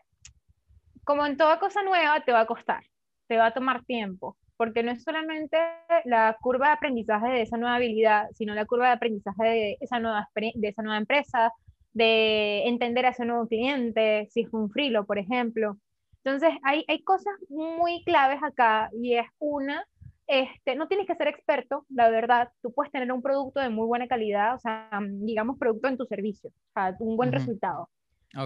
como 1.03 1.25
en 1.25 1.37
toda 1.37 1.59
cosa 1.59 1.83
nueva 1.83 2.23
te 2.23 2.31
va 2.31 2.41
a 2.41 2.47
costar, 2.47 2.83
te 3.27 3.37
va 3.37 3.47
a 3.47 3.53
tomar 3.53 3.83
tiempo 3.85 4.37
porque 4.63 4.81
no 4.81 4.91
es 4.93 5.03
solamente 5.03 5.57
la 6.05 6.37
curva 6.39 6.67
de 6.67 6.73
aprendizaje 6.75 7.27
de 7.27 7.41
esa 7.41 7.57
nueva 7.57 7.75
habilidad, 7.75 8.29
sino 8.31 8.55
la 8.55 8.65
curva 8.65 8.87
de 8.87 8.93
aprendizaje 8.93 9.43
de 9.43 9.77
esa 9.81 9.99
nueva, 9.99 10.29
de 10.35 10.67
esa 10.69 10.81
nueva 10.81 10.97
empresa, 10.97 11.51
de 11.91 12.65
entender 12.65 13.05
a 13.05 13.09
ese 13.09 13.25
nuevo 13.25 13.45
cliente, 13.45 14.25
si 14.31 14.43
es 14.43 14.53
un 14.53 14.69
frilo, 14.69 15.05
por 15.05 15.17
ejemplo. 15.17 15.75
Entonces, 16.23 16.53
hay, 16.63 16.85
hay 16.87 17.03
cosas 17.03 17.33
muy 17.49 18.05
claves 18.05 18.41
acá 18.41 18.89
y 18.93 19.15
es 19.15 19.25
una, 19.37 19.85
este, 20.27 20.77
no 20.77 20.87
tienes 20.87 21.07
que 21.07 21.15
ser 21.15 21.27
experto, 21.27 21.85
la 21.89 22.09
verdad, 22.09 22.49
tú 22.61 22.71
puedes 22.71 22.93
tener 22.93 23.11
un 23.11 23.21
producto 23.21 23.59
de 23.59 23.67
muy 23.67 23.85
buena 23.85 24.07
calidad, 24.07 24.55
o 24.55 24.59
sea, 24.59 24.89
digamos, 25.01 25.57
producto 25.59 25.89
en 25.89 25.97
tu 25.97 26.05
servicio, 26.05 26.51
o 26.51 26.71
sea, 26.73 26.95
un 26.99 27.17
buen 27.17 27.33
resultado. 27.33 27.89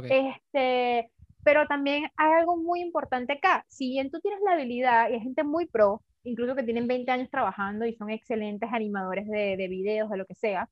Este, 0.09 1.11
pero 1.48 1.66
también 1.66 2.12
hay 2.18 2.34
algo 2.34 2.58
muy 2.58 2.82
importante 2.82 3.32
acá. 3.32 3.64
Si 3.70 3.88
bien 3.88 4.12
tú 4.12 4.20
tienes 4.20 4.41
la 4.43 4.52
habilidad 4.52 5.10
y 5.10 5.14
hay 5.14 5.22
gente 5.22 5.45
muy 5.45 5.66
pro, 5.66 6.04
incluso 6.24 6.56
que 6.56 6.64
tienen 6.64 6.88
20 6.88 7.10
años 7.10 7.30
trabajando 7.32 7.86
y 7.86 7.95
son 7.95 8.10
excelentes 8.10 8.70
animadores 8.74 9.26
de, 9.30 9.56
de 9.56 9.68
videos, 9.70 10.10
de 10.10 10.18
lo 10.18 10.26
que 10.26 10.36
sea, 10.36 10.70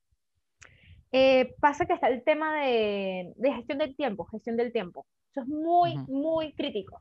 eh, 1.12 1.54
pasa 1.62 1.86
que 1.86 1.94
está 1.94 2.08
el 2.08 2.22
tema 2.24 2.60
de, 2.60 3.32
de, 3.36 3.52
gestión 3.54 3.78
del 3.78 3.96
tiempo, 3.96 4.26
gestión 4.26 4.58
del 4.58 4.70
tiempo. 4.70 5.06
Eso 5.30 5.40
es 5.40 5.48
muy, 5.48 5.96
muy 6.08 6.52
crítico. 6.52 7.00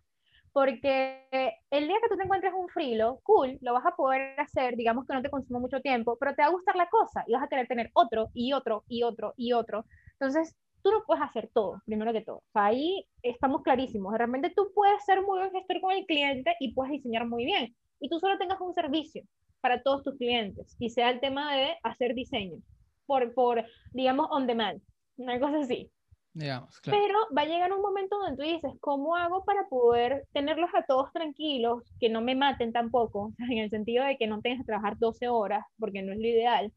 Porque 0.53 1.27
el 1.69 1.89
día 1.89 1.97
que 2.01 2.07
tú 2.07 2.15
te 2.15 2.23
encuentres 2.23 2.53
un 2.53 2.69
frilo, 2.69 3.19
cool, 3.23 3.57
lo 3.59 3.73
vas 3.73 3.85
a 3.85 3.97
poder 3.97 4.39
hacer, 4.39 4.77
digamos 4.77 5.05
que 5.05 5.15
no 5.15 5.21
te 5.21 5.29
consume 5.29 5.59
mucho 5.59 5.81
tiempo, 5.81 6.15
pero 6.17 6.33
te 6.33 6.43
va 6.43 6.47
a 6.47 6.51
gustar 6.51 6.77
la 6.77 6.87
cosa 6.87 7.25
y 7.27 7.33
vas 7.33 7.43
a 7.43 7.49
querer 7.49 7.67
tener 7.67 7.89
otro 7.93 8.29
y 8.33 8.53
otro 8.53 8.85
y 8.87 9.03
otro 9.03 9.33
y 9.35 9.51
otro. 9.51 9.83
Entonces, 10.13 10.55
tú 10.85 10.91
no 10.91 11.03
puedes 11.03 11.23
hacer 11.23 11.49
todo, 11.51 11.81
primero 11.83 12.13
que 12.13 12.21
todo. 12.21 12.37
O 12.37 12.51
sea, 12.53 12.65
ahí 12.65 13.07
estamos 13.23 13.63
clarísimos. 13.63 14.11
De 14.11 14.19
repente 14.19 14.53
tú 14.55 14.71
puedes 14.75 15.03
ser 15.03 15.23
muy 15.23 15.39
buen 15.39 15.51
gestor 15.51 15.81
con 15.81 15.91
el 15.91 16.05
cliente 16.05 16.55
y 16.59 16.75
puedes 16.75 16.91
diseñar 16.91 17.27
muy 17.27 17.43
bien. 17.43 17.75
Y 17.99 18.07
tú 18.07 18.19
solo 18.19 18.37
tengas 18.37 18.61
un 18.61 18.71
servicio 18.75 19.23
para 19.61 19.81
todos 19.81 20.03
tus 20.03 20.15
clientes 20.15 20.75
y 20.77 20.91
sea 20.91 21.09
el 21.09 21.19
tema 21.19 21.55
de 21.55 21.75
hacer 21.81 22.13
diseño 22.13 22.61
por, 23.07 23.33
por 23.33 23.65
digamos, 23.93 24.27
on 24.29 24.45
demand, 24.45 24.79
una 25.17 25.39
cosa 25.39 25.61
así. 25.61 25.89
Digamos, 26.33 26.79
claro. 26.81 26.99
Pero 27.01 27.17
va 27.35 27.41
a 27.41 27.45
llegar 27.45 27.73
un 27.73 27.81
momento 27.81 28.19
donde 28.19 28.37
tú 28.37 28.43
dices, 28.43 28.71
¿cómo 28.79 29.15
hago 29.15 29.43
para 29.43 29.67
poder 29.67 30.27
tenerlos 30.33 30.69
a 30.75 30.85
todos 30.85 31.11
tranquilos, 31.13 31.81
que 31.99 32.09
no 32.09 32.21
me 32.21 32.35
maten 32.35 32.71
tampoco, 32.73 33.33
en 33.49 33.57
el 33.57 33.71
sentido 33.71 34.05
de 34.05 34.17
que 34.17 34.27
no 34.27 34.39
tengas 34.41 34.59
que 34.59 34.65
trabajar 34.65 34.99
12 34.99 35.29
horas, 35.29 35.65
porque 35.79 36.03
no 36.03 36.13
es 36.13 36.19
lo 36.19 36.27
ideal, 36.27 36.71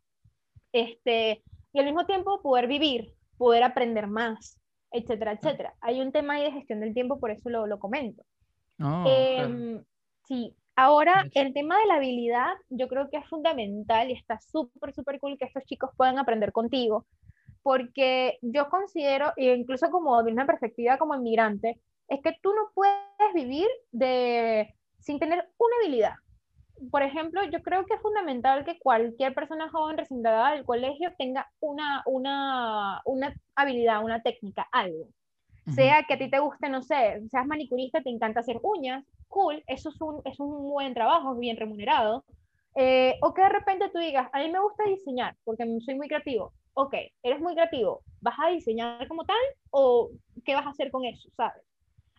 este, 0.72 1.42
y 1.74 1.78
al 1.78 1.84
mismo 1.84 2.06
tiempo 2.06 2.40
poder 2.40 2.68
vivir, 2.68 3.17
poder 3.38 3.62
aprender 3.62 4.06
más, 4.08 4.58
etcétera, 4.90 5.32
etcétera. 5.32 5.74
Hay 5.80 6.00
un 6.00 6.12
tema 6.12 6.34
ahí 6.34 6.44
de 6.44 6.52
gestión 6.52 6.80
del 6.80 6.94
tiempo, 6.94 7.18
por 7.18 7.30
eso 7.30 7.48
lo, 7.48 7.66
lo 7.66 7.78
comento. 7.78 8.24
Oh, 8.80 9.04
em, 9.06 9.82
sí, 10.26 10.54
ahora 10.76 11.24
el 11.34 11.52
tema 11.52 11.78
de 11.78 11.86
la 11.86 11.94
habilidad 11.94 12.54
yo 12.68 12.86
creo 12.88 13.08
que 13.10 13.16
es 13.16 13.26
fundamental 13.28 14.10
y 14.10 14.12
está 14.12 14.38
súper, 14.40 14.92
súper 14.94 15.18
cool 15.18 15.36
que 15.38 15.46
estos 15.46 15.64
chicos 15.64 15.90
puedan 15.96 16.18
aprender 16.18 16.52
contigo, 16.52 17.06
porque 17.62 18.38
yo 18.42 18.68
considero, 18.68 19.32
e 19.36 19.54
incluso 19.54 19.90
como 19.90 20.22
de 20.22 20.32
una 20.32 20.46
perspectiva 20.46 20.98
como 20.98 21.14
inmigrante, 21.14 21.80
es 22.08 22.20
que 22.22 22.36
tú 22.42 22.52
no 22.54 22.70
puedes 22.74 23.34
vivir 23.34 23.68
de, 23.90 24.74
sin 24.98 25.18
tener 25.18 25.48
una 25.58 25.76
habilidad 25.82 26.14
por 26.90 27.02
ejemplo, 27.02 27.42
yo 27.44 27.62
creo 27.62 27.84
que 27.86 27.94
es 27.94 28.00
fundamental 28.00 28.64
que 28.64 28.78
cualquier 28.78 29.34
persona 29.34 29.68
joven 29.70 29.98
recién 29.98 30.22
graduada 30.22 30.52
del 30.52 30.64
colegio 30.64 31.12
tenga 31.18 31.50
una, 31.60 32.02
una, 32.06 33.02
una 33.04 33.34
habilidad, 33.54 34.04
una 34.04 34.22
técnica, 34.22 34.66
algo. 34.72 35.08
Sea 35.74 36.04
que 36.04 36.14
a 36.14 36.18
ti 36.18 36.30
te 36.30 36.38
guste, 36.38 36.70
no 36.70 36.82
sé, 36.82 37.20
seas 37.30 37.46
manicurista, 37.46 38.00
te 38.00 38.08
encanta 38.08 38.40
hacer 38.40 38.58
uñas, 38.62 39.04
cool, 39.28 39.62
eso 39.66 39.90
es 39.90 40.00
un, 40.00 40.22
es 40.24 40.40
un 40.40 40.70
buen 40.70 40.94
trabajo, 40.94 41.34
bien 41.36 41.58
remunerado. 41.58 42.24
Eh, 42.74 43.18
o 43.22 43.34
que 43.34 43.42
de 43.42 43.48
repente 43.50 43.90
tú 43.92 43.98
digas, 43.98 44.30
a 44.32 44.38
mí 44.38 44.50
me 44.50 44.60
gusta 44.60 44.84
diseñar 44.84 45.36
porque 45.44 45.66
soy 45.80 45.94
muy 45.94 46.08
creativo. 46.08 46.52
Ok, 46.74 46.94
eres 47.22 47.40
muy 47.40 47.54
creativo, 47.54 48.02
¿vas 48.20 48.36
a 48.38 48.50
diseñar 48.50 49.06
como 49.08 49.24
tal 49.24 49.36
o 49.70 50.10
qué 50.44 50.54
vas 50.54 50.64
a 50.64 50.70
hacer 50.70 50.90
con 50.90 51.04
eso, 51.04 51.28
sabes? 51.36 51.62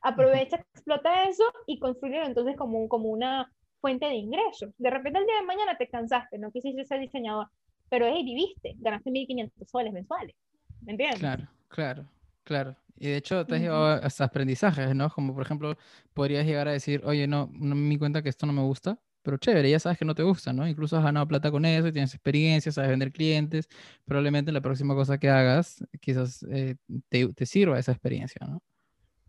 Aprovecha, 0.01 0.57
explota 0.73 1.23
eso 1.23 1.43
y 1.65 1.79
construye 1.79 2.23
entonces 2.23 2.55
como, 2.55 2.87
como 2.87 3.09
una, 3.09 3.51
fuente 3.79 4.05
de 4.05 4.15
ingresos. 4.15 4.71
De 4.77 4.89
repente 4.89 5.19
el 5.19 5.25
día 5.25 5.35
de 5.35 5.45
mañana 5.45 5.77
te 5.77 5.87
cansaste, 5.87 6.37
no 6.37 6.51
quisiste 6.51 6.85
ser 6.85 6.99
diseñador, 6.99 7.47
pero 7.89 8.05
hey, 8.07 8.23
viviste, 8.23 8.75
ganaste 8.77 9.11
1.500 9.11 9.69
soles 9.69 9.93
mensuales. 9.93 10.35
¿Me 10.81 10.93
entiendes? 10.93 11.19
Claro, 11.19 11.47
claro, 11.67 12.05
claro. 12.43 12.75
Y 12.97 13.07
de 13.07 13.17
hecho 13.17 13.45
te 13.45 13.55
has 13.55 13.61
llevado 13.61 14.03
hasta 14.03 14.25
aprendizajes, 14.25 14.93
¿no? 14.93 15.09
Como 15.09 15.33
por 15.33 15.43
ejemplo, 15.43 15.77
podrías 16.13 16.45
llegar 16.45 16.67
a 16.67 16.71
decir, 16.71 17.01
oye, 17.05 17.27
no, 17.27 17.49
no 17.53 17.75
me 17.75 17.89
di 17.89 17.97
cuenta 17.97 18.21
que 18.21 18.29
esto 18.29 18.45
no 18.45 18.53
me 18.53 18.61
gusta, 18.61 18.99
pero 19.21 19.37
chévere, 19.37 19.69
ya 19.69 19.79
sabes 19.79 19.97
que 19.97 20.05
no 20.05 20.15
te 20.15 20.23
gusta, 20.23 20.51
¿no? 20.53 20.67
Incluso 20.67 20.97
has 20.97 21.03
ganado 21.03 21.27
plata 21.27 21.51
con 21.51 21.65
eso, 21.65 21.91
tienes 21.91 22.13
experiencia, 22.13 22.71
sabes 22.71 22.89
vender 22.89 23.11
clientes, 23.11 23.67
probablemente 24.05 24.51
la 24.51 24.61
próxima 24.61 24.95
cosa 24.95 25.17
que 25.17 25.29
hagas 25.29 25.83
quizás 26.01 26.43
eh, 26.51 26.75
te, 27.09 27.31
te, 27.33 27.45
sirva 27.45 27.79
esa 27.79 27.91
experiencia, 27.91 28.45
¿no? 28.47 28.61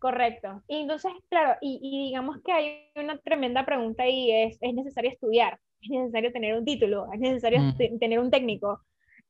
Correcto. 0.00 0.62
Y 0.66 0.80
entonces, 0.80 1.12
claro, 1.28 1.58
y, 1.60 1.78
y, 1.82 2.06
digamos 2.06 2.38
que 2.42 2.52
hay 2.52 2.90
una 2.96 3.18
tremenda 3.18 3.66
pregunta 3.66 4.08
y 4.08 4.32
es, 4.32 4.56
¿es 4.60 4.74
necesario 4.74 5.10
estudiar? 5.10 5.60
¿Es 5.82 5.90
necesario 5.90 6.32
tener 6.32 6.56
un 6.56 6.64
título? 6.64 7.06
¿Es 7.12 7.20
necesario 7.20 7.60
mm. 7.60 7.98
tener 7.98 8.18
un 8.18 8.30
técnico? 8.30 8.80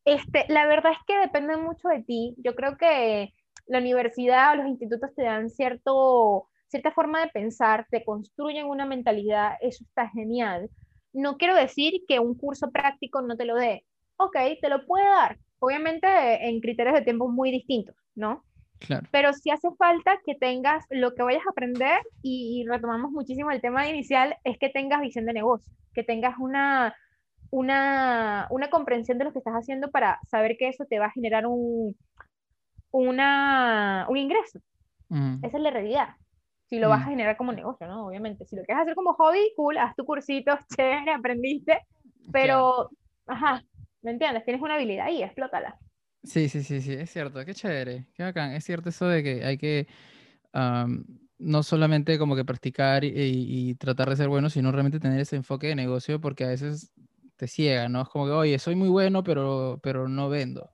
Este, 0.04 0.44
la 0.48 0.66
verdad 0.68 0.92
es 0.92 0.98
que 1.08 1.18
depende 1.18 1.56
mucho 1.56 1.88
de 1.88 2.04
ti. 2.04 2.36
Yo 2.38 2.54
creo 2.54 2.76
que 2.76 3.34
la 3.66 3.78
universidad 3.78 4.52
o 4.52 4.56
los 4.56 4.66
institutos 4.68 5.10
te 5.16 5.24
dan 5.24 5.50
cierto, 5.50 6.48
cierta 6.68 6.92
forma 6.92 7.20
de 7.20 7.30
pensar, 7.30 7.88
te 7.90 8.04
construyen 8.04 8.66
una 8.66 8.86
mentalidad, 8.86 9.54
eso 9.60 9.82
está 9.82 10.08
genial. 10.10 10.70
No 11.12 11.36
quiero 11.36 11.56
decir 11.56 12.02
que 12.06 12.20
un 12.20 12.36
curso 12.36 12.70
práctico 12.70 13.22
no 13.22 13.36
te 13.36 13.44
lo 13.44 13.56
dé. 13.56 13.84
Ok, 14.18 14.36
te 14.60 14.68
lo 14.68 14.86
puede 14.86 15.04
dar, 15.04 15.38
obviamente 15.58 16.06
en 16.48 16.60
criterios 16.60 16.94
de 16.94 17.02
tiempo 17.02 17.28
muy 17.28 17.50
distintos, 17.50 17.96
¿no? 18.14 18.44
Claro. 18.80 19.06
Pero 19.10 19.32
sí 19.32 19.50
hace 19.50 19.68
falta 19.78 20.18
que 20.24 20.34
tengas 20.34 20.84
lo 20.90 21.14
que 21.14 21.22
vayas 21.22 21.46
a 21.46 21.50
aprender 21.50 22.00
y, 22.22 22.64
retomamos 22.66 23.12
muchísimo 23.12 23.50
el 23.50 23.60
tema 23.60 23.86
inicial, 23.88 24.36
es 24.44 24.58
que 24.58 24.70
tengas 24.70 25.00
visión 25.00 25.26
de 25.26 25.34
negocio, 25.34 25.72
que 25.94 26.02
tengas 26.02 26.38
una, 26.38 26.94
una, 27.50 28.46
una 28.50 28.70
comprensión 28.70 29.18
de 29.18 29.24
lo 29.24 29.32
que 29.32 29.38
estás 29.38 29.54
haciendo 29.54 29.90
para 29.90 30.18
saber 30.26 30.56
que 30.58 30.68
eso 30.68 30.86
te 30.86 30.98
va 30.98 31.06
a 31.06 31.12
generar 31.12 31.46
un, 31.46 31.94
una, 32.90 34.06
un 34.08 34.16
ingreso. 34.16 34.60
Esa 35.42 35.56
es 35.56 35.62
la 35.62 35.70
realidad. 35.70 36.08
Si 36.66 36.78
lo 36.78 36.88
vas 36.88 37.02
a 37.02 37.10
generar 37.10 37.36
como 37.36 37.52
negocio, 37.52 37.88
¿no? 37.88 38.06
Obviamente. 38.06 38.46
Si 38.46 38.54
lo 38.54 38.62
quieres 38.62 38.82
hacer 38.82 38.94
como 38.94 39.12
hobby, 39.14 39.52
cool, 39.56 39.76
haz 39.76 39.96
tu 39.96 40.04
cursito, 40.04 40.56
chévere, 40.76 41.12
aprendiste, 41.12 41.80
pero, 42.32 42.90
ajá, 43.26 43.62
¿me 44.02 44.12
entiendes? 44.12 44.44
Tienes 44.44 44.62
una 44.62 44.76
habilidad 44.76 45.06
ahí, 45.06 45.22
explótala. 45.22 45.76
Sí, 46.22 46.48
sí, 46.48 46.62
sí, 46.62 46.82
sí, 46.82 46.92
es 46.92 47.10
cierto, 47.10 47.44
qué 47.44 47.54
chévere, 47.54 48.06
qué 48.14 48.22
bacán. 48.22 48.52
Es 48.52 48.64
cierto 48.64 48.90
eso 48.90 49.06
de 49.06 49.22
que 49.22 49.44
hay 49.44 49.56
que 49.56 49.86
no 51.38 51.62
solamente 51.62 52.18
como 52.18 52.36
que 52.36 52.44
practicar 52.44 53.04
y, 53.04 53.74
tratar 53.76 54.10
de 54.10 54.16
ser 54.16 54.28
bueno, 54.28 54.50
sino 54.50 54.70
realmente 54.72 55.00
tener 55.00 55.20
ese 55.20 55.36
enfoque 55.36 55.68
de 55.68 55.74
negocio 55.74 56.20
porque 56.20 56.44
a 56.44 56.48
veces 56.48 56.92
te 57.36 57.46
ciega, 57.46 57.88
¿no? 57.88 58.02
Es 58.02 58.08
como 58.08 58.26
que, 58.26 58.32
oye, 58.32 58.58
soy 58.58 58.74
muy 58.74 58.88
bueno, 58.88 59.22
pero, 59.24 59.80
pero 59.82 60.08
no 60.08 60.28
vendo. 60.28 60.70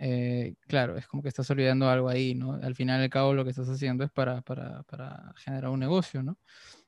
Eh, 0.00 0.54
claro, 0.66 0.96
es 0.96 1.06
como 1.06 1.22
que 1.22 1.28
estás 1.28 1.48
olvidando 1.50 1.88
algo 1.88 2.08
ahí, 2.08 2.34
¿no? 2.34 2.54
Al 2.54 2.74
final 2.74 3.00
y 3.00 3.04
al 3.04 3.10
cabo 3.10 3.34
lo 3.34 3.44
que 3.44 3.50
estás 3.50 3.68
haciendo 3.68 4.02
es 4.04 4.10
para, 4.10 4.40
para, 4.42 4.82
para 4.84 5.32
generar 5.36 5.70
un 5.70 5.80
negocio, 5.80 6.22
¿no? 6.22 6.38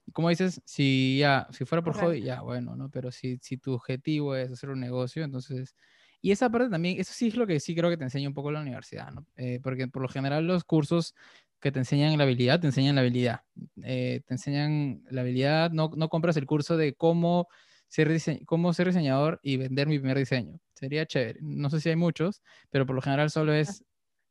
Y 0.07 0.13
como 0.13 0.31
dices, 0.31 0.63
si 0.65 1.19
ya, 1.19 1.47
si 1.51 1.65
fuera 1.65 1.83
por 1.83 1.95
hobby, 1.95 2.23
ya, 2.23 2.41
bueno, 2.41 2.77
¿no? 2.77 2.91
Pero 2.91 3.11
si, 3.11 3.39
si 3.43 3.59
tu 3.59 3.75
objetivo 3.75 4.35
es 4.35 4.51
hacer 4.51 4.71
un 4.71 4.81
negocio, 4.81 5.23
entonces 5.23 5.77
y 6.25 6.33
esa 6.33 6.49
parte 6.49 6.71
también, 6.71 6.99
eso 6.99 7.13
sí 7.13 7.29
es 7.29 7.37
lo 7.37 7.47
que 7.47 7.61
sí 7.61 7.75
creo 7.75 7.91
que 7.91 7.99
te 7.99 8.05
enseña 8.05 8.29
un 8.29 8.33
poco 8.33 8.51
la 8.51 8.63
universidad, 8.63 9.13
¿no? 9.13 9.27
Eh, 9.37 9.61
porque 9.63 9.89
por 9.89 10.01
lo 10.01 10.09
general 10.09 10.47
los 10.47 10.65
cursos 10.65 11.15
que 11.61 11.71
te 11.71 11.81
enseñan 11.81 12.17
la 12.17 12.25
habilidad, 12.25 12.61
te 12.61 12.67
enseñan 12.67 12.95
la 12.95 13.03
habilidad. 13.03 13.43
Eh, 13.83 14.23
te 14.25 14.33
enseñan 14.33 15.03
la 15.11 15.21
habilidad, 15.21 15.71
no, 15.73 15.91
no 15.95 16.09
compras 16.09 16.39
el 16.39 16.47
curso 16.47 16.79
de 16.79 16.95
cómo 16.95 17.47
ser, 17.89 18.11
cómo 18.47 18.73
ser 18.73 18.87
diseñador 18.87 19.39
y 19.43 19.59
vender 19.59 19.87
mi 19.87 19.99
primer 19.99 20.17
diseño. 20.17 20.59
Sería 20.73 21.05
chévere. 21.05 21.41
No 21.43 21.69
sé 21.69 21.79
si 21.83 21.91
hay 21.91 21.97
muchos, 21.97 22.41
pero 22.71 22.87
por 22.87 22.97
lo 22.97 23.03
general 23.03 23.31
solo 23.31 23.53
es 23.53 23.85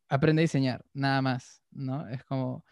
aprende 0.09 0.41
a 0.41 0.45
diseñar, 0.45 0.83
nada 0.93 1.21
más, 1.21 1.61
¿no? 1.69 2.09
Es 2.09 2.23
como... 2.23 2.65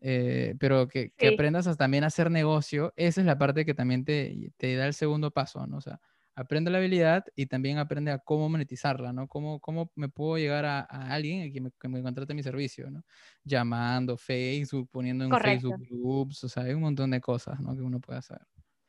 Eh, 0.00 0.56
pero 0.58 0.88
que, 0.88 1.12
que 1.12 1.28
aprendas 1.28 1.68
a, 1.68 1.76
también 1.76 2.02
a 2.02 2.08
hacer 2.08 2.28
negocio, 2.28 2.92
esa 2.96 3.20
es 3.20 3.26
la 3.26 3.38
parte 3.38 3.64
que 3.64 3.72
también 3.72 4.04
te, 4.04 4.52
te 4.56 4.74
da 4.74 4.88
el 4.88 4.94
segundo 4.94 5.30
paso, 5.30 5.64
¿no? 5.68 5.76
O 5.76 5.80
sea, 5.80 6.00
aprende 6.36 6.70
la 6.70 6.78
habilidad 6.78 7.24
y 7.36 7.46
también 7.46 7.78
aprende 7.78 8.10
a 8.10 8.18
cómo 8.18 8.48
monetizarla, 8.48 9.12
¿no? 9.12 9.28
Cómo, 9.28 9.60
cómo 9.60 9.90
me 9.94 10.08
puedo 10.08 10.36
llegar 10.38 10.64
a, 10.64 10.80
alguien 10.82 11.52
que 11.52 11.60
me, 11.60 11.70
que 11.80 11.88
me 11.88 12.02
contrate 12.02 12.34
mi 12.34 12.42
servicio, 12.42 12.90
¿no? 12.90 13.02
Llamando, 13.44 14.16
Facebook, 14.16 14.88
poniendo 14.90 15.24
en 15.24 15.30
Facebook 15.30 15.76
Groups, 15.88 16.44
o 16.44 16.48
sea, 16.48 16.64
hay 16.64 16.74
un 16.74 16.82
montón 16.82 17.10
de 17.10 17.20
cosas, 17.20 17.60
¿no? 17.60 17.74
Que 17.74 17.82
uno 17.82 18.00
puede 18.00 18.18
hacer. 18.18 18.38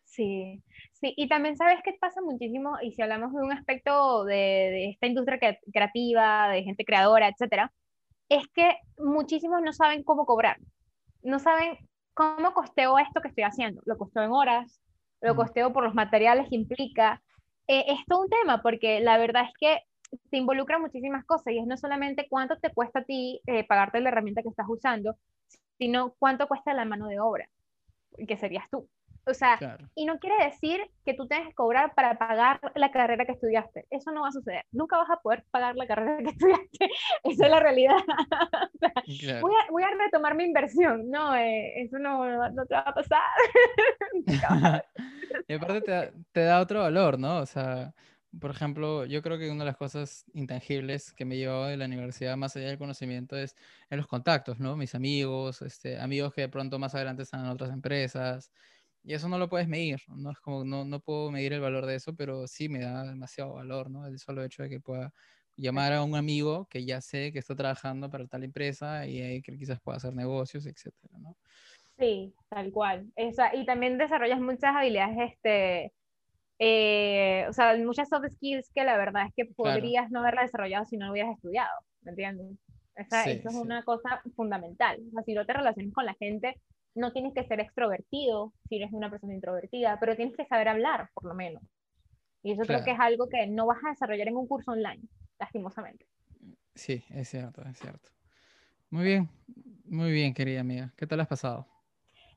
Sí, 0.04 0.64
sí, 0.94 1.14
y 1.18 1.28
también 1.28 1.58
sabes 1.58 1.80
que 1.84 1.94
pasa 2.00 2.22
muchísimo, 2.22 2.78
y 2.82 2.94
si 2.94 3.02
hablamos 3.02 3.34
de 3.34 3.42
un 3.42 3.52
aspecto 3.52 4.24
de, 4.24 4.34
de 4.36 4.90
esta 4.90 5.08
industria 5.08 5.60
creativa, 5.72 6.48
de 6.50 6.64
gente 6.64 6.86
creadora, 6.86 7.28
etcétera, 7.28 7.74
es 8.30 8.48
que 8.54 8.78
muchísimos 8.98 9.62
no 9.62 9.74
saben 9.74 10.04
cómo 10.04 10.26
cobrar, 10.26 10.58
no 11.22 11.40
saben 11.40 11.78
cómo 12.14 12.54
costeo 12.54 12.98
esto 12.98 13.22
que 13.22 13.28
estoy 13.28 13.44
haciendo, 13.44 13.82
lo 13.86 13.98
costeo 13.98 14.24
en 14.24 14.32
horas, 14.32 14.82
lo 15.22 15.36
costeo 15.36 15.74
por 15.74 15.84
los 15.84 15.94
materiales 15.94 16.48
que 16.50 16.56
implica, 16.56 17.22
eh, 17.68 17.86
es 17.88 18.06
todo 18.08 18.22
un 18.22 18.30
tema, 18.30 18.62
porque 18.62 19.00
la 19.00 19.18
verdad 19.18 19.44
es 19.44 19.54
que 19.60 19.80
te 20.30 20.38
involucra 20.38 20.80
muchísimas 20.80 21.26
cosas 21.26 21.54
y 21.54 21.60
es 21.60 21.68
no 21.68 21.78
solamente 21.78 22.28
cuánto 22.30 22.58
te 22.58 22.74
cuesta 22.74 23.00
a 23.00 23.04
ti 23.04 23.42
eh, 23.48 23.66
pagarte 23.66 24.00
la 24.00 24.10
herramienta 24.10 24.44
que 24.44 24.50
estás 24.50 24.68
usando, 24.70 25.18
sino 25.78 26.16
cuánto 26.20 26.48
cuesta 26.48 26.74
la 26.74 26.86
mano 26.86 27.08
de 27.08 27.20
obra, 27.20 27.50
que 28.28 28.38
serías 28.38 28.70
tú. 28.70 28.88
O 29.28 29.34
sea, 29.34 29.58
y 29.96 30.06
no 30.06 30.20
quiere 30.20 30.46
decir 30.46 30.80
que 31.04 31.16
tú 31.16 31.28
tengas 31.28 31.48
que 31.48 31.56
cobrar 31.56 31.96
para 31.96 32.18
pagar 32.18 32.60
la 32.76 32.92
carrera 32.92 33.26
que 33.26 33.32
estudiaste. 33.32 33.86
Eso 33.90 34.12
no 34.12 34.22
va 34.22 34.30
a 34.30 34.32
suceder. 34.32 34.64
Nunca 34.72 34.98
vas 34.98 35.10
a 35.10 35.18
poder 35.18 35.44
pagar 35.50 35.76
la 35.76 35.88
carrera 35.88 36.18
que 36.20 36.30
estudiaste. 36.38 36.90
Esa 37.24 37.46
es 37.46 37.52
la 37.52 37.60
realidad. 37.60 37.98
voy, 39.42 39.54
a, 39.56 39.72
voy, 39.72 39.84
a, 39.84 39.90
retomar 39.98 40.36
mi 40.36 40.44
inversión. 40.44 41.10
No, 41.10 41.36
eh, 41.36 41.82
eso 41.82 41.98
no, 41.98 42.52
no, 42.52 42.66
te 42.66 42.76
va 42.76 42.82
a 42.82 42.94
pasar. 42.94 43.22
y 45.48 45.54
aparte 45.54 45.82
te 45.82 45.92
da, 45.92 46.12
te 46.32 46.42
da 46.42 46.62
otro 46.62 46.82
valor, 46.82 47.18
¿no? 47.18 47.40
O 47.40 47.46
sea, 47.46 47.94
por 48.40 48.52
ejemplo, 48.52 49.06
yo 49.06 49.22
creo 49.22 49.38
que 49.38 49.50
una 49.50 49.64
de 49.64 49.70
las 49.72 49.78
cosas 49.78 50.26
intangibles 50.34 51.14
que 51.14 51.26
me 51.26 51.38
llevado 51.38 51.66
de 51.66 51.78
la 51.78 51.86
universidad, 51.86 52.36
más 52.38 52.56
allá 52.56 52.68
del 52.68 52.78
conocimiento, 52.78 53.38
es 53.38 53.56
en 53.90 53.98
los 53.98 54.08
contactos, 54.08 54.60
¿no? 54.60 54.76
Mis 54.76 54.96
amigos, 54.96 55.62
este, 55.62 56.00
amigos 56.00 56.34
que 56.34 56.42
de 56.42 56.50
pronto 56.50 56.80
más 56.80 56.96
adelante 56.96 57.24
están 57.24 57.46
en 57.46 57.52
otras 57.52 57.72
empresas, 57.72 58.52
y 59.06 59.14
eso 59.14 59.30
no 59.30 59.38
lo 59.38 59.48
puedes 59.48 59.68
medir, 59.68 60.02
¿no? 60.08 60.32
Es 60.32 60.40
como, 60.40 60.66
no, 60.66 60.84
no 60.84 61.00
puedo 61.00 61.30
medir 61.30 61.54
el 61.54 61.62
valor 61.62 61.86
de 61.86 61.96
eso, 61.96 62.16
pero 62.16 62.48
sí 62.48 62.70
me 62.70 62.80
da 62.80 63.04
demasiado 63.04 63.54
valor, 63.54 63.92
¿no? 63.92 64.08
El 64.08 64.18
solo 64.18 64.44
hecho 64.44 64.64
de 64.64 64.70
que 64.70 64.80
pueda 64.80 65.14
llamar 65.56 65.94
a 65.94 66.04
un 66.04 66.16
amigo 66.16 66.66
que 66.66 66.86
ya 66.86 67.02
sé 67.02 67.32
que 67.32 67.40
está 67.40 67.56
trabajando 67.56 68.10
para 68.10 68.28
tal 68.28 68.44
empresa 68.44 69.06
y 69.06 69.22
ahí 69.22 69.42
que 69.44 69.58
quizás 69.58 69.80
pueda 69.80 69.98
hacer 69.98 70.14
negocios, 70.14 70.66
etcétera, 70.66 71.20
¿no? 71.20 71.38
Sí, 72.00 72.34
tal 72.50 72.72
cual. 72.72 73.06
Esa, 73.16 73.56
y 73.56 73.66
también 73.66 73.98
desarrollas 74.00 74.42
muchas 74.42 74.76
habilidades, 74.76 75.32
este, 75.32 75.94
eh, 76.58 77.46
o 77.48 77.54
sea, 77.54 77.78
muchas 77.78 78.10
soft 78.10 78.26
skills 78.34 78.72
que 78.74 78.84
la 78.84 78.98
verdad 78.98 79.28
es 79.28 79.34
que 79.36 79.46
podrías 79.46 80.10
no 80.10 80.22
haberla 80.22 80.42
desarrollado 80.42 80.86
si 80.86 80.98
no 80.98 81.06
lo 81.06 81.12
hubieras 81.12 81.36
estudiado, 81.36 81.80
¿me 82.02 82.10
entiendes? 82.10 82.58
Esa, 82.96 83.30
eso 83.30 83.50
es 83.50 83.56
una 83.56 83.84
cosa 83.84 84.22
fundamental. 84.36 85.00
O 85.10 85.12
sea, 85.12 85.24
si 85.24 85.34
no 85.34 85.46
te 85.46 85.54
relacionas 85.54 85.94
con 85.94 86.06
la 86.06 86.16
gente, 86.16 86.56
no 86.96 87.12
tienes 87.12 87.34
que 87.34 87.44
ser 87.44 87.60
extrovertido 87.60 88.54
si 88.68 88.78
eres 88.78 88.92
una 88.92 89.10
persona 89.10 89.34
introvertida, 89.34 89.98
pero 90.00 90.16
tienes 90.16 90.36
que 90.36 90.46
saber 90.46 90.70
hablar, 90.70 91.10
por 91.14 91.26
lo 91.26 91.36
menos. 91.36 91.62
Y 92.42 92.54
eso 92.54 92.62
creo 92.64 92.84
que 92.84 92.92
es 92.92 93.00
algo 93.00 93.28
que 93.28 93.48
no 93.48 93.66
vas 93.66 93.80
a 93.86 93.90
desarrollar 93.90 94.28
en 94.28 94.38
un 94.38 94.48
curso 94.48 94.72
online, 94.72 95.02
lastimosamente. 95.40 96.06
Sí, 96.74 97.04
es 97.10 97.30
cierto, 97.30 97.62
es 97.64 97.78
cierto. 97.78 98.10
Muy 98.90 99.04
bien, 99.04 99.30
muy 99.86 100.12
bien, 100.12 100.34
querida 100.34 100.62
amiga. 100.62 100.94
¿Qué 100.96 101.08
tal 101.08 101.20
has 101.20 101.28
pasado? 101.28 101.68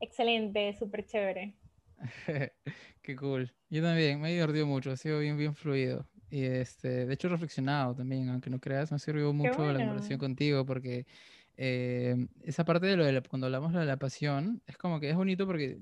Excelente, 0.01 0.75
súper 0.75 1.05
chévere. 1.07 1.55
Qué 3.03 3.17
cool. 3.17 3.53
Yo 3.69 3.83
también, 3.83 4.21
me 4.21 4.31
he 4.31 4.33
divertido 4.35 4.67
mucho, 4.67 4.91
ha 4.91 4.97
sido 4.97 5.19
bien, 5.21 5.37
bien 5.37 5.55
fluido. 5.55 6.09
Y 6.31 6.45
este, 6.45 7.07
de 7.07 7.15
hecho, 7.15 7.29
reflexionado 7.29 7.95
también, 7.95 8.29
aunque 8.29 8.51
no 8.51 8.61
creas, 8.61 8.91
me 8.91 8.97
ha 8.97 8.99
servido 8.99 9.33
mucho 9.33 9.73
la 9.73 9.79
conversación 9.79 10.19
contigo 10.19 10.65
porque 10.67 11.07
eh, 11.59 12.29
esa 12.43 12.65
parte 12.65 12.87
de 12.87 12.97
lo 12.97 13.05
de 13.05 13.21
cuando 13.23 13.47
hablamos 13.47 13.73
de 13.73 13.85
la 13.85 13.99
pasión, 13.99 14.63
es 14.67 14.77
como 14.79 15.01
que 15.01 15.11
es 15.11 15.17
bonito 15.17 15.45
porque 15.45 15.81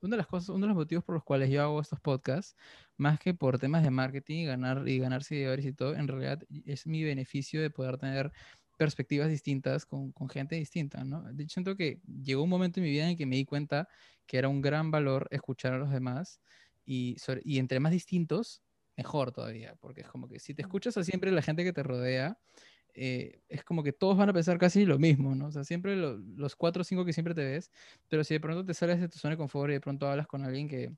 una 0.00 0.12
de 0.14 0.18
las 0.18 0.28
cosas, 0.28 0.50
uno 0.50 0.66
de 0.66 0.68
los 0.68 0.76
motivos 0.76 1.04
por 1.04 1.16
los 1.16 1.24
cuales 1.24 1.50
yo 1.50 1.62
hago 1.62 1.80
estos 1.80 2.00
podcasts, 2.00 2.56
más 2.96 3.18
que 3.18 3.34
por 3.34 3.58
temas 3.58 3.82
de 3.82 3.90
marketing 3.90 4.44
y 4.44 4.46
ganar, 4.46 4.88
y 4.88 4.98
ganar 5.00 5.24
seguidores 5.24 5.66
y 5.66 5.72
todo, 5.72 5.96
en 5.96 6.06
realidad 6.06 6.44
es 6.64 6.86
mi 6.86 7.02
beneficio 7.02 7.60
de 7.60 7.70
poder 7.70 7.98
tener 7.98 8.32
perspectivas 8.78 9.28
distintas 9.28 9.84
con, 9.84 10.12
con 10.12 10.28
gente 10.28 10.54
distinta, 10.54 11.02
¿no? 11.02 11.22
De 11.32 11.42
hecho, 11.42 11.54
siento 11.54 11.76
que 11.76 12.00
llegó 12.22 12.44
un 12.44 12.50
momento 12.50 12.78
en 12.78 12.84
mi 12.84 12.90
vida 12.90 13.10
en 13.10 13.16
que 13.16 13.26
me 13.26 13.34
di 13.34 13.44
cuenta 13.44 13.88
que 14.26 14.38
era 14.38 14.48
un 14.48 14.62
gran 14.62 14.92
valor 14.92 15.26
escuchar 15.32 15.72
a 15.72 15.78
los 15.78 15.90
demás 15.90 16.40
y, 16.84 17.16
y 17.42 17.58
entre 17.58 17.80
más 17.80 17.90
distintos, 17.90 18.62
mejor 18.96 19.32
todavía, 19.32 19.74
porque 19.80 20.02
es 20.02 20.08
como 20.08 20.28
que 20.28 20.38
si 20.38 20.54
te 20.54 20.62
escuchas 20.62 20.96
a 20.96 21.02
siempre 21.04 21.32
la 21.32 21.42
gente 21.42 21.64
que 21.64 21.72
te 21.72 21.82
rodea, 21.82 22.38
eh, 22.96 23.42
es 23.48 23.64
como 23.64 23.82
que 23.84 23.92
todos 23.92 24.16
van 24.18 24.30
a 24.30 24.32
pensar 24.34 24.58
casi 24.58 24.86
lo 24.86 24.98
mismo, 24.98 25.34
¿no? 25.36 25.48
O 25.48 25.52
sea, 25.52 25.64
siempre 25.64 25.96
los 25.96 26.56
cuatro 26.56 26.82
o 26.82 26.84
cinco 26.84 27.04
que 27.04 27.12
siempre 27.12 27.34
te 27.34 27.44
ves, 27.44 27.70
pero 28.08 28.24
si 28.24 28.34
de 28.34 28.40
pronto 28.40 28.64
te 28.64 28.74
sales 28.74 29.00
de 29.00 29.08
tu 29.08 29.18
zona 29.18 29.32
de 29.34 29.38
confort 29.38 29.70
y 29.70 29.74
de 29.74 29.80
pronto 29.80 30.08
hablas 30.08 30.26
con 30.28 30.44
alguien 30.44 30.68
que, 30.68 30.92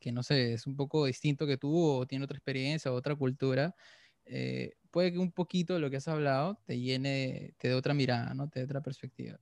que 0.00 0.12
no 0.12 0.22
sé, 0.22 0.54
es 0.54 0.66
un 0.66 0.76
poco 0.76 1.04
distinto 1.06 1.46
que 1.46 1.56
tú 1.58 1.76
o 1.78 2.06
tiene 2.06 2.24
otra 2.24 2.36
experiencia 2.38 2.92
o 2.92 2.94
otra 2.94 3.14
cultura, 3.16 3.74
eh, 4.24 4.74
puede 4.90 5.12
que 5.12 5.18
un 5.18 5.32
poquito 5.32 5.74
de 5.74 5.80
lo 5.80 5.90
que 5.90 5.96
has 5.98 6.08
hablado 6.08 6.60
te 6.66 6.78
llene, 6.80 7.54
te 7.58 7.68
dé 7.68 7.74
otra 7.74 7.94
mirada, 7.94 8.34
¿no? 8.34 8.48
Te 8.48 8.60
dé 8.60 8.64
otra 8.66 8.82
perspectiva. 8.82 9.40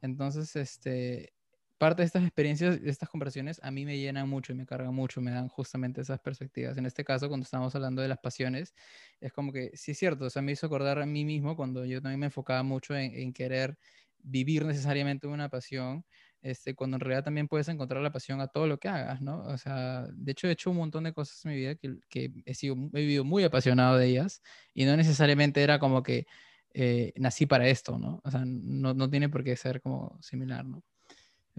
Entonces, 0.00 0.56
este, 0.56 1.34
parte 1.80 2.02
de 2.02 2.06
estas 2.06 2.22
experiencias, 2.24 2.82
de 2.82 2.90
estas 2.90 3.08
conversaciones, 3.08 3.58
a 3.62 3.70
mí 3.70 3.86
me 3.86 3.96
llenan 3.96 4.28
mucho 4.28 4.52
y 4.52 4.54
me 4.54 4.66
cargan 4.66 4.94
mucho, 4.94 5.22
me 5.22 5.30
dan 5.30 5.48
justamente 5.48 6.02
esas 6.02 6.20
perspectivas. 6.20 6.76
En 6.76 6.84
este 6.84 7.04
caso, 7.04 7.28
cuando 7.28 7.44
estamos 7.44 7.74
hablando 7.74 8.02
de 8.02 8.08
las 8.08 8.18
pasiones, 8.18 8.74
es 9.18 9.32
como 9.32 9.50
que, 9.50 9.70
sí 9.74 9.92
es 9.92 9.98
cierto, 9.98 10.26
o 10.26 10.30
sea, 10.30 10.42
me 10.42 10.52
hizo 10.52 10.66
acordar 10.66 10.98
a 11.00 11.06
mí 11.06 11.24
mismo 11.24 11.56
cuando 11.56 11.86
yo 11.86 12.02
también 12.02 12.20
me 12.20 12.26
enfocaba 12.26 12.62
mucho 12.62 12.94
en, 12.94 13.32
querer 13.32 13.78
vivir 14.18 14.66
necesariamente 14.66 15.26
una 15.26 15.48
pasión, 15.48 16.04
este, 16.42 16.74
cuando 16.74 16.98
en 16.98 17.00
realidad 17.00 17.24
también 17.24 17.48
puedes 17.48 17.68
encontrar 17.68 18.02
la 18.02 18.12
pasión 18.12 18.42
a 18.42 18.48
todo 18.48 18.66
lo 18.66 18.78
que 18.78 18.88
hagas, 18.88 19.22
¿no? 19.22 19.40
O 19.44 19.56
sea, 19.56 20.06
de 20.12 20.32
hecho 20.32 20.48
he 20.48 20.50
hecho 20.52 20.70
un 20.70 20.76
montón 20.76 21.04
de 21.04 21.14
cosas 21.14 21.42
en 21.46 21.52
mi 21.52 21.56
vida 21.56 21.76
que, 21.76 21.96
que 22.10 22.30
he, 22.44 22.54
sido, 22.54 22.76
he 22.92 23.00
vivido 23.00 23.24
muy 23.24 23.42
apasionado 23.44 23.96
de 23.96 24.06
ellas 24.06 24.42
y 24.74 24.84
no 24.84 24.96
necesariamente 24.98 25.62
era 25.62 25.78
como 25.78 26.02
que 26.02 26.26
eh, 26.74 27.14
nací 27.16 27.46
para 27.46 27.68
esto, 27.68 27.98
¿no? 27.98 28.20
O 28.22 28.30
sea, 28.30 28.44
no, 28.44 28.92
no, 28.92 29.08
tiene 29.08 29.30
por 29.30 29.42
qué 29.44 29.56
ser 29.56 29.80
como 29.80 30.18
similar, 30.20 30.66
¿no? 30.66 30.82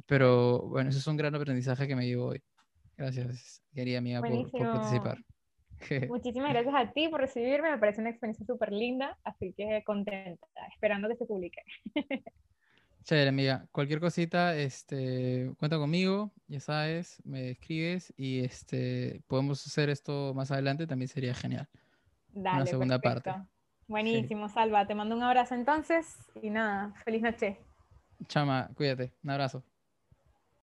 Pero 0.06 0.60
bueno, 0.64 0.90
eso 0.90 1.00
es 1.00 1.08
un 1.08 1.18
gran 1.18 1.36
aprendizaje 1.36 1.88
que 1.88 1.96
me 1.96 2.06
llevo 2.06 2.28
hoy. 2.28 2.42
Gracias, 2.98 3.64
querida 3.74 4.00
amiga, 4.00 4.22
por, 4.22 4.52
por, 4.52 4.62
participar. 4.62 5.18
Muchísimas 6.10 6.52
gracias 6.52 6.76
a 6.76 6.92
ti 6.92 7.08
por 7.10 7.22
recibirme, 7.22 7.72
me 7.72 7.78
parece 7.78 8.02
una 8.02 8.12
experiencia 8.12 8.46
súper 8.46 8.72
linda, 8.72 9.18
así 9.24 9.54
que 9.58 9.84
contenta, 9.86 10.48
esperando 10.72 11.08
que 11.08 11.16
se 11.16 11.26
publique. 11.26 11.62
Chévere, 13.04 13.30
amiga. 13.30 13.66
Cualquier 13.72 14.00
cosita, 14.00 14.56
este, 14.56 15.52
cuenta 15.58 15.78
conmigo, 15.78 16.32
ya 16.48 16.60
sabes, 16.60 17.20
me 17.26 17.52
escribes 17.52 18.14
y 18.16 18.44
este, 18.44 19.22
podemos 19.28 19.66
hacer 19.66 19.90
esto 19.90 20.34
más 20.36 20.52
adelante, 20.52 20.86
también 20.86 21.10
sería 21.10 21.34
genial. 21.34 21.68
Dale, 22.30 22.58
Una 22.58 22.66
segunda 22.68 23.00
parte. 23.00 23.34
Buenísimo, 23.88 24.48
Salva. 24.50 24.86
Te 24.86 24.96
mando 24.96 25.16
un 25.16 25.24
abrazo 25.24 25.56
entonces 25.56 26.16
y 26.42 26.50
nada, 26.50 26.94
feliz 27.04 27.24
noche. 27.24 27.60
Chama, 28.28 28.70
cuídate. 28.76 29.14
Un 29.24 29.32
abrazo. 29.32 29.64